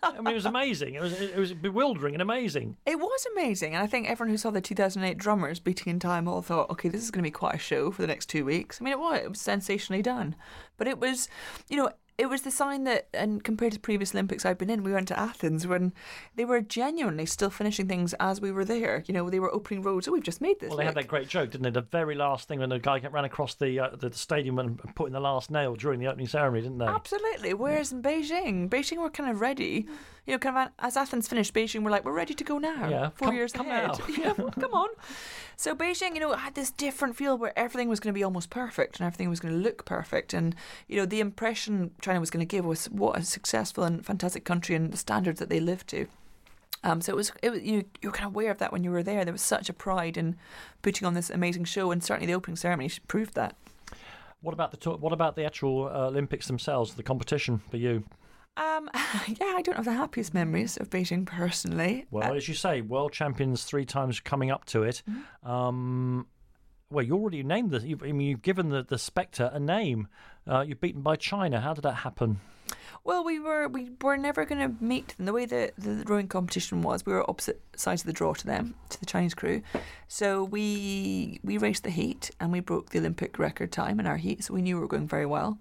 I 0.03 0.21
mean, 0.21 0.29
it 0.29 0.35
was 0.35 0.47
amazing. 0.47 0.95
It 0.95 1.03
was 1.03 1.21
it 1.21 1.37
was 1.37 1.53
bewildering 1.53 2.15
and 2.15 2.23
amazing. 2.23 2.77
It 2.87 2.99
was 2.99 3.27
amazing, 3.33 3.75
and 3.75 3.83
I 3.83 3.87
think 3.87 4.09
everyone 4.09 4.31
who 4.31 4.39
saw 4.39 4.51
the 4.51 4.61
2008 4.61 5.19
drummers 5.19 5.61
beating 5.61 5.91
in 5.91 5.99
time 5.99 6.27
all 6.27 6.43
thought, 6.43 6.71
okay, 6.71 6.89
this 6.89 7.03
is 7.03 7.11
going 7.11 7.23
to 7.23 7.27
be 7.27 7.31
quite 7.31 7.55
a 7.55 7.59
show 7.59 7.91
for 7.91 8.03
the 8.03 8.09
next 8.09 8.27
two 8.27 8.45
weeks. 8.45 8.81
I 8.81 8.85
mean, 8.85 8.93
it 8.93 8.99
was 8.99 9.21
it 9.21 9.29
was 9.29 9.41
sensationally 9.41 10.03
done, 10.03 10.35
but 10.77 10.89
it 10.89 10.99
was, 10.99 11.29
you 11.69 11.77
know, 11.77 11.91
it 12.17 12.27
was 12.27 12.43
the 12.43 12.51
sign 12.51 12.85
that, 12.85 13.09
and 13.13 13.43
compared 13.43 13.73
to 13.73 13.81
previous 13.81 14.15
Olympics 14.15 14.47
I've 14.47 14.59
been 14.59 14.71
in, 14.71 14.85
we 14.85 14.93
went 14.93 15.09
to 15.09 15.19
Athens 15.19 15.67
when 15.67 15.93
they 16.37 16.45
were 16.45 16.61
genuinely 16.61 17.27
still 17.27 17.51
finishing 17.51 17.89
things 17.89 18.15
as 18.21 18.41
we 18.41 18.53
were 18.53 18.65
there. 18.65 19.03
You 19.07 19.15
know, 19.15 19.29
they 19.29 19.41
were 19.41 19.53
opening 19.53 19.83
roads. 19.83 20.07
Oh, 20.07 20.13
we've 20.13 20.23
just 20.23 20.41
made 20.41 20.61
this. 20.61 20.69
Well, 20.69 20.79
they 20.79 20.85
had 20.85 20.95
that 20.95 21.09
great 21.09 21.29
joke, 21.29 21.51
didn't 21.51 21.65
they? 21.65 21.71
The 21.71 21.81
very 21.81 22.15
last 22.15 22.47
thing 22.47 22.61
when 22.61 22.69
the 22.69 22.79
guy 22.79 23.01
ran 23.01 23.25
across 23.25 23.55
the 23.55 23.81
uh, 23.81 23.97
the 23.97 24.13
stadium 24.13 24.61
and 24.61 24.79
putting 24.95 25.13
the 25.13 25.21
last 25.21 25.51
nail 25.51 25.75
during 25.75 25.99
the 25.99 26.07
opening 26.07 26.29
ceremony, 26.29 26.63
didn't 26.63 26.79
they? 26.79 26.87
Absolutely. 26.87 27.53
Whereas 27.53 27.91
in 27.91 28.01
Beijing, 28.01 28.69
Beijing 28.69 28.99
were 28.99 29.11
kind 29.11 29.31
of 29.31 29.41
ready. 29.41 29.87
You 30.27 30.35
know, 30.35 30.39
kind 30.39 30.57
of 30.57 30.69
as 30.79 30.97
Athens 30.97 31.27
finished, 31.27 31.53
Beijing 31.53 31.83
were 31.83 31.91
like, 31.91 32.05
we're 32.05 32.13
ready 32.13 32.33
to 32.35 32.45
go 32.45 32.59
now. 32.59 32.89
Yeah, 32.89 33.11
four 33.11 33.29
come, 33.29 33.37
years 33.37 33.53
come 33.53 33.67
ahead. 33.67 33.99
Yeah, 34.17 34.33
come 34.35 34.73
on. 34.73 34.89
So 35.57 35.75
Beijing, 35.75 36.15
you 36.15 36.21
know, 36.21 36.33
had 36.33 36.55
this 36.55 36.71
different 36.71 37.17
feel 37.17 37.39
where 37.39 37.57
everything 37.59 37.89
was 37.89 38.01
going 38.01 38.13
to 38.13 38.19
be 38.19 38.25
almost 38.25 38.51
perfect 38.51 38.99
and 38.99 39.07
everything 39.07 39.29
was 39.29 39.41
going 39.41 39.55
to 39.55 39.61
look 39.61 39.85
perfect, 39.85 40.35
and 40.35 40.55
you 40.89 40.97
know, 40.97 41.07
the 41.07 41.21
impression 41.21 41.93
China 42.01 42.21
was 42.21 42.31
going 42.31 42.47
to 42.47 42.57
give 42.57 42.65
was 42.65 42.87
what 42.87 43.19
a 43.19 43.23
successful 43.23 43.85
and 43.85 44.05
fantastic 44.05 44.45
country 44.45 44.75
and 44.75 44.93
the 44.93 44.97
standards 44.97 45.39
that 45.39 45.49
they 45.49 45.61
lived 45.61 45.89
to. 45.89 46.07
Um, 46.83 47.01
so 47.01 47.13
it 47.13 47.17
was, 47.17 47.33
it 47.43 47.51
was 47.51 47.63
you, 47.63 47.85
you 48.03 48.11
were 48.11 48.13
kind 48.13 48.27
of 48.27 48.35
aware 48.35 48.51
of 48.51 48.59
that 48.59 48.71
when 48.71 48.85
you 48.85 48.91
were 48.91 49.03
there. 49.03 49.25
There 49.25 49.33
was 49.33 49.43
such 49.43 49.71
a 49.71 49.73
pride 49.73 50.17
in 50.17 50.37
putting 50.83 51.07
on 51.07 51.15
this 51.15 51.31
amazing 51.31 51.65
show, 51.65 51.91
and 51.91 52.05
certainly 52.05 52.27
the 52.27 52.35
opening 52.35 52.57
ceremony 52.57 52.91
proved 53.09 53.35
that. 53.35 53.57
What 54.43 54.53
about 54.53 54.79
the 54.79 54.91
what 54.91 55.13
about 55.15 55.37
the 55.37 55.45
actual 55.45 55.87
uh, 55.87 56.09
Olympics 56.09 56.47
themselves, 56.47 56.95
the 56.95 57.03
competition 57.03 57.63
for 57.71 57.79
you? 57.79 58.05
Um, 58.57 58.89
yeah, 58.95 59.55
I 59.57 59.63
don't 59.63 59.77
have 59.77 59.85
the 59.85 59.93
happiest 59.93 60.33
memories 60.35 60.77
of 60.77 60.91
Beijing 60.91 61.27
personally. 61.27 62.07
Well, 62.11 62.33
Uh, 62.33 62.37
as 62.37 62.49
you 62.49 62.55
say, 62.55 62.81
world 62.81 63.13
champions 63.13 63.65
three 63.65 63.85
times 63.85 64.21
coming 64.21 64.51
up 64.51 64.65
to 64.67 64.83
it. 64.85 65.03
Mm-hmm. 65.11 65.51
Um, 65.51 66.27
well, 66.91 67.05
you 67.05 67.15
already 67.17 67.43
named 67.43 67.73
the. 67.73 67.81
You've, 67.81 68.03
I 68.03 68.13
mean, 68.13 68.29
you've 68.29 68.43
given 68.43 68.69
the 68.69 68.85
the 68.85 68.99
Spectre 68.99 69.51
a 69.53 69.59
name. 69.59 70.09
Uh, 70.47 70.61
you're 70.61 70.77
beaten 70.77 71.03
by 71.03 71.17
China. 71.17 71.61
How 71.61 71.75
did 71.75 71.83
that 71.83 71.95
happen? 71.95 72.41
Well, 73.03 73.25
we 73.25 73.39
were 73.41 73.69
we 73.69 73.91
were 74.01 74.17
never 74.17 74.45
going 74.45 74.61
to 74.61 74.83
meet 74.83 75.09
them. 75.17 75.27
The 75.27 75.33
way 75.33 75.45
the, 75.47 75.73
the 75.77 76.05
rowing 76.07 76.29
competition 76.29 76.83
was, 76.83 77.05
we 77.05 77.13
were 77.13 77.29
opposite 77.29 77.61
sides 77.77 78.03
of 78.03 78.07
the 78.07 78.13
draw 78.13 78.35
to 78.35 78.47
them, 78.47 78.75
to 78.91 79.01
the 79.01 79.07
Chinese 79.07 79.35
crew. 79.35 79.63
So 80.09 80.45
we 80.45 81.41
we 81.43 81.59
raced 81.59 81.83
the 81.85 81.91
heat 81.91 82.31
and 82.39 82.53
we 82.53 82.61
broke 82.61 82.91
the 82.91 82.99
Olympic 83.01 83.39
record 83.39 83.73
time 83.73 83.99
in 83.99 84.07
our 84.07 84.17
heat. 84.17 84.45
So 84.45 84.55
we 84.55 84.63
knew 84.63 84.77
we 84.77 84.81
were 84.83 84.89
going 84.89 85.09
very 85.09 85.27
well. 85.27 85.59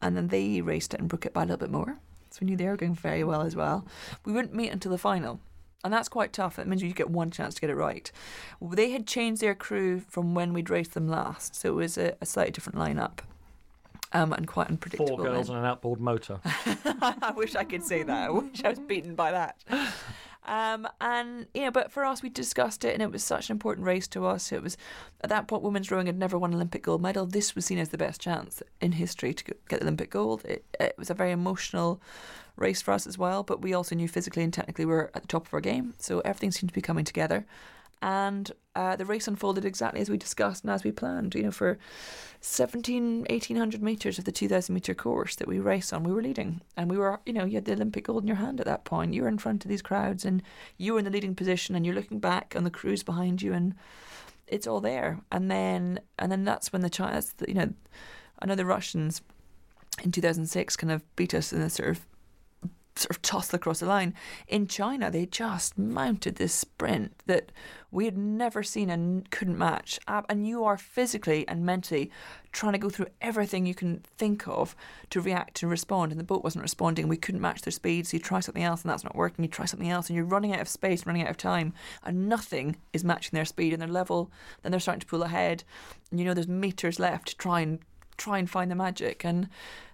And 0.00 0.16
then 0.16 0.28
they 0.28 0.60
raced 0.60 0.94
it 0.94 1.00
and 1.00 1.08
broke 1.08 1.26
it 1.26 1.32
by 1.32 1.42
a 1.42 1.46
little 1.46 1.56
bit 1.56 1.70
more. 1.70 1.98
So 2.36 2.40
we 2.42 2.48
knew 2.48 2.56
they 2.58 2.66
were 2.66 2.76
going 2.76 2.94
very 2.94 3.24
well 3.24 3.40
as 3.40 3.56
well. 3.56 3.86
We 4.26 4.32
wouldn't 4.34 4.52
meet 4.52 4.68
until 4.68 4.92
the 4.92 4.98
final. 4.98 5.40
And 5.82 5.90
that's 5.90 6.10
quite 6.10 6.34
tough. 6.34 6.58
It 6.58 6.66
means 6.66 6.82
you 6.82 6.92
get 6.92 7.08
one 7.08 7.30
chance 7.30 7.54
to 7.54 7.62
get 7.62 7.70
it 7.70 7.76
right. 7.76 8.12
They 8.60 8.90
had 8.90 9.06
changed 9.06 9.40
their 9.40 9.54
crew 9.54 10.00
from 10.00 10.34
when 10.34 10.52
we'd 10.52 10.68
raced 10.68 10.92
them 10.92 11.08
last. 11.08 11.54
So 11.54 11.70
it 11.70 11.76
was 11.76 11.96
a, 11.96 12.14
a 12.20 12.26
slightly 12.26 12.52
different 12.52 12.78
lineup. 12.78 13.20
Um, 14.12 14.34
and 14.34 14.46
quite 14.46 14.68
unpredictable. 14.68 15.16
Four 15.16 15.24
girls 15.24 15.46
then. 15.46 15.56
and 15.56 15.64
an 15.64 15.70
outboard 15.70 15.98
motor. 15.98 16.40
I 16.44 17.32
wish 17.34 17.56
I 17.56 17.64
could 17.64 17.82
say 17.82 18.02
that. 18.02 18.28
I 18.28 18.30
wish 18.30 18.62
I 18.62 18.68
was 18.68 18.80
beaten 18.80 19.14
by 19.14 19.30
that. 19.32 19.56
Um, 20.46 20.88
and 21.00 21.46
you 21.54 21.62
know, 21.62 21.70
but 21.70 21.92
for 21.92 22.04
us, 22.04 22.22
we 22.22 22.28
discussed 22.28 22.84
it, 22.84 22.94
and 22.94 23.02
it 23.02 23.10
was 23.10 23.24
such 23.24 23.50
an 23.50 23.54
important 23.54 23.86
race 23.86 24.06
to 24.08 24.26
us. 24.26 24.52
It 24.52 24.62
was 24.62 24.76
at 25.22 25.30
that 25.30 25.48
point, 25.48 25.62
women's 25.62 25.90
rowing 25.90 26.06
had 26.06 26.18
never 26.18 26.38
won 26.38 26.50
an 26.50 26.56
Olympic 26.56 26.82
gold 26.82 27.02
medal. 27.02 27.26
This 27.26 27.54
was 27.54 27.66
seen 27.66 27.78
as 27.78 27.88
the 27.88 27.98
best 27.98 28.20
chance 28.20 28.62
in 28.80 28.92
history 28.92 29.34
to 29.34 29.44
get 29.44 29.80
the 29.80 29.82
Olympic 29.82 30.10
gold. 30.10 30.44
It, 30.44 30.64
it 30.78 30.94
was 30.96 31.10
a 31.10 31.14
very 31.14 31.32
emotional 31.32 32.00
race 32.56 32.80
for 32.80 32.92
us 32.92 33.06
as 33.06 33.18
well, 33.18 33.42
but 33.42 33.60
we 33.60 33.74
also 33.74 33.94
knew 33.94 34.08
physically 34.08 34.42
and 34.42 34.52
technically 34.52 34.84
we 34.84 34.92
were 34.92 35.10
at 35.14 35.22
the 35.22 35.28
top 35.28 35.46
of 35.46 35.54
our 35.54 35.60
game. 35.60 35.94
So 35.98 36.20
everything 36.20 36.52
seemed 36.52 36.70
to 36.70 36.74
be 36.74 36.80
coming 36.80 37.04
together. 37.04 37.44
And 38.02 38.52
uh, 38.74 38.94
the 38.96 39.06
race 39.06 39.26
unfolded 39.26 39.64
exactly 39.64 40.00
as 40.00 40.10
we 40.10 40.18
discussed 40.18 40.62
and 40.62 40.72
as 40.72 40.84
we 40.84 40.92
planned. 40.92 41.34
You 41.34 41.44
know, 41.44 41.50
for 41.50 41.78
17, 42.40 43.26
1800 43.30 43.82
metres 43.82 44.18
of 44.18 44.24
the 44.24 44.32
2000 44.32 44.74
metre 44.74 44.94
course 44.94 45.34
that 45.36 45.48
we 45.48 45.58
raced 45.58 45.92
on, 45.92 46.04
we 46.04 46.12
were 46.12 46.22
leading. 46.22 46.60
And 46.76 46.90
we 46.90 46.98
were, 46.98 47.20
you 47.24 47.32
know, 47.32 47.44
you 47.44 47.54
had 47.54 47.64
the 47.64 47.72
Olympic 47.72 48.04
gold 48.04 48.22
in 48.22 48.28
your 48.28 48.36
hand 48.36 48.60
at 48.60 48.66
that 48.66 48.84
point. 48.84 49.14
You 49.14 49.22
were 49.22 49.28
in 49.28 49.38
front 49.38 49.64
of 49.64 49.70
these 49.70 49.82
crowds 49.82 50.24
and 50.24 50.42
you 50.76 50.92
were 50.92 50.98
in 50.98 51.04
the 51.04 51.10
leading 51.10 51.34
position 51.34 51.74
and 51.74 51.86
you're 51.86 51.94
looking 51.94 52.20
back 52.20 52.54
on 52.54 52.64
the 52.64 52.70
crews 52.70 53.02
behind 53.02 53.40
you 53.40 53.52
and 53.52 53.74
it's 54.46 54.66
all 54.66 54.80
there. 54.80 55.20
And 55.32 55.50
then, 55.50 56.00
and 56.18 56.30
then 56.30 56.44
that's 56.44 56.72
when 56.72 56.82
the 56.82 56.90
China, 56.90 57.22
you 57.48 57.54
know, 57.54 57.72
I 58.40 58.46
know 58.46 58.54
the 58.54 58.66
Russians 58.66 59.22
in 60.02 60.12
2006 60.12 60.76
kind 60.76 60.92
of 60.92 61.16
beat 61.16 61.34
us 61.34 61.52
in 61.52 61.60
a 61.62 61.70
sort 61.70 61.90
of 61.90 62.06
sort 62.98 63.10
of 63.10 63.22
tossed 63.22 63.54
across 63.54 63.80
the 63.80 63.86
line. 63.86 64.14
In 64.48 64.66
China, 64.66 65.10
they 65.10 65.26
just 65.26 65.78
mounted 65.78 66.36
this 66.36 66.54
sprint 66.54 67.14
that 67.26 67.52
we 67.96 68.04
had 68.04 68.18
never 68.18 68.62
seen 68.62 68.90
and 68.90 69.30
couldn't 69.30 69.56
match. 69.56 69.98
And 70.06 70.46
you 70.46 70.64
are 70.64 70.76
physically 70.76 71.48
and 71.48 71.64
mentally 71.64 72.10
trying 72.52 72.74
to 72.74 72.78
go 72.78 72.90
through 72.90 73.06
everything 73.22 73.64
you 73.64 73.74
can 73.74 74.02
think 74.18 74.46
of 74.46 74.76
to 75.08 75.22
react 75.22 75.62
and 75.62 75.70
respond. 75.70 76.12
And 76.12 76.20
the 76.20 76.24
boat 76.24 76.44
wasn't 76.44 76.62
responding. 76.62 77.08
We 77.08 77.16
couldn't 77.16 77.40
match 77.40 77.62
their 77.62 77.72
speed. 77.72 78.06
So 78.06 78.18
you 78.18 78.22
try 78.22 78.40
something 78.40 78.62
else 78.62 78.82
and 78.82 78.90
that's 78.90 79.02
not 79.02 79.16
working. 79.16 79.46
You 79.46 79.48
try 79.48 79.64
something 79.64 79.88
else 79.88 80.10
and 80.10 80.14
you're 80.14 80.26
running 80.26 80.52
out 80.52 80.60
of 80.60 80.68
space, 80.68 81.06
running 81.06 81.22
out 81.22 81.30
of 81.30 81.38
time, 81.38 81.72
and 82.04 82.28
nothing 82.28 82.76
is 82.92 83.02
matching 83.02 83.34
their 83.34 83.46
speed 83.46 83.72
and 83.72 83.80
their 83.80 83.88
level. 83.88 84.30
Then 84.60 84.72
they're 84.72 84.78
starting 84.78 85.00
to 85.00 85.06
pull 85.06 85.22
ahead. 85.22 85.64
And 86.10 86.20
you 86.20 86.26
know 86.26 86.34
there's 86.34 86.48
meters 86.48 87.00
left 87.00 87.28
to 87.28 87.36
try 87.38 87.60
and 87.62 87.78
try 88.18 88.36
and 88.36 88.48
find 88.50 88.70
the 88.70 88.74
magic 88.74 89.24
and 89.24 89.48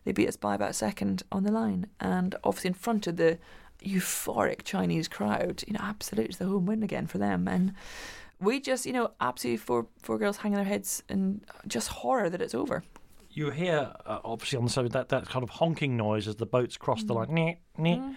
they 0.04 0.12
beat 0.12 0.28
us 0.28 0.36
by 0.36 0.56
about 0.56 0.70
a 0.70 0.74
second 0.74 1.22
on 1.32 1.42
the 1.42 1.50
line 1.50 1.86
and 1.98 2.36
obviously 2.44 2.68
in 2.68 2.74
front 2.74 3.08
of 3.08 3.16
the 3.16 3.36
euphoric 3.84 4.62
Chinese 4.64 5.08
crowd 5.08 5.62
you 5.66 5.72
know 5.72 5.80
absolutely 5.82 6.34
the 6.38 6.46
home 6.46 6.66
win 6.66 6.82
again 6.82 7.06
for 7.06 7.18
them 7.18 7.46
and 7.48 7.72
we 8.40 8.60
just 8.60 8.86
you 8.86 8.92
know 8.92 9.10
absolutely 9.20 9.56
four 9.58 9.86
four 10.02 10.18
girls 10.18 10.38
hanging 10.38 10.56
their 10.56 10.64
heads 10.64 11.02
and 11.08 11.44
just 11.66 11.88
horror 11.88 12.28
that 12.30 12.40
it's 12.42 12.54
over 12.54 12.82
You 13.34 13.50
hear, 13.50 13.92
uh, 14.04 14.18
obviously, 14.24 14.58
on 14.58 14.64
the 14.64 14.70
side 14.70 14.90
that 14.92 15.08
that 15.08 15.24
kind 15.26 15.42
of 15.42 15.50
honking 15.50 15.96
noise 15.96 16.28
as 16.28 16.36
the 16.36 16.44
boats 16.46 16.76
cross 16.76 17.02
the 17.04 17.14
line, 17.14 17.28
"Nyeh, 17.28 17.56
nyeh," 17.78 18.14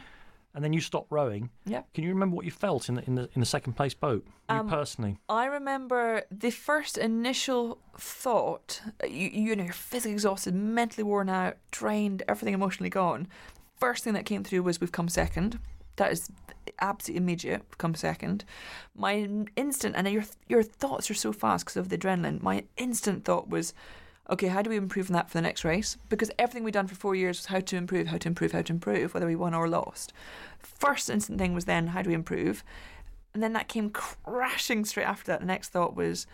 and 0.54 0.62
then 0.64 0.74
you 0.74 0.82
stop 0.82 1.06
rowing. 1.10 1.50
yeah 1.66 1.84
Can 1.94 2.04
you 2.04 2.10
remember 2.10 2.36
what 2.36 2.44
you 2.46 2.52
felt 2.52 2.90
in 2.90 2.96
the 2.96 3.04
in 3.08 3.16
the, 3.16 3.30
in 3.34 3.40
the 3.40 3.46
second 3.46 3.74
place 3.78 3.94
boat? 3.94 4.24
You 4.50 4.58
Um, 4.60 4.68
personally. 4.70 5.18
I 5.30 5.46
remember 5.46 6.24
the 6.30 6.52
first 6.52 6.98
initial 6.98 7.80
thought, 7.98 8.82
uh, 9.04 9.08
you, 9.08 9.30
you 9.30 9.56
know, 9.56 9.64
you're 9.64 9.74
physically 9.92 10.12
exhausted, 10.14 10.54
mentally 10.54 11.04
worn 11.04 11.30
out, 11.30 11.56
drained, 11.72 12.24
everything 12.28 12.54
emotionally 12.54 12.90
gone. 12.90 13.28
First 13.78 14.04
thing 14.04 14.14
that 14.14 14.26
came 14.26 14.44
through 14.44 14.64
was 14.64 14.80
we've 14.80 14.92
come 14.92 15.10
second. 15.10 15.60
That 15.98 16.12
is 16.12 16.30
absolutely 16.80 17.24
immediate. 17.24 17.62
We've 17.70 17.78
come 17.78 17.96
second. 17.96 18.44
My 18.96 19.30
instant, 19.56 19.96
and 19.96 20.08
your 20.10 20.26
your 20.48 20.64
thoughts 20.64 21.10
are 21.10 21.16
so 21.16 21.32
fast 21.32 21.66
because 21.66 21.78
of 21.78 21.90
the 21.90 21.98
adrenaline. 21.98 22.42
My 22.42 22.66
instant 22.78 23.26
thought 23.26 23.50
was, 23.50 23.74
okay, 24.30 24.48
how 24.48 24.62
do 24.62 24.70
we 24.70 24.78
improve 24.78 25.10
on 25.10 25.14
that 25.14 25.30
for 25.30 25.38
the 25.38 25.42
next 25.42 25.64
race? 25.64 25.98
Because 26.10 26.32
everything 26.40 26.64
we've 26.64 26.74
done 26.74 26.88
for 26.88 26.96
four 26.96 27.16
years 27.16 27.40
was 27.40 27.46
how 27.48 27.60
to 27.60 27.78
improve, 27.78 28.08
how 28.08 28.18
to 28.18 28.28
improve, 28.28 28.52
how 28.52 28.62
to 28.62 28.74
improve, 28.74 29.14
whether 29.14 29.28
we 29.28 29.36
won 29.36 29.54
or 29.54 29.70
lost. 29.70 30.14
First 30.60 31.10
instant 31.10 31.40
thing 31.40 31.54
was 31.54 31.66
then 31.66 31.88
how 31.88 32.02
do 32.02 32.10
we 32.10 32.16
improve? 32.16 32.64
And 33.34 33.44
then 33.44 33.54
that 33.54 33.68
came 33.68 33.90
crashing 33.90 34.86
straight 34.86 35.08
after 35.08 35.32
that. 35.32 35.42
The 35.42 35.46
next 35.46 35.70
thought 35.70 35.96
was, 35.96 36.26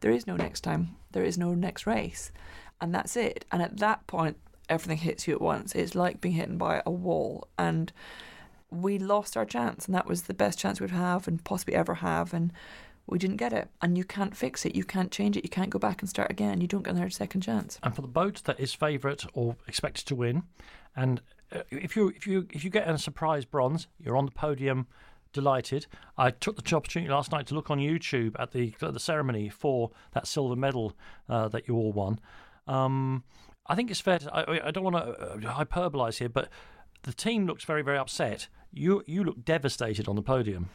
there 0.00 0.10
is 0.10 0.26
no 0.26 0.36
next 0.36 0.60
time. 0.60 0.96
There 1.12 1.24
is 1.24 1.38
no 1.38 1.54
next 1.54 1.86
race. 1.86 2.32
And 2.80 2.94
that's 2.94 3.16
it. 3.16 3.44
And 3.50 3.62
at 3.62 3.78
that 3.78 4.06
point, 4.06 4.36
everything 4.68 4.98
hits 4.98 5.26
you 5.26 5.34
at 5.34 5.40
once. 5.40 5.74
It's 5.74 5.94
like 5.94 6.20
being 6.20 6.34
hit 6.34 6.58
by 6.58 6.82
a 6.84 6.90
wall. 6.90 7.48
And 7.58 7.92
we 8.70 8.98
lost 8.98 9.36
our 9.36 9.44
chance. 9.44 9.86
And 9.86 9.94
that 9.94 10.06
was 10.06 10.22
the 10.22 10.34
best 10.34 10.58
chance 10.58 10.80
we'd 10.80 10.90
have 10.90 11.28
and 11.28 11.42
possibly 11.42 11.74
ever 11.74 11.94
have. 11.96 12.34
And 12.34 12.52
we 13.06 13.18
didn't 13.18 13.36
get 13.36 13.52
it. 13.52 13.68
And 13.80 13.96
you 13.96 14.04
can't 14.04 14.36
fix 14.36 14.66
it. 14.66 14.74
You 14.74 14.84
can't 14.84 15.10
change 15.10 15.36
it. 15.36 15.44
You 15.44 15.50
can't 15.50 15.70
go 15.70 15.78
back 15.78 16.02
and 16.02 16.08
start 16.08 16.30
again. 16.30 16.60
You 16.60 16.66
don't 16.68 16.82
get 16.82 16.94
another 16.94 17.10
second 17.10 17.40
chance. 17.40 17.78
and 17.82 17.94
for 17.94 18.02
the 18.02 18.08
boat 18.08 18.42
that 18.44 18.60
is 18.60 18.74
favourite 18.74 19.24
or 19.32 19.56
expected 19.66 20.06
to 20.06 20.14
win, 20.14 20.42
and 20.94 21.22
uh, 21.54 21.62
if 21.70 21.96
you 21.96 22.08
if 22.08 22.26
you 22.26 22.46
if 22.52 22.64
you 22.64 22.70
get 22.70 22.88
a 22.88 22.98
surprise 22.98 23.44
bronze, 23.44 23.86
you're 23.98 24.16
on 24.16 24.26
the 24.26 24.32
podium. 24.32 24.86
Delighted. 25.34 25.86
I 26.16 26.30
took 26.30 26.62
the 26.64 26.74
opportunity 26.74 27.12
last 27.12 27.32
night 27.32 27.46
to 27.48 27.54
look 27.54 27.70
on 27.70 27.78
YouTube 27.78 28.34
at 28.38 28.52
the 28.52 28.74
at 28.80 28.94
the 28.94 29.00
ceremony 29.00 29.50
for 29.50 29.90
that 30.12 30.26
silver 30.26 30.56
medal 30.56 30.94
uh, 31.28 31.48
that 31.48 31.68
you 31.68 31.76
all 31.76 31.92
won. 31.92 32.18
Um, 32.66 33.24
I 33.68 33.74
think 33.74 33.90
it's 33.90 34.00
fair. 34.00 34.18
To, 34.18 34.34
I, 34.34 34.68
I 34.68 34.70
don't 34.70 34.84
want 34.84 34.96
to 34.96 35.48
uh, 35.48 35.54
hyperbolize 35.54 36.18
here, 36.18 36.28
but 36.28 36.48
the 37.02 37.12
team 37.12 37.46
looks 37.46 37.64
very 37.64 37.82
very 37.82 37.98
upset. 37.98 38.48
You 38.72 39.02
you 39.06 39.24
look 39.24 39.44
devastated 39.44 40.08
on 40.08 40.16
the 40.16 40.22
podium. 40.22 40.70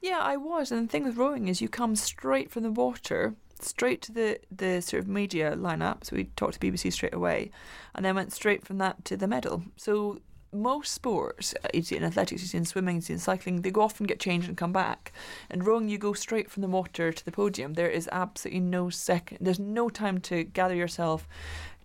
Yeah, 0.00 0.18
I 0.20 0.36
was. 0.36 0.70
And 0.70 0.86
the 0.86 0.90
thing 0.90 1.04
with 1.04 1.16
rowing 1.16 1.48
is 1.48 1.60
you 1.60 1.68
come 1.68 1.96
straight 1.96 2.50
from 2.50 2.62
the 2.62 2.70
water, 2.70 3.34
straight 3.60 4.00
to 4.02 4.12
the, 4.12 4.38
the 4.50 4.80
sort 4.80 5.02
of 5.02 5.08
media 5.08 5.56
lineup. 5.56 6.04
So 6.04 6.14
we 6.14 6.24
talked 6.36 6.60
to 6.60 6.60
BBC 6.60 6.92
straight 6.92 7.14
away, 7.14 7.50
and 7.94 8.04
then 8.04 8.14
went 8.14 8.32
straight 8.32 8.64
from 8.64 8.78
that 8.78 9.04
to 9.06 9.16
the 9.16 9.26
medal. 9.26 9.64
So 9.76 10.20
most 10.52 10.92
sports, 10.92 11.54
uh, 11.64 11.68
you 11.74 11.82
see 11.82 11.96
in 11.96 12.04
athletics, 12.04 12.40
you 12.42 12.48
see 12.48 12.58
in 12.58 12.64
swimming, 12.64 12.96
you 12.96 13.02
see 13.02 13.12
in 13.12 13.18
cycling, 13.18 13.62
they 13.62 13.70
go 13.70 13.82
off 13.82 13.98
and 13.98 14.08
get 14.08 14.20
changed 14.20 14.48
and 14.48 14.56
come 14.56 14.72
back. 14.72 15.12
In 15.50 15.62
rowing, 15.62 15.88
you 15.88 15.98
go 15.98 16.12
straight 16.12 16.50
from 16.50 16.62
the 16.62 16.68
water 16.68 17.12
to 17.12 17.24
the 17.24 17.32
podium. 17.32 17.74
There 17.74 17.90
is 17.90 18.08
absolutely 18.12 18.60
no 18.60 18.88
second, 18.88 19.38
there's 19.40 19.58
no 19.58 19.88
time 19.88 20.20
to 20.22 20.44
gather 20.44 20.74
yourself. 20.74 21.28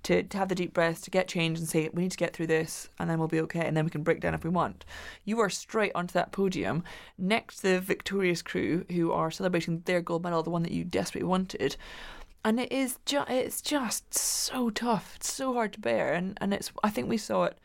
To, 0.03 0.21
to 0.21 0.37
have 0.37 0.49
the 0.49 0.55
deep 0.55 0.73
breaths, 0.73 0.99
to 1.01 1.11
get 1.11 1.29
changed 1.29 1.61
and 1.61 1.69
say, 1.69 1.89
we 1.93 2.03
need 2.03 2.11
to 2.11 2.17
get 2.17 2.33
through 2.33 2.47
this 2.47 2.89
and 2.99 3.09
then 3.09 3.19
we'll 3.19 3.29
be 3.29 3.39
okay 3.39 3.65
and 3.65 3.77
then 3.77 3.85
we 3.85 3.89
can 3.89 4.03
break 4.03 4.19
down 4.19 4.33
if 4.33 4.43
we 4.43 4.49
want. 4.49 4.83
You 5.23 5.39
are 5.39 5.49
straight 5.49 5.93
onto 5.95 6.11
that 6.11 6.33
podium 6.33 6.83
next 7.17 7.61
to 7.61 7.61
the 7.69 7.79
victorious 7.79 8.41
crew 8.41 8.85
who 8.91 9.13
are 9.13 9.31
celebrating 9.31 9.81
their 9.85 10.01
gold 10.01 10.23
medal, 10.23 10.43
the 10.43 10.49
one 10.49 10.63
that 10.63 10.73
you 10.73 10.83
desperately 10.83 11.27
wanted. 11.27 11.77
And 12.43 12.59
it 12.59 12.71
is 12.71 12.99
ju- 13.05 13.23
it's 13.29 13.61
just 13.61 14.13
so 14.13 14.69
tough. 14.69 15.13
It's 15.15 15.31
so 15.31 15.53
hard 15.53 15.71
to 15.73 15.79
bear. 15.79 16.11
And, 16.11 16.37
and 16.41 16.53
it's 16.53 16.73
I 16.83 16.89
think 16.89 17.07
we 17.07 17.17
saw 17.17 17.45
it 17.45 17.57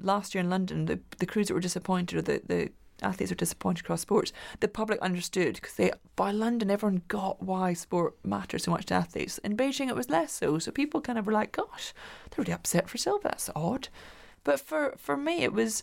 last 0.00 0.34
year 0.34 0.44
in 0.44 0.50
London. 0.50 0.86
The 0.86 1.00
the 1.18 1.26
crews 1.26 1.48
that 1.48 1.54
were 1.54 1.60
disappointed 1.60 2.16
or 2.16 2.22
the, 2.22 2.42
the 2.46 2.70
athletes 3.02 3.30
were 3.30 3.36
disappointed 3.36 3.84
across 3.84 4.00
sports. 4.02 4.32
The 4.60 4.68
public 4.68 5.00
understood 5.00 5.56
because 5.56 5.74
they 5.74 5.92
by 6.14 6.30
London 6.30 6.70
everyone 6.70 7.02
got 7.08 7.42
why 7.42 7.72
sport 7.74 8.14
matters 8.24 8.64
so 8.64 8.70
much 8.70 8.86
to 8.86 8.94
athletes. 8.94 9.38
In 9.38 9.56
Beijing 9.56 9.88
it 9.88 9.96
was 9.96 10.10
less 10.10 10.32
so. 10.32 10.58
So 10.58 10.70
people 10.70 11.00
kind 11.00 11.18
of 11.18 11.26
were 11.26 11.32
like, 11.32 11.52
gosh, 11.52 11.92
they're 12.30 12.42
really 12.42 12.52
upset 12.52 12.88
for 12.88 12.98
silver. 12.98 13.28
That's 13.28 13.50
odd. 13.54 13.88
But 14.44 14.60
for, 14.60 14.94
for 14.96 15.16
me 15.16 15.42
it 15.42 15.52
was 15.52 15.82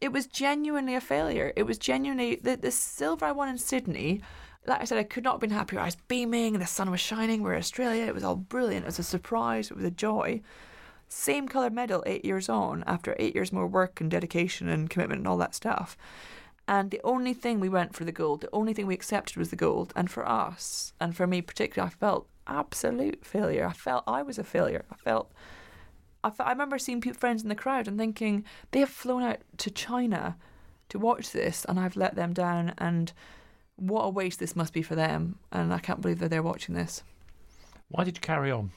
it 0.00 0.12
was 0.12 0.26
genuinely 0.26 0.94
a 0.94 1.00
failure. 1.00 1.52
It 1.54 1.62
was 1.62 1.78
genuinely 1.78 2.36
the, 2.36 2.56
the 2.56 2.72
silver 2.72 3.26
I 3.26 3.32
won 3.32 3.48
in 3.48 3.58
Sydney. 3.58 4.20
Like 4.66 4.80
I 4.80 4.84
said, 4.84 4.98
I 4.98 5.04
could 5.04 5.24
not 5.24 5.34
have 5.34 5.40
been 5.40 5.50
happier. 5.50 5.80
I 5.80 5.86
was 5.86 5.96
beaming, 5.96 6.58
the 6.58 6.66
sun 6.66 6.90
was 6.90 7.00
shining. 7.00 7.42
We're 7.42 7.54
in 7.54 7.58
Australia. 7.58 8.04
It 8.04 8.14
was 8.14 8.24
all 8.24 8.36
brilliant. 8.36 8.84
It 8.84 8.86
was 8.86 8.98
a 8.98 9.04
surprise. 9.04 9.70
It 9.70 9.76
was 9.76 9.84
a 9.84 9.90
joy. 9.90 10.40
Same 11.14 11.46
coloured 11.46 11.74
medal 11.74 12.02
eight 12.06 12.24
years 12.24 12.48
on, 12.48 12.82
after 12.86 13.14
eight 13.18 13.34
years 13.34 13.52
more 13.52 13.66
work 13.66 14.00
and 14.00 14.10
dedication 14.10 14.66
and 14.68 14.88
commitment 14.88 15.20
and 15.20 15.28
all 15.28 15.36
that 15.36 15.54
stuff. 15.54 15.94
And 16.66 16.90
the 16.90 17.02
only 17.04 17.34
thing 17.34 17.60
we 17.60 17.68
went 17.68 17.94
for 17.94 18.04
the 18.04 18.12
gold, 18.12 18.40
the 18.40 18.48
only 18.52 18.72
thing 18.72 18.86
we 18.86 18.94
accepted 18.94 19.36
was 19.36 19.50
the 19.50 19.56
gold. 19.56 19.92
And 19.94 20.10
for 20.10 20.26
us, 20.26 20.94
and 20.98 21.14
for 21.14 21.26
me 21.26 21.42
particularly, 21.42 21.92
I 21.92 21.94
felt 21.94 22.28
absolute 22.46 23.26
failure. 23.26 23.66
I 23.66 23.72
felt 23.74 24.04
I 24.06 24.22
was 24.22 24.38
a 24.38 24.42
failure. 24.42 24.86
I 24.90 24.96
felt 24.96 25.30
I 26.24 26.32
remember 26.50 26.78
seeing 26.78 27.02
friends 27.02 27.42
in 27.42 27.50
the 27.50 27.54
crowd 27.54 27.86
and 27.86 27.98
thinking 27.98 28.44
they 28.70 28.80
have 28.80 28.88
flown 28.88 29.22
out 29.22 29.40
to 29.58 29.70
China 29.70 30.36
to 30.88 30.98
watch 30.98 31.30
this, 31.30 31.66
and 31.66 31.78
I've 31.78 31.94
let 31.94 32.14
them 32.14 32.32
down. 32.32 32.72
And 32.78 33.12
what 33.76 34.02
a 34.02 34.08
waste 34.08 34.40
this 34.40 34.56
must 34.56 34.72
be 34.72 34.82
for 34.82 34.94
them. 34.94 35.38
And 35.52 35.74
I 35.74 35.78
can't 35.78 36.00
believe 36.00 36.20
that 36.20 36.30
they're 36.30 36.42
watching 36.42 36.74
this. 36.74 37.02
Why 37.88 38.02
did 38.02 38.16
you 38.16 38.22
carry 38.22 38.50
on? 38.50 38.70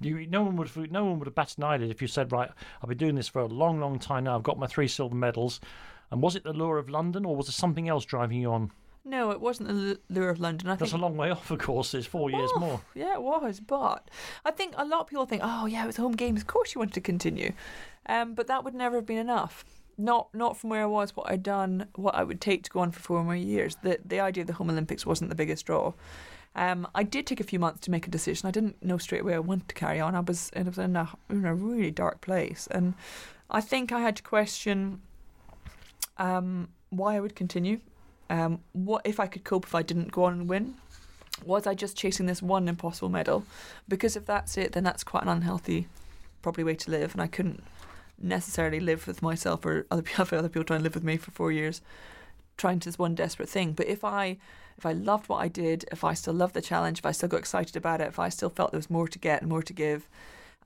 You, 0.00 0.26
no 0.26 0.42
one 0.42 0.56
would 0.56 0.68
have, 0.68 0.90
no 0.90 1.04
one 1.04 1.18
would 1.18 1.26
have 1.26 1.34
batted 1.34 1.58
an 1.58 1.64
eyelid 1.64 1.90
if 1.90 2.02
you 2.02 2.08
said, 2.08 2.32
"Right, 2.32 2.50
I've 2.82 2.88
been 2.88 2.98
doing 2.98 3.14
this 3.14 3.28
for 3.28 3.40
a 3.40 3.46
long, 3.46 3.80
long 3.80 3.98
time 3.98 4.24
now. 4.24 4.36
I've 4.36 4.42
got 4.42 4.58
my 4.58 4.66
three 4.66 4.88
silver 4.88 5.14
medals." 5.14 5.60
And 6.10 6.22
was 6.22 6.36
it 6.36 6.44
the 6.44 6.52
lure 6.52 6.78
of 6.78 6.88
London, 6.88 7.24
or 7.24 7.34
was 7.34 7.46
there 7.46 7.52
something 7.52 7.88
else 7.88 8.04
driving 8.04 8.40
you 8.40 8.52
on? 8.52 8.70
No, 9.04 9.30
it 9.30 9.40
wasn't 9.40 9.68
the 9.68 9.98
lure 10.08 10.30
of 10.30 10.40
London. 10.40 10.68
I 10.68 10.74
That's 10.74 10.90
think 10.90 11.00
a 11.00 11.04
long 11.04 11.16
way 11.16 11.30
off, 11.30 11.50
of 11.50 11.58
course. 11.60 11.94
It's 11.94 12.06
four 12.06 12.28
years 12.28 12.50
Oh, 12.56 12.58
more. 12.58 12.80
Yeah, 12.94 13.14
it 13.14 13.22
was. 13.22 13.60
But 13.60 14.10
I 14.44 14.50
think 14.50 14.74
a 14.76 14.84
lot 14.84 15.02
of 15.02 15.06
people 15.06 15.26
think, 15.26 15.42
oh 15.44 15.66
yeah, 15.66 15.84
it 15.84 15.86
was 15.86 15.96
home 15.96 16.12
games. 16.12 16.40
Of 16.40 16.46
course 16.48 16.74
you 16.74 16.80
wanted 16.80 16.94
to 16.94 17.00
continue, 17.00 17.52
um, 18.06 18.34
but 18.34 18.48
that 18.48 18.64
would 18.64 18.74
never 18.74 18.96
have 18.96 19.06
been 19.06 19.18
enough. 19.18 19.64
Not 19.96 20.28
not 20.34 20.56
from 20.56 20.70
where 20.70 20.82
I 20.82 20.86
was, 20.86 21.16
what 21.16 21.30
I'd 21.30 21.42
done, 21.42 21.86
what 21.94 22.14
I 22.14 22.22
would 22.22 22.40
take 22.40 22.64
to 22.64 22.70
go 22.70 22.80
on 22.80 22.90
for 22.90 23.00
four 23.00 23.24
more 23.24 23.34
years. 23.36 23.76
The 23.82 23.98
the 24.04 24.20
idea 24.20 24.42
of 24.42 24.48
the 24.48 24.52
home 24.54 24.68
Olympics 24.70 25.06
wasn't 25.06 25.30
the 25.30 25.36
biggest 25.36 25.64
draw. 25.66 25.94
Um, 26.56 26.88
I 26.94 27.02
did 27.02 27.26
take 27.26 27.38
a 27.38 27.44
few 27.44 27.58
months 27.58 27.80
to 27.80 27.90
make 27.90 28.06
a 28.06 28.10
decision. 28.10 28.48
I 28.48 28.50
didn't 28.50 28.82
know 28.82 28.96
straight 28.96 29.20
away 29.20 29.34
I 29.34 29.38
wanted 29.38 29.68
to 29.68 29.74
carry 29.74 30.00
on. 30.00 30.14
I 30.14 30.20
was, 30.20 30.50
in, 30.56 30.66
a, 30.96 31.08
in 31.28 31.44
a 31.44 31.54
really 31.54 31.90
dark 31.90 32.22
place, 32.22 32.66
and 32.70 32.94
I 33.50 33.60
think 33.60 33.92
I 33.92 34.00
had 34.00 34.16
to 34.16 34.22
question 34.22 35.02
um, 36.16 36.68
why 36.88 37.16
I 37.16 37.20
would 37.20 37.36
continue. 37.36 37.80
Um, 38.30 38.60
what 38.72 39.02
if 39.04 39.20
I 39.20 39.26
could 39.26 39.44
cope 39.44 39.66
if 39.66 39.74
I 39.74 39.82
didn't 39.82 40.10
go 40.10 40.24
on 40.24 40.32
and 40.32 40.48
win? 40.48 40.76
Was 41.44 41.66
I 41.66 41.74
just 41.74 41.94
chasing 41.94 42.24
this 42.24 42.40
one 42.40 42.68
impossible 42.68 43.10
medal? 43.10 43.44
Because 43.86 44.16
if 44.16 44.24
that's 44.24 44.56
it, 44.56 44.72
then 44.72 44.82
that's 44.82 45.04
quite 45.04 45.22
an 45.22 45.28
unhealthy, 45.28 45.86
probably 46.40 46.64
way 46.64 46.74
to 46.74 46.90
live, 46.90 47.12
and 47.12 47.20
I 47.20 47.26
couldn't 47.26 47.62
necessarily 48.18 48.80
live 48.80 49.06
with 49.06 49.20
myself 49.20 49.66
or 49.66 49.86
other 49.90 50.00
people, 50.00 50.24
other 50.38 50.48
people 50.48 50.64
trying 50.64 50.80
to 50.80 50.84
live 50.84 50.94
with 50.94 51.04
me 51.04 51.18
for 51.18 51.30
four 51.32 51.52
years, 51.52 51.82
trying 52.56 52.80
to 52.80 52.88
this 52.88 52.98
one 52.98 53.14
desperate 53.14 53.48
thing. 53.48 53.72
But 53.72 53.86
if 53.86 54.04
I 54.04 54.38
if 54.78 54.84
I 54.84 54.92
loved 54.92 55.28
what 55.28 55.38
I 55.38 55.48
did, 55.48 55.86
if 55.90 56.04
I 56.04 56.14
still 56.14 56.34
loved 56.34 56.54
the 56.54 56.60
challenge, 56.60 56.98
if 56.98 57.06
I 57.06 57.12
still 57.12 57.28
got 57.28 57.38
excited 57.38 57.76
about 57.76 58.00
it, 58.00 58.08
if 58.08 58.18
I 58.18 58.28
still 58.28 58.50
felt 58.50 58.72
there 58.72 58.78
was 58.78 58.90
more 58.90 59.08
to 59.08 59.18
get 59.18 59.40
and 59.40 59.48
more 59.48 59.62
to 59.62 59.72
give, 59.72 60.08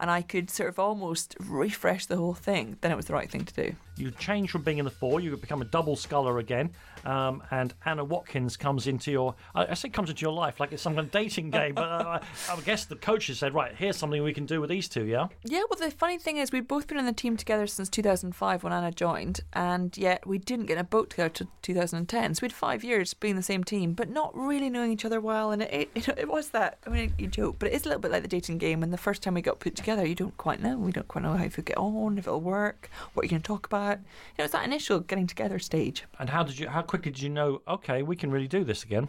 and 0.00 0.10
I 0.10 0.22
could 0.22 0.50
sort 0.50 0.68
of 0.68 0.78
almost 0.78 1.36
refresh 1.38 2.06
the 2.06 2.16
whole 2.16 2.34
thing, 2.34 2.78
then 2.80 2.90
it 2.90 2.96
was 2.96 3.06
the 3.06 3.12
right 3.12 3.30
thing 3.30 3.44
to 3.44 3.54
do. 3.54 3.76
You 3.96 4.10
change 4.12 4.50
from 4.50 4.62
being 4.62 4.78
in 4.78 4.86
the 4.86 4.90
four, 4.90 5.20
you 5.20 5.36
become 5.36 5.60
a 5.60 5.66
double 5.66 5.94
sculler 5.94 6.38
again, 6.38 6.70
um, 7.04 7.42
and 7.50 7.74
Anna 7.84 8.02
Watkins 8.02 8.56
comes 8.56 8.86
into 8.86 9.10
your. 9.10 9.34
I, 9.54 9.66
I 9.66 9.74
say 9.74 9.90
comes 9.90 10.10
into 10.10 10.22
your 10.22 10.32
life 10.32 10.58
like 10.58 10.72
it's 10.72 10.82
some 10.82 10.94
kind 10.94 11.06
of 11.06 11.12
dating 11.12 11.50
game, 11.50 11.74
but 11.74 11.84
uh, 11.84 12.18
I, 12.48 12.52
I 12.52 12.60
guess 12.62 12.86
the 12.86 12.96
coaches 12.96 13.38
said, 13.38 13.54
right, 13.54 13.74
here's 13.74 13.96
something 13.96 14.22
we 14.22 14.32
can 14.32 14.46
do 14.46 14.60
with 14.60 14.70
these 14.70 14.88
two, 14.88 15.04
yeah. 15.04 15.28
Yeah, 15.44 15.62
well, 15.68 15.78
the 15.78 15.94
funny 15.94 16.18
thing 16.18 16.38
is, 16.38 16.50
we'd 16.50 16.68
both 16.68 16.86
been 16.86 16.98
on 16.98 17.06
the 17.06 17.12
team 17.12 17.36
together 17.36 17.66
since 17.66 17.88
2005 17.88 18.62
when 18.62 18.72
Anna 18.72 18.90
joined, 18.90 19.40
and 19.52 19.96
yet 19.98 20.26
we 20.26 20.38
didn't 20.38 20.66
get 20.66 20.74
in 20.74 20.80
a 20.80 20.84
boat 20.84 21.10
together 21.10 21.28
till 21.28 21.48
2010. 21.62 22.34
So 22.34 22.40
we'd 22.42 22.52
five 22.52 22.82
years 22.82 23.12
being 23.14 23.36
the 23.36 23.42
same 23.42 23.64
team, 23.64 23.92
but 23.92 24.08
not 24.08 24.34
really 24.36 24.70
knowing 24.70 24.92
each 24.92 25.04
other 25.04 25.20
well. 25.20 25.50
And 25.50 25.62
it, 25.62 25.90
it, 25.94 26.08
it 26.18 26.28
was 26.28 26.50
that. 26.50 26.78
I 26.86 26.90
mean, 26.90 27.14
you 27.18 27.26
joke, 27.26 27.56
but 27.58 27.68
it 27.68 27.74
is 27.74 27.84
a 27.84 27.88
little 27.88 28.00
bit 28.00 28.10
like 28.10 28.22
the 28.22 28.28
dating 28.28 28.58
game. 28.58 28.82
And 28.82 28.92
the 28.92 28.98
first 28.98 29.22
time 29.22 29.34
we 29.34 29.42
got 29.42 29.60
put 29.60 29.76
together, 29.76 29.89
you 29.98 30.14
don't 30.14 30.36
quite 30.36 30.62
know. 30.62 30.76
We 30.76 30.92
don't 30.92 31.08
quite 31.08 31.22
know 31.22 31.34
how 31.34 31.44
you 31.44 31.50
get 31.50 31.76
on, 31.76 32.18
if 32.18 32.26
it'll 32.26 32.40
work, 32.40 32.90
what 33.14 33.24
you're 33.24 33.30
going 33.30 33.42
to 33.42 33.46
talk 33.46 33.66
about. 33.66 33.98
You 33.98 34.04
know, 34.38 34.44
it's 34.44 34.52
that 34.52 34.64
initial 34.64 35.00
getting 35.00 35.26
together 35.26 35.58
stage. 35.58 36.04
And 36.18 36.30
how 36.30 36.42
did 36.42 36.58
you? 36.58 36.68
How 36.68 36.82
quickly 36.82 37.12
did 37.12 37.22
you 37.22 37.30
know? 37.30 37.62
Okay, 37.66 38.02
we 38.02 38.16
can 38.16 38.30
really 38.30 38.48
do 38.48 38.64
this 38.64 38.82
again. 38.82 39.08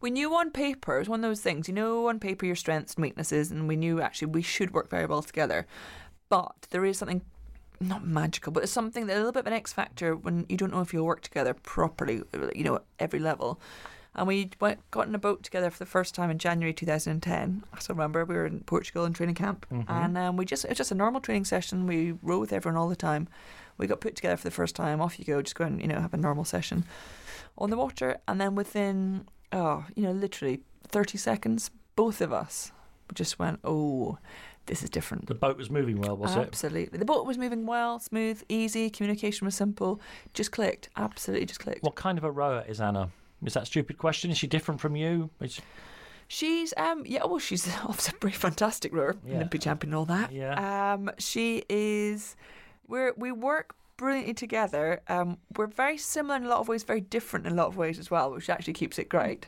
We 0.00 0.10
knew 0.10 0.32
on 0.34 0.52
paper, 0.52 1.00
it's 1.00 1.08
one 1.08 1.24
of 1.24 1.28
those 1.28 1.40
things, 1.40 1.66
you 1.66 1.74
know, 1.74 2.08
on 2.08 2.20
paper 2.20 2.46
your 2.46 2.54
strengths 2.54 2.94
and 2.94 3.02
weaknesses, 3.02 3.50
and 3.50 3.66
we 3.66 3.74
knew 3.74 4.00
actually 4.00 4.28
we 4.28 4.42
should 4.42 4.72
work 4.72 4.88
very 4.88 5.06
well 5.06 5.22
together. 5.22 5.66
But 6.28 6.68
there 6.70 6.84
is 6.84 6.98
something 6.98 7.22
not 7.80 8.06
magical, 8.06 8.52
but 8.52 8.62
it's 8.62 8.72
something 8.72 9.06
that 9.06 9.14
a 9.14 9.18
little 9.18 9.32
bit 9.32 9.40
of 9.40 9.46
an 9.48 9.52
X 9.52 9.72
factor 9.72 10.14
when 10.14 10.46
you 10.48 10.56
don't 10.56 10.72
know 10.72 10.80
if 10.80 10.92
you'll 10.92 11.06
work 11.06 11.22
together 11.22 11.54
properly, 11.54 12.22
you 12.54 12.64
know, 12.64 12.76
at 12.76 12.84
every 12.98 13.18
level. 13.18 13.60
And 14.18 14.26
we 14.26 14.50
went, 14.60 14.80
got 14.90 15.06
in 15.06 15.14
a 15.14 15.18
boat 15.18 15.44
together 15.44 15.70
for 15.70 15.78
the 15.78 15.86
first 15.86 16.12
time 16.12 16.28
in 16.28 16.38
January 16.38 16.74
2010. 16.74 17.62
I 17.72 17.78
still 17.78 17.94
remember 17.94 18.24
we 18.24 18.34
were 18.34 18.46
in 18.46 18.60
Portugal 18.64 19.04
in 19.04 19.12
training 19.12 19.36
camp, 19.36 19.64
and 19.70 20.18
um, 20.18 20.36
we 20.36 20.44
just 20.44 20.64
it 20.64 20.70
was 20.70 20.78
just 20.78 20.90
a 20.90 20.96
normal 20.96 21.20
training 21.20 21.44
session. 21.44 21.86
We 21.86 22.12
rowed 22.20 22.40
with 22.40 22.52
everyone 22.52 22.76
all 22.76 22.88
the 22.88 22.96
time. 22.96 23.28
We 23.78 23.86
got 23.86 24.00
put 24.00 24.16
together 24.16 24.36
for 24.36 24.42
the 24.42 24.50
first 24.50 24.74
time. 24.74 25.00
Off 25.00 25.20
you 25.20 25.24
go, 25.24 25.40
just 25.40 25.54
go 25.54 25.64
and 25.64 25.80
you 25.80 25.86
know 25.86 26.00
have 26.00 26.12
a 26.12 26.16
normal 26.16 26.44
session 26.44 26.84
on 27.56 27.70
the 27.70 27.76
water, 27.76 28.18
and 28.26 28.40
then 28.40 28.56
within 28.56 29.28
oh 29.52 29.84
you 29.94 30.02
know 30.02 30.10
literally 30.10 30.62
30 30.88 31.16
seconds, 31.16 31.70
both 31.94 32.20
of 32.20 32.32
us 32.32 32.72
just 33.14 33.38
went 33.38 33.60
oh 33.62 34.18
this 34.66 34.82
is 34.82 34.90
different. 34.90 35.28
The 35.28 35.34
boat 35.34 35.56
was 35.56 35.70
moving 35.70 36.00
well, 36.00 36.16
was 36.16 36.34
it? 36.34 36.40
Absolutely. 36.40 36.98
The 36.98 37.04
boat 37.04 37.24
was 37.24 37.38
moving 37.38 37.66
well, 37.66 38.00
smooth, 38.00 38.42
easy. 38.50 38.90
Communication 38.90 39.46
was 39.46 39.54
simple. 39.54 39.98
Just 40.34 40.52
clicked. 40.52 40.90
Absolutely, 40.96 41.46
just 41.46 41.60
clicked. 41.60 41.82
What 41.82 41.94
kind 41.94 42.18
of 42.18 42.24
a 42.24 42.30
rower 42.30 42.64
is 42.68 42.78
Anna? 42.80 43.08
Is 43.44 43.54
that 43.54 43.62
a 43.64 43.66
stupid 43.66 43.98
question? 43.98 44.30
Is 44.30 44.38
she 44.38 44.46
different 44.46 44.80
from 44.80 44.96
you? 44.96 45.30
Is- 45.40 45.60
She's 46.30 46.74
um 46.76 47.04
yeah 47.06 47.24
well 47.24 47.38
she's 47.38 47.66
obviously 47.84 48.14
pretty 48.20 48.36
fantastic 48.36 48.92
rower, 48.92 49.16
Yeah. 49.26 49.36
Olympic 49.36 49.62
champion 49.62 49.94
and 49.94 49.98
all 49.98 50.04
that. 50.06 50.30
Yeah. 50.30 50.92
Um 50.92 51.10
she 51.18 51.64
is 51.70 52.36
we're 52.86 53.14
we 53.16 53.32
work 53.32 53.74
brilliantly 53.96 54.34
together. 54.34 55.00
Um 55.08 55.38
we're 55.56 55.68
very 55.68 55.96
similar 55.96 56.36
in 56.36 56.44
a 56.44 56.48
lot 56.48 56.58
of 56.60 56.68
ways, 56.68 56.82
very 56.82 57.00
different 57.00 57.46
in 57.46 57.52
a 57.52 57.56
lot 57.56 57.68
of 57.68 57.78
ways 57.78 57.98
as 57.98 58.10
well, 58.10 58.30
which 58.30 58.50
actually 58.50 58.74
keeps 58.74 58.98
it 58.98 59.08
great. 59.08 59.46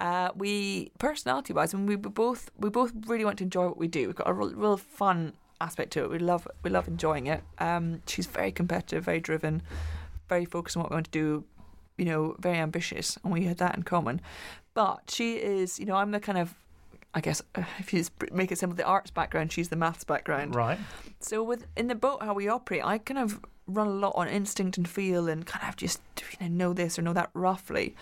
Uh, 0.00 0.30
we 0.36 0.90
personality 0.98 1.52
wise, 1.52 1.72
and 1.74 1.88
we 1.88 1.94
we 1.96 2.08
both 2.10 2.50
we 2.58 2.68
both 2.70 2.92
really 3.06 3.24
want 3.24 3.38
to 3.38 3.44
enjoy 3.44 3.66
what 3.66 3.76
we 3.78 3.88
do. 3.88 4.06
We've 4.06 4.14
got 4.16 4.28
a 4.28 4.32
real, 4.32 4.52
real 4.54 4.76
fun 4.76 5.32
aspect 5.60 5.92
to 5.92 6.04
it. 6.04 6.10
We 6.10 6.18
love 6.20 6.46
we 6.62 6.70
love 6.70 6.86
enjoying 6.88 7.26
it. 7.26 7.42
Um, 7.58 8.02
she's 8.06 8.26
very 8.26 8.52
competitive, 8.52 9.04
very 9.04 9.18
driven, 9.20 9.60
very 10.28 10.44
focused 10.44 10.76
on 10.76 10.82
what 10.84 10.90
we 10.90 10.94
want 10.94 11.06
to 11.06 11.10
do. 11.12 11.44
You 11.98 12.06
know, 12.06 12.36
very 12.38 12.58
ambitious, 12.58 13.18
and 13.22 13.32
we 13.32 13.44
had 13.44 13.58
that 13.58 13.76
in 13.76 13.82
common. 13.82 14.20
But 14.74 15.10
she 15.10 15.34
is, 15.34 15.78
you 15.78 15.86
know, 15.86 15.96
I'm 15.96 16.12
the 16.12 16.20
kind 16.20 16.38
of, 16.38 16.54
I 17.12 17.20
guess, 17.20 17.42
uh, 17.54 17.64
if 17.78 17.92
you 17.92 18.04
make 18.32 18.52
it 18.52 18.58
simple, 18.58 18.76
the 18.76 18.84
arts 18.84 19.10
background. 19.10 19.52
She's 19.52 19.68
the 19.68 19.76
maths 19.76 20.04
background. 20.04 20.54
right. 20.54 20.78
So 21.20 21.42
with 21.42 21.66
in 21.76 21.88
the 21.88 21.94
boat, 21.94 22.22
how 22.22 22.34
we 22.34 22.48
operate, 22.48 22.84
I 22.84 22.98
kind 22.98 23.18
of 23.18 23.40
run 23.66 23.88
a 23.88 23.90
lot 23.90 24.14
on 24.16 24.28
instinct 24.28 24.78
and 24.78 24.88
feel, 24.88 25.28
and 25.28 25.44
kind 25.44 25.68
of 25.68 25.76
just 25.76 26.00
you 26.40 26.48
know 26.48 26.66
know 26.66 26.72
this 26.72 26.98
or 26.98 27.02
know 27.02 27.12
that 27.12 27.30
roughly. 27.34 27.94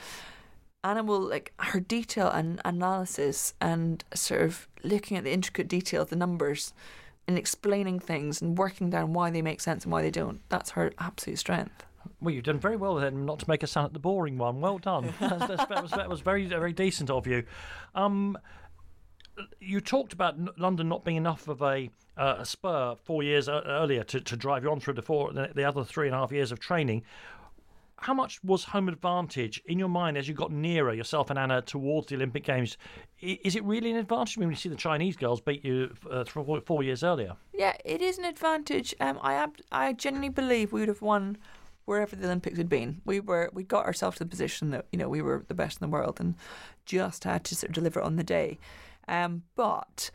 Anna 0.85 1.03
will 1.03 1.21
like 1.21 1.53
her 1.59 1.81
detail 1.81 2.29
and 2.29 2.61
analysis 2.65 3.55
and 3.61 4.05
sort 4.15 4.43
of 4.43 4.69
looking 4.85 5.17
at 5.17 5.25
the 5.25 5.33
intricate 5.33 5.67
detail 5.67 6.03
of 6.03 6.11
the 6.11 6.17
numbers 6.17 6.73
and 7.27 7.37
explaining 7.37 7.99
things 7.99 8.41
and 8.41 8.57
working 8.57 8.91
down 8.91 9.13
why 9.13 9.31
they 9.31 9.43
make 9.43 9.61
sense 9.61 9.85
and 9.85 9.93
why 9.93 10.03
they 10.03 10.11
don't. 10.11 10.41
That's 10.49 10.71
her 10.71 10.93
absolute 10.99 11.39
strength. 11.39 11.85
Well, 12.21 12.35
you've 12.35 12.45
done 12.45 12.59
very 12.59 12.77
well 12.77 12.95
then, 12.95 13.27
not 13.27 13.41
to 13.41 13.49
make 13.49 13.63
us 13.63 13.73
sound 13.73 13.87
like 13.87 13.93
the 13.93 13.99
boring 13.99 14.39
one. 14.39 14.61
Well 14.61 14.79
done. 14.79 15.13
That's, 15.21 15.47
that's, 15.47 15.67
that, 15.67 15.83
was, 15.83 15.91
that 15.93 16.09
was 16.09 16.21
very, 16.21 16.47
very 16.47 16.73
decent 16.73 17.11
of 17.11 17.27
you. 17.27 17.45
Um, 17.95 18.39
you 19.61 19.81
talked 19.81 20.13
about 20.13 20.59
London 20.59 20.89
not 20.89 21.05
being 21.05 21.19
enough 21.19 21.47
of 21.49 21.61
a, 21.61 21.91
uh, 22.17 22.37
a 22.39 22.47
spur 22.47 22.95
four 23.05 23.23
years 23.23 23.49
uh, 23.49 23.63
earlier 23.67 24.03
to, 24.05 24.21
to 24.21 24.37
drive 24.37 24.65
you 24.65 24.71
on 24.71 24.81
through 24.81 24.95
the, 24.95 25.03
four, 25.03 25.33
the, 25.33 25.51
the 25.55 25.65
other 25.65 25.85
three 25.85 26.07
and 26.07 26.15
a 26.15 26.19
half 26.19 26.33
years 26.33 26.53
of 26.53 26.59
training. 26.59 27.03
How 27.99 28.13
much 28.13 28.43
was 28.45 28.65
home 28.65 28.89
advantage 28.89 29.63
in 29.67 29.79
your 29.79 29.89
mind 29.89 30.19
as 30.19 30.29
you 30.29 30.35
got 30.35 30.53
nearer 30.53 30.93
yourself 30.93 31.31
and 31.31 31.39
Anna 31.39 31.63
towards 31.63 32.09
the 32.09 32.15
Olympic 32.15 32.45
Games? 32.45 32.77
Is 33.21 33.57
it 33.57 33.65
really 33.65 33.91
an 33.91 33.97
advantage 33.97 34.37
when 34.37 34.51
you 34.51 34.57
see 34.57 34.69
the 34.69 34.77
Chinese 34.77 35.17
girls 35.17 35.41
beat 35.41 35.65
you 35.65 35.95
uh, 36.11 36.25
four, 36.25 36.61
four 36.61 36.83
years 36.83 37.03
earlier? 37.03 37.37
Yeah, 37.55 37.75
it 37.85 38.03
is 38.03 38.19
an 38.19 38.27
advantage. 38.27 38.95
Um, 39.01 39.19
I 39.23 39.35
ab- 39.35 39.61
I 39.73 39.95
genuinely 39.95 40.29
believe 40.29 40.73
we 40.73 40.81
would 40.81 40.89
have 40.89 41.01
won 41.01 41.39
wherever 41.87 42.15
the 42.15 42.27
Olympics 42.27 42.59
had 42.59 42.69
been. 42.69 43.01
We 43.05 43.21
were 43.21 43.51
we 43.55 43.63
got 43.63 43.87
ourselves 43.87 44.19
to 44.19 44.25
the 44.25 44.31
position 44.31 44.71
that 44.71 44.87
you 44.93 44.99
know 44.99 45.09
we 45.09 45.23
were 45.23 45.45
the 45.49 45.55
best 45.55 45.81
in 45.81 45.89
the 45.89 45.93
world 45.93 46.21
and 46.21 46.35
just 46.85 47.25
had 47.25 47.45
to 47.45 47.57
sort 47.57 47.71
of 47.71 47.75
deliver 47.75 48.03
on 48.03 48.17
the 48.17 48.25
day. 48.25 48.59
Um, 49.09 49.45
but 49.55 50.11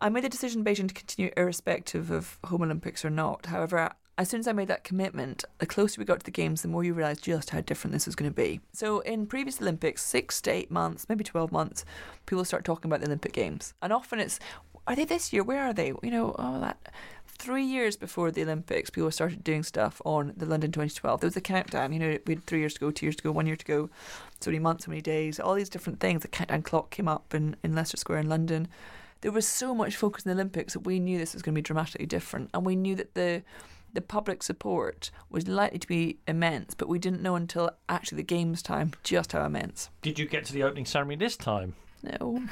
I 0.00 0.08
made 0.10 0.24
the 0.24 0.28
decision 0.28 0.60
in 0.60 0.64
Beijing 0.64 0.88
to 0.88 0.94
continue 0.94 1.32
irrespective 1.36 2.10
of 2.10 2.38
home 2.44 2.62
Olympics 2.62 3.04
or 3.04 3.10
not. 3.10 3.46
However, 3.46 3.90
as 4.16 4.28
soon 4.28 4.40
as 4.40 4.48
I 4.48 4.52
made 4.52 4.66
that 4.68 4.82
commitment, 4.82 5.44
the 5.58 5.66
closer 5.66 6.00
we 6.00 6.04
got 6.04 6.18
to 6.18 6.24
the 6.24 6.32
games, 6.32 6.62
the 6.62 6.68
more 6.68 6.82
you 6.82 6.92
realise 6.92 7.20
just 7.20 7.50
how 7.50 7.60
different 7.60 7.92
this 7.92 8.06
was 8.06 8.16
going 8.16 8.30
to 8.30 8.34
be. 8.34 8.60
So 8.72 8.98
in 9.00 9.26
previous 9.26 9.60
Olympics, 9.60 10.04
six 10.04 10.40
to 10.42 10.50
eight 10.50 10.72
months, 10.72 11.08
maybe 11.08 11.22
twelve 11.22 11.52
months, 11.52 11.84
people 12.26 12.44
start 12.44 12.64
talking 12.64 12.88
about 12.90 13.00
the 13.00 13.06
Olympic 13.06 13.32
Games, 13.32 13.74
and 13.80 13.92
often 13.92 14.18
it's, 14.18 14.40
are 14.88 14.96
they 14.96 15.04
this 15.04 15.32
year? 15.32 15.44
Where 15.44 15.62
are 15.62 15.72
they? 15.72 15.92
You 16.02 16.10
know, 16.10 16.34
oh 16.38 16.60
that. 16.60 16.92
Three 17.38 17.64
years 17.64 17.96
before 17.96 18.30
the 18.30 18.42
Olympics, 18.42 18.90
people 18.90 19.10
started 19.10 19.44
doing 19.44 19.62
stuff 19.62 20.02
on 20.04 20.32
the 20.36 20.44
London 20.46 20.72
2012. 20.72 21.20
There 21.20 21.26
was 21.28 21.36
a 21.36 21.40
countdown. 21.40 21.92
You 21.92 21.98
know, 22.00 22.18
we 22.26 22.34
had 22.34 22.44
three 22.44 22.58
years 22.58 22.74
to 22.74 22.80
go, 22.80 22.90
two 22.90 23.06
years 23.06 23.16
to 23.16 23.22
go, 23.22 23.30
one 23.30 23.46
year 23.46 23.56
to 23.56 23.64
go, 23.64 23.90
so 24.40 24.50
many 24.50 24.58
months, 24.58 24.84
so 24.84 24.90
many 24.90 25.00
days, 25.00 25.38
all 25.38 25.54
these 25.54 25.68
different 25.68 26.00
things. 26.00 26.22
The 26.22 26.28
countdown 26.28 26.62
clock 26.62 26.90
came 26.90 27.06
up 27.08 27.34
in, 27.34 27.56
in 27.62 27.74
Leicester 27.74 27.96
Square 27.96 28.18
in 28.20 28.28
London 28.28 28.68
there 29.20 29.32
was 29.32 29.46
so 29.46 29.74
much 29.74 29.96
focus 29.96 30.24
in 30.24 30.28
the 30.30 30.34
Olympics 30.34 30.74
that 30.74 30.80
we 30.80 31.00
knew 31.00 31.18
this 31.18 31.34
was 31.34 31.42
going 31.42 31.54
to 31.54 31.58
be 31.58 31.62
dramatically 31.62 32.06
different, 32.06 32.50
and 32.54 32.64
we 32.64 32.76
knew 32.76 32.94
that 32.94 33.14
the 33.14 33.42
the 33.90 34.00
public 34.02 34.42
support 34.42 35.10
was 35.30 35.48
likely 35.48 35.78
to 35.78 35.88
be 35.88 36.18
immense, 36.28 36.74
but 36.74 36.88
we 36.88 36.98
didn't 36.98 37.22
know 37.22 37.34
until 37.34 37.70
actually 37.88 38.16
the 38.16 38.22
games 38.22 38.62
time 38.62 38.92
just 39.02 39.32
how 39.32 39.44
immense. 39.44 39.88
Did 40.02 40.18
you 40.18 40.26
get 40.26 40.44
to 40.44 40.52
the 40.52 40.62
opening 40.62 40.84
ceremony 40.84 41.16
this 41.16 41.38
time? 41.38 41.74
No, 42.02 42.42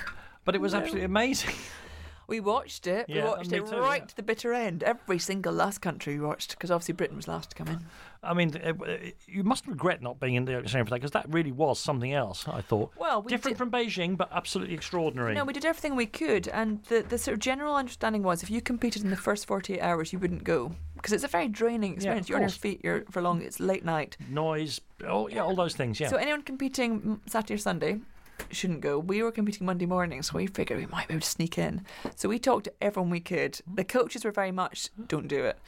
But 0.47 0.55
it 0.55 0.63
was 0.63 0.73
No. 0.73 0.79
absolutely 0.79 1.05
amazing. 1.05 1.55
We 2.27 2.41
watched 2.41 2.87
it. 2.87 3.07
Yeah, 3.09 3.23
we 3.23 3.29
watched 3.29 3.53
it 3.53 3.67
too, 3.67 3.77
right 3.77 4.03
yeah. 4.03 4.07
to 4.07 4.17
the 4.17 4.23
bitter 4.23 4.53
end. 4.53 4.83
Every 4.83 5.19
single 5.19 5.53
last 5.53 5.81
country 5.81 6.19
we 6.19 6.27
watched, 6.27 6.51
because 6.51 6.71
obviously 6.71 6.95
Britain 6.95 7.17
was 7.17 7.29
last 7.29 7.51
to 7.51 7.57
come 7.57 7.69
in. 7.69 7.85
I 8.23 8.35
mean, 8.35 8.53
uh, 8.57 8.73
uh, 8.85 8.97
you 9.27 9.45
must 9.45 9.67
regret 9.69 10.03
not 10.03 10.19
being 10.19 10.35
in 10.35 10.45
the 10.45 10.55
opening 10.55 10.69
ceremony 10.69 10.87
for 10.87 10.91
that 10.91 11.01
because 11.01 11.11
that 11.13 11.33
really 11.33 11.53
was 11.53 11.79
something 11.79 12.13
else. 12.13 12.49
I 12.49 12.61
thought. 12.61 12.93
Well, 12.97 13.23
we 13.23 13.31
different 13.31 13.57
did- 13.57 13.59
from 13.59 13.71
Beijing, 13.71 14.17
but 14.17 14.29
absolutely 14.33 14.75
extraordinary. 14.75 15.35
No, 15.35 15.45
we 15.45 15.53
did 15.53 15.65
everything 15.65 15.95
we 15.95 16.07
could, 16.07 16.49
and 16.49 16.83
the, 16.85 17.03
the 17.03 17.19
sort 17.19 17.35
of 17.35 17.39
general 17.41 17.77
understanding 17.77 18.23
was 18.23 18.43
if 18.43 18.51
you 18.51 18.61
competed 18.61 19.05
in 19.05 19.11
the 19.11 19.17
first 19.17 19.47
48 19.47 19.81
hours, 19.81 20.13
you 20.13 20.19
wouldn't 20.19 20.45
go. 20.45 20.73
Because 20.95 21.13
it's 21.13 21.25
a 21.25 21.29
very 21.29 21.47
draining 21.49 21.95
experience. 21.95 22.27
of 22.27 22.31
you're 22.31 22.39
on 22.39 22.43
your 22.43 22.51
feet 22.51 22.81
you're 22.83 23.05
for 23.11 23.23
long, 23.23 23.43
it's 23.43 23.61
late 23.61 23.85
night. 23.85 24.17
Noise, 24.29 24.81
oh 25.07 25.29
yeah, 25.29 25.43
all 25.43 25.55
those 25.55 25.77
things. 25.77 26.01
Yeah. 26.01 26.09
So 26.09 26.17
anyone 26.17 26.43
competing 26.43 27.21
Saturday 27.27 27.55
or 27.55 27.59
Sunday 27.59 28.01
shouldn't 28.51 28.81
go. 28.81 28.99
We 28.99 29.23
were 29.23 29.33
competing 29.33 29.67
Monday 29.67 29.87
morning, 29.87 30.23
so 30.23 30.37
we 30.37 30.47
figured 30.47 30.79
we 30.79 30.87
might 30.87 31.09
be 31.09 31.15
able 31.15 31.23
to 31.23 31.29
sneak 31.29 31.59
in. 31.59 31.85
So 32.15 32.29
we 32.29 32.39
talked 32.39 32.65
to 32.65 32.73
everyone 32.81 33.11
we 33.11 33.21
could. 33.21 33.61
The 33.73 33.85
coaches 33.85 34.25
were 34.25 34.31
very 34.31 34.53
much, 34.53 34.91
don't 35.09 35.29
do 35.29 35.45
it. 35.45 35.59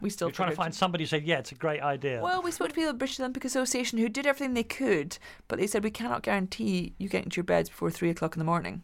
We 0.00 0.08
still 0.08 0.28
You're 0.28 0.34
trying 0.34 0.50
to 0.50 0.56
find 0.56 0.74
somebody 0.74 1.04
who 1.04 1.08
said, 1.08 1.24
"Yeah, 1.24 1.40
it's 1.40 1.52
a 1.52 1.56
great 1.56 1.82
idea." 1.82 2.22
Well, 2.22 2.40
we 2.42 2.50
spoke 2.50 2.68
to 2.68 2.74
people 2.74 2.88
at 2.88 2.92
the 2.92 2.98
British 2.98 3.20
Olympic 3.20 3.44
Association 3.44 3.98
who 3.98 4.08
did 4.08 4.26
everything 4.26 4.54
they 4.54 4.62
could, 4.62 5.18
but 5.46 5.58
they 5.58 5.66
said 5.66 5.84
we 5.84 5.90
cannot 5.90 6.22
guarantee 6.22 6.94
you 6.96 7.08
get 7.08 7.24
into 7.24 7.36
your 7.36 7.44
beds 7.44 7.68
before 7.68 7.90
three 7.90 8.08
o'clock 8.08 8.34
in 8.34 8.38
the 8.38 8.44
morning. 8.44 8.82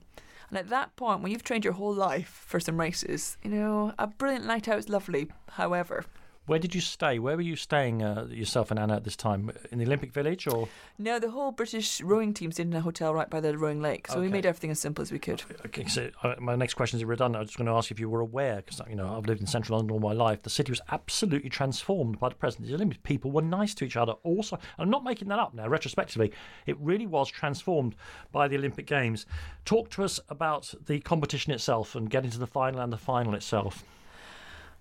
And 0.51 0.59
at 0.59 0.69
that 0.69 0.95
point, 0.97 1.23
when 1.23 1.33
you've 1.33 1.43
trained 1.43 1.65
your 1.65 1.73
whole 1.73 1.95
life 1.95 2.45
for 2.47 2.61
some 2.61 2.79
races, 2.79 3.39
you 3.43 3.51
know, 3.51 3.95
a 3.99 4.07
brilliant 4.07 4.45
night 4.45 4.69
out 4.69 4.79
is 4.79 4.89
lovely. 4.89 5.29
However, 5.53 6.05
Where 6.47 6.61
did 6.61 6.77
you 6.77 6.81
stay? 6.81 7.19
Where 7.19 7.35
were 7.35 7.43
you 7.43 7.57
staying 7.57 8.05
uh, 8.05 8.29
yourself 8.31 8.71
and 8.71 8.79
Anna 8.79 8.97
at 8.97 9.05
this 9.05 9.17
time? 9.17 9.51
In 9.73 9.79
the 9.79 9.85
Olympic 9.85 10.13
Village, 10.13 10.47
or 10.47 10.69
no, 10.97 11.19
the 11.19 11.31
whole 11.31 11.51
British 11.51 12.01
rowing 12.01 12.33
team 12.33 12.53
stayed 12.53 12.69
in 12.69 12.73
a 12.73 12.81
hotel 12.81 13.13
right 13.13 13.29
by 13.29 13.41
the 13.41 13.59
rowing 13.59 13.83
lake, 13.83 14.07
so 14.07 14.21
we 14.21 14.29
made 14.29 14.47
everything 14.47 14.71
as 14.71 14.79
simple 14.79 15.03
as 15.03 15.11
we 15.11 15.19
could. 15.19 15.43
Okay, 15.67 15.87
so 15.87 16.09
uh, 16.23 16.37
my 16.39 16.55
next 16.55 16.75
question 16.75 16.99
is 16.99 17.05
redundant. 17.05 17.37
I 17.37 17.41
was 17.41 17.49
just 17.49 17.59
going 17.59 17.67
to 17.67 17.73
ask 17.73 17.91
if 17.91 17.99
you 17.99 18.09
were 18.09 18.21
aware, 18.21 18.57
because 18.57 18.81
you 18.89 18.95
know 18.95 19.17
I've 19.17 19.27
lived 19.27 19.41
in 19.41 19.47
central 19.49 19.77
London 19.77 19.93
all 19.95 20.01
my 20.01 20.13
life. 20.13 20.43
The 20.43 20.51
city 20.51 20.71
was 20.71 20.81
absolutely 20.93 21.51
transformed 21.51 22.21
by 22.21 22.29
the 22.29 22.37
presence 22.37 22.63
of 22.63 22.69
the 22.69 22.75
Olympics. 22.75 23.01
People 23.03 23.33
were 23.33 23.43
nice 23.43 23.75
to 23.75 23.85
each 23.85 23.97
other. 23.97 24.13
Also, 24.23 24.57
I'm 24.79 24.91
not 24.91 25.03
making 25.03 25.27
that 25.29 25.41
up 25.41 25.53
now. 25.53 25.67
Retrospectively, 25.67 26.33
it 26.67 26.79
really 26.79 27.07
was 27.07 27.29
transformed 27.29 27.97
by 28.31 28.47
the 28.47 28.57
Olympic 28.57 28.87
Games. 28.87 29.27
Talk 29.65 29.91
to 29.91 30.05
us 30.05 30.21
about 30.29 30.73
the 30.87 31.01
competition 31.01 31.53
itself 31.53 31.97
and 31.97 32.09
getting 32.09 32.31
to 32.31 32.39
the 32.39 32.47
final 32.47 32.81
and 32.81 32.93
the 32.93 32.99
final 32.99 33.35
itself. 33.35 33.83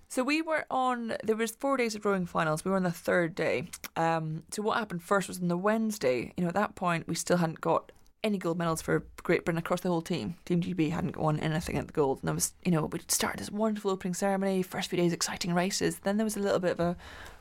So 0.08 0.22
we 0.22 0.42
were 0.42 0.64
on. 0.70 1.16
There 1.24 1.36
was 1.36 1.50
four 1.52 1.76
days 1.76 1.94
of 1.94 2.04
rowing 2.04 2.26
finals. 2.26 2.64
We 2.64 2.70
were 2.70 2.76
on 2.76 2.84
the 2.84 2.90
third 2.90 3.34
day. 3.34 3.68
Um, 3.96 4.44
so 4.50 4.62
what 4.62 4.78
happened 4.78 5.02
first 5.02 5.28
was 5.28 5.40
on 5.40 5.48
the 5.48 5.56
Wednesday. 5.56 6.32
You 6.36 6.44
know, 6.44 6.48
at 6.48 6.54
that 6.54 6.74
point 6.74 7.08
we 7.08 7.14
still 7.14 7.38
hadn't 7.38 7.60
got 7.60 7.92
any 8.24 8.38
gold 8.38 8.58
medals 8.58 8.82
for 8.82 9.04
Great 9.22 9.44
Britain 9.44 9.58
across 9.58 9.80
the 9.80 9.88
whole 9.88 10.02
team. 10.02 10.36
Team 10.44 10.60
GB 10.60 10.90
hadn't 10.90 11.16
won 11.16 11.38
anything 11.40 11.76
at 11.78 11.86
the 11.86 11.92
gold, 11.92 12.18
and 12.20 12.28
there 12.28 12.34
was, 12.34 12.52
you 12.64 12.72
know, 12.72 12.86
we 12.86 13.00
started 13.08 13.38
this 13.38 13.50
wonderful 13.50 13.90
opening 13.90 14.14
ceremony. 14.14 14.62
First 14.62 14.90
few 14.90 14.96
days, 14.96 15.12
exciting 15.12 15.54
races. 15.54 16.00
Then 16.00 16.16
there 16.16 16.24
was 16.24 16.36
a 16.36 16.40
little 16.40 16.58
bit 16.58 16.72
of 16.72 16.80
a, 16.80 16.96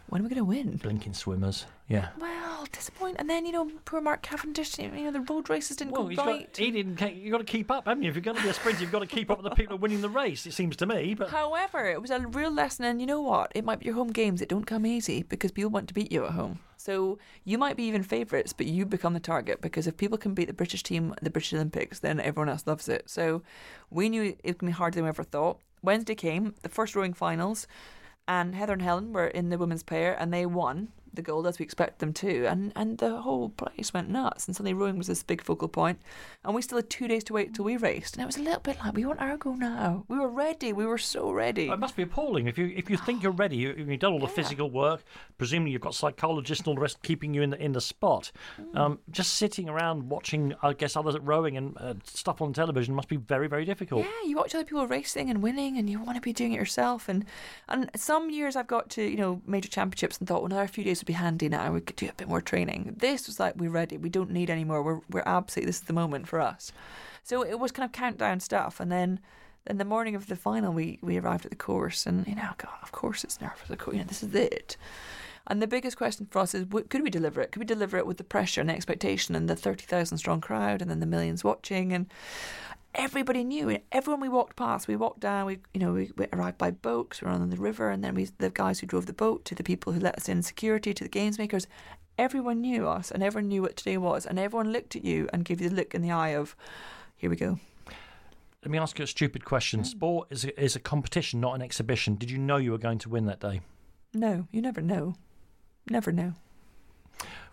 when 0.07 0.21
are 0.21 0.23
we 0.23 0.29
going 0.29 0.37
to 0.37 0.45
win? 0.45 0.77
Blinking 0.77 1.13
swimmers, 1.13 1.65
yeah. 1.87 2.09
Well, 2.19 2.67
disappointing. 2.71 3.17
And 3.17 3.29
then 3.29 3.45
you 3.45 3.51
know, 3.51 3.69
poor 3.85 4.01
Mark 4.01 4.21
Cavendish. 4.21 4.77
You 4.77 4.89
know, 4.89 5.11
the 5.11 5.21
road 5.21 5.49
races 5.49 5.77
didn't 5.77 5.93
Well, 5.93 6.03
go 6.03 6.09
he's 6.09 6.17
right. 6.17 6.47
got, 6.53 6.57
he 6.57 6.71
didn't. 6.71 7.01
You've 7.15 7.31
got 7.31 7.39
to 7.39 7.43
keep 7.43 7.71
up, 7.71 7.85
haven't 7.87 8.03
you? 8.03 8.09
If 8.09 8.15
you're 8.15 8.21
going 8.21 8.37
to 8.37 8.43
be 8.43 8.49
a 8.49 8.53
sprinter, 8.53 8.81
you've 8.81 8.91
got 8.91 8.99
to 8.99 9.07
keep 9.07 9.29
up 9.31 9.41
with 9.41 9.49
the 9.49 9.55
people 9.55 9.77
winning 9.77 10.01
the 10.01 10.09
race. 10.09 10.45
It 10.45 10.53
seems 10.53 10.75
to 10.77 10.85
me, 10.85 11.13
but 11.15 11.29
However, 11.29 11.85
it 11.89 12.01
was 12.01 12.11
a 12.11 12.19
real 12.19 12.51
lesson, 12.51 12.85
and 12.85 13.01
you 13.01 13.07
know 13.07 13.21
what? 13.21 13.51
It 13.55 13.65
might 13.65 13.79
be 13.79 13.85
your 13.85 13.95
home 13.95 14.11
games 14.11 14.39
that 14.39 14.49
don't 14.49 14.65
come 14.65 14.85
easy 14.85 15.23
because 15.23 15.51
people 15.51 15.71
want 15.71 15.87
to 15.87 15.93
beat 15.93 16.11
you 16.11 16.25
at 16.25 16.31
home. 16.31 16.59
So 16.77 17.17
you 17.43 17.57
might 17.57 17.75
be 17.77 17.83
even 17.85 18.03
favourites, 18.03 18.53
but 18.53 18.67
you 18.67 18.85
become 18.85 19.15
the 19.15 19.19
target 19.19 19.59
because 19.59 19.87
if 19.87 19.97
people 19.97 20.19
can 20.19 20.35
beat 20.35 20.45
the 20.45 20.53
British 20.53 20.83
team 20.83 21.13
at 21.17 21.23
the 21.23 21.31
British 21.31 21.51
Olympics, 21.53 21.97
then 21.99 22.19
everyone 22.19 22.47
else 22.49 22.67
loves 22.67 22.87
it. 22.87 23.09
So 23.09 23.41
we 23.89 24.07
knew 24.07 24.21
it 24.21 24.37
was 24.43 24.53
going 24.53 24.53
to 24.53 24.65
be 24.67 24.71
harder 24.71 24.95
than 24.95 25.05
we 25.05 25.09
ever 25.09 25.23
thought. 25.23 25.59
Wednesday 25.81 26.13
came, 26.13 26.53
the 26.61 26.69
first 26.69 26.95
rowing 26.95 27.13
finals, 27.13 27.65
and 28.27 28.55
Heather 28.55 28.73
and 28.73 28.81
Helen 28.81 29.13
were 29.13 29.27
in 29.27 29.49
the 29.49 29.57
women's 29.57 29.83
pair, 29.83 30.19
and 30.19 30.33
they 30.33 30.45
won 30.45 30.89
the 31.15 31.21
gold 31.21 31.47
as 31.47 31.59
we 31.59 31.63
expect 31.63 31.99
them 31.99 32.13
to, 32.13 32.45
and 32.45 32.71
and 32.75 32.97
the 32.97 33.21
whole 33.21 33.49
place 33.49 33.93
went 33.93 34.09
nuts. 34.09 34.47
And 34.47 34.55
suddenly 34.55 34.73
rowing 34.73 34.97
was 34.97 35.07
this 35.07 35.23
big 35.23 35.41
focal 35.43 35.67
point. 35.67 35.99
and 36.43 36.55
we 36.55 36.61
still 36.61 36.77
had 36.77 36.89
two 36.89 37.07
days 37.07 37.23
to 37.25 37.33
wait 37.33 37.53
till 37.53 37.65
we 37.65 37.77
raced, 37.77 38.15
and 38.15 38.23
it 38.23 38.25
was 38.25 38.37
a 38.37 38.41
little 38.41 38.59
bit 38.59 38.77
like 38.83 38.93
we 38.95 39.05
want 39.05 39.19
our 39.21 39.37
go 39.37 39.53
now. 39.53 40.05
We 40.07 40.17
were 40.19 40.29
ready. 40.29 40.73
We 40.73 40.85
were 40.85 40.97
so 40.97 41.31
ready. 41.31 41.69
It 41.69 41.79
must 41.79 41.95
be 41.95 42.03
appalling 42.03 42.47
if 42.47 42.57
you 42.57 42.73
if 42.75 42.89
you 42.89 42.97
think 42.97 43.23
you're 43.23 43.31
ready. 43.31 43.57
You, 43.57 43.73
you've 43.77 43.99
done 43.99 44.13
all 44.13 44.19
the 44.19 44.27
physical 44.27 44.69
work. 44.69 45.03
Presumably, 45.37 45.71
you've 45.71 45.81
got 45.81 45.95
psychologists 45.95 46.61
and 46.61 46.67
all 46.69 46.75
the 46.75 46.81
rest 46.81 47.01
keeping 47.03 47.33
you 47.33 47.41
in 47.41 47.49
the 47.49 47.61
in 47.61 47.71
the 47.71 47.81
spot. 47.81 48.31
Um, 48.73 48.99
just 49.11 49.35
sitting 49.35 49.69
around 49.69 50.09
watching, 50.09 50.53
I 50.61 50.73
guess, 50.73 50.95
others 50.95 51.15
at 51.15 51.23
rowing 51.23 51.57
and 51.57 51.77
uh, 51.77 51.93
stuff 52.03 52.41
on 52.41 52.53
television 52.53 52.93
must 52.93 53.07
be 53.07 53.17
very 53.17 53.47
very 53.47 53.65
difficult. 53.65 54.05
Yeah, 54.05 54.27
you 54.27 54.35
watch 54.37 54.53
other 54.55 54.63
people 54.63 54.85
racing 54.87 55.29
and 55.29 55.41
winning, 55.41 55.77
and 55.77 55.89
you 55.89 55.99
want 55.99 56.15
to 56.15 56.21
be 56.21 56.33
doing 56.33 56.53
it 56.53 56.57
yourself. 56.57 57.07
And 57.09 57.25
and 57.67 57.89
some 57.95 58.29
years 58.29 58.55
I've 58.55 58.67
got 58.67 58.89
to 58.91 59.03
you 59.03 59.17
know 59.17 59.41
major 59.45 59.69
championships 59.69 60.17
and 60.17 60.27
thought, 60.27 60.41
well, 60.41 60.51
another 60.51 60.67
few 60.67 60.83
days 60.83 61.01
be 61.05 61.13
handy 61.13 61.49
now. 61.49 61.71
We 61.71 61.81
could 61.81 61.95
do 61.95 62.09
a 62.09 62.13
bit 62.13 62.27
more 62.27 62.41
training. 62.41 62.95
This 62.97 63.27
was 63.27 63.39
like 63.39 63.55
we're 63.55 63.69
ready. 63.69 63.97
We 63.97 64.09
don't 64.09 64.31
need 64.31 64.49
any 64.49 64.63
more. 64.63 64.81
We're 64.83 65.01
we're 65.09 65.23
absolutely 65.25 65.67
this 65.67 65.77
is 65.77 65.83
the 65.83 65.93
moment 65.93 66.27
for 66.27 66.39
us. 66.41 66.71
So 67.23 67.43
it 67.43 67.59
was 67.59 67.71
kind 67.71 67.85
of 67.85 67.91
countdown 67.91 68.39
stuff, 68.39 68.79
and 68.79 68.91
then. 68.91 69.19
Then 69.67 69.79
the 69.79 69.83
morning 69.83 70.13
of 70.13 70.27
the 70.27 70.35
final, 70.35 70.71
we, 70.71 70.99
we 71.01 71.17
arrived 71.17 71.43
at 71.45 71.49
the 71.49 71.57
course, 71.57 72.05
and 72.05 72.27
you 72.27 72.35
know, 72.35 72.51
God, 72.59 72.77
of 72.83 72.91
course 72.91 73.23
it's 73.23 73.41
nervous. 73.41 73.67
Of 73.67 73.81
you 73.91 73.97
know, 73.97 74.03
this 74.03 74.21
is 74.21 74.35
it. 74.35 74.77
And 75.47 75.59
the 75.59 75.65
biggest 75.65 75.97
question 75.97 76.27
for 76.29 76.37
us 76.37 76.53
is, 76.53 76.67
could 76.89 77.01
we 77.01 77.09
deliver 77.09 77.41
it? 77.41 77.51
Could 77.51 77.61
we 77.61 77.65
deliver 77.65 77.97
it 77.97 78.05
with 78.05 78.17
the 78.17 78.23
pressure 78.23 78.61
and 78.61 78.69
expectation, 78.69 79.35
and 79.35 79.49
the 79.49 79.55
thirty 79.55 79.83
thousand 79.87 80.19
strong 80.19 80.39
crowd, 80.39 80.83
and 80.83 80.91
then 80.91 80.99
the 80.99 81.07
millions 81.07 81.43
watching, 81.43 81.93
and 81.93 82.05
everybody 82.95 83.43
knew. 83.43 83.77
Everyone 83.91 84.21
we 84.21 84.29
walked 84.29 84.55
past, 84.55 84.87
we 84.87 84.95
walked 84.95 85.19
down. 85.19 85.45
We, 85.45 85.59
you 85.73 85.79
know, 85.79 85.93
we, 85.93 86.11
we 86.17 86.27
arrived 86.33 86.57
by 86.57 86.71
boat 86.71 87.09
'cause 87.09 87.21
we 87.21 87.27
were 87.27 87.33
on 87.33 87.49
the 87.49 87.57
river, 87.57 87.89
and 87.89 88.03
then 88.03 88.15
we, 88.15 88.25
the 88.37 88.49
guys 88.49 88.79
who 88.79 88.87
drove 88.87 89.05
the 89.05 89.13
boat, 89.13 89.45
to 89.45 89.55
the 89.55 89.63
people 89.63 89.93
who 89.93 89.99
let 89.99 90.17
us 90.17 90.29
in 90.29 90.41
security, 90.41 90.93
to 90.93 91.03
the 91.03 91.09
games 91.09 91.37
makers. 91.37 91.67
Everyone 92.17 92.61
knew 92.61 92.87
us, 92.87 93.11
and 93.11 93.21
everyone 93.21 93.49
knew 93.49 93.61
what 93.61 93.75
today 93.75 93.97
was, 93.97 94.25
and 94.25 94.39
everyone 94.39 94.71
looked 94.71 94.95
at 94.95 95.03
you 95.03 95.29
and 95.33 95.45
gave 95.45 95.59
you 95.61 95.69
the 95.69 95.75
look 95.75 95.93
in 95.93 96.01
the 96.01 96.11
eye 96.11 96.29
of, 96.29 96.55
"Here 97.15 97.29
we 97.29 97.35
go." 97.35 97.59
Let 98.63 98.71
me 98.71 98.79
ask 98.79 98.97
you 98.97 99.03
a 99.03 99.07
stupid 99.07 99.45
question. 99.45 99.81
Mm. 99.81 99.85
Sport 99.85 100.27
is 100.31 100.45
a, 100.45 100.63
is 100.63 100.75
a 100.75 100.79
competition, 100.79 101.39
not 101.39 101.53
an 101.53 101.61
exhibition. 101.61 102.15
Did 102.15 102.31
you 102.31 102.37
know 102.39 102.57
you 102.57 102.71
were 102.71 102.79
going 102.79 102.97
to 102.99 103.09
win 103.09 103.25
that 103.25 103.39
day? 103.39 103.61
No, 104.13 104.47
you 104.51 104.61
never 104.61 104.81
know. 104.81 105.15
Never 105.89 106.11
know. 106.11 106.33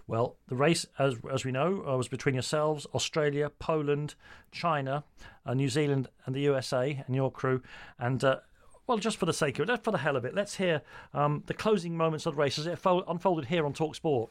Well, 0.07 0.37
the 0.49 0.57
race, 0.57 0.85
as 0.99 1.16
as 1.31 1.45
we 1.45 1.53
know, 1.53 1.85
uh, 1.87 1.97
was 1.97 2.09
between 2.09 2.35
yourselves, 2.35 2.87
Australia, 2.95 3.51
Poland, 3.51 4.15
China, 4.51 5.05
uh, 5.47 5.55
New 5.55 5.69
Zealand, 5.69 6.09
and 6.27 6.35
the 6.35 6.41
USA, 6.41 7.03
and 7.07 7.15
your 7.15 7.31
crew. 7.31 7.62
And 7.99 8.23
uh, 8.24 8.37
well, 8.87 8.99
just 8.99 9.16
for 9.16 9.27
the 9.27 9.33
sake 9.33 9.59
of 9.59 9.70
it, 9.70 9.85
for 9.85 9.91
the 9.93 9.99
hell 9.99 10.16
of 10.16 10.24
it, 10.24 10.35
let's 10.35 10.57
hear 10.57 10.83
um, 11.15 11.45
the 11.47 11.55
closing 11.55 11.97
moments 11.97 12.27
of 12.27 12.35
the 12.35 12.41
race 12.41 12.59
as 12.59 12.66
it 12.66 12.79
fol- 12.79 13.05
unfolded 13.07 13.47
here 13.47 13.65
on 13.65 13.73
Talk 13.73 13.95
Sport. 13.95 14.31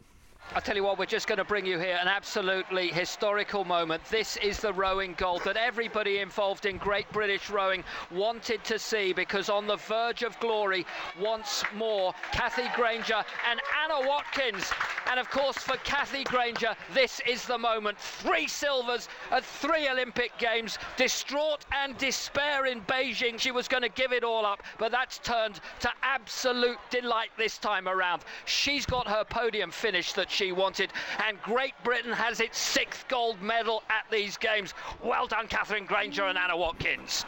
I 0.54 0.60
tell 0.60 0.76
you 0.76 0.84
what, 0.84 1.00
we're 1.00 1.06
just 1.06 1.30
going 1.30 1.38
to 1.38 1.46
bring 1.46 1.66
you 1.66 1.80
here 1.80 1.98
an 2.02 2.10
absolutely 2.10 2.90
historical 2.90 3.64
moment. 3.64 4.04
This 4.12 4.36
is 4.36 4.60
the 4.60 4.74
rowing 4.74 5.14
gold 5.18 5.46
that 5.46 5.56
everybody 5.56 6.18
involved 6.18 6.66
in 6.66 6.78
Great 6.78 7.10
British 7.14 7.50
Rowing 7.50 7.86
wanted 8.12 8.62
to 8.66 8.78
see 8.78 9.14
because 9.14 9.50
on 9.50 9.66
the 9.66 9.78
verge 9.78 10.24
of 10.24 10.38
glory, 10.42 10.86
once 11.18 11.64
more, 11.74 12.14
Kathy 12.34 12.68
Grainger 12.76 13.24
and 13.50 13.62
Anna 13.82 14.06
Watkins. 14.06 14.70
And 15.10 15.22
of 15.22 15.30
course, 15.30 15.58
for 15.58 15.78
Kathy 15.86 16.26
Grainger, 16.26 16.76
this 16.94 17.22
is 17.26 17.46
the 17.46 17.58
moment. 17.58 17.98
Three 17.98 18.48
silvers 18.48 19.08
at 19.32 19.46
three 19.46 19.88
Olympic 19.88 20.38
Games. 20.38 20.78
Distraught 20.98 21.66
and 21.72 21.98
despair 21.98 22.66
in 22.66 22.82
Beijing, 22.82 23.40
she 23.40 23.52
was 23.52 23.70
going 23.70 23.84
to 23.84 23.90
give 23.90 24.12
it 24.12 24.26
all 24.26 24.46
up, 24.46 24.64
but 24.78 24.92
that's 24.92 25.18
turned 25.20 25.62
to 25.80 25.90
absolute 26.04 26.80
delight 26.90 27.30
this 27.38 27.58
time 27.58 27.88
around. 27.88 28.24
She's 28.44 28.86
got 28.86 29.08
her 29.08 29.24
podium 29.24 29.72
finish 29.72 30.12
that 30.14 30.30
she 30.32 30.52
wanted, 30.52 30.92
and 31.28 31.42
Great 31.42 31.74
Britain 31.84 32.14
has 32.14 32.40
its 32.40 32.58
sixth 32.58 33.08
gold 33.08 33.42
medal 33.42 33.84
at 33.90 34.10
these 34.12 34.38
games. 34.38 34.74
Well 35.04 35.28
done, 35.28 35.48
Katherine 35.48 35.86
Grainger 35.86 36.26
and 36.26 36.38
Anna 36.38 36.58
Watkins. 36.58 37.26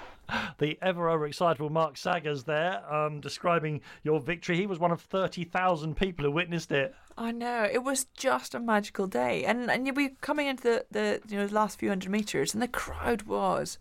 The 0.58 0.78
ever 0.82 1.08
overexcitable 1.08 1.70
Mark 1.70 1.98
Saggers 1.98 2.46
there 2.46 2.82
um, 2.92 3.20
describing 3.20 3.82
your 4.04 4.20
victory. 4.20 4.56
He 4.56 4.66
was 4.66 4.80
one 4.80 4.92
of 4.92 5.02
30,000 5.02 5.96
people 5.96 6.26
who 6.26 6.32
witnessed 6.32 6.72
it. 6.72 6.96
I 7.18 7.32
know 7.32 7.68
it 7.70 7.84
was 7.84 8.06
just 8.16 8.56
a 8.56 8.60
magical 8.60 9.06
day, 9.06 9.44
and 9.46 9.70
and 9.70 9.96
we 9.96 10.08
were 10.08 10.16
coming 10.22 10.48
into 10.48 10.64
the, 10.64 10.86
the 10.90 11.22
you 11.28 11.38
know 11.38 11.48
the 11.48 11.54
last 11.54 11.78
few 11.78 11.90
hundred 11.90 12.10
meters, 12.10 12.54
and 12.54 12.64
the 12.64 12.68
crowd 12.68 13.24
was 13.24 13.78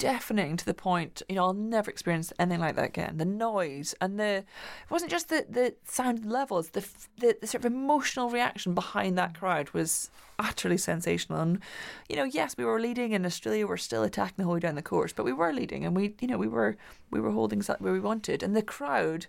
deafening 0.00 0.56
to 0.56 0.64
the 0.64 0.72
point 0.72 1.20
you 1.28 1.34
know 1.34 1.44
I'll 1.44 1.52
never 1.52 1.90
experience 1.90 2.32
anything 2.38 2.60
like 2.60 2.74
that 2.76 2.86
again. 2.86 3.18
The 3.18 3.26
noise 3.26 3.94
and 4.00 4.18
the 4.18 4.24
it 4.24 4.46
wasn't 4.88 5.10
just 5.10 5.28
the 5.28 5.44
the 5.48 5.74
sound 5.84 6.24
levels, 6.24 6.70
the 6.70 6.84
the, 7.18 7.36
the 7.40 7.46
sort 7.46 7.64
of 7.64 7.72
emotional 7.72 8.30
reaction 8.30 8.74
behind 8.74 9.18
that 9.18 9.38
crowd 9.38 9.70
was 9.70 10.10
utterly 10.38 10.78
sensational. 10.78 11.38
And 11.40 11.60
you 12.08 12.16
know, 12.16 12.24
yes, 12.24 12.54
we 12.56 12.64
were 12.64 12.80
leading 12.80 13.12
in 13.12 13.26
Australia. 13.26 13.66
We're 13.66 13.76
still 13.76 14.02
attacking 14.02 14.36
the 14.38 14.44
whole 14.44 14.54
way 14.54 14.60
down 14.60 14.74
the 14.74 14.82
course, 14.82 15.12
but 15.12 15.24
we 15.24 15.34
were 15.34 15.52
leading, 15.52 15.84
and 15.84 15.94
we 15.94 16.14
you 16.20 16.28
know 16.28 16.38
we 16.38 16.48
were 16.48 16.76
we 17.10 17.20
were 17.20 17.32
holding 17.32 17.60
where 17.60 17.92
we 17.92 18.00
wanted, 18.00 18.42
and 18.42 18.56
the 18.56 18.62
crowd 18.62 19.26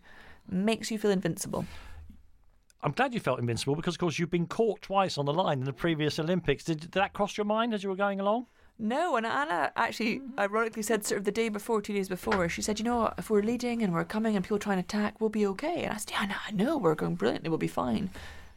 makes 0.49 0.89
you 0.89 0.97
feel 0.97 1.11
invincible. 1.11 1.65
I'm 2.83 2.93
glad 2.93 3.13
you 3.13 3.19
felt 3.19 3.39
invincible 3.39 3.75
because, 3.75 3.95
of 3.95 3.99
course, 3.99 4.17
you've 4.17 4.31
been 4.31 4.47
caught 4.47 4.81
twice 4.81 5.19
on 5.19 5.25
the 5.25 5.33
line 5.33 5.59
in 5.59 5.65
the 5.65 5.73
previous 5.73 6.17
Olympics. 6.17 6.63
Did, 6.63 6.79
did 6.79 6.91
that 6.93 7.13
cross 7.13 7.37
your 7.37 7.45
mind 7.45 7.75
as 7.75 7.83
you 7.83 7.89
were 7.89 7.95
going 7.95 8.19
along? 8.19 8.47
No, 8.81 9.15
and 9.15 9.27
Anna 9.27 9.71
actually 9.75 10.19
mm-hmm. 10.19 10.39
ironically 10.39 10.81
said 10.81 11.05
sort 11.05 11.19
of 11.19 11.25
the 11.25 11.31
day 11.31 11.49
before, 11.49 11.81
two 11.81 11.93
days 11.93 12.09
before, 12.09 12.49
she 12.49 12.63
said, 12.63 12.79
you 12.79 12.85
know, 12.85 12.97
what, 12.97 13.13
if 13.19 13.29
we're 13.29 13.43
leading 13.43 13.83
and 13.83 13.93
we're 13.93 14.03
coming 14.03 14.35
and 14.35 14.43
people 14.43 14.57
try 14.57 14.73
and 14.73 14.79
attack, 14.79 15.21
we'll 15.21 15.29
be 15.29 15.45
okay. 15.45 15.83
And 15.83 15.93
I 15.93 15.97
said, 15.97 16.11
yeah, 16.11 16.25
no, 16.25 16.35
I 16.47 16.51
know, 16.51 16.77
we're 16.77 16.95
going 16.95 17.13
brilliantly, 17.13 17.49
we'll 17.49 17.59
be 17.59 17.67
fine. 17.67 18.09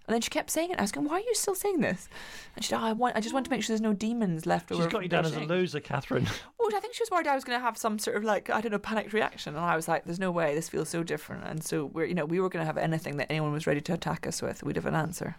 And 0.06 0.14
then 0.14 0.22
she 0.22 0.30
kept 0.30 0.50
saying 0.50 0.70
it. 0.70 0.78
I 0.78 0.82
was 0.82 0.92
going, 0.92 1.06
why 1.06 1.16
are 1.16 1.20
you 1.20 1.34
still 1.34 1.54
saying 1.54 1.80
this? 1.80 2.08
And 2.56 2.64
she 2.64 2.70
said, 2.70 2.80
oh, 2.80 2.84
I 2.84 2.92
want, 2.92 3.16
I 3.16 3.20
just 3.20 3.34
want 3.34 3.44
to 3.46 3.50
make 3.50 3.62
sure 3.62 3.74
there's 3.74 3.82
no 3.82 3.92
demons 3.92 4.46
left 4.46 4.72
over. 4.72 4.82
She's 4.82 4.92
got 4.92 5.02
you 5.02 5.08
down 5.08 5.26
as 5.26 5.36
a 5.36 5.40
loser, 5.40 5.80
Katherine. 5.80 6.26
Oh, 6.60 6.70
I 6.74 6.80
think 6.80 6.94
she 6.94 7.02
was 7.02 7.10
worried 7.10 7.26
I 7.26 7.34
was 7.34 7.44
going 7.44 7.58
to 7.58 7.62
have 7.62 7.76
some 7.76 7.98
sort 7.98 8.16
of 8.16 8.24
like 8.24 8.48
I 8.48 8.62
don't 8.62 8.72
know 8.72 8.78
panicked 8.78 9.12
reaction, 9.12 9.54
and 9.54 9.62
I 9.62 9.76
was 9.76 9.86
like, 9.86 10.06
"There's 10.06 10.18
no 10.18 10.30
way. 10.30 10.54
This 10.54 10.70
feels 10.70 10.88
so 10.88 11.02
different." 11.02 11.44
And 11.44 11.62
so 11.62 11.84
we're 11.84 12.06
you 12.06 12.14
know 12.14 12.24
we 12.24 12.40
were 12.40 12.48
going 12.48 12.62
to 12.62 12.66
have 12.66 12.78
anything 12.78 13.18
that 13.18 13.30
anyone 13.30 13.52
was 13.52 13.66
ready 13.66 13.82
to 13.82 13.92
attack 13.92 14.26
us 14.26 14.40
with, 14.40 14.62
we'd 14.62 14.76
have 14.76 14.86
an 14.86 14.94
answer. 14.94 15.36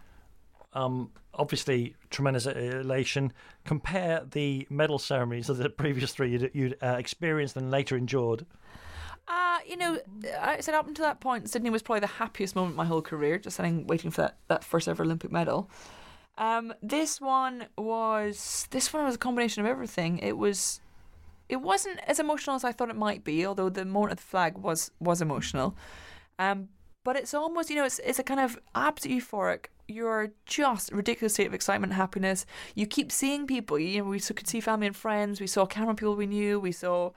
Um, 0.76 1.10
obviously 1.34 1.96
tremendous 2.10 2.46
elation. 2.46 3.34
Compare 3.64 4.26
the 4.30 4.68
medal 4.70 5.00
ceremonies 5.00 5.50
of 5.50 5.58
the 5.58 5.70
previous 5.70 6.14
three 6.14 6.32
you'd, 6.32 6.52
you'd 6.54 6.78
uh, 6.84 6.96
experienced 7.00 7.58
and 7.58 7.72
later 7.72 7.98
endured. 7.98 8.46
Uh, 9.28 9.58
you 9.66 9.76
know, 9.76 9.98
I 10.40 10.60
said 10.62 10.76
up 10.76 10.88
until 10.88 11.06
that 11.06 11.20
point, 11.20 11.50
Sydney 11.50 11.72
was 11.72 11.82
probably 11.82 12.02
the 12.02 12.08
happiest 12.08 12.56
moment 12.56 12.74
of 12.74 12.78
my 12.78 12.86
whole 12.86 13.02
career, 13.02 13.40
just 13.40 13.58
sitting 13.58 13.88
waiting 13.88 14.12
for 14.12 14.22
that, 14.22 14.38
that 14.50 14.64
first 14.64 14.88
ever 14.88 15.04
Olympic 15.04 15.32
medal. 15.32 15.70
Um, 16.38 16.74
this 16.84 17.20
one 17.22 17.68
was 17.78 18.68
this 18.70 18.94
one 18.94 19.06
was 19.06 19.16
a 19.16 19.18
combination 19.18 19.66
of 19.66 19.70
everything. 19.70 20.20
It 20.20 20.38
was 20.38 20.82
it 21.48 21.58
wasn't 21.58 22.00
as 22.06 22.20
emotional 22.20 22.56
as 22.56 22.64
I 22.64 22.72
thought 22.72 22.90
it 22.90 22.96
might 22.96 23.24
be, 23.24 23.46
although 23.46 23.70
the 23.70 23.86
moment 23.86 24.14
of 24.14 24.18
the 24.18 24.24
flag 24.24 24.58
was 24.58 24.92
was 25.00 25.22
emotional. 25.22 25.76
Um, 26.38 26.70
but 27.04 27.16
it's 27.16 27.34
almost 27.34 27.70
you 27.70 27.78
know 27.78 27.86
it's 27.86 28.00
it's 28.00 28.20
a 28.20 28.24
kind 28.24 28.40
of 28.40 28.60
absolute 28.76 29.24
euphoric. 29.24 29.66
You're 29.88 30.32
just 30.46 30.92
ridiculous 30.92 31.34
state 31.34 31.46
of 31.48 31.54
excitement 31.54 31.92
and 31.92 31.98
happiness. 31.98 32.46
You 32.74 32.88
keep 32.88 33.12
seeing 33.12 33.46
people. 33.46 33.78
You 33.78 34.00
know, 34.00 34.10
we 34.10 34.20
could 34.20 34.48
see 34.48 34.60
family 34.60 34.88
and 34.88 34.96
friends. 34.96 35.40
We 35.40 35.48
saw 35.48 35.66
camera 35.66 35.94
people 35.94 36.16
we 36.16 36.26
knew. 36.26 36.60
We 36.60 36.72
saw 36.72 37.12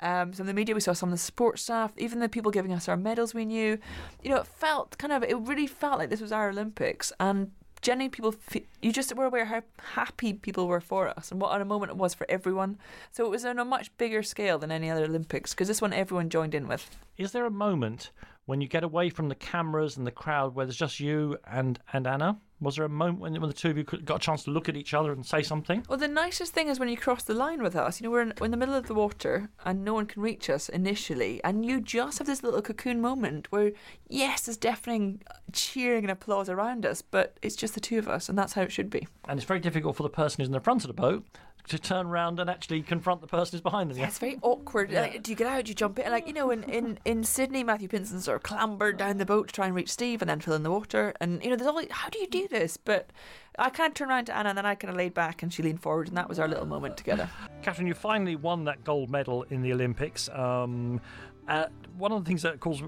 um, 0.00 0.32
some 0.32 0.44
of 0.44 0.46
the 0.46 0.54
media. 0.54 0.74
We 0.74 0.80
saw 0.80 0.92
some 0.92 1.08
of 1.08 1.14
the 1.14 1.18
support 1.18 1.58
staff. 1.58 1.92
Even 1.96 2.20
the 2.20 2.28
people 2.28 2.52
giving 2.52 2.72
us 2.72 2.88
our 2.88 2.96
medals 2.96 3.34
we 3.34 3.44
knew. 3.44 3.78
You 4.22 4.30
know, 4.30 4.36
it 4.36 4.46
felt 4.46 4.98
kind 4.98 5.12
of. 5.12 5.24
It 5.24 5.36
really 5.38 5.66
felt 5.66 5.98
like 5.98 6.10
this 6.10 6.20
was 6.20 6.32
our 6.32 6.50
Olympics, 6.50 7.12
and 7.18 7.50
genuinely 7.82 8.08
people 8.08 8.34
you 8.80 8.92
just 8.92 9.14
were 9.14 9.24
aware 9.24 9.44
how 9.44 9.60
happy 9.94 10.32
people 10.32 10.68
were 10.68 10.80
for 10.80 11.08
us 11.08 11.30
and 11.30 11.40
what 11.40 11.60
a 11.60 11.64
moment 11.64 11.90
it 11.90 11.96
was 11.96 12.14
for 12.14 12.24
everyone 12.30 12.78
so 13.10 13.26
it 13.26 13.30
was 13.30 13.44
on 13.44 13.58
a 13.58 13.64
much 13.64 13.94
bigger 13.98 14.22
scale 14.22 14.56
than 14.56 14.70
any 14.70 14.88
other 14.88 15.04
olympics 15.04 15.52
because 15.52 15.66
this 15.66 15.82
one 15.82 15.92
everyone 15.92 16.30
joined 16.30 16.54
in 16.54 16.68
with 16.68 16.96
Is 17.18 17.32
there 17.32 17.44
a 17.44 17.50
moment 17.50 18.12
when 18.46 18.60
you 18.60 18.68
get 18.68 18.84
away 18.84 19.08
from 19.08 19.28
the 19.28 19.34
cameras 19.34 19.96
and 19.96 20.06
the 20.06 20.10
crowd 20.10 20.54
where 20.54 20.66
there's 20.66 20.76
just 20.76 21.00
you 21.00 21.36
and, 21.46 21.78
and 21.92 22.06
Anna? 22.06 22.38
Was 22.60 22.76
there 22.76 22.84
a 22.84 22.88
moment 22.88 23.18
when, 23.18 23.32
when 23.40 23.48
the 23.48 23.54
two 23.54 23.70
of 23.70 23.76
you 23.76 23.82
got 23.82 24.16
a 24.16 24.18
chance 24.24 24.44
to 24.44 24.52
look 24.52 24.68
at 24.68 24.76
each 24.76 24.94
other 24.94 25.10
and 25.12 25.26
say 25.26 25.42
something? 25.42 25.84
well 25.88 25.98
the 25.98 26.06
nicest 26.06 26.52
thing 26.52 26.68
is 26.68 26.78
when 26.78 26.88
you 26.88 26.96
cross 26.96 27.24
the 27.24 27.34
line 27.34 27.60
with 27.60 27.74
us 27.74 28.00
you 28.00 28.04
know 28.04 28.10
we're 28.10 28.22
in, 28.22 28.32
we're 28.38 28.44
in 28.44 28.50
the 28.52 28.56
middle 28.56 28.74
of 28.74 28.86
the 28.86 28.94
water 28.94 29.50
and 29.64 29.84
no 29.84 29.94
one 29.94 30.06
can 30.06 30.22
reach 30.22 30.48
us 30.48 30.68
initially 30.68 31.42
and 31.42 31.66
you 31.66 31.80
just 31.80 32.18
have 32.18 32.26
this 32.26 32.42
little 32.42 32.62
cocoon 32.62 33.00
moment 33.00 33.50
where 33.50 33.72
yes 34.08 34.42
there's 34.42 34.56
deafening 34.56 35.20
uh, 35.30 35.34
cheering 35.52 36.04
and 36.04 36.10
applause 36.10 36.48
around 36.48 36.86
us 36.86 37.02
but 37.02 37.36
it's 37.42 37.56
just 37.56 37.74
the 37.74 37.80
two 37.80 37.98
of 37.98 38.06
us 38.08 38.28
and 38.28 38.38
that's 38.38 38.52
how 38.52 38.62
it 38.62 38.70
should 38.70 38.90
be 38.90 39.06
And 39.28 39.38
it's 39.38 39.46
very 39.46 39.60
difficult 39.60 39.96
for 39.96 40.04
the 40.04 40.08
person 40.08 40.40
who's 40.40 40.48
in 40.48 40.52
the 40.52 40.60
front 40.60 40.84
of 40.84 40.88
the 40.88 40.94
boat 40.94 41.24
to 41.68 41.78
turn 41.78 42.06
around 42.06 42.40
and 42.40 42.50
actually 42.50 42.82
confront 42.82 43.20
the 43.20 43.26
person 43.26 43.52
who's 43.52 43.60
behind 43.60 43.90
them. 43.90 43.98
Yeah, 43.98 44.06
it's 44.06 44.18
very 44.18 44.38
awkward. 44.42 44.92
Like, 44.92 45.22
do 45.22 45.30
you 45.30 45.36
get 45.36 45.46
out? 45.46 45.64
Do 45.64 45.70
you 45.70 45.74
jump 45.74 45.98
in? 45.98 46.10
Like 46.10 46.26
you 46.26 46.32
know, 46.32 46.50
in, 46.50 46.64
in, 46.64 46.98
in 47.04 47.24
Sydney, 47.24 47.62
Matthew 47.64 47.88
Pinsent 47.88 48.20
sort 48.20 48.36
of 48.36 48.42
clambered 48.42 48.96
down 48.96 49.18
the 49.18 49.26
boat 49.26 49.48
to 49.48 49.54
try 49.54 49.66
and 49.66 49.74
reach 49.74 49.90
Steve, 49.90 50.22
and 50.22 50.28
then 50.28 50.40
fill 50.40 50.54
in 50.54 50.62
the 50.62 50.70
water. 50.70 51.14
And 51.20 51.42
you 51.42 51.50
know, 51.50 51.56
there's 51.56 51.68
always 51.68 51.88
how 51.90 52.08
do 52.08 52.18
you 52.18 52.28
do 52.28 52.48
this? 52.48 52.76
But 52.76 53.10
I 53.58 53.70
kind 53.70 53.88
of 53.90 53.94
turned 53.94 54.10
around 54.10 54.26
to 54.26 54.36
Anna, 54.36 54.50
and 54.50 54.58
then 54.58 54.66
I 54.66 54.74
kind 54.74 54.90
of 54.90 54.96
laid 54.96 55.14
back, 55.14 55.42
and 55.42 55.52
she 55.52 55.62
leaned 55.62 55.82
forward, 55.82 56.08
and 56.08 56.16
that 56.16 56.28
was 56.28 56.38
our 56.38 56.48
little 56.48 56.66
moment 56.66 56.96
together. 56.96 57.28
Katherine, 57.62 57.86
you 57.86 57.94
finally 57.94 58.36
won 58.36 58.64
that 58.64 58.82
gold 58.84 59.10
medal 59.10 59.44
in 59.44 59.62
the 59.62 59.72
Olympics. 59.72 60.28
Um, 60.30 61.00
uh, 61.48 61.66
one 61.96 62.12
of 62.12 62.24
the 62.24 62.28
things 62.28 62.42
that, 62.42 62.54
of 62.54 62.60
course, 62.60 62.82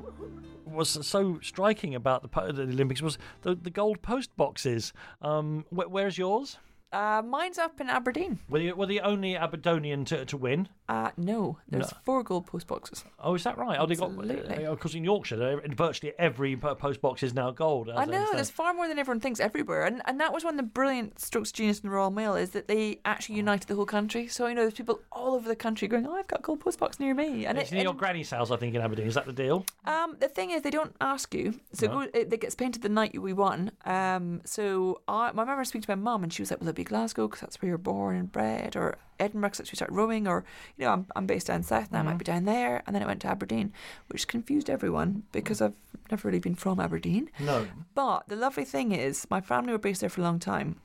was 0.65 0.89
so 1.07 1.39
striking 1.43 1.95
about 1.95 2.23
the, 2.23 2.53
the 2.53 2.63
Olympics 2.63 3.03
was 3.03 3.19
the, 3.43 3.55
the 3.55 3.71
gold 3.71 4.01
post 4.03 4.35
boxes. 4.37 4.93
Um, 5.23 5.65
wh- 5.71 5.91
where's 5.91 6.17
yours? 6.19 6.59
Uh, 6.95 7.23
mine's 7.23 7.59
up 7.59 7.81
in 7.81 7.89
Aberdeen. 7.91 8.39
Were 8.49 8.59
you, 8.61 8.75
were 8.77 8.87
the 8.87 9.01
only 9.01 9.37
Aberdonian 9.37 10.05
to, 10.07 10.25
to 10.27 10.37
win? 10.37 10.69
Uh, 10.89 11.11
no, 11.17 11.59
there's 11.69 11.91
No. 11.91 11.99
four 12.05 12.23
gold 12.23 12.47
post 12.47 12.67
boxes. 12.67 13.05
Oh, 13.19 13.35
is 13.35 13.43
that 13.45 13.59
right? 13.59 13.79
Oh, 13.81 13.87
they 13.87 13.97
got 13.97 14.11
Absolutely. 14.11 14.67
because 14.71 14.95
in 14.95 15.03
Yorkshire, 15.05 15.61
uh, 15.65 15.69
virtually 15.75 16.13
every 16.19 16.57
po- 16.57 16.75
post 16.75 17.01
box 17.01 17.23
is 17.23 17.35
now 17.35 17.51
gold. 17.51 17.89
as 17.89 17.97
I 17.97 18.05
know 18.05 18.13
understand. 18.19 18.39
there's 18.39 18.51
far 18.51 18.75
more 18.75 18.87
than 18.87 18.99
everyone 18.99 19.21
thinks 19.21 19.41
everywhere, 19.41 19.85
and 19.85 20.03
and 20.05 20.21
that 20.21 20.33
was 20.33 20.45
one 20.45 20.55
of 20.55 20.59
the 20.59 20.63
brilliant 20.63 21.19
strokes 21.19 21.51
of 21.51 21.55
genius 21.55 21.81
in 21.81 21.89
the 21.89 21.95
Royal 21.95 22.11
Mail 22.11 22.35
is 22.37 22.51
that 22.51 22.69
they 22.69 23.01
actually 23.05 23.37
united 23.37 23.67
the 23.67 23.75
whole 23.75 23.87
country. 23.87 24.29
So 24.29 24.47
you 24.47 24.55
know, 24.55 24.61
there's 24.63 24.75
people 24.75 25.01
all 25.11 25.35
over 25.35 25.49
the 25.49 25.57
country 25.57 25.89
going, 25.89 26.07
"Oh, 26.07 26.15
I've 26.15 26.29
got 26.29 26.43
gold 26.43 26.61
post 26.61 26.79
box 26.79 27.01
near 27.01 27.15
me," 27.15 27.47
and 27.47 27.59
it's 27.59 27.73
it, 27.73 27.77
near 27.77 27.85
your 27.85 27.95
granny's 27.95 28.31
house, 28.31 28.51
I 28.51 28.57
think, 28.57 28.75
in 28.75 28.83
Aberdeen. 28.83 29.07
Is 29.07 29.15
that 29.15 29.27
the 29.27 29.33
deal? 29.33 29.65
Um, 29.87 30.17
the 30.21 30.29
thing 30.29 30.51
is, 30.51 30.63
they 30.63 30.71
don't 30.71 30.95
ask 31.01 31.35
you. 31.35 31.59
So 31.73 31.87
No. 31.87 32.01
it, 32.01 32.13
go, 32.13 32.19
it, 32.21 32.33
it 32.33 32.41
gets 32.41 32.55
painted 32.55 32.83
the 32.83 32.89
night 32.91 33.19
we 33.21 33.33
won. 33.33 33.73
Um, 33.87 34.43
so 34.45 35.01
I, 35.09 35.33
my 35.33 35.45
mum 35.45 35.59
was 35.59 35.69
speaking 35.69 35.83
to 35.87 35.97
my 35.97 36.03
mum, 36.11 36.23
and 36.23 36.33
she 36.33 36.43
was 36.43 36.51
like, 36.51 36.61
"Will 36.61 36.69
it 36.69 36.75
be 36.75 36.84
Glasgow? 36.85 37.29
Because 37.29 37.41
that's 37.41 37.61
where 37.61 37.69
you're 37.69 37.79
born 37.79 38.17
and 38.17 38.31
bred, 38.31 38.77
or 38.77 38.97
Edinburgh? 39.19 39.49
Because 39.49 39.59
that's 39.59 39.69
where 39.69 39.75
you 39.75 39.77
start 39.77 39.93
rowing, 39.93 40.29
or 40.29 40.45
you 40.77 40.85
know, 40.85 40.93
I'm, 40.93 41.07
I'm 41.17 41.27
based 41.27 41.49
down 41.49 41.63
south 41.63 41.91
now. 41.91 42.01
I 42.01 42.03
might 42.03 42.19
be 42.19 42.25
down 42.25 42.45
there." 42.45 42.83
And 42.87 42.95
then 42.95 43.03
it 43.03 43.07
went 43.07 43.21
to 43.23 43.29
Aberdeen, 43.29 43.73
which 44.09 44.29
confused 44.29 44.71
everyone 44.71 45.25
because 45.33 45.61
I've 45.61 45.75
never 46.11 46.29
really 46.29 46.41
been 46.41 46.55
from 46.55 46.81
Aberdeen. 46.81 47.31
No. 47.41 47.67
But 47.95 48.29
the 48.29 48.37
lovely 48.37 48.65
thing 48.65 48.93
is, 48.93 49.27
my 49.31 49.41
family 49.41 49.73
were 49.73 49.79
based 49.79 50.01
there 50.01 50.11
for 50.11 50.21
a 50.21 50.25
long 50.25 50.39
time. 50.39 50.81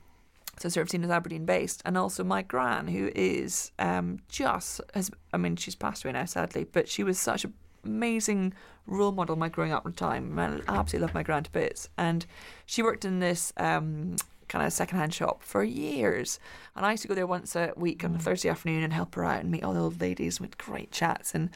So 0.58 0.68
sort 0.68 0.82
of 0.82 0.90
seen 0.90 1.04
as 1.04 1.10
Aberdeen 1.10 1.46
based, 1.46 1.80
and 1.86 1.96
also 1.96 2.22
my 2.22 2.42
gran, 2.42 2.88
who 2.88 3.10
is 3.14 3.72
um, 3.78 4.18
just 4.28 4.80
has. 4.92 5.10
I 5.32 5.38
mean, 5.38 5.56
she's 5.56 5.74
passed 5.74 6.04
away 6.04 6.12
now, 6.12 6.26
sadly, 6.26 6.64
but 6.64 6.86
she 6.86 7.02
was 7.02 7.18
such 7.18 7.44
an 7.44 7.54
amazing 7.82 8.52
role 8.86 9.12
model 9.12 9.36
my 9.36 9.48
growing 9.48 9.72
up 9.72 9.88
time. 9.96 10.38
And 10.38 10.62
I 10.68 10.76
absolutely 10.76 11.06
love 11.06 11.14
my 11.14 11.22
gran 11.22 11.44
to 11.44 11.50
bits, 11.50 11.88
and 11.96 12.26
she 12.66 12.82
worked 12.82 13.06
in 13.06 13.20
this 13.20 13.54
um, 13.56 14.16
kind 14.50 14.66
of 14.66 14.72
secondhand 14.72 15.14
shop 15.14 15.42
for 15.42 15.62
years. 15.62 16.38
And 16.76 16.84
I 16.84 16.90
used 16.90 17.02
to 17.02 17.08
go 17.08 17.14
there 17.14 17.26
once 17.26 17.56
a 17.56 17.72
week 17.76 18.04
on 18.04 18.14
a 18.14 18.18
mm. 18.18 18.22
Thursday 18.22 18.50
afternoon 18.50 18.82
and 18.82 18.92
help 18.92 19.14
her 19.14 19.24
out 19.24 19.40
and 19.40 19.50
meet 19.50 19.62
all 19.62 19.72
the 19.72 19.80
old 19.80 20.00
ladies 20.00 20.40
with 20.40 20.58
great 20.58 20.90
chats 20.90 21.34
and 21.34 21.48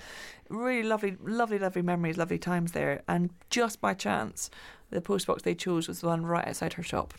really 0.48 0.82
lovely, 0.82 1.16
lovely, 1.22 1.58
lovely 1.58 1.82
memories, 1.82 2.16
lovely 2.16 2.38
times 2.38 2.72
there. 2.72 3.02
And 3.06 3.30
just 3.50 3.80
by 3.80 3.92
chance, 3.94 4.48
the 4.90 5.02
postbox 5.02 5.42
they 5.42 5.54
chose 5.54 5.88
was 5.88 6.00
the 6.00 6.06
one 6.06 6.24
right 6.24 6.46
outside 6.46 6.74
her 6.74 6.82
shop. 6.82 7.12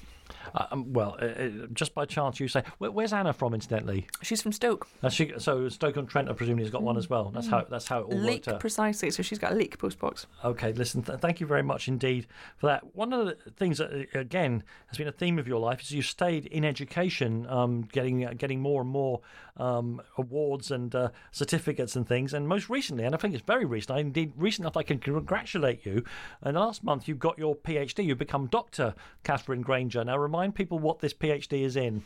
Uh, 0.53 0.65
um, 0.71 0.93
well, 0.93 1.17
uh, 1.21 1.25
uh, 1.25 1.49
just 1.73 1.93
by 1.93 2.05
chance, 2.05 2.39
you 2.39 2.47
say. 2.47 2.63
Where, 2.77 2.91
where's 2.91 3.13
Anna 3.13 3.33
from, 3.33 3.53
incidentally? 3.53 4.07
She's 4.21 4.41
from 4.41 4.51
Stoke. 4.51 4.87
Uh, 5.03 5.09
she, 5.09 5.33
so 5.37 5.69
Stoke 5.69 5.97
on 5.97 6.07
Trent, 6.07 6.29
I 6.29 6.33
presume, 6.33 6.57
has 6.59 6.69
got 6.69 6.83
one 6.83 6.97
as 6.97 7.09
well. 7.09 7.31
That's 7.31 7.47
how 7.47 7.65
that's 7.69 7.87
how 7.87 8.01
it 8.01 8.03
all 8.05 8.17
Leek 8.17 8.45
worked 8.45 8.47
out. 8.47 8.59
precisely. 8.59 9.11
So 9.11 9.23
she's 9.23 9.39
got 9.39 9.51
a 9.51 9.55
Leek 9.55 9.77
postbox. 9.77 10.25
Okay, 10.43 10.73
listen, 10.73 11.03
th- 11.03 11.19
thank 11.19 11.39
you 11.39 11.47
very 11.47 11.63
much 11.63 11.87
indeed 11.87 12.27
for 12.57 12.67
that. 12.67 12.95
One 12.95 13.13
of 13.13 13.25
the 13.25 13.37
things 13.57 13.77
that, 13.79 13.91
uh, 13.91 14.19
again, 14.19 14.63
has 14.87 14.97
been 14.97 15.07
a 15.07 15.11
theme 15.11 15.39
of 15.39 15.47
your 15.47 15.59
life 15.59 15.81
is 15.81 15.91
you've 15.91 16.05
stayed 16.05 16.45
in 16.47 16.63
education, 16.65 17.45
um, 17.49 17.83
getting 17.91 18.25
uh, 18.25 18.33
getting 18.37 18.59
more 18.61 18.81
and 18.81 18.89
more 18.89 19.21
um, 19.57 20.01
awards 20.17 20.71
and 20.71 20.93
uh, 20.95 21.09
certificates 21.31 21.95
and 21.95 22.07
things. 22.07 22.33
And 22.33 22.47
most 22.47 22.69
recently, 22.69 23.05
and 23.05 23.15
I 23.15 23.17
think 23.17 23.33
it's 23.33 23.43
very 23.45 23.65
recent, 23.65 23.97
I 23.97 23.99
indeed 23.99 24.33
recent 24.35 24.63
enough 24.63 24.77
I 24.77 24.83
can 24.83 24.99
congratulate 24.99 25.85
you. 25.85 26.03
And 26.41 26.55
last 26.57 26.83
month 26.83 27.07
you 27.07 27.15
got 27.15 27.37
your 27.37 27.55
PhD. 27.55 28.05
You've 28.05 28.17
become 28.17 28.47
Dr. 28.47 28.93
Katherine 29.23 29.61
Grainger. 29.61 30.03
Now, 30.03 30.14
remind 30.15 30.55
people 30.55 30.79
what 30.79 30.99
this 30.99 31.13
PhD 31.13 31.61
is 31.61 31.75
in. 31.75 32.03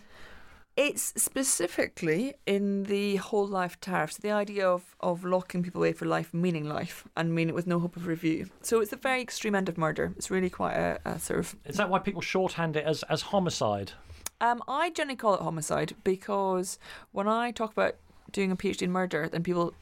It's 0.75 1.13
specifically 1.21 2.35
in 2.45 2.83
the 2.83 3.17
whole 3.17 3.45
life 3.45 3.81
tariffs, 3.81 4.15
the 4.15 4.31
idea 4.31 4.69
of, 4.69 4.95
of 5.01 5.25
locking 5.25 5.61
people 5.61 5.81
away 5.81 5.91
for 5.91 6.05
life, 6.05 6.33
meaning 6.33 6.69
life, 6.69 7.05
and 7.17 7.35
meaning 7.35 7.49
it 7.49 7.55
with 7.55 7.67
no 7.67 7.79
hope 7.79 7.97
of 7.97 8.07
review. 8.07 8.49
So 8.61 8.79
it's 8.79 8.91
the 8.91 8.95
very 8.95 9.21
extreme 9.21 9.55
end 9.55 9.67
of 9.67 9.77
murder. 9.77 10.13
It's 10.15 10.31
really 10.31 10.49
quite 10.49 10.75
a, 10.75 10.99
a 11.03 11.19
sort 11.19 11.39
of. 11.39 11.55
Is 11.65 11.75
that 11.77 11.89
why 11.89 11.99
people 11.99 12.21
shorthand 12.21 12.77
it 12.77 12.85
as, 12.85 13.03
as 13.03 13.23
homicide? 13.23 13.91
Um, 14.39 14.63
I 14.69 14.91
generally 14.91 15.17
call 15.17 15.33
it 15.33 15.41
homicide 15.41 15.95
because 16.05 16.79
when 17.11 17.27
I 17.27 17.51
talk 17.51 17.73
about 17.73 17.95
doing 18.31 18.51
a 18.51 18.55
PhD 18.55 18.83
in 18.83 18.91
murder, 18.91 19.27
then 19.27 19.43
people 19.43 19.73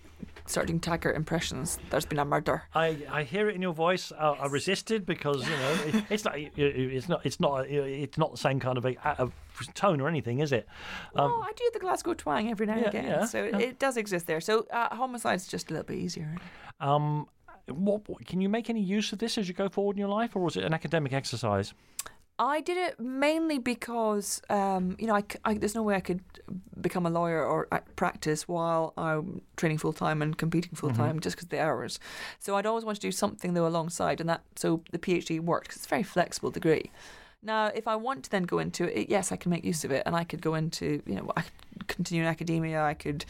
start 0.46 0.68
doing 0.68 0.80
Taggart 0.80 1.16
impressions. 1.16 1.78
There's 1.90 2.06
been 2.06 2.20
a 2.20 2.26
murder. 2.26 2.64
I, 2.74 2.98
I 3.12 3.24
hear 3.24 3.50
it 3.50 3.56
in 3.56 3.62
your 3.62 3.74
voice. 3.74 4.12
I, 4.18 4.30
I 4.30 4.48
resisted 4.48 5.06
because 5.06 5.44
you 5.48 5.56
know 5.56 5.78
it, 5.88 6.04
it's 6.10 6.24
not 6.26 6.38
it's 6.38 6.58
not 7.10 7.26
it's 7.26 7.40
not 7.40 7.68
it's 7.70 8.18
not 8.18 8.32
the 8.32 8.38
same 8.38 8.60
kind 8.60 8.78
of 8.78 8.86
a, 8.86 8.96
a 9.04 9.30
tone 9.74 10.00
or 10.02 10.08
anything, 10.08 10.40
is 10.40 10.52
it? 10.52 10.68
Um, 11.16 11.32
oh, 11.32 11.42
I 11.42 11.52
do 11.56 11.70
the 11.74 11.80
Glasgow 11.80 12.14
twang 12.14 12.50
every 12.50 12.66
now 12.66 12.74
and 12.74 12.82
Yeah, 12.84 12.88
again, 12.90 13.06
yeah, 13.06 13.26
so 13.26 13.44
yeah. 13.44 13.58
it 13.60 13.80
does 13.80 13.98
exist 13.98 14.28
there. 14.28 14.40
So 14.42 14.66
uh, 14.72 14.96
homicide's 14.96 15.48
just 15.48 15.70
a 15.70 15.74
little 15.74 15.86
bit 15.88 15.98
easier. 15.98 16.36
Um, 16.80 17.28
what, 17.68 18.08
what- 18.08 18.26
can 18.26 18.40
you 18.40 18.48
make 18.50 18.70
any 18.70 18.82
use 18.82 19.12
of 19.12 19.20
this 19.20 19.38
as 19.38 19.48
you 19.48 19.54
go 19.54 19.68
forward 19.68 19.96
in 19.96 20.00
your 20.00 20.08
life, 20.10 20.36
or 20.36 20.44
was 20.44 20.56
it 20.56 20.64
an 20.64 20.74
academic 20.74 21.12
exercise? 21.14 21.74
I 22.40 22.62
did 22.62 22.78
it 22.78 23.00
mainly 23.00 23.58
because, 23.58 24.42
um, 24.50 24.96
you 25.00 25.08
know, 25.08 25.16
I, 25.16 25.24
I- 25.44 25.56
there's 25.56 25.74
no 25.76 25.82
way 25.84 25.96
I 25.96 26.00
could 26.02 26.22
become 26.80 27.06
a 27.06 27.10
lawyer 27.10 27.44
or 27.44 27.68
uh, 27.72 27.80
practice 27.96 28.48
while 28.48 28.94
I'm 28.98 29.42
training 29.56 29.80
full 29.80 29.94
time 29.94 30.22
and 30.22 30.38
competing 30.38 30.74
full 30.76 30.92
time 30.92 31.20
just 31.20 31.36
because 31.36 31.50
the 31.50 31.60
hours. 31.60 32.00
So 32.40 32.56
I'd 32.56 32.66
always 32.68 32.86
want 32.86 32.98
to 32.98 33.02
do 33.02 33.12
something 33.12 33.54
though 33.56 33.66
alongside, 33.68 34.20
and 34.22 34.30
that 34.30 34.42
so 34.56 34.84
the 34.92 35.00
PhD 35.00 35.40
worked 35.40 35.68
because 35.70 35.78
it's 35.78 35.86
a 35.88 35.90
very 35.90 36.04
flexible 36.04 36.52
degree. 36.52 36.92
Now, 37.44 37.68
if 37.68 37.88
I 37.88 37.96
want 37.96 38.26
to 38.26 38.32
then 38.32 38.44
go 38.44 38.60
into 38.60 38.86
it, 39.00 39.10
yes, 39.10 39.32
I 39.32 39.36
can 39.36 39.52
make 39.52 39.64
use 39.64 39.84
of 39.84 39.92
it, 39.92 40.04
and 40.06 40.16
I 40.16 40.24
could 40.24 40.42
go 40.42 40.56
into, 40.56 41.02
you 41.06 41.16
know, 41.16 41.32
I 41.38 41.44
could 41.44 41.88
continue 41.88 42.24
in 42.24 42.28
academia. 42.28 42.84
I 42.84 42.96
could, 42.96 43.26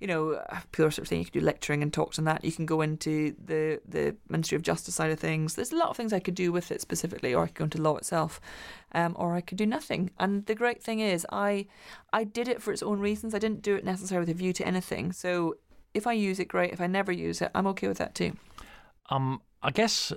you 0.00 0.06
know, 0.06 0.40
people 0.70 0.90
sort 0.90 0.98
of 0.98 1.08
saying 1.08 1.20
you 1.20 1.24
could 1.24 1.40
do 1.40 1.40
lecturing 1.40 1.82
and 1.82 1.92
talks 1.92 2.18
and 2.18 2.26
that. 2.26 2.44
You 2.44 2.52
can 2.52 2.66
go 2.66 2.82
into 2.82 3.34
the 3.42 3.80
the 3.88 4.16
Ministry 4.28 4.56
of 4.56 4.62
Justice 4.62 4.94
side 4.94 5.10
of 5.10 5.18
things. 5.18 5.54
There's 5.54 5.72
a 5.72 5.76
lot 5.76 5.88
of 5.88 5.96
things 5.96 6.12
I 6.12 6.20
could 6.20 6.34
do 6.34 6.52
with 6.52 6.70
it 6.70 6.80
specifically, 6.82 7.34
or 7.34 7.44
I 7.44 7.46
could 7.46 7.56
go 7.56 7.64
into 7.64 7.80
law 7.80 7.96
itself, 7.96 8.40
um, 8.92 9.16
or 9.18 9.34
I 9.34 9.40
could 9.40 9.58
do 9.58 9.66
nothing. 9.66 10.10
And 10.18 10.44
the 10.44 10.54
great 10.54 10.82
thing 10.82 11.00
is, 11.00 11.26
I 11.32 11.66
I 12.12 12.24
did 12.24 12.48
it 12.48 12.62
for 12.62 12.72
its 12.72 12.82
own 12.82 13.00
reasons. 13.00 13.34
I 13.34 13.38
didn't 13.38 13.62
do 13.62 13.74
it 13.74 13.84
necessarily 13.84 14.26
with 14.26 14.36
a 14.36 14.38
view 14.38 14.52
to 14.52 14.66
anything. 14.66 15.12
So 15.12 15.56
if 15.94 16.06
I 16.06 16.12
use 16.12 16.38
it, 16.38 16.48
great. 16.48 16.72
If 16.72 16.82
I 16.82 16.86
never 16.86 17.12
use 17.12 17.40
it, 17.40 17.50
I'm 17.54 17.66
okay 17.68 17.88
with 17.88 17.98
that 17.98 18.14
too. 18.14 18.36
Um, 19.10 19.40
I 19.62 19.70
guess 19.70 20.12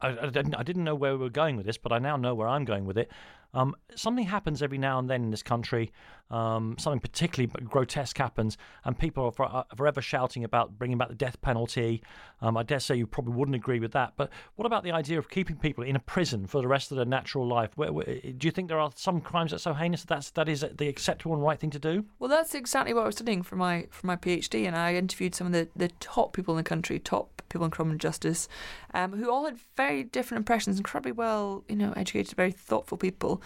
I, 0.00 0.08
I, 0.08 0.26
didn't, 0.30 0.54
I 0.54 0.62
didn't 0.62 0.84
know 0.84 0.94
where 0.94 1.12
we 1.12 1.18
were 1.18 1.30
going 1.30 1.56
with 1.56 1.66
this, 1.66 1.78
but 1.78 1.92
I 1.92 1.98
now 1.98 2.16
know 2.16 2.34
where 2.34 2.48
I'm 2.48 2.64
going 2.64 2.84
with 2.84 2.98
it. 2.98 3.10
Um, 3.56 3.74
something 3.94 4.26
happens 4.26 4.62
every 4.62 4.78
now 4.78 4.98
and 4.98 5.08
then 5.08 5.24
in 5.24 5.30
this 5.30 5.42
country. 5.42 5.90
Um, 6.28 6.74
something 6.78 6.98
particularly 6.98 7.52
grotesque 7.64 8.18
happens, 8.18 8.58
and 8.84 8.98
people 8.98 9.26
are, 9.26 9.30
for, 9.30 9.46
are, 9.46 9.64
forever 9.76 10.02
shouting 10.02 10.42
about 10.42 10.76
bringing 10.76 10.98
back 10.98 11.08
the 11.08 11.14
death 11.14 11.40
penalty. 11.40 12.02
Um, 12.40 12.56
I 12.56 12.64
dare 12.64 12.80
say 12.80 12.96
you 12.96 13.06
probably 13.06 13.34
wouldn't 13.34 13.54
agree 13.54 13.78
with 13.78 13.92
that. 13.92 14.14
But 14.16 14.30
what 14.56 14.66
about 14.66 14.82
the 14.82 14.90
idea 14.90 15.18
of 15.18 15.30
keeping 15.30 15.56
people 15.56 15.84
in 15.84 15.94
a 15.94 16.00
prison 16.00 16.46
for 16.46 16.60
the 16.60 16.68
rest 16.68 16.90
of 16.90 16.96
their 16.96 17.06
natural 17.06 17.46
life? 17.46 17.70
Where, 17.76 17.92
where, 17.92 18.06
do 18.06 18.46
you 18.46 18.50
think 18.50 18.68
there 18.68 18.80
are 18.80 18.90
some 18.96 19.20
crimes 19.20 19.52
that 19.52 19.56
are 19.56 19.60
so 19.60 19.74
heinous 19.74 20.00
that 20.02 20.08
that's, 20.08 20.30
that 20.32 20.48
is 20.48 20.64
the 20.76 20.88
acceptable 20.88 21.34
and 21.34 21.44
right 21.44 21.58
thing 21.58 21.70
to 21.70 21.78
do? 21.78 22.04
Well, 22.18 22.28
that's 22.28 22.54
exactly 22.54 22.92
what 22.92 23.04
I 23.04 23.06
was 23.06 23.14
studying 23.14 23.42
for 23.42 23.56
my 23.56 23.86
for 23.90 24.06
my 24.06 24.16
PhD, 24.16 24.66
and 24.66 24.76
I 24.76 24.94
interviewed 24.94 25.34
some 25.34 25.46
of 25.46 25.52
the, 25.52 25.68
the 25.76 25.88
top 26.00 26.32
people 26.32 26.54
in 26.54 26.58
the 26.58 26.68
country, 26.68 26.98
top 26.98 27.42
people 27.48 27.64
in 27.64 27.70
criminal 27.70 27.98
justice, 27.98 28.48
um, 28.94 29.12
who 29.12 29.30
all 29.30 29.44
had 29.44 29.58
very 29.76 30.02
different 30.02 30.40
impressions, 30.40 30.76
incredibly 30.76 31.12
well, 31.12 31.64
you 31.68 31.76
know, 31.76 31.92
educated, 31.96 32.36
very 32.36 32.50
thoughtful 32.50 32.98
people. 32.98 33.40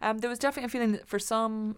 Um, 0.00 0.18
there 0.18 0.30
was 0.30 0.38
definitely 0.38 0.66
a 0.66 0.68
feeling 0.68 0.92
that 0.92 1.08
for 1.08 1.18
some, 1.18 1.76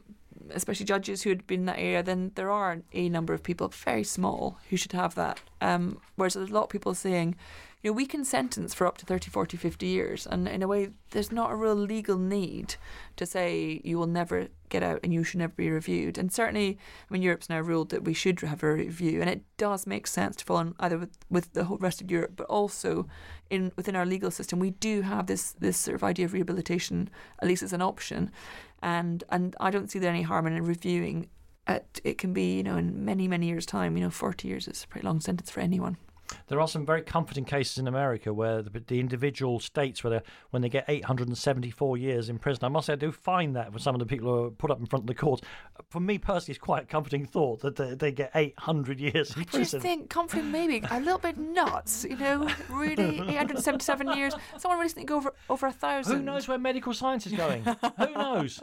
especially 0.51 0.87
judges 0.87 1.23
who 1.23 1.31
had 1.31 1.47
been 1.47 1.61
in 1.61 1.67
that 1.67 1.79
area, 1.79 2.03
then 2.03 2.33
there 2.35 2.51
are 2.51 2.83
a 2.93 3.09
number 3.09 3.33
of 3.33 3.43
people, 3.43 3.69
very 3.69 4.05
small, 4.05 4.59
who 4.69 4.77
should 4.77 4.93
have 4.93 5.15
that. 5.15 5.41
Um, 5.61 6.01
whereas 6.17 6.35
there's 6.35 6.51
a 6.51 6.55
lot 6.55 6.65
of 6.65 6.69
people 6.69 6.95
saying, 6.95 7.37
you 7.83 7.91
know, 7.91 7.95
we 7.95 8.05
can 8.05 8.25
sentence 8.25 8.75
for 8.75 8.87
up 8.87 8.99
to 8.99 9.07
30, 9.07 9.31
40, 9.31 9.57
50 9.57 9.87
years. 9.87 10.27
And 10.27 10.47
in 10.47 10.63
a 10.63 10.69
way, 10.69 10.91
there's 11.13 11.33
not 11.33 11.51
a 11.51 11.57
real 11.57 11.75
legal 11.75 12.19
need 12.19 12.75
to 13.17 13.25
say 13.25 13.81
you 13.85 13.99
will 13.99 14.07
never 14.07 14.49
get 14.69 14.83
out 14.83 15.01
and 15.03 15.15
you 15.15 15.25
should 15.25 15.39
never 15.39 15.55
be 15.57 15.71
reviewed. 15.71 16.19
And 16.19 16.31
certainly, 16.31 16.79
I 17.09 17.13
mean, 17.13 17.23
Europe's 17.23 17.49
now 17.49 17.61
ruled 17.61 17.89
that 17.91 18.05
we 18.05 18.13
should 18.13 18.39
have 18.41 18.63
a 18.63 18.73
review. 18.75 19.23
And 19.23 19.31
it 19.31 19.45
does 19.57 19.87
make 19.87 20.07
sense 20.07 20.37
to 20.37 20.45
fall 20.45 20.59
on 20.59 20.75
either 20.79 20.99
with, 20.99 21.17
with 21.31 21.53
the 21.55 21.65
whole 21.65 21.79
rest 21.79 22.03
of 22.03 22.11
Europe, 22.11 22.33
but 22.37 22.47
also 22.47 23.09
in 23.49 23.73
within 23.77 23.97
our 23.97 24.05
legal 24.05 24.31
system. 24.31 24.59
We 24.59 24.73
do 24.73 25.01
have 25.01 25.27
this, 25.27 25.53
this 25.53 25.79
sort 25.79 25.95
of 25.95 26.05
idea 26.05 26.27
of 26.27 26.35
rehabilitation, 26.35 27.09
at 27.41 27.49
least 27.49 27.63
as 27.63 27.73
an 27.73 27.83
option. 27.83 28.31
And, 28.83 29.25
and 29.31 29.57
I 29.59 29.71
don't 29.71 29.91
see 29.91 29.99
there 29.99 30.11
any 30.11 30.23
harm 30.23 30.47
in 30.47 30.63
reviewing 30.65 31.29
it. 31.67 32.01
It 32.05 32.19
can 32.19 32.35
be, 32.35 32.59
you 32.59 32.63
know, 32.63 32.77
in 32.77 33.07
many, 33.07 33.27
many 33.27 33.47
years' 33.47 33.67
time, 33.67 33.97
you 33.97 34.03
know, 34.03 34.11
40 34.11 34.49
years 34.49 34.69
is 34.69 34.85
a 34.85 34.87
pretty 34.87 35.07
long 35.07 35.21
sentence 35.21 35.51
for 35.51 35.61
anyone. 35.61 35.97
There 36.49 36.61
are 36.61 36.69
some 36.69 36.85
very 36.87 37.03
comforting 37.03 37.45
cases 37.45 37.79
in 37.79 37.89
America 37.89 38.33
where 38.33 38.63
the, 38.63 38.83
the 38.87 39.01
individual 39.01 39.61
states, 39.61 40.03
where 40.05 40.19
they, 40.19 40.21
when 40.51 40.63
they 40.63 40.69
get 40.69 40.85
874 40.89 41.97
years 41.97 42.29
in 42.29 42.39
prison, 42.39 42.65
I 42.65 42.69
must 42.69 42.87
say 42.87 42.93
I 42.95 42.97
do 42.97 43.13
find 43.13 43.57
that 43.57 43.73
for 43.73 43.79
some 43.79 43.95
of 43.95 43.99
the 43.99 44.07
people 44.07 44.29
who 44.29 44.45
are 44.45 44.51
put 44.51 44.71
up 44.71 44.81
in 44.81 44.87
front 44.87 45.05
of 45.05 45.07
the 45.07 45.15
courts. 45.15 45.43
For 45.89 46.01
me 46.01 46.19
personally, 46.19 46.53
it's 46.53 46.63
quite 46.63 46.85
a 46.85 46.87
comforting 46.87 47.25
thought 47.25 47.61
that 47.61 47.77
they, 47.77 47.95
they 47.95 48.13
get 48.13 48.31
800 48.35 49.01
years 49.01 49.35
in 49.35 49.43
I 49.43 49.45
prison. 49.45 49.61
I 49.61 49.63
just 49.63 49.83
think 49.83 50.11
comforting 50.11 50.51
maybe 50.51 50.83
a 50.91 51.01
little 51.01 51.19
bit 51.19 51.37
nuts, 51.39 52.05
you 52.09 52.17
know, 52.17 52.49
really 52.69 53.21
877 53.29 54.17
years. 54.17 54.35
Someone 54.59 54.81
recently 54.81 55.05
go 55.07 55.17
over 55.17 55.35
over 55.49 55.67
a 55.67 55.73
thousand. 55.73 56.17
Who 56.17 56.23
knows 56.23 56.49
where 56.49 56.59
medical 56.59 56.93
science 56.95 57.27
is 57.27 57.33
going? 57.33 57.63
Who 57.99 58.15
knows? 58.15 58.61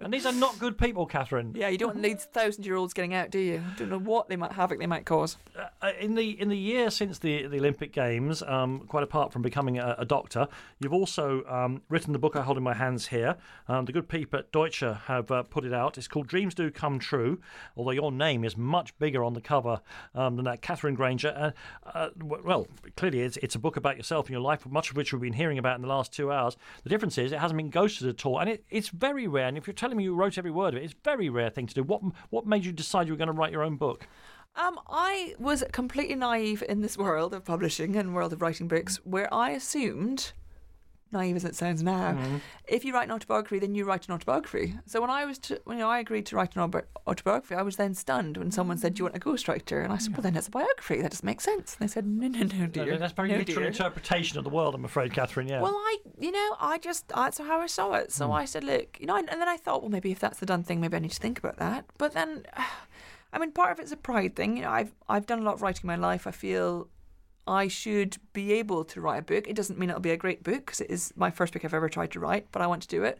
And 0.00 0.12
these 0.12 0.26
are 0.26 0.32
not 0.32 0.58
good 0.58 0.78
people, 0.78 1.06
Katherine. 1.06 1.54
Yeah, 1.56 1.68
you 1.68 1.78
don't 1.78 1.90
want 1.90 2.02
these 2.02 2.24
thousand-year-olds 2.24 2.92
getting 2.92 3.14
out, 3.14 3.30
do 3.30 3.38
you? 3.38 3.62
Don't 3.76 3.88
know 3.88 3.98
what 3.98 4.28
they 4.28 4.36
might 4.36 4.52
havoc 4.52 4.78
they 4.78 4.86
might 4.86 5.06
cause. 5.06 5.36
Uh, 5.56 5.66
uh, 5.80 5.92
in 6.00 6.14
the 6.14 6.40
in 6.40 6.48
the 6.48 6.56
year 6.56 6.90
since 6.90 7.18
the 7.18 7.46
the 7.46 7.58
Olympic 7.58 7.92
Games, 7.92 8.42
um, 8.42 8.80
quite 8.88 9.02
apart 9.04 9.32
from 9.32 9.42
becoming 9.42 9.78
a, 9.78 9.96
a 9.98 10.04
doctor, 10.04 10.48
you've 10.80 10.92
also 10.92 11.44
um, 11.44 11.82
written 11.88 12.12
the 12.12 12.18
book 12.18 12.36
I 12.36 12.42
hold 12.42 12.56
in 12.56 12.62
my 12.62 12.74
hands 12.74 13.08
here. 13.08 13.36
Um, 13.68 13.84
the 13.84 13.92
good 13.92 14.08
people 14.08 14.38
at 14.38 14.50
Deutsch 14.52 14.80
have 14.80 15.30
uh, 15.30 15.42
put 15.44 15.64
it 15.64 15.72
out. 15.72 15.98
It's 15.98 16.08
called 16.08 16.26
Dreams 16.26 16.54
Do 16.54 16.70
Come 16.70 16.98
True. 16.98 17.40
Although 17.76 17.92
your 17.92 18.12
name 18.12 18.44
is 18.44 18.56
much 18.56 18.96
bigger 18.98 19.22
on 19.24 19.34
the 19.34 19.40
cover 19.40 19.80
um, 20.14 20.36
than 20.36 20.44
that, 20.46 20.62
Katherine 20.62 20.94
Grainger. 20.94 21.54
Uh, 21.84 21.88
uh 21.94 22.08
well, 22.20 22.66
clearly 22.96 23.20
it's 23.20 23.36
it's 23.38 23.54
a 23.54 23.60
book 23.60 23.76
about 23.76 23.96
yourself 23.96 24.26
and 24.26 24.32
your 24.32 24.40
life, 24.40 24.66
much 24.66 24.90
of 24.90 24.96
which 24.96 25.12
we've 25.12 25.22
been 25.22 25.32
hearing 25.32 25.58
about 25.58 25.76
in 25.76 25.82
the 25.82 25.88
last 25.88 26.12
two 26.12 26.30
hours. 26.30 26.56
The 26.82 26.90
difference 26.90 27.18
is 27.18 27.32
it 27.32 27.38
hasn't 27.38 27.58
been 27.58 27.70
ghosted 27.70 28.08
at 28.08 28.26
all, 28.26 28.40
and 28.40 28.50
it, 28.50 28.64
it's 28.70 28.88
very 28.88 29.26
rare. 29.26 29.48
And 29.48 29.56
if 29.56 29.68
you're 29.72 29.76
telling 29.76 29.96
me 29.96 30.04
you 30.04 30.14
wrote 30.14 30.36
every 30.36 30.50
word 30.50 30.74
of 30.74 30.80
it. 30.80 30.84
It's 30.84 30.92
a 30.92 30.96
very 31.02 31.30
rare 31.30 31.48
thing 31.48 31.66
to 31.66 31.74
do. 31.74 31.82
What 31.82 32.02
what 32.28 32.46
made 32.46 32.64
you 32.64 32.72
decide 32.72 33.06
you 33.06 33.14
were 33.14 33.18
going 33.18 33.28
to 33.28 33.32
write 33.32 33.52
your 33.52 33.62
own 33.62 33.76
book? 33.76 34.06
Um, 34.54 34.78
I 34.86 35.34
was 35.38 35.64
completely 35.72 36.14
naive 36.14 36.62
in 36.68 36.82
this 36.82 36.98
world 36.98 37.32
of 37.32 37.42
publishing 37.42 37.96
and 37.96 38.14
world 38.14 38.34
of 38.34 38.42
writing 38.42 38.68
books, 38.68 38.98
where 39.04 39.32
I 39.32 39.50
assumed 39.52 40.32
naive 41.12 41.36
as 41.36 41.44
it 41.44 41.54
sounds 41.54 41.82
now, 41.82 42.12
mm. 42.12 42.40
if 42.66 42.84
you 42.84 42.94
write 42.94 43.04
an 43.04 43.12
autobiography, 43.12 43.58
then 43.58 43.74
you 43.74 43.84
write 43.84 44.08
an 44.08 44.14
autobiography. 44.14 44.74
So 44.86 45.00
when 45.00 45.10
I 45.10 45.24
was, 45.24 45.38
to, 45.40 45.60
you 45.66 45.74
know, 45.74 45.88
I 45.88 45.98
agreed 45.98 46.26
to 46.26 46.36
write 46.36 46.56
an 46.56 46.82
autobiography, 47.06 47.54
I 47.54 47.62
was 47.62 47.76
then 47.76 47.94
stunned 47.94 48.36
when 48.36 48.50
someone 48.50 48.78
said, 48.78 48.94
"Do 48.94 49.00
you 49.00 49.04
want 49.04 49.16
a 49.16 49.20
ghostwriter?" 49.20 49.82
And 49.82 49.92
I 49.92 49.98
said, 49.98 50.16
"Well, 50.16 50.22
then 50.22 50.36
it's 50.36 50.48
a 50.48 50.50
biography. 50.50 51.02
That 51.02 51.10
doesn't 51.10 51.26
make 51.26 51.40
sense." 51.40 51.76
And 51.78 51.88
they 51.88 51.92
said, 51.92 52.06
"No, 52.06 52.28
no, 52.28 52.40
no, 52.40 52.66
dear. 52.66 52.86
No, 52.86 52.98
that's 52.98 53.12
very 53.12 53.28
no, 53.30 53.36
literal 53.38 53.60
dear. 53.60 53.66
interpretation 53.66 54.38
of 54.38 54.44
the 54.44 54.50
world, 54.50 54.74
I'm 54.74 54.84
afraid, 54.84 55.12
Katherine. 55.12 55.48
Yeah. 55.48 55.62
Well, 55.62 55.74
I, 55.74 55.98
you 56.18 56.32
know, 56.32 56.56
I 56.60 56.78
just 56.78 57.08
that's 57.08 57.38
how 57.38 57.60
I 57.60 57.66
saw 57.66 57.94
it. 57.94 58.12
So 58.12 58.28
mm. 58.28 58.34
I 58.34 58.44
said, 58.44 58.64
"Look, 58.64 58.98
you 59.00 59.06
know," 59.06 59.16
and 59.16 59.28
then 59.28 59.48
I 59.48 59.56
thought, 59.56 59.82
well, 59.82 59.90
maybe 59.90 60.10
if 60.10 60.18
that's 60.18 60.38
the 60.38 60.46
done 60.46 60.62
thing, 60.62 60.80
maybe 60.80 60.96
I 60.96 61.00
need 61.00 61.12
to 61.12 61.20
think 61.20 61.38
about 61.38 61.58
that. 61.58 61.84
But 61.98 62.12
then. 62.12 62.44
I 63.34 63.38
mean, 63.38 63.50
part 63.52 63.72
of 63.72 63.78
it's 63.78 63.92
a 63.92 63.96
pride 63.96 64.36
thing. 64.36 64.58
You 64.58 64.64
know, 64.64 64.70
I've 64.70 64.92
I've 65.08 65.24
done 65.24 65.38
a 65.38 65.42
lot 65.42 65.54
of 65.54 65.62
writing 65.62 65.84
in 65.84 65.86
my 65.86 65.96
life. 65.96 66.26
I 66.26 66.32
feel 66.32 66.88
I 67.46 67.68
should 67.68 68.18
be 68.32 68.52
able 68.52 68.84
to 68.84 69.00
write 69.00 69.18
a 69.18 69.22
book. 69.22 69.48
It 69.48 69.56
doesn't 69.56 69.78
mean 69.78 69.90
it'll 69.90 70.00
be 70.00 70.10
a 70.10 70.16
great 70.16 70.42
book 70.42 70.66
because 70.66 70.80
it 70.80 70.90
is 70.90 71.12
my 71.16 71.30
first 71.30 71.52
book 71.52 71.64
I've 71.64 71.74
ever 71.74 71.88
tried 71.88 72.12
to 72.12 72.20
write, 72.20 72.46
but 72.52 72.62
I 72.62 72.66
want 72.66 72.82
to 72.82 72.88
do 72.88 73.02
it. 73.02 73.18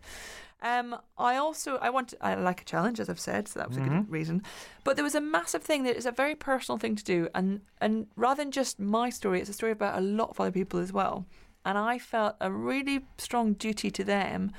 Um, 0.63 0.97
I 1.19 1.37
also 1.37 1.77
I 1.79 1.91
want 1.91 2.15
I 2.21 2.35
like 2.37 2.63
a 2.63 2.65
challenge, 2.65 3.01
as 3.01 3.09
I've 3.09 3.19
said, 3.19 3.49
so 3.49 3.59
that 3.59 3.69
was 3.69 3.77
mm-hmm. 3.77 3.87
a 3.87 3.89
good 3.91 4.03
mm-hmm. 4.05 4.13
reason. 4.13 4.43
But 4.85 4.95
there 4.97 5.05
was 5.05 5.17
a 5.17 5.21
massive 5.21 5.63
thing 5.63 5.83
that 5.85 5.97
is 5.97 6.07
a 6.07 6.13
very 6.13 6.37
personal 6.37 6.79
thing 6.79 6.95
to 6.95 7.05
do, 7.05 7.29
and 7.35 7.63
and 7.81 8.07
rather 8.15 8.43
than 8.43 8.53
just 8.53 8.79
my 8.79 9.11
story, 9.11 9.41
it's 9.41 9.51
a 9.51 9.55
story 9.55 9.73
about 9.73 9.99
a 9.99 10.03
lot 10.03 10.31
of 10.31 10.41
other 10.41 10.53
people 10.53 10.79
as 10.79 10.93
well. 10.93 11.27
And 11.65 11.77
I 11.77 11.99
felt 11.99 12.37
a 12.41 12.51
really 12.51 13.05
strong 13.19 13.55
duty 13.55 13.91
to 13.91 14.05
them 14.05 14.53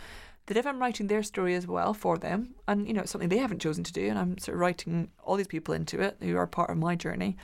that 0.48 0.57
if 0.57 0.68
I'm 0.68 0.80
writing 0.80 1.07
their 1.07 1.23
story 1.23 1.56
as 1.56 1.68
well 1.68 1.94
for 1.94 2.18
them, 2.18 2.56
and 2.68 2.85
you 2.85 2.94
know 2.94 3.02
it's 3.02 3.11
something 3.11 3.30
they 3.30 3.38
haven't 3.38 3.61
chosen 3.61 3.85
to 3.85 3.94
do, 3.94 4.10
and 4.10 4.19
I'm 4.19 4.38
sort 4.38 4.56
of 4.56 4.60
writing 4.60 5.10
all 5.23 5.38
these 5.38 5.48
people 5.48 5.73
into 5.73 6.02
it 6.02 6.18
who 6.19 6.35
are 6.35 6.48
part 6.48 6.69
of 6.69 6.77
my 6.77 6.95
journey 6.95 7.38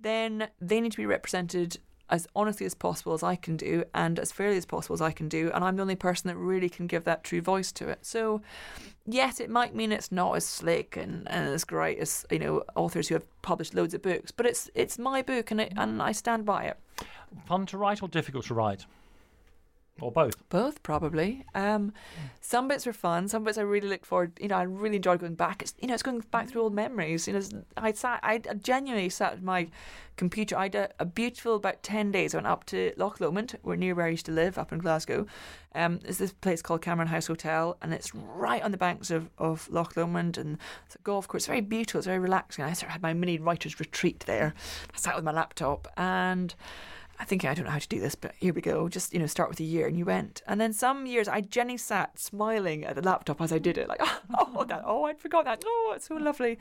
then 0.00 0.48
they 0.60 0.80
need 0.80 0.92
to 0.92 0.98
be 0.98 1.06
represented 1.06 1.78
as 2.10 2.26
honestly 2.34 2.66
as 2.66 2.74
possible 2.74 3.14
as 3.14 3.22
I 3.22 3.36
can 3.36 3.56
do 3.56 3.84
and 3.94 4.18
as 4.18 4.32
fairly 4.32 4.56
as 4.56 4.66
possible 4.66 4.94
as 4.94 5.00
I 5.00 5.12
can 5.12 5.28
do. 5.28 5.50
And 5.54 5.64
I'm 5.64 5.76
the 5.76 5.82
only 5.82 5.96
person 5.96 6.28
that 6.28 6.36
really 6.36 6.68
can 6.68 6.86
give 6.86 7.04
that 7.04 7.24
true 7.24 7.40
voice 7.40 7.72
to 7.72 7.88
it. 7.88 8.04
So, 8.04 8.42
yes, 9.06 9.40
it 9.40 9.48
might 9.48 9.74
mean 9.74 9.92
it's 9.92 10.10
not 10.10 10.36
as 10.36 10.44
slick 10.44 10.96
and, 10.96 11.28
and 11.30 11.48
as 11.48 11.64
great 11.64 11.98
as, 11.98 12.26
you 12.30 12.40
know, 12.40 12.64
authors 12.74 13.08
who 13.08 13.14
have 13.14 13.42
published 13.42 13.74
loads 13.74 13.94
of 13.94 14.02
books, 14.02 14.30
but 14.32 14.44
it's 14.44 14.68
it's 14.74 14.98
my 14.98 15.22
book 15.22 15.50
and, 15.50 15.60
it, 15.60 15.72
and 15.76 16.02
I 16.02 16.12
stand 16.12 16.44
by 16.44 16.64
it. 16.64 16.78
Fun 17.46 17.64
to 17.66 17.78
write 17.78 18.02
or 18.02 18.08
difficult 18.08 18.44
to 18.46 18.54
write? 18.54 18.86
Or 20.00 20.10
both? 20.10 20.48
Both, 20.48 20.82
probably. 20.82 21.44
Um, 21.54 21.92
some 22.40 22.68
bits 22.68 22.86
were 22.86 22.92
fun. 22.92 23.28
Some 23.28 23.44
bits 23.44 23.58
I 23.58 23.62
really 23.62 23.88
looked 23.88 24.06
forward. 24.06 24.32
You 24.40 24.48
know, 24.48 24.56
I 24.56 24.62
really 24.62 24.96
enjoyed 24.96 25.20
going 25.20 25.34
back. 25.34 25.62
It's 25.62 25.74
you 25.78 25.88
know, 25.88 25.94
it's 25.94 26.02
going 26.02 26.20
back 26.30 26.48
through 26.48 26.62
old 26.62 26.74
memories. 26.74 27.26
You 27.26 27.34
know, 27.34 27.42
I 27.76 27.92
sat, 27.92 28.20
I 28.22 28.38
genuinely 28.38 29.08
sat 29.08 29.34
at 29.34 29.42
my 29.42 29.68
computer. 30.16 30.56
I 30.56 30.64
had 30.64 30.74
a, 30.74 30.90
a, 30.98 31.04
beautiful 31.04 31.56
about 31.56 31.82
ten 31.82 32.10
days. 32.10 32.34
I 32.34 32.38
went 32.38 32.46
up 32.46 32.64
to 32.66 32.92
Loch 32.96 33.20
Lomond, 33.20 33.58
where 33.62 33.76
near 33.76 33.94
where 33.94 34.06
I 34.06 34.10
used 34.10 34.26
to 34.26 34.32
live, 34.32 34.58
up 34.58 34.72
in 34.72 34.78
Glasgow. 34.78 35.26
Um, 35.74 35.98
there's 36.00 36.18
this 36.18 36.32
place 36.32 36.62
called 36.62 36.82
Cameron 36.82 37.08
House 37.08 37.26
Hotel, 37.26 37.76
and 37.82 37.94
it's 37.94 38.14
right 38.14 38.62
on 38.62 38.70
the 38.70 38.76
banks 38.76 39.10
of, 39.10 39.30
of 39.38 39.68
Loch 39.70 39.96
Lomond, 39.96 40.38
and 40.38 40.58
it's 40.86 40.96
a 40.96 40.98
golf 40.98 41.28
course. 41.28 41.42
It's 41.42 41.48
very 41.48 41.60
beautiful. 41.60 41.98
It's 41.98 42.06
very 42.06 42.18
relaxing. 42.18 42.64
I 42.64 42.72
sort 42.72 42.88
of 42.88 42.92
had 42.92 43.02
my 43.02 43.12
mini 43.12 43.38
writer's 43.38 43.78
retreat 43.78 44.24
there. 44.26 44.54
I 44.94 44.98
sat 44.98 45.14
with 45.14 45.24
my 45.24 45.32
laptop 45.32 45.88
and. 45.96 46.54
I 47.20 47.24
think 47.24 47.44
I 47.44 47.52
don't 47.52 47.66
know 47.66 47.70
how 47.70 47.78
to 47.78 47.86
do 47.88 48.00
this, 48.00 48.14
but 48.14 48.32
here 48.38 48.54
we 48.54 48.62
go. 48.62 48.88
Just, 48.88 49.12
you 49.12 49.18
know, 49.20 49.26
start 49.26 49.50
with 49.50 49.60
a 49.60 49.64
year 49.64 49.86
and 49.86 49.96
you 49.98 50.06
went. 50.06 50.42
And 50.46 50.58
then 50.58 50.72
some 50.72 51.04
years 51.04 51.28
I 51.28 51.42
Jenny 51.42 51.76
sat 51.76 52.18
smiling 52.18 52.82
at 52.82 52.96
the 52.96 53.02
laptop 53.02 53.42
as 53.42 53.52
I 53.52 53.58
did 53.58 53.76
it, 53.76 53.88
like, 53.88 54.00
oh, 54.02 54.20
oh, 54.56 54.64
that, 54.64 54.82
oh, 54.86 55.04
I'd 55.04 55.20
forgot 55.20 55.44
that. 55.44 55.62
Oh, 55.64 55.92
it's 55.94 56.08
so 56.08 56.14
lovely. 56.14 56.58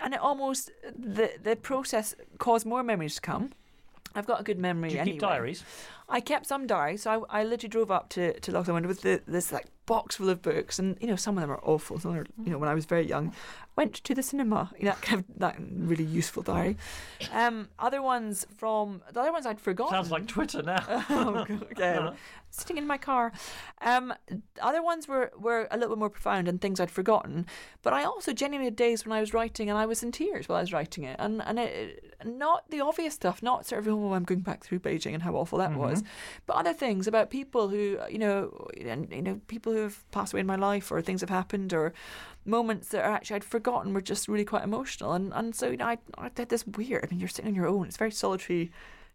And 0.00 0.12
it 0.12 0.20
almost, 0.20 0.72
the, 0.98 1.30
the 1.40 1.54
process 1.54 2.16
caused 2.38 2.66
more 2.66 2.82
memories 2.82 3.14
to 3.14 3.20
come. 3.20 3.52
I've 4.14 4.26
got 4.26 4.40
a 4.40 4.44
good 4.44 4.58
memory 4.58 4.88
Do 4.90 4.96
you 4.96 5.00
anyway. 5.00 5.14
keep 5.14 5.20
diaries? 5.22 5.64
I 6.12 6.20
kept 6.20 6.46
some 6.46 6.66
diary, 6.66 6.98
So 6.98 7.24
I, 7.30 7.40
I 7.40 7.44
literally 7.44 7.70
drove 7.70 7.90
up 7.90 8.10
to, 8.10 8.38
to 8.38 8.52
Loch 8.52 8.68
Lomond 8.68 8.84
with 8.84 9.00
the, 9.00 9.22
this 9.26 9.50
like 9.50 9.68
box 9.86 10.16
full 10.16 10.28
of 10.28 10.42
books, 10.42 10.78
and 10.78 10.96
you 11.00 11.06
know 11.06 11.16
some 11.16 11.38
of 11.38 11.42
them 11.42 11.50
are 11.50 11.60
awful. 11.62 11.98
Some 11.98 12.14
are, 12.14 12.26
you 12.44 12.50
know, 12.50 12.58
when 12.58 12.68
I 12.68 12.74
was 12.74 12.84
very 12.84 13.06
young, 13.06 13.32
went 13.76 13.94
to 13.94 14.14
the 14.14 14.22
cinema. 14.22 14.70
You 14.78 14.86
know, 14.86 14.92
kind 15.00 15.20
of 15.20 15.38
that 15.38 15.56
really 15.58 16.04
useful 16.04 16.42
diary. 16.42 16.76
Um, 17.32 17.68
other 17.78 18.02
ones 18.02 18.46
from 18.56 19.00
the 19.12 19.20
other 19.20 19.32
ones 19.32 19.46
I'd 19.46 19.60
forgotten. 19.60 19.94
Sounds 19.94 20.10
like 20.10 20.26
Twitter 20.26 20.62
now. 20.62 20.84
oh, 21.10 21.44
God, 21.46 21.66
yeah. 21.78 22.10
Sitting 22.50 22.76
in 22.76 22.86
my 22.86 22.98
car. 22.98 23.32
Um, 23.80 24.12
other 24.60 24.82
ones 24.82 25.08
were, 25.08 25.32
were 25.38 25.68
a 25.70 25.78
little 25.78 25.96
bit 25.96 25.98
more 25.98 26.10
profound 26.10 26.48
and 26.48 26.60
things 26.60 26.80
I'd 26.80 26.90
forgotten. 26.90 27.46
But 27.80 27.94
I 27.94 28.04
also 28.04 28.34
genuinely 28.34 28.66
had 28.66 28.76
days 28.76 29.06
when 29.06 29.16
I 29.16 29.20
was 29.20 29.32
writing 29.32 29.70
and 29.70 29.78
I 29.78 29.86
was 29.86 30.02
in 30.02 30.12
tears 30.12 30.50
while 30.50 30.58
I 30.58 30.60
was 30.60 30.70
writing 30.70 31.04
it. 31.04 31.16
And 31.18 31.40
and 31.42 31.58
it, 31.58 32.14
not 32.24 32.70
the 32.70 32.80
obvious 32.80 33.14
stuff, 33.14 33.42
not 33.42 33.66
sort 33.66 33.80
of, 33.80 33.88
oh, 33.88 34.12
I'm 34.12 34.24
going 34.24 34.40
back 34.40 34.64
through 34.64 34.80
Beijing 34.80 35.14
and 35.14 35.22
how 35.22 35.34
awful 35.34 35.58
that 35.60 35.74
was, 35.74 36.01
but 36.46 36.56
other 36.56 36.72
things 36.72 37.06
about 37.06 37.30
people 37.30 37.68
who, 37.68 37.98
uh, 38.00 38.06
you 38.08 38.18
know, 38.18 38.68
and, 38.80 39.10
you 39.12 39.22
know, 39.22 39.40
people 39.46 39.72
who 39.72 39.80
have 39.80 40.10
passed 40.10 40.32
away 40.32 40.40
in 40.40 40.46
my 40.46 40.56
life 40.56 40.90
or 40.90 41.00
things 41.00 41.20
have 41.20 41.30
happened 41.30 41.72
or 41.72 41.92
moments 42.44 42.88
that 42.88 43.04
are 43.04 43.12
actually 43.12 43.36
I'd 43.36 43.44
forgotten 43.44 43.94
were 43.94 44.00
just 44.00 44.28
really 44.28 44.44
quite 44.44 44.64
emotional. 44.64 45.12
And, 45.12 45.32
and 45.32 45.54
so, 45.54 45.70
you 45.70 45.76
know, 45.76 45.86
I, 45.86 45.98
I 46.18 46.28
did 46.28 46.48
this 46.48 46.66
weird, 46.66 47.04
I 47.04 47.08
mean, 47.10 47.20
you're 47.20 47.28
sitting 47.28 47.50
on 47.50 47.54
your 47.54 47.68
own. 47.68 47.86
It's 47.86 47.96
very 47.96 48.12
solitary 48.12 48.72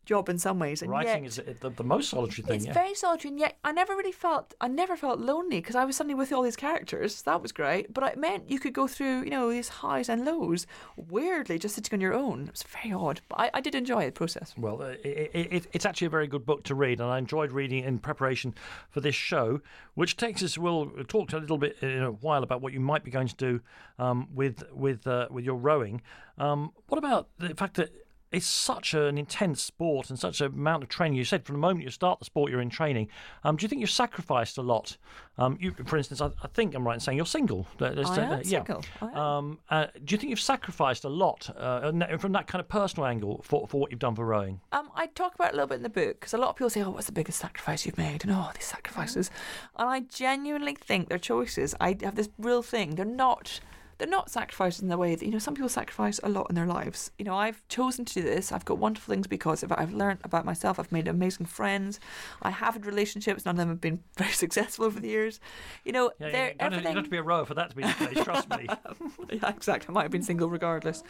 job 0.07 0.29
in 0.29 0.39
some 0.39 0.57
ways. 0.57 0.81
And 0.81 0.89
Writing 0.89 1.25
yet, 1.25 1.37
is 1.37 1.59
the, 1.59 1.69
the 1.69 1.83
most 1.83 2.09
solitary 2.09 2.43
thing. 2.47 2.55
it's 2.55 2.65
yeah. 2.65 2.73
very 2.73 2.95
solitary, 2.95 3.31
and 3.31 3.39
yet 3.39 3.57
I 3.63 3.71
never 3.71 3.95
really 3.95 4.11
felt 4.11 4.55
I 4.59 4.67
never 4.67 4.95
felt 4.95 5.19
lonely 5.19 5.59
because 5.59 5.75
I 5.75 5.85
was 5.85 5.95
suddenly 5.95 6.15
with 6.15 6.31
all 6.31 6.41
these 6.41 6.55
characters. 6.55 7.21
That 7.23 7.41
was 7.41 7.51
great, 7.51 7.93
but 7.93 8.03
it 8.03 8.17
meant 8.17 8.49
you 8.49 8.59
could 8.59 8.73
go 8.73 8.87
through 8.87 9.23
you 9.23 9.29
know 9.29 9.51
these 9.51 9.69
highs 9.69 10.09
and 10.09 10.25
lows 10.25 10.65
weirdly 10.95 11.59
just 11.59 11.75
sitting 11.75 11.95
on 11.95 12.01
your 12.01 12.13
own. 12.13 12.45
It 12.47 12.51
was 12.51 12.63
very 12.63 12.93
odd, 12.93 13.21
but 13.29 13.39
I, 13.39 13.51
I 13.55 13.61
did 13.61 13.75
enjoy 13.75 14.05
the 14.05 14.11
process. 14.11 14.53
Well, 14.57 14.81
uh, 14.81 14.95
it, 15.03 15.31
it, 15.33 15.67
it's 15.73 15.85
actually 15.85 16.07
a 16.07 16.11
very 16.11 16.27
good 16.27 16.45
book 16.45 16.63
to 16.63 16.75
read, 16.75 16.99
and 16.99 17.09
I 17.09 17.17
enjoyed 17.17 17.51
reading 17.51 17.83
it 17.83 17.87
in 17.87 17.99
preparation 17.99 18.55
for 18.89 19.01
this 19.01 19.15
show, 19.15 19.61
which 19.95 20.17
takes 20.17 20.41
us. 20.41 20.57
We'll 20.57 20.87
talk 21.07 21.33
a 21.33 21.37
little 21.37 21.57
bit 21.57 21.77
in 21.81 22.01
a 22.03 22.11
while 22.11 22.43
about 22.43 22.61
what 22.61 22.73
you 22.73 22.79
might 22.79 23.03
be 23.03 23.11
going 23.11 23.27
to 23.27 23.35
do 23.35 23.61
um, 23.99 24.27
with 24.33 24.63
with 24.71 25.05
uh, 25.05 25.27
with 25.29 25.43
your 25.45 25.55
rowing. 25.55 26.01
Um, 26.37 26.71
what 26.87 26.97
about 26.97 27.29
the 27.39 27.55
fact 27.55 27.75
that 27.75 27.91
it's 28.31 28.45
such 28.45 28.93
an 28.93 29.17
intense 29.17 29.61
sport 29.61 30.09
and 30.09 30.19
such 30.19 30.41
an 30.41 30.47
amount 30.47 30.83
of 30.83 30.89
training. 30.89 31.17
You 31.17 31.23
said 31.23 31.45
from 31.45 31.55
the 31.55 31.59
moment 31.59 31.85
you 31.85 31.91
start 31.91 32.19
the 32.19 32.25
sport, 32.25 32.51
you're 32.51 32.61
in 32.61 32.69
training. 32.69 33.07
Um, 33.43 33.55
do 33.55 33.63
you 33.63 33.69
think 33.69 33.79
you've 33.79 33.89
sacrificed 33.89 34.57
a 34.57 34.61
lot? 34.61 34.97
Um, 35.37 35.57
you, 35.61 35.73
for 35.85 35.97
instance, 35.97 36.19
I, 36.19 36.31
I 36.43 36.47
think 36.47 36.75
I'm 36.75 36.85
right 36.85 36.95
in 36.95 36.99
saying 36.99 37.15
you're 37.15 37.25
single. 37.25 37.67
I 37.79 37.87
am 37.87 38.41
yeah. 38.43 38.43
single. 38.43 38.83
I 39.01 39.05
am. 39.05 39.17
Um, 39.17 39.59
uh, 39.69 39.87
do 40.03 40.13
you 40.13 40.17
think 40.17 40.29
you've 40.29 40.39
sacrificed 40.39 41.05
a 41.05 41.09
lot 41.09 41.49
uh, 41.57 41.91
from 42.17 42.33
that 42.33 42.47
kind 42.47 42.59
of 42.59 42.67
personal 42.67 43.05
angle 43.05 43.41
for, 43.43 43.67
for 43.67 43.79
what 43.79 43.91
you've 43.91 43.99
done 43.99 44.15
for 44.15 44.25
rowing? 44.25 44.59
Um, 44.71 44.89
I 44.95 45.07
talk 45.07 45.35
about 45.35 45.49
it 45.49 45.53
a 45.53 45.55
little 45.55 45.67
bit 45.67 45.75
in 45.75 45.83
the 45.83 45.89
book 45.89 46.19
because 46.19 46.33
a 46.33 46.37
lot 46.37 46.49
of 46.49 46.55
people 46.55 46.69
say, 46.69 46.81
"Oh, 46.81 46.89
what's 46.89 47.05
the 47.05 47.11
biggest 47.11 47.39
sacrifice 47.39 47.85
you've 47.85 47.97
made?" 47.97 48.23
And 48.23 48.33
oh, 48.33 48.51
these 48.55 48.65
sacrifices, 48.65 49.31
and 49.77 49.87
I 49.87 50.01
genuinely 50.01 50.75
think 50.75 51.07
they're 51.07 51.17
choices. 51.17 51.75
I 51.79 51.95
have 52.01 52.15
this 52.15 52.29
real 52.37 52.61
thing. 52.61 52.95
They're 52.95 53.05
not. 53.05 53.59
They're 53.97 54.07
not 54.07 54.29
sacrifices 54.29 54.81
in 54.81 54.89
the 54.89 54.97
way 54.97 55.15
that 55.15 55.25
you 55.25 55.31
know 55.31 55.39
some 55.39 55.55
people 55.55 55.69
sacrifice 55.69 56.19
a 56.21 56.29
lot 56.29 56.47
in 56.49 56.55
their 56.55 56.67
lives. 56.67 57.11
You 57.17 57.25
know, 57.25 57.35
I've 57.35 57.67
chosen 57.67 58.05
to 58.05 58.13
do 58.13 58.21
this. 58.21 58.51
I've 58.51 58.65
got 58.65 58.77
wonderful 58.77 59.11
things 59.11 59.25
because 59.27 59.63
of 59.63 59.71
it. 59.71 59.77
I've 59.79 59.93
learned 59.93 60.19
about 60.23 60.45
myself. 60.45 60.79
I've 60.79 60.91
made 60.91 61.07
amazing 61.07 61.47
friends. 61.47 61.99
I 62.41 62.51
have 62.51 62.75
had 62.75 62.85
relationships. 62.85 63.45
None 63.45 63.55
of 63.55 63.59
them 63.59 63.69
have 63.69 63.81
been 63.81 64.03
very 64.17 64.31
successful 64.31 64.85
over 64.85 64.99
the 64.99 65.07
years. 65.07 65.39
You 65.83 65.93
know, 65.93 66.11
Yeah, 66.19 66.29
they're 66.29 66.47
you, 66.49 66.55
don't 66.59 66.71
have, 66.73 66.81
you 66.81 66.87
don't 66.87 66.95
have 66.97 67.03
to 67.05 67.09
be 67.09 67.17
a 67.17 67.23
rower 67.23 67.45
for 67.45 67.55
that 67.55 67.71
to 67.71 67.75
be 67.75 67.83
the 67.83 67.93
case. 67.93 68.23
Trust 68.23 68.49
me. 68.49 68.67
yeah, 69.31 69.49
exactly. 69.49 69.89
I 69.89 69.91
might 69.93 70.03
have 70.03 70.11
been 70.11 70.21
single 70.23 70.49
regardless. 70.49 71.03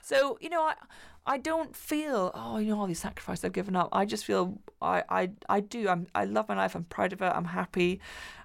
So 0.00 0.38
you 0.40 0.48
know, 0.48 0.62
I 0.62 0.74
I 1.24 1.38
don't 1.38 1.76
feel 1.76 2.32
oh 2.34 2.58
you 2.58 2.68
know 2.74 2.80
all 2.80 2.86
these 2.86 2.98
sacrifices 2.98 3.44
I've 3.44 3.52
given 3.52 3.76
up. 3.76 3.88
I 3.92 4.04
just 4.04 4.24
feel 4.24 4.58
I 4.80 5.04
I 5.08 5.30
I 5.48 5.60
do. 5.60 5.88
I'm 5.88 6.06
I 6.14 6.24
love 6.24 6.48
my 6.48 6.56
life. 6.56 6.74
I'm 6.74 6.84
proud 6.84 7.12
of 7.12 7.22
it. 7.22 7.32
I'm 7.34 7.44
happy. 7.44 8.00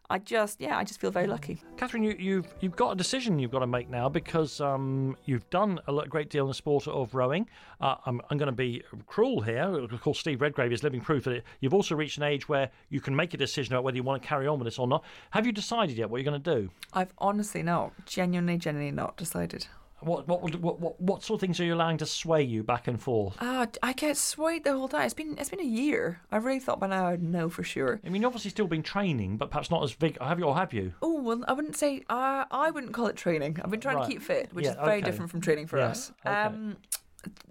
I 0.09 0.19
just 0.19 0.61
yeah, 0.61 0.77
I 0.77 0.85
just 0.85 1.01
feel 1.01 1.11
very 1.11 1.27
lucky. 1.27 1.61
Katherine, 1.75 2.03
you, 2.03 2.15
you've 2.17 2.47
you've 2.61 2.75
got 2.77 2.91
a 2.91 2.95
decision 2.95 3.39
you've 3.39 3.51
got 3.51 3.59
to 3.59 3.67
make 3.67 3.89
now 3.89 4.07
because 4.07 4.61
um, 4.61 5.17
you've 5.25 5.49
done 5.49 5.79
a 5.85 6.07
great 6.07 6.29
deal 6.29 6.45
in 6.45 6.47
the 6.47 6.53
sport 6.53 6.87
of 6.87 7.13
rowing. 7.13 7.47
Uh, 7.81 7.95
I'm, 8.05 8.21
I'm 8.29 8.37
going 8.37 8.47
to 8.47 8.53
be 8.53 8.83
cruel 9.05 9.41
here. 9.41 9.63
Of 9.63 10.01
course, 10.01 10.19
Steve 10.19 10.39
Redgrave 10.39 10.71
is 10.71 10.81
living 10.81 11.01
proof 11.01 11.25
that 11.25 11.33
it, 11.33 11.43
you've 11.59 11.73
also 11.73 11.93
reached 11.93 12.17
an 12.17 12.23
age 12.23 12.47
where 12.47 12.69
you 12.89 13.01
can 13.01 13.15
make 13.15 13.33
a 13.33 13.37
decision 13.37 13.73
about 13.73 13.83
whether 13.83 13.97
you 13.97 14.03
want 14.03 14.21
to 14.21 14.27
carry 14.27 14.47
on 14.47 14.59
with 14.59 14.65
this 14.65 14.79
or 14.79 14.87
not. 14.87 15.03
Have 15.31 15.45
you 15.45 15.51
decided 15.51 15.97
yet 15.97 16.09
what 16.09 16.21
you're 16.21 16.31
going 16.31 16.41
to 16.41 16.61
do? 16.61 16.69
I've 16.93 17.13
honestly 17.17 17.61
not, 17.61 17.91
genuinely, 18.05 18.57
genuinely 18.57 18.95
not 18.95 19.17
decided. 19.17 19.67
What 19.99 20.27
what, 20.27 20.41
what 20.59 20.79
what 20.79 21.01
what 21.01 21.23
sort 21.23 21.37
of 21.37 21.41
things 21.41 21.59
are 21.59 21.63
you 21.63 21.73
allowing 21.73 21.97
to 21.97 22.05
sway 22.05 22.43
you 22.43 22.61
back 22.63 22.87
and 22.87 23.01
forth? 23.01 23.35
Ah, 23.41 23.65
I 23.81 23.93
get 23.93 24.15
swayed 24.15 24.63
the 24.63 24.73
whole 24.73 24.87
time. 24.87 25.05
It's 25.05 25.13
been 25.15 25.35
it's 25.39 25.49
been 25.49 25.59
a 25.59 25.63
year. 25.63 26.21
I 26.31 26.37
really 26.37 26.59
thought 26.59 26.79
by 26.79 26.85
now 26.87 27.07
I'd 27.07 27.23
know 27.23 27.49
for 27.49 27.63
sure. 27.63 27.99
I 28.05 28.09
mean, 28.09 28.21
you've 28.21 28.27
obviously 28.27 28.51
still 28.51 28.67
been 28.67 28.83
training, 28.83 29.37
but 29.37 29.49
perhaps 29.49 29.71
not 29.71 29.83
as 29.83 29.93
big. 29.95 30.21
Have 30.21 30.37
you 30.37 30.45
or 30.45 30.55
have 30.55 30.71
you? 30.71 30.93
Oh 31.01 31.19
well, 31.21 31.43
I 31.47 31.53
wouldn't 31.53 31.75
say 31.77 32.03
uh, 32.09 32.45
I 32.51 32.69
wouldn't 32.69 32.93
call 32.93 33.07
it 33.07 33.15
training. 33.15 33.57
I've 33.63 33.71
been 33.71 33.79
trying 33.79 33.95
Right. 33.97 34.05
to 34.05 34.11
keep 34.11 34.21
fit, 34.21 34.53
which 34.53 34.65
Yeah, 34.65 34.71
is 34.71 34.77
very 34.77 34.97
okay. 34.97 35.05
different 35.05 35.31
from 35.31 35.41
training 35.41 35.65
for 35.65 35.79
Yeah, 35.79 35.87
us. 35.87 36.11
okay. 36.25 36.35
Um, 36.35 36.77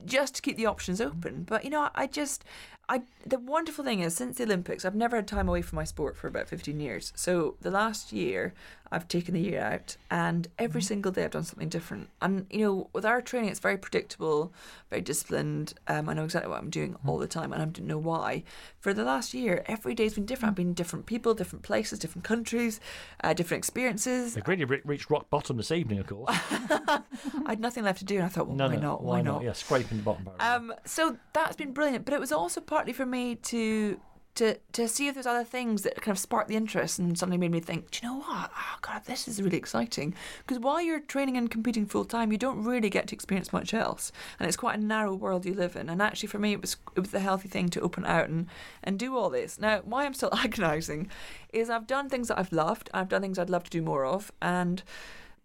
just 0.04 0.36
to 0.36 0.42
keep 0.42 0.56
the 0.56 0.66
options 0.66 1.00
open. 1.00 1.42
But 1.42 1.64
you 1.64 1.70
know, 1.70 1.82
I, 1.82 1.90
I 1.96 2.06
just, 2.06 2.44
I 2.88 3.02
the 3.26 3.40
wonderful 3.40 3.84
thing 3.84 3.98
is 4.00 4.14
since 4.14 4.38
the 4.38 4.44
Olympics, 4.44 4.84
I've 4.84 4.94
never 4.94 5.16
had 5.16 5.26
time 5.26 5.48
away 5.48 5.62
from 5.62 5.76
my 5.76 5.84
sport 5.84 6.16
for 6.16 6.28
about 6.28 6.48
fifteen 6.48 6.78
years. 6.78 7.12
So 7.16 7.56
the 7.60 7.72
last 7.72 8.12
year, 8.12 8.54
I've 8.92 9.08
taken 9.08 9.34
the 9.34 9.40
year 9.40 9.60
out, 9.60 9.96
and 10.10 10.48
every 10.58 10.80
Mm-hmm. 10.80 10.86
single 10.86 11.12
day 11.12 11.24
I've 11.24 11.30
done 11.32 11.44
something 11.44 11.68
different. 11.68 12.08
And 12.22 12.46
you 12.50 12.60
know, 12.60 12.90
with 12.92 13.04
our 13.04 13.20
training, 13.20 13.50
it's 13.50 13.60
very 13.60 13.76
predictable, 13.78 14.52
very 14.90 15.02
disciplined. 15.02 15.74
Um, 15.88 16.08
I 16.08 16.14
know 16.14 16.24
exactly 16.24 16.50
what 16.50 16.60
I'm 16.60 16.70
doing 16.70 16.92
Mm-hmm. 16.94 17.08
all 17.08 17.18
the 17.18 17.26
time, 17.26 17.52
and 17.52 17.60
I 17.62 17.64
don't 17.64 17.86
know 17.86 17.98
why. 17.98 18.44
For 18.78 18.94
the 18.94 19.04
last 19.04 19.34
year, 19.34 19.64
every 19.66 19.94
day's 19.94 20.14
been 20.14 20.26
different. 20.26 20.50
I've 20.52 20.56
been 20.56 20.74
different 20.74 21.06
people, 21.06 21.34
different 21.34 21.62
places, 21.64 21.98
different 21.98 22.24
countries, 22.24 22.80
uh, 23.24 23.32
different 23.32 23.58
experiences. 23.60 24.34
They've 24.34 24.46
really 24.46 24.64
re- 24.64 24.80
reached 24.84 25.10
rock 25.10 25.28
bottom 25.30 25.56
this 25.56 25.72
evening, 25.72 25.98
of 25.98 26.06
course. 26.06 26.28
I 26.50 27.02
had 27.48 27.60
nothing 27.60 27.84
left 27.84 27.98
to 28.00 28.04
do, 28.04 28.16
and 28.16 28.24
I 28.24 28.28
thought, 28.28 28.46
well, 28.46 28.56
no, 28.56 28.68
why 28.68 28.74
no, 28.76 28.80
not? 28.80 29.02
Why, 29.04 29.22
not? 29.22 29.42
Yeah, 29.42 29.52
scraping 29.52 29.98
the 29.98 30.04
bottom. 30.04 30.24
barrel. 30.24 30.40
Um, 30.40 30.74
so 30.84 31.16
that's 31.32 31.56
been 31.56 31.72
brilliant, 31.72 32.04
but 32.04 32.14
it 32.14 32.20
was 32.20 32.32
also 32.32 32.60
partly 32.60 32.92
for 32.92 33.06
me 33.06 33.34
to 33.36 34.00
to 34.36 34.58
to 34.72 34.88
see 34.88 35.08
if 35.08 35.14
there's 35.14 35.26
other 35.26 35.44
things 35.44 35.82
that 35.82 36.00
kind 36.00 36.14
of 36.14 36.18
sparked 36.18 36.48
the 36.48 36.56
interest 36.56 36.98
and 36.98 37.18
suddenly 37.18 37.38
made 37.38 37.50
me 37.50 37.60
think, 37.60 37.90
do 37.90 38.00
you 38.02 38.08
know 38.08 38.18
what? 38.20 38.50
Oh 38.56 38.76
God, 38.82 39.04
this 39.04 39.26
is 39.26 39.42
really 39.42 39.56
exciting. 39.56 40.14
Because 40.38 40.58
while 40.58 40.80
you're 40.80 41.00
training 41.00 41.36
and 41.36 41.50
competing 41.50 41.86
full 41.86 42.04
time, 42.04 42.32
you 42.32 42.38
don't 42.38 42.62
really 42.62 42.90
get 42.90 43.08
to 43.08 43.14
experience 43.14 43.52
much 43.52 43.74
else, 43.74 44.12
and 44.38 44.46
it's 44.46 44.56
quite 44.56 44.78
a 44.78 44.82
narrow 44.82 45.14
world 45.14 45.44
you 45.44 45.54
live 45.54 45.76
in. 45.76 45.88
And 45.88 46.00
actually, 46.00 46.28
for 46.28 46.38
me, 46.38 46.52
it 46.52 46.60
was 46.60 46.76
it 46.94 47.00
was 47.00 47.10
the 47.10 47.20
healthy 47.20 47.48
thing 47.48 47.68
to 47.70 47.80
open 47.80 48.04
out 48.04 48.28
and 48.28 48.46
and 48.82 48.98
do 48.98 49.16
all 49.16 49.30
this. 49.30 49.58
Now, 49.58 49.80
why 49.84 50.04
I'm 50.04 50.14
still 50.14 50.30
agonising 50.44 51.10
is 51.52 51.70
I've 51.70 51.86
done 51.86 52.08
things 52.08 52.28
that 52.28 52.38
I've 52.38 52.52
loved. 52.52 52.90
I've 52.94 53.08
done 53.08 53.22
things 53.22 53.38
I'd 53.38 53.50
love 53.50 53.64
to 53.64 53.70
do 53.70 53.82
more 53.82 54.04
of, 54.04 54.30
and 54.40 54.82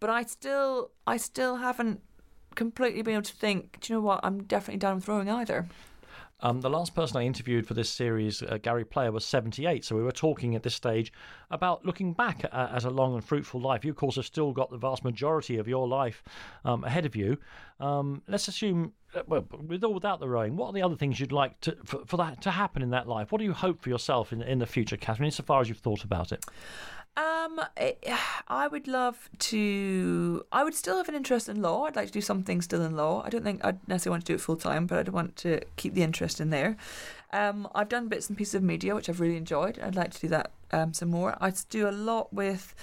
but 0.00 0.10
I 0.10 0.22
still 0.24 0.90
I 1.06 1.16
still 1.16 1.56
haven't 1.56 2.00
completely 2.54 3.02
been 3.02 3.14
able 3.14 3.22
to 3.22 3.32
think, 3.32 3.80
do 3.80 3.92
you 3.92 3.98
know 3.98 4.04
what, 4.04 4.20
I'm 4.22 4.42
definitely 4.44 4.78
done 4.78 4.96
with 4.96 5.08
rowing 5.08 5.30
either. 5.30 5.66
Um, 6.42 6.60
the 6.60 6.70
last 6.70 6.94
person 6.94 7.16
I 7.16 7.22
interviewed 7.22 7.66
for 7.66 7.74
this 7.74 7.88
series, 7.88 8.42
uh, 8.42 8.58
Gary 8.60 8.84
Player, 8.84 9.12
was 9.12 9.24
78. 9.24 9.84
So 9.84 9.94
we 9.94 10.02
were 10.02 10.12
talking 10.12 10.56
at 10.56 10.64
this 10.64 10.74
stage 10.74 11.12
about 11.50 11.86
looking 11.86 12.12
back 12.12 12.44
at, 12.44 12.52
at 12.52 12.84
a 12.84 12.90
long 12.90 13.14
and 13.14 13.24
fruitful 13.24 13.60
life. 13.60 13.84
You, 13.84 13.92
of 13.92 13.96
course, 13.96 14.16
have 14.16 14.26
still 14.26 14.52
got 14.52 14.70
the 14.70 14.76
vast 14.76 15.04
majority 15.04 15.58
of 15.58 15.68
your 15.68 15.86
life 15.86 16.24
um, 16.64 16.82
ahead 16.82 17.06
of 17.06 17.14
you. 17.14 17.38
Um, 17.78 18.22
let's 18.26 18.48
assume, 18.48 18.92
uh, 19.14 19.22
well, 19.26 19.46
with 19.68 19.84
or 19.84 19.94
without 19.94 20.18
the 20.18 20.28
rowing, 20.28 20.56
what 20.56 20.68
are 20.68 20.72
the 20.72 20.82
other 20.82 20.96
things 20.96 21.20
you'd 21.20 21.32
like 21.32 21.60
to, 21.60 21.76
for, 21.84 22.04
for 22.06 22.16
that 22.16 22.42
to 22.42 22.50
happen 22.50 22.82
in 22.82 22.90
that 22.90 23.06
life? 23.06 23.30
What 23.30 23.38
do 23.38 23.44
you 23.44 23.52
hope 23.52 23.80
for 23.80 23.88
yourself 23.88 24.32
in, 24.32 24.42
in 24.42 24.58
the 24.58 24.66
future, 24.66 24.96
Katherine, 24.96 25.26
insofar 25.26 25.60
as 25.60 25.68
you've 25.68 25.78
thought 25.78 26.02
about 26.02 26.32
it? 26.32 26.44
Um, 27.16 27.60
I- 27.76 27.96
I 28.48 28.68
would 28.68 28.88
love 28.88 29.28
to. 29.38 30.44
I 30.52 30.64
would 30.64 30.74
still 30.74 30.96
have 30.96 31.08
an 31.08 31.14
interest 31.14 31.48
in 31.48 31.60
law. 31.62 31.84
I'd 31.84 31.96
like 31.96 32.06
to 32.06 32.12
do 32.12 32.20
something 32.20 32.60
still 32.62 32.82
in 32.82 32.96
law. 32.96 33.22
I 33.24 33.30
don't 33.30 33.44
think 33.44 33.64
I'd 33.64 33.86
necessarily 33.88 34.14
want 34.14 34.26
to 34.26 34.32
do 34.32 34.34
it 34.36 34.40
full 34.40 34.56
time, 34.56 34.86
but 34.86 34.98
I'd 34.98 35.08
want 35.10 35.36
to 35.36 35.60
keep 35.76 35.94
the 35.94 36.02
interest 36.02 36.40
in 36.40 36.50
there. 36.50 36.76
Um, 37.32 37.66
I've 37.74 37.88
done 37.88 38.08
bits 38.08 38.28
and 38.28 38.36
pieces 38.36 38.54
of 38.54 38.62
media, 38.62 38.94
which 38.94 39.08
I've 39.08 39.20
really 39.20 39.36
enjoyed. 39.36 39.78
I'd 39.80 39.96
like 39.96 40.12
to 40.12 40.20
do 40.20 40.28
that 40.28 40.50
um, 40.70 40.92
some 40.92 41.10
more. 41.10 41.36
I 41.40 41.52
do 41.70 41.88
a 41.88 41.90
lot 41.90 42.32
with 42.32 42.74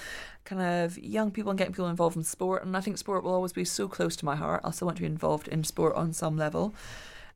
kind 0.46 0.62
of 0.62 0.98
young 0.98 1.30
people 1.30 1.52
and 1.52 1.58
getting 1.58 1.74
people 1.74 1.88
involved 1.88 2.18
in 2.18 2.24
sport, 2.24 2.64
and 2.64 2.76
I 2.76 2.82
think 2.82 2.98
sport 2.98 3.24
will 3.24 3.34
always 3.34 3.54
be 3.54 3.66
so 3.66 3.88
close 3.88 4.16
to 4.18 4.26
my 4.26 4.36
heart. 4.36 4.62
I 4.64 4.72
still 4.72 4.88
want 4.88 4.98
to 4.98 5.04
be 5.04 5.08
involved 5.08 5.48
in 5.48 5.64
sport 5.64 5.96
on 5.96 6.14
some 6.14 6.36
level. 6.38 6.74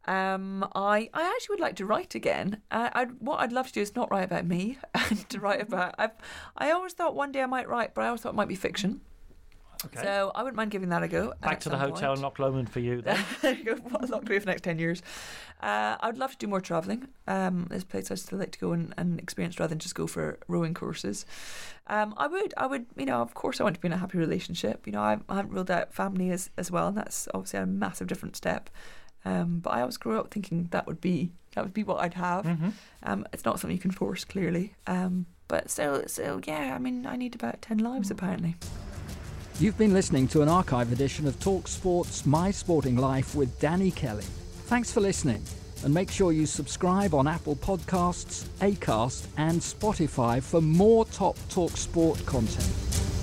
Um, 0.06 0.68
I 0.76 1.10
I 1.14 1.24
actually 1.24 1.54
would 1.54 1.60
like 1.62 1.76
to 1.78 1.86
write 1.86 2.16
again. 2.16 2.62
I, 2.72 2.92
I'd, 2.94 3.22
what 3.22 3.40
I'd 3.40 3.52
love 3.54 3.68
to 3.68 3.74
do 3.74 3.82
is 3.82 3.96
not 3.96 4.12
write 4.12 4.26
about 4.26 4.46
me, 4.46 4.78
and 5.10 5.30
to 5.30 5.40
write 5.40 5.62
about. 5.62 5.96
I've 5.98 6.12
I 6.58 6.72
always 6.72 6.94
thought 6.94 7.16
one 7.16 7.32
day 7.32 7.42
I 7.42 7.46
might 7.46 7.70
write, 7.70 7.94
but 7.94 8.04
I 8.04 8.08
always 8.08 8.22
thought 8.22 8.34
it 8.34 8.36
might 8.36 8.48
be 8.48 8.56
fiction. 8.56 9.02
Okay. 9.86 10.02
So 10.02 10.32
I 10.34 10.44
wouldn't 10.44 10.56
mind 10.56 10.72
giving 10.72 10.90
that 10.90 11.04
a 11.04 11.08
go. 11.08 11.34
Back 11.42 11.60
to 11.62 11.70
the 11.70 11.78
hotel 11.78 12.10
point. 12.10 12.20
in 12.20 12.24
Loch 12.24 12.40
Lomond 12.40 12.70
for 12.70 12.80
you 12.80 13.02
then. 13.02 13.18
What, 13.90 14.10
away 14.10 14.40
for 14.40 14.46
the 14.46 14.52
next 14.52 14.62
10 14.62 14.80
years. 14.80 15.02
Uh, 15.62 15.98
I'd 16.00 16.18
love 16.18 16.32
to 16.32 16.38
do 16.38 16.48
more 16.48 16.62
travelling. 16.62 17.08
Um, 17.28 17.68
there's 17.70 17.84
places 17.84 18.12
I'd 18.12 18.20
still 18.20 18.40
like 18.40 18.52
to 18.52 18.60
go 18.60 18.72
and, 18.72 18.94
and 18.98 19.20
experience 19.20 19.60
rather 19.60 19.70
than 19.70 19.80
just 19.80 19.96
go 19.96 20.08
for 20.08 20.40
rowing 20.48 20.74
courses. 20.74 21.26
Um, 21.88 22.14
I 22.18 22.28
would, 22.28 22.54
I 22.56 22.68
would, 22.68 22.86
you 22.96 23.06
know, 23.06 23.22
of 23.22 23.34
course 23.34 23.60
I 23.60 23.64
want 23.64 23.76
to 23.76 23.82
be 23.82 23.88
in 23.88 23.94
a 23.94 23.98
happy 23.98 24.18
relationship. 24.18 24.86
You 24.86 24.94
know, 24.94 25.02
I, 25.02 25.18
I 25.28 25.36
haven't 25.36 25.52
ruled 25.52 25.72
out 25.72 25.94
family 25.94 26.32
as, 26.32 26.50
as 26.58 26.72
well, 26.72 26.88
and 26.88 26.98
that's 26.98 27.28
obviously 27.34 27.60
a 27.60 27.66
massive 27.66 28.08
different 28.08 28.36
step. 28.36 28.70
Um, 29.26 29.60
but 29.60 29.72
I 29.72 29.82
always 29.82 29.98
grew 29.98 30.20
up 30.20 30.32
thinking 30.32 30.68
that 30.72 30.86
would 30.88 31.00
be 31.02 31.32
that 31.56 31.64
would 31.64 31.74
be 31.74 31.84
what 31.84 32.00
I'd 32.02 32.16
have. 32.16 32.45
Mhm. 32.45 32.74
Um, 33.04 33.26
it's 33.32 33.45
not 33.45 33.60
something 33.60 33.76
you 33.76 33.82
can 33.82 33.91
force, 33.91 34.26
clearly. 34.26 34.74
Um, 34.88 35.26
But 35.48 35.70
so 35.70 36.04
so 36.08 36.40
yeah, 36.48 36.74
I 36.76 36.80
mean, 36.80 37.06
I 37.06 37.16
need 37.16 37.36
about 37.36 37.62
ten 37.62 37.78
lives 37.78 38.10
apparently. 38.12 38.56
You've 39.60 39.78
been 39.78 39.94
listening 39.94 40.28
to 40.30 40.41
an 40.41 40.50
archive 40.50 40.91
edition 40.91 41.28
of 41.28 41.40
Talk 41.40 41.68
Sports 41.68 42.26
My 42.26 42.50
Sporting 42.52 42.95
Life 42.98 43.36
with 43.36 43.60
Danny 43.60 43.91
Kelly. 43.91 44.24
Thanks 44.66 44.91
for 44.91 45.00
listening, 45.02 45.44
and 45.84 45.94
make 45.94 46.10
sure 46.10 46.32
you 46.32 46.48
subscribe 46.48 47.14
on 47.14 47.28
Apple 47.28 47.56
Podcasts, 47.56 48.45
Acast, 48.62 49.28
and 49.38 49.62
Spotify 49.62 50.41
for 50.41 50.60
more 50.62 51.06
top 51.06 51.38
Talk 51.50 51.78
Sport 51.78 52.26
content. 52.26 53.23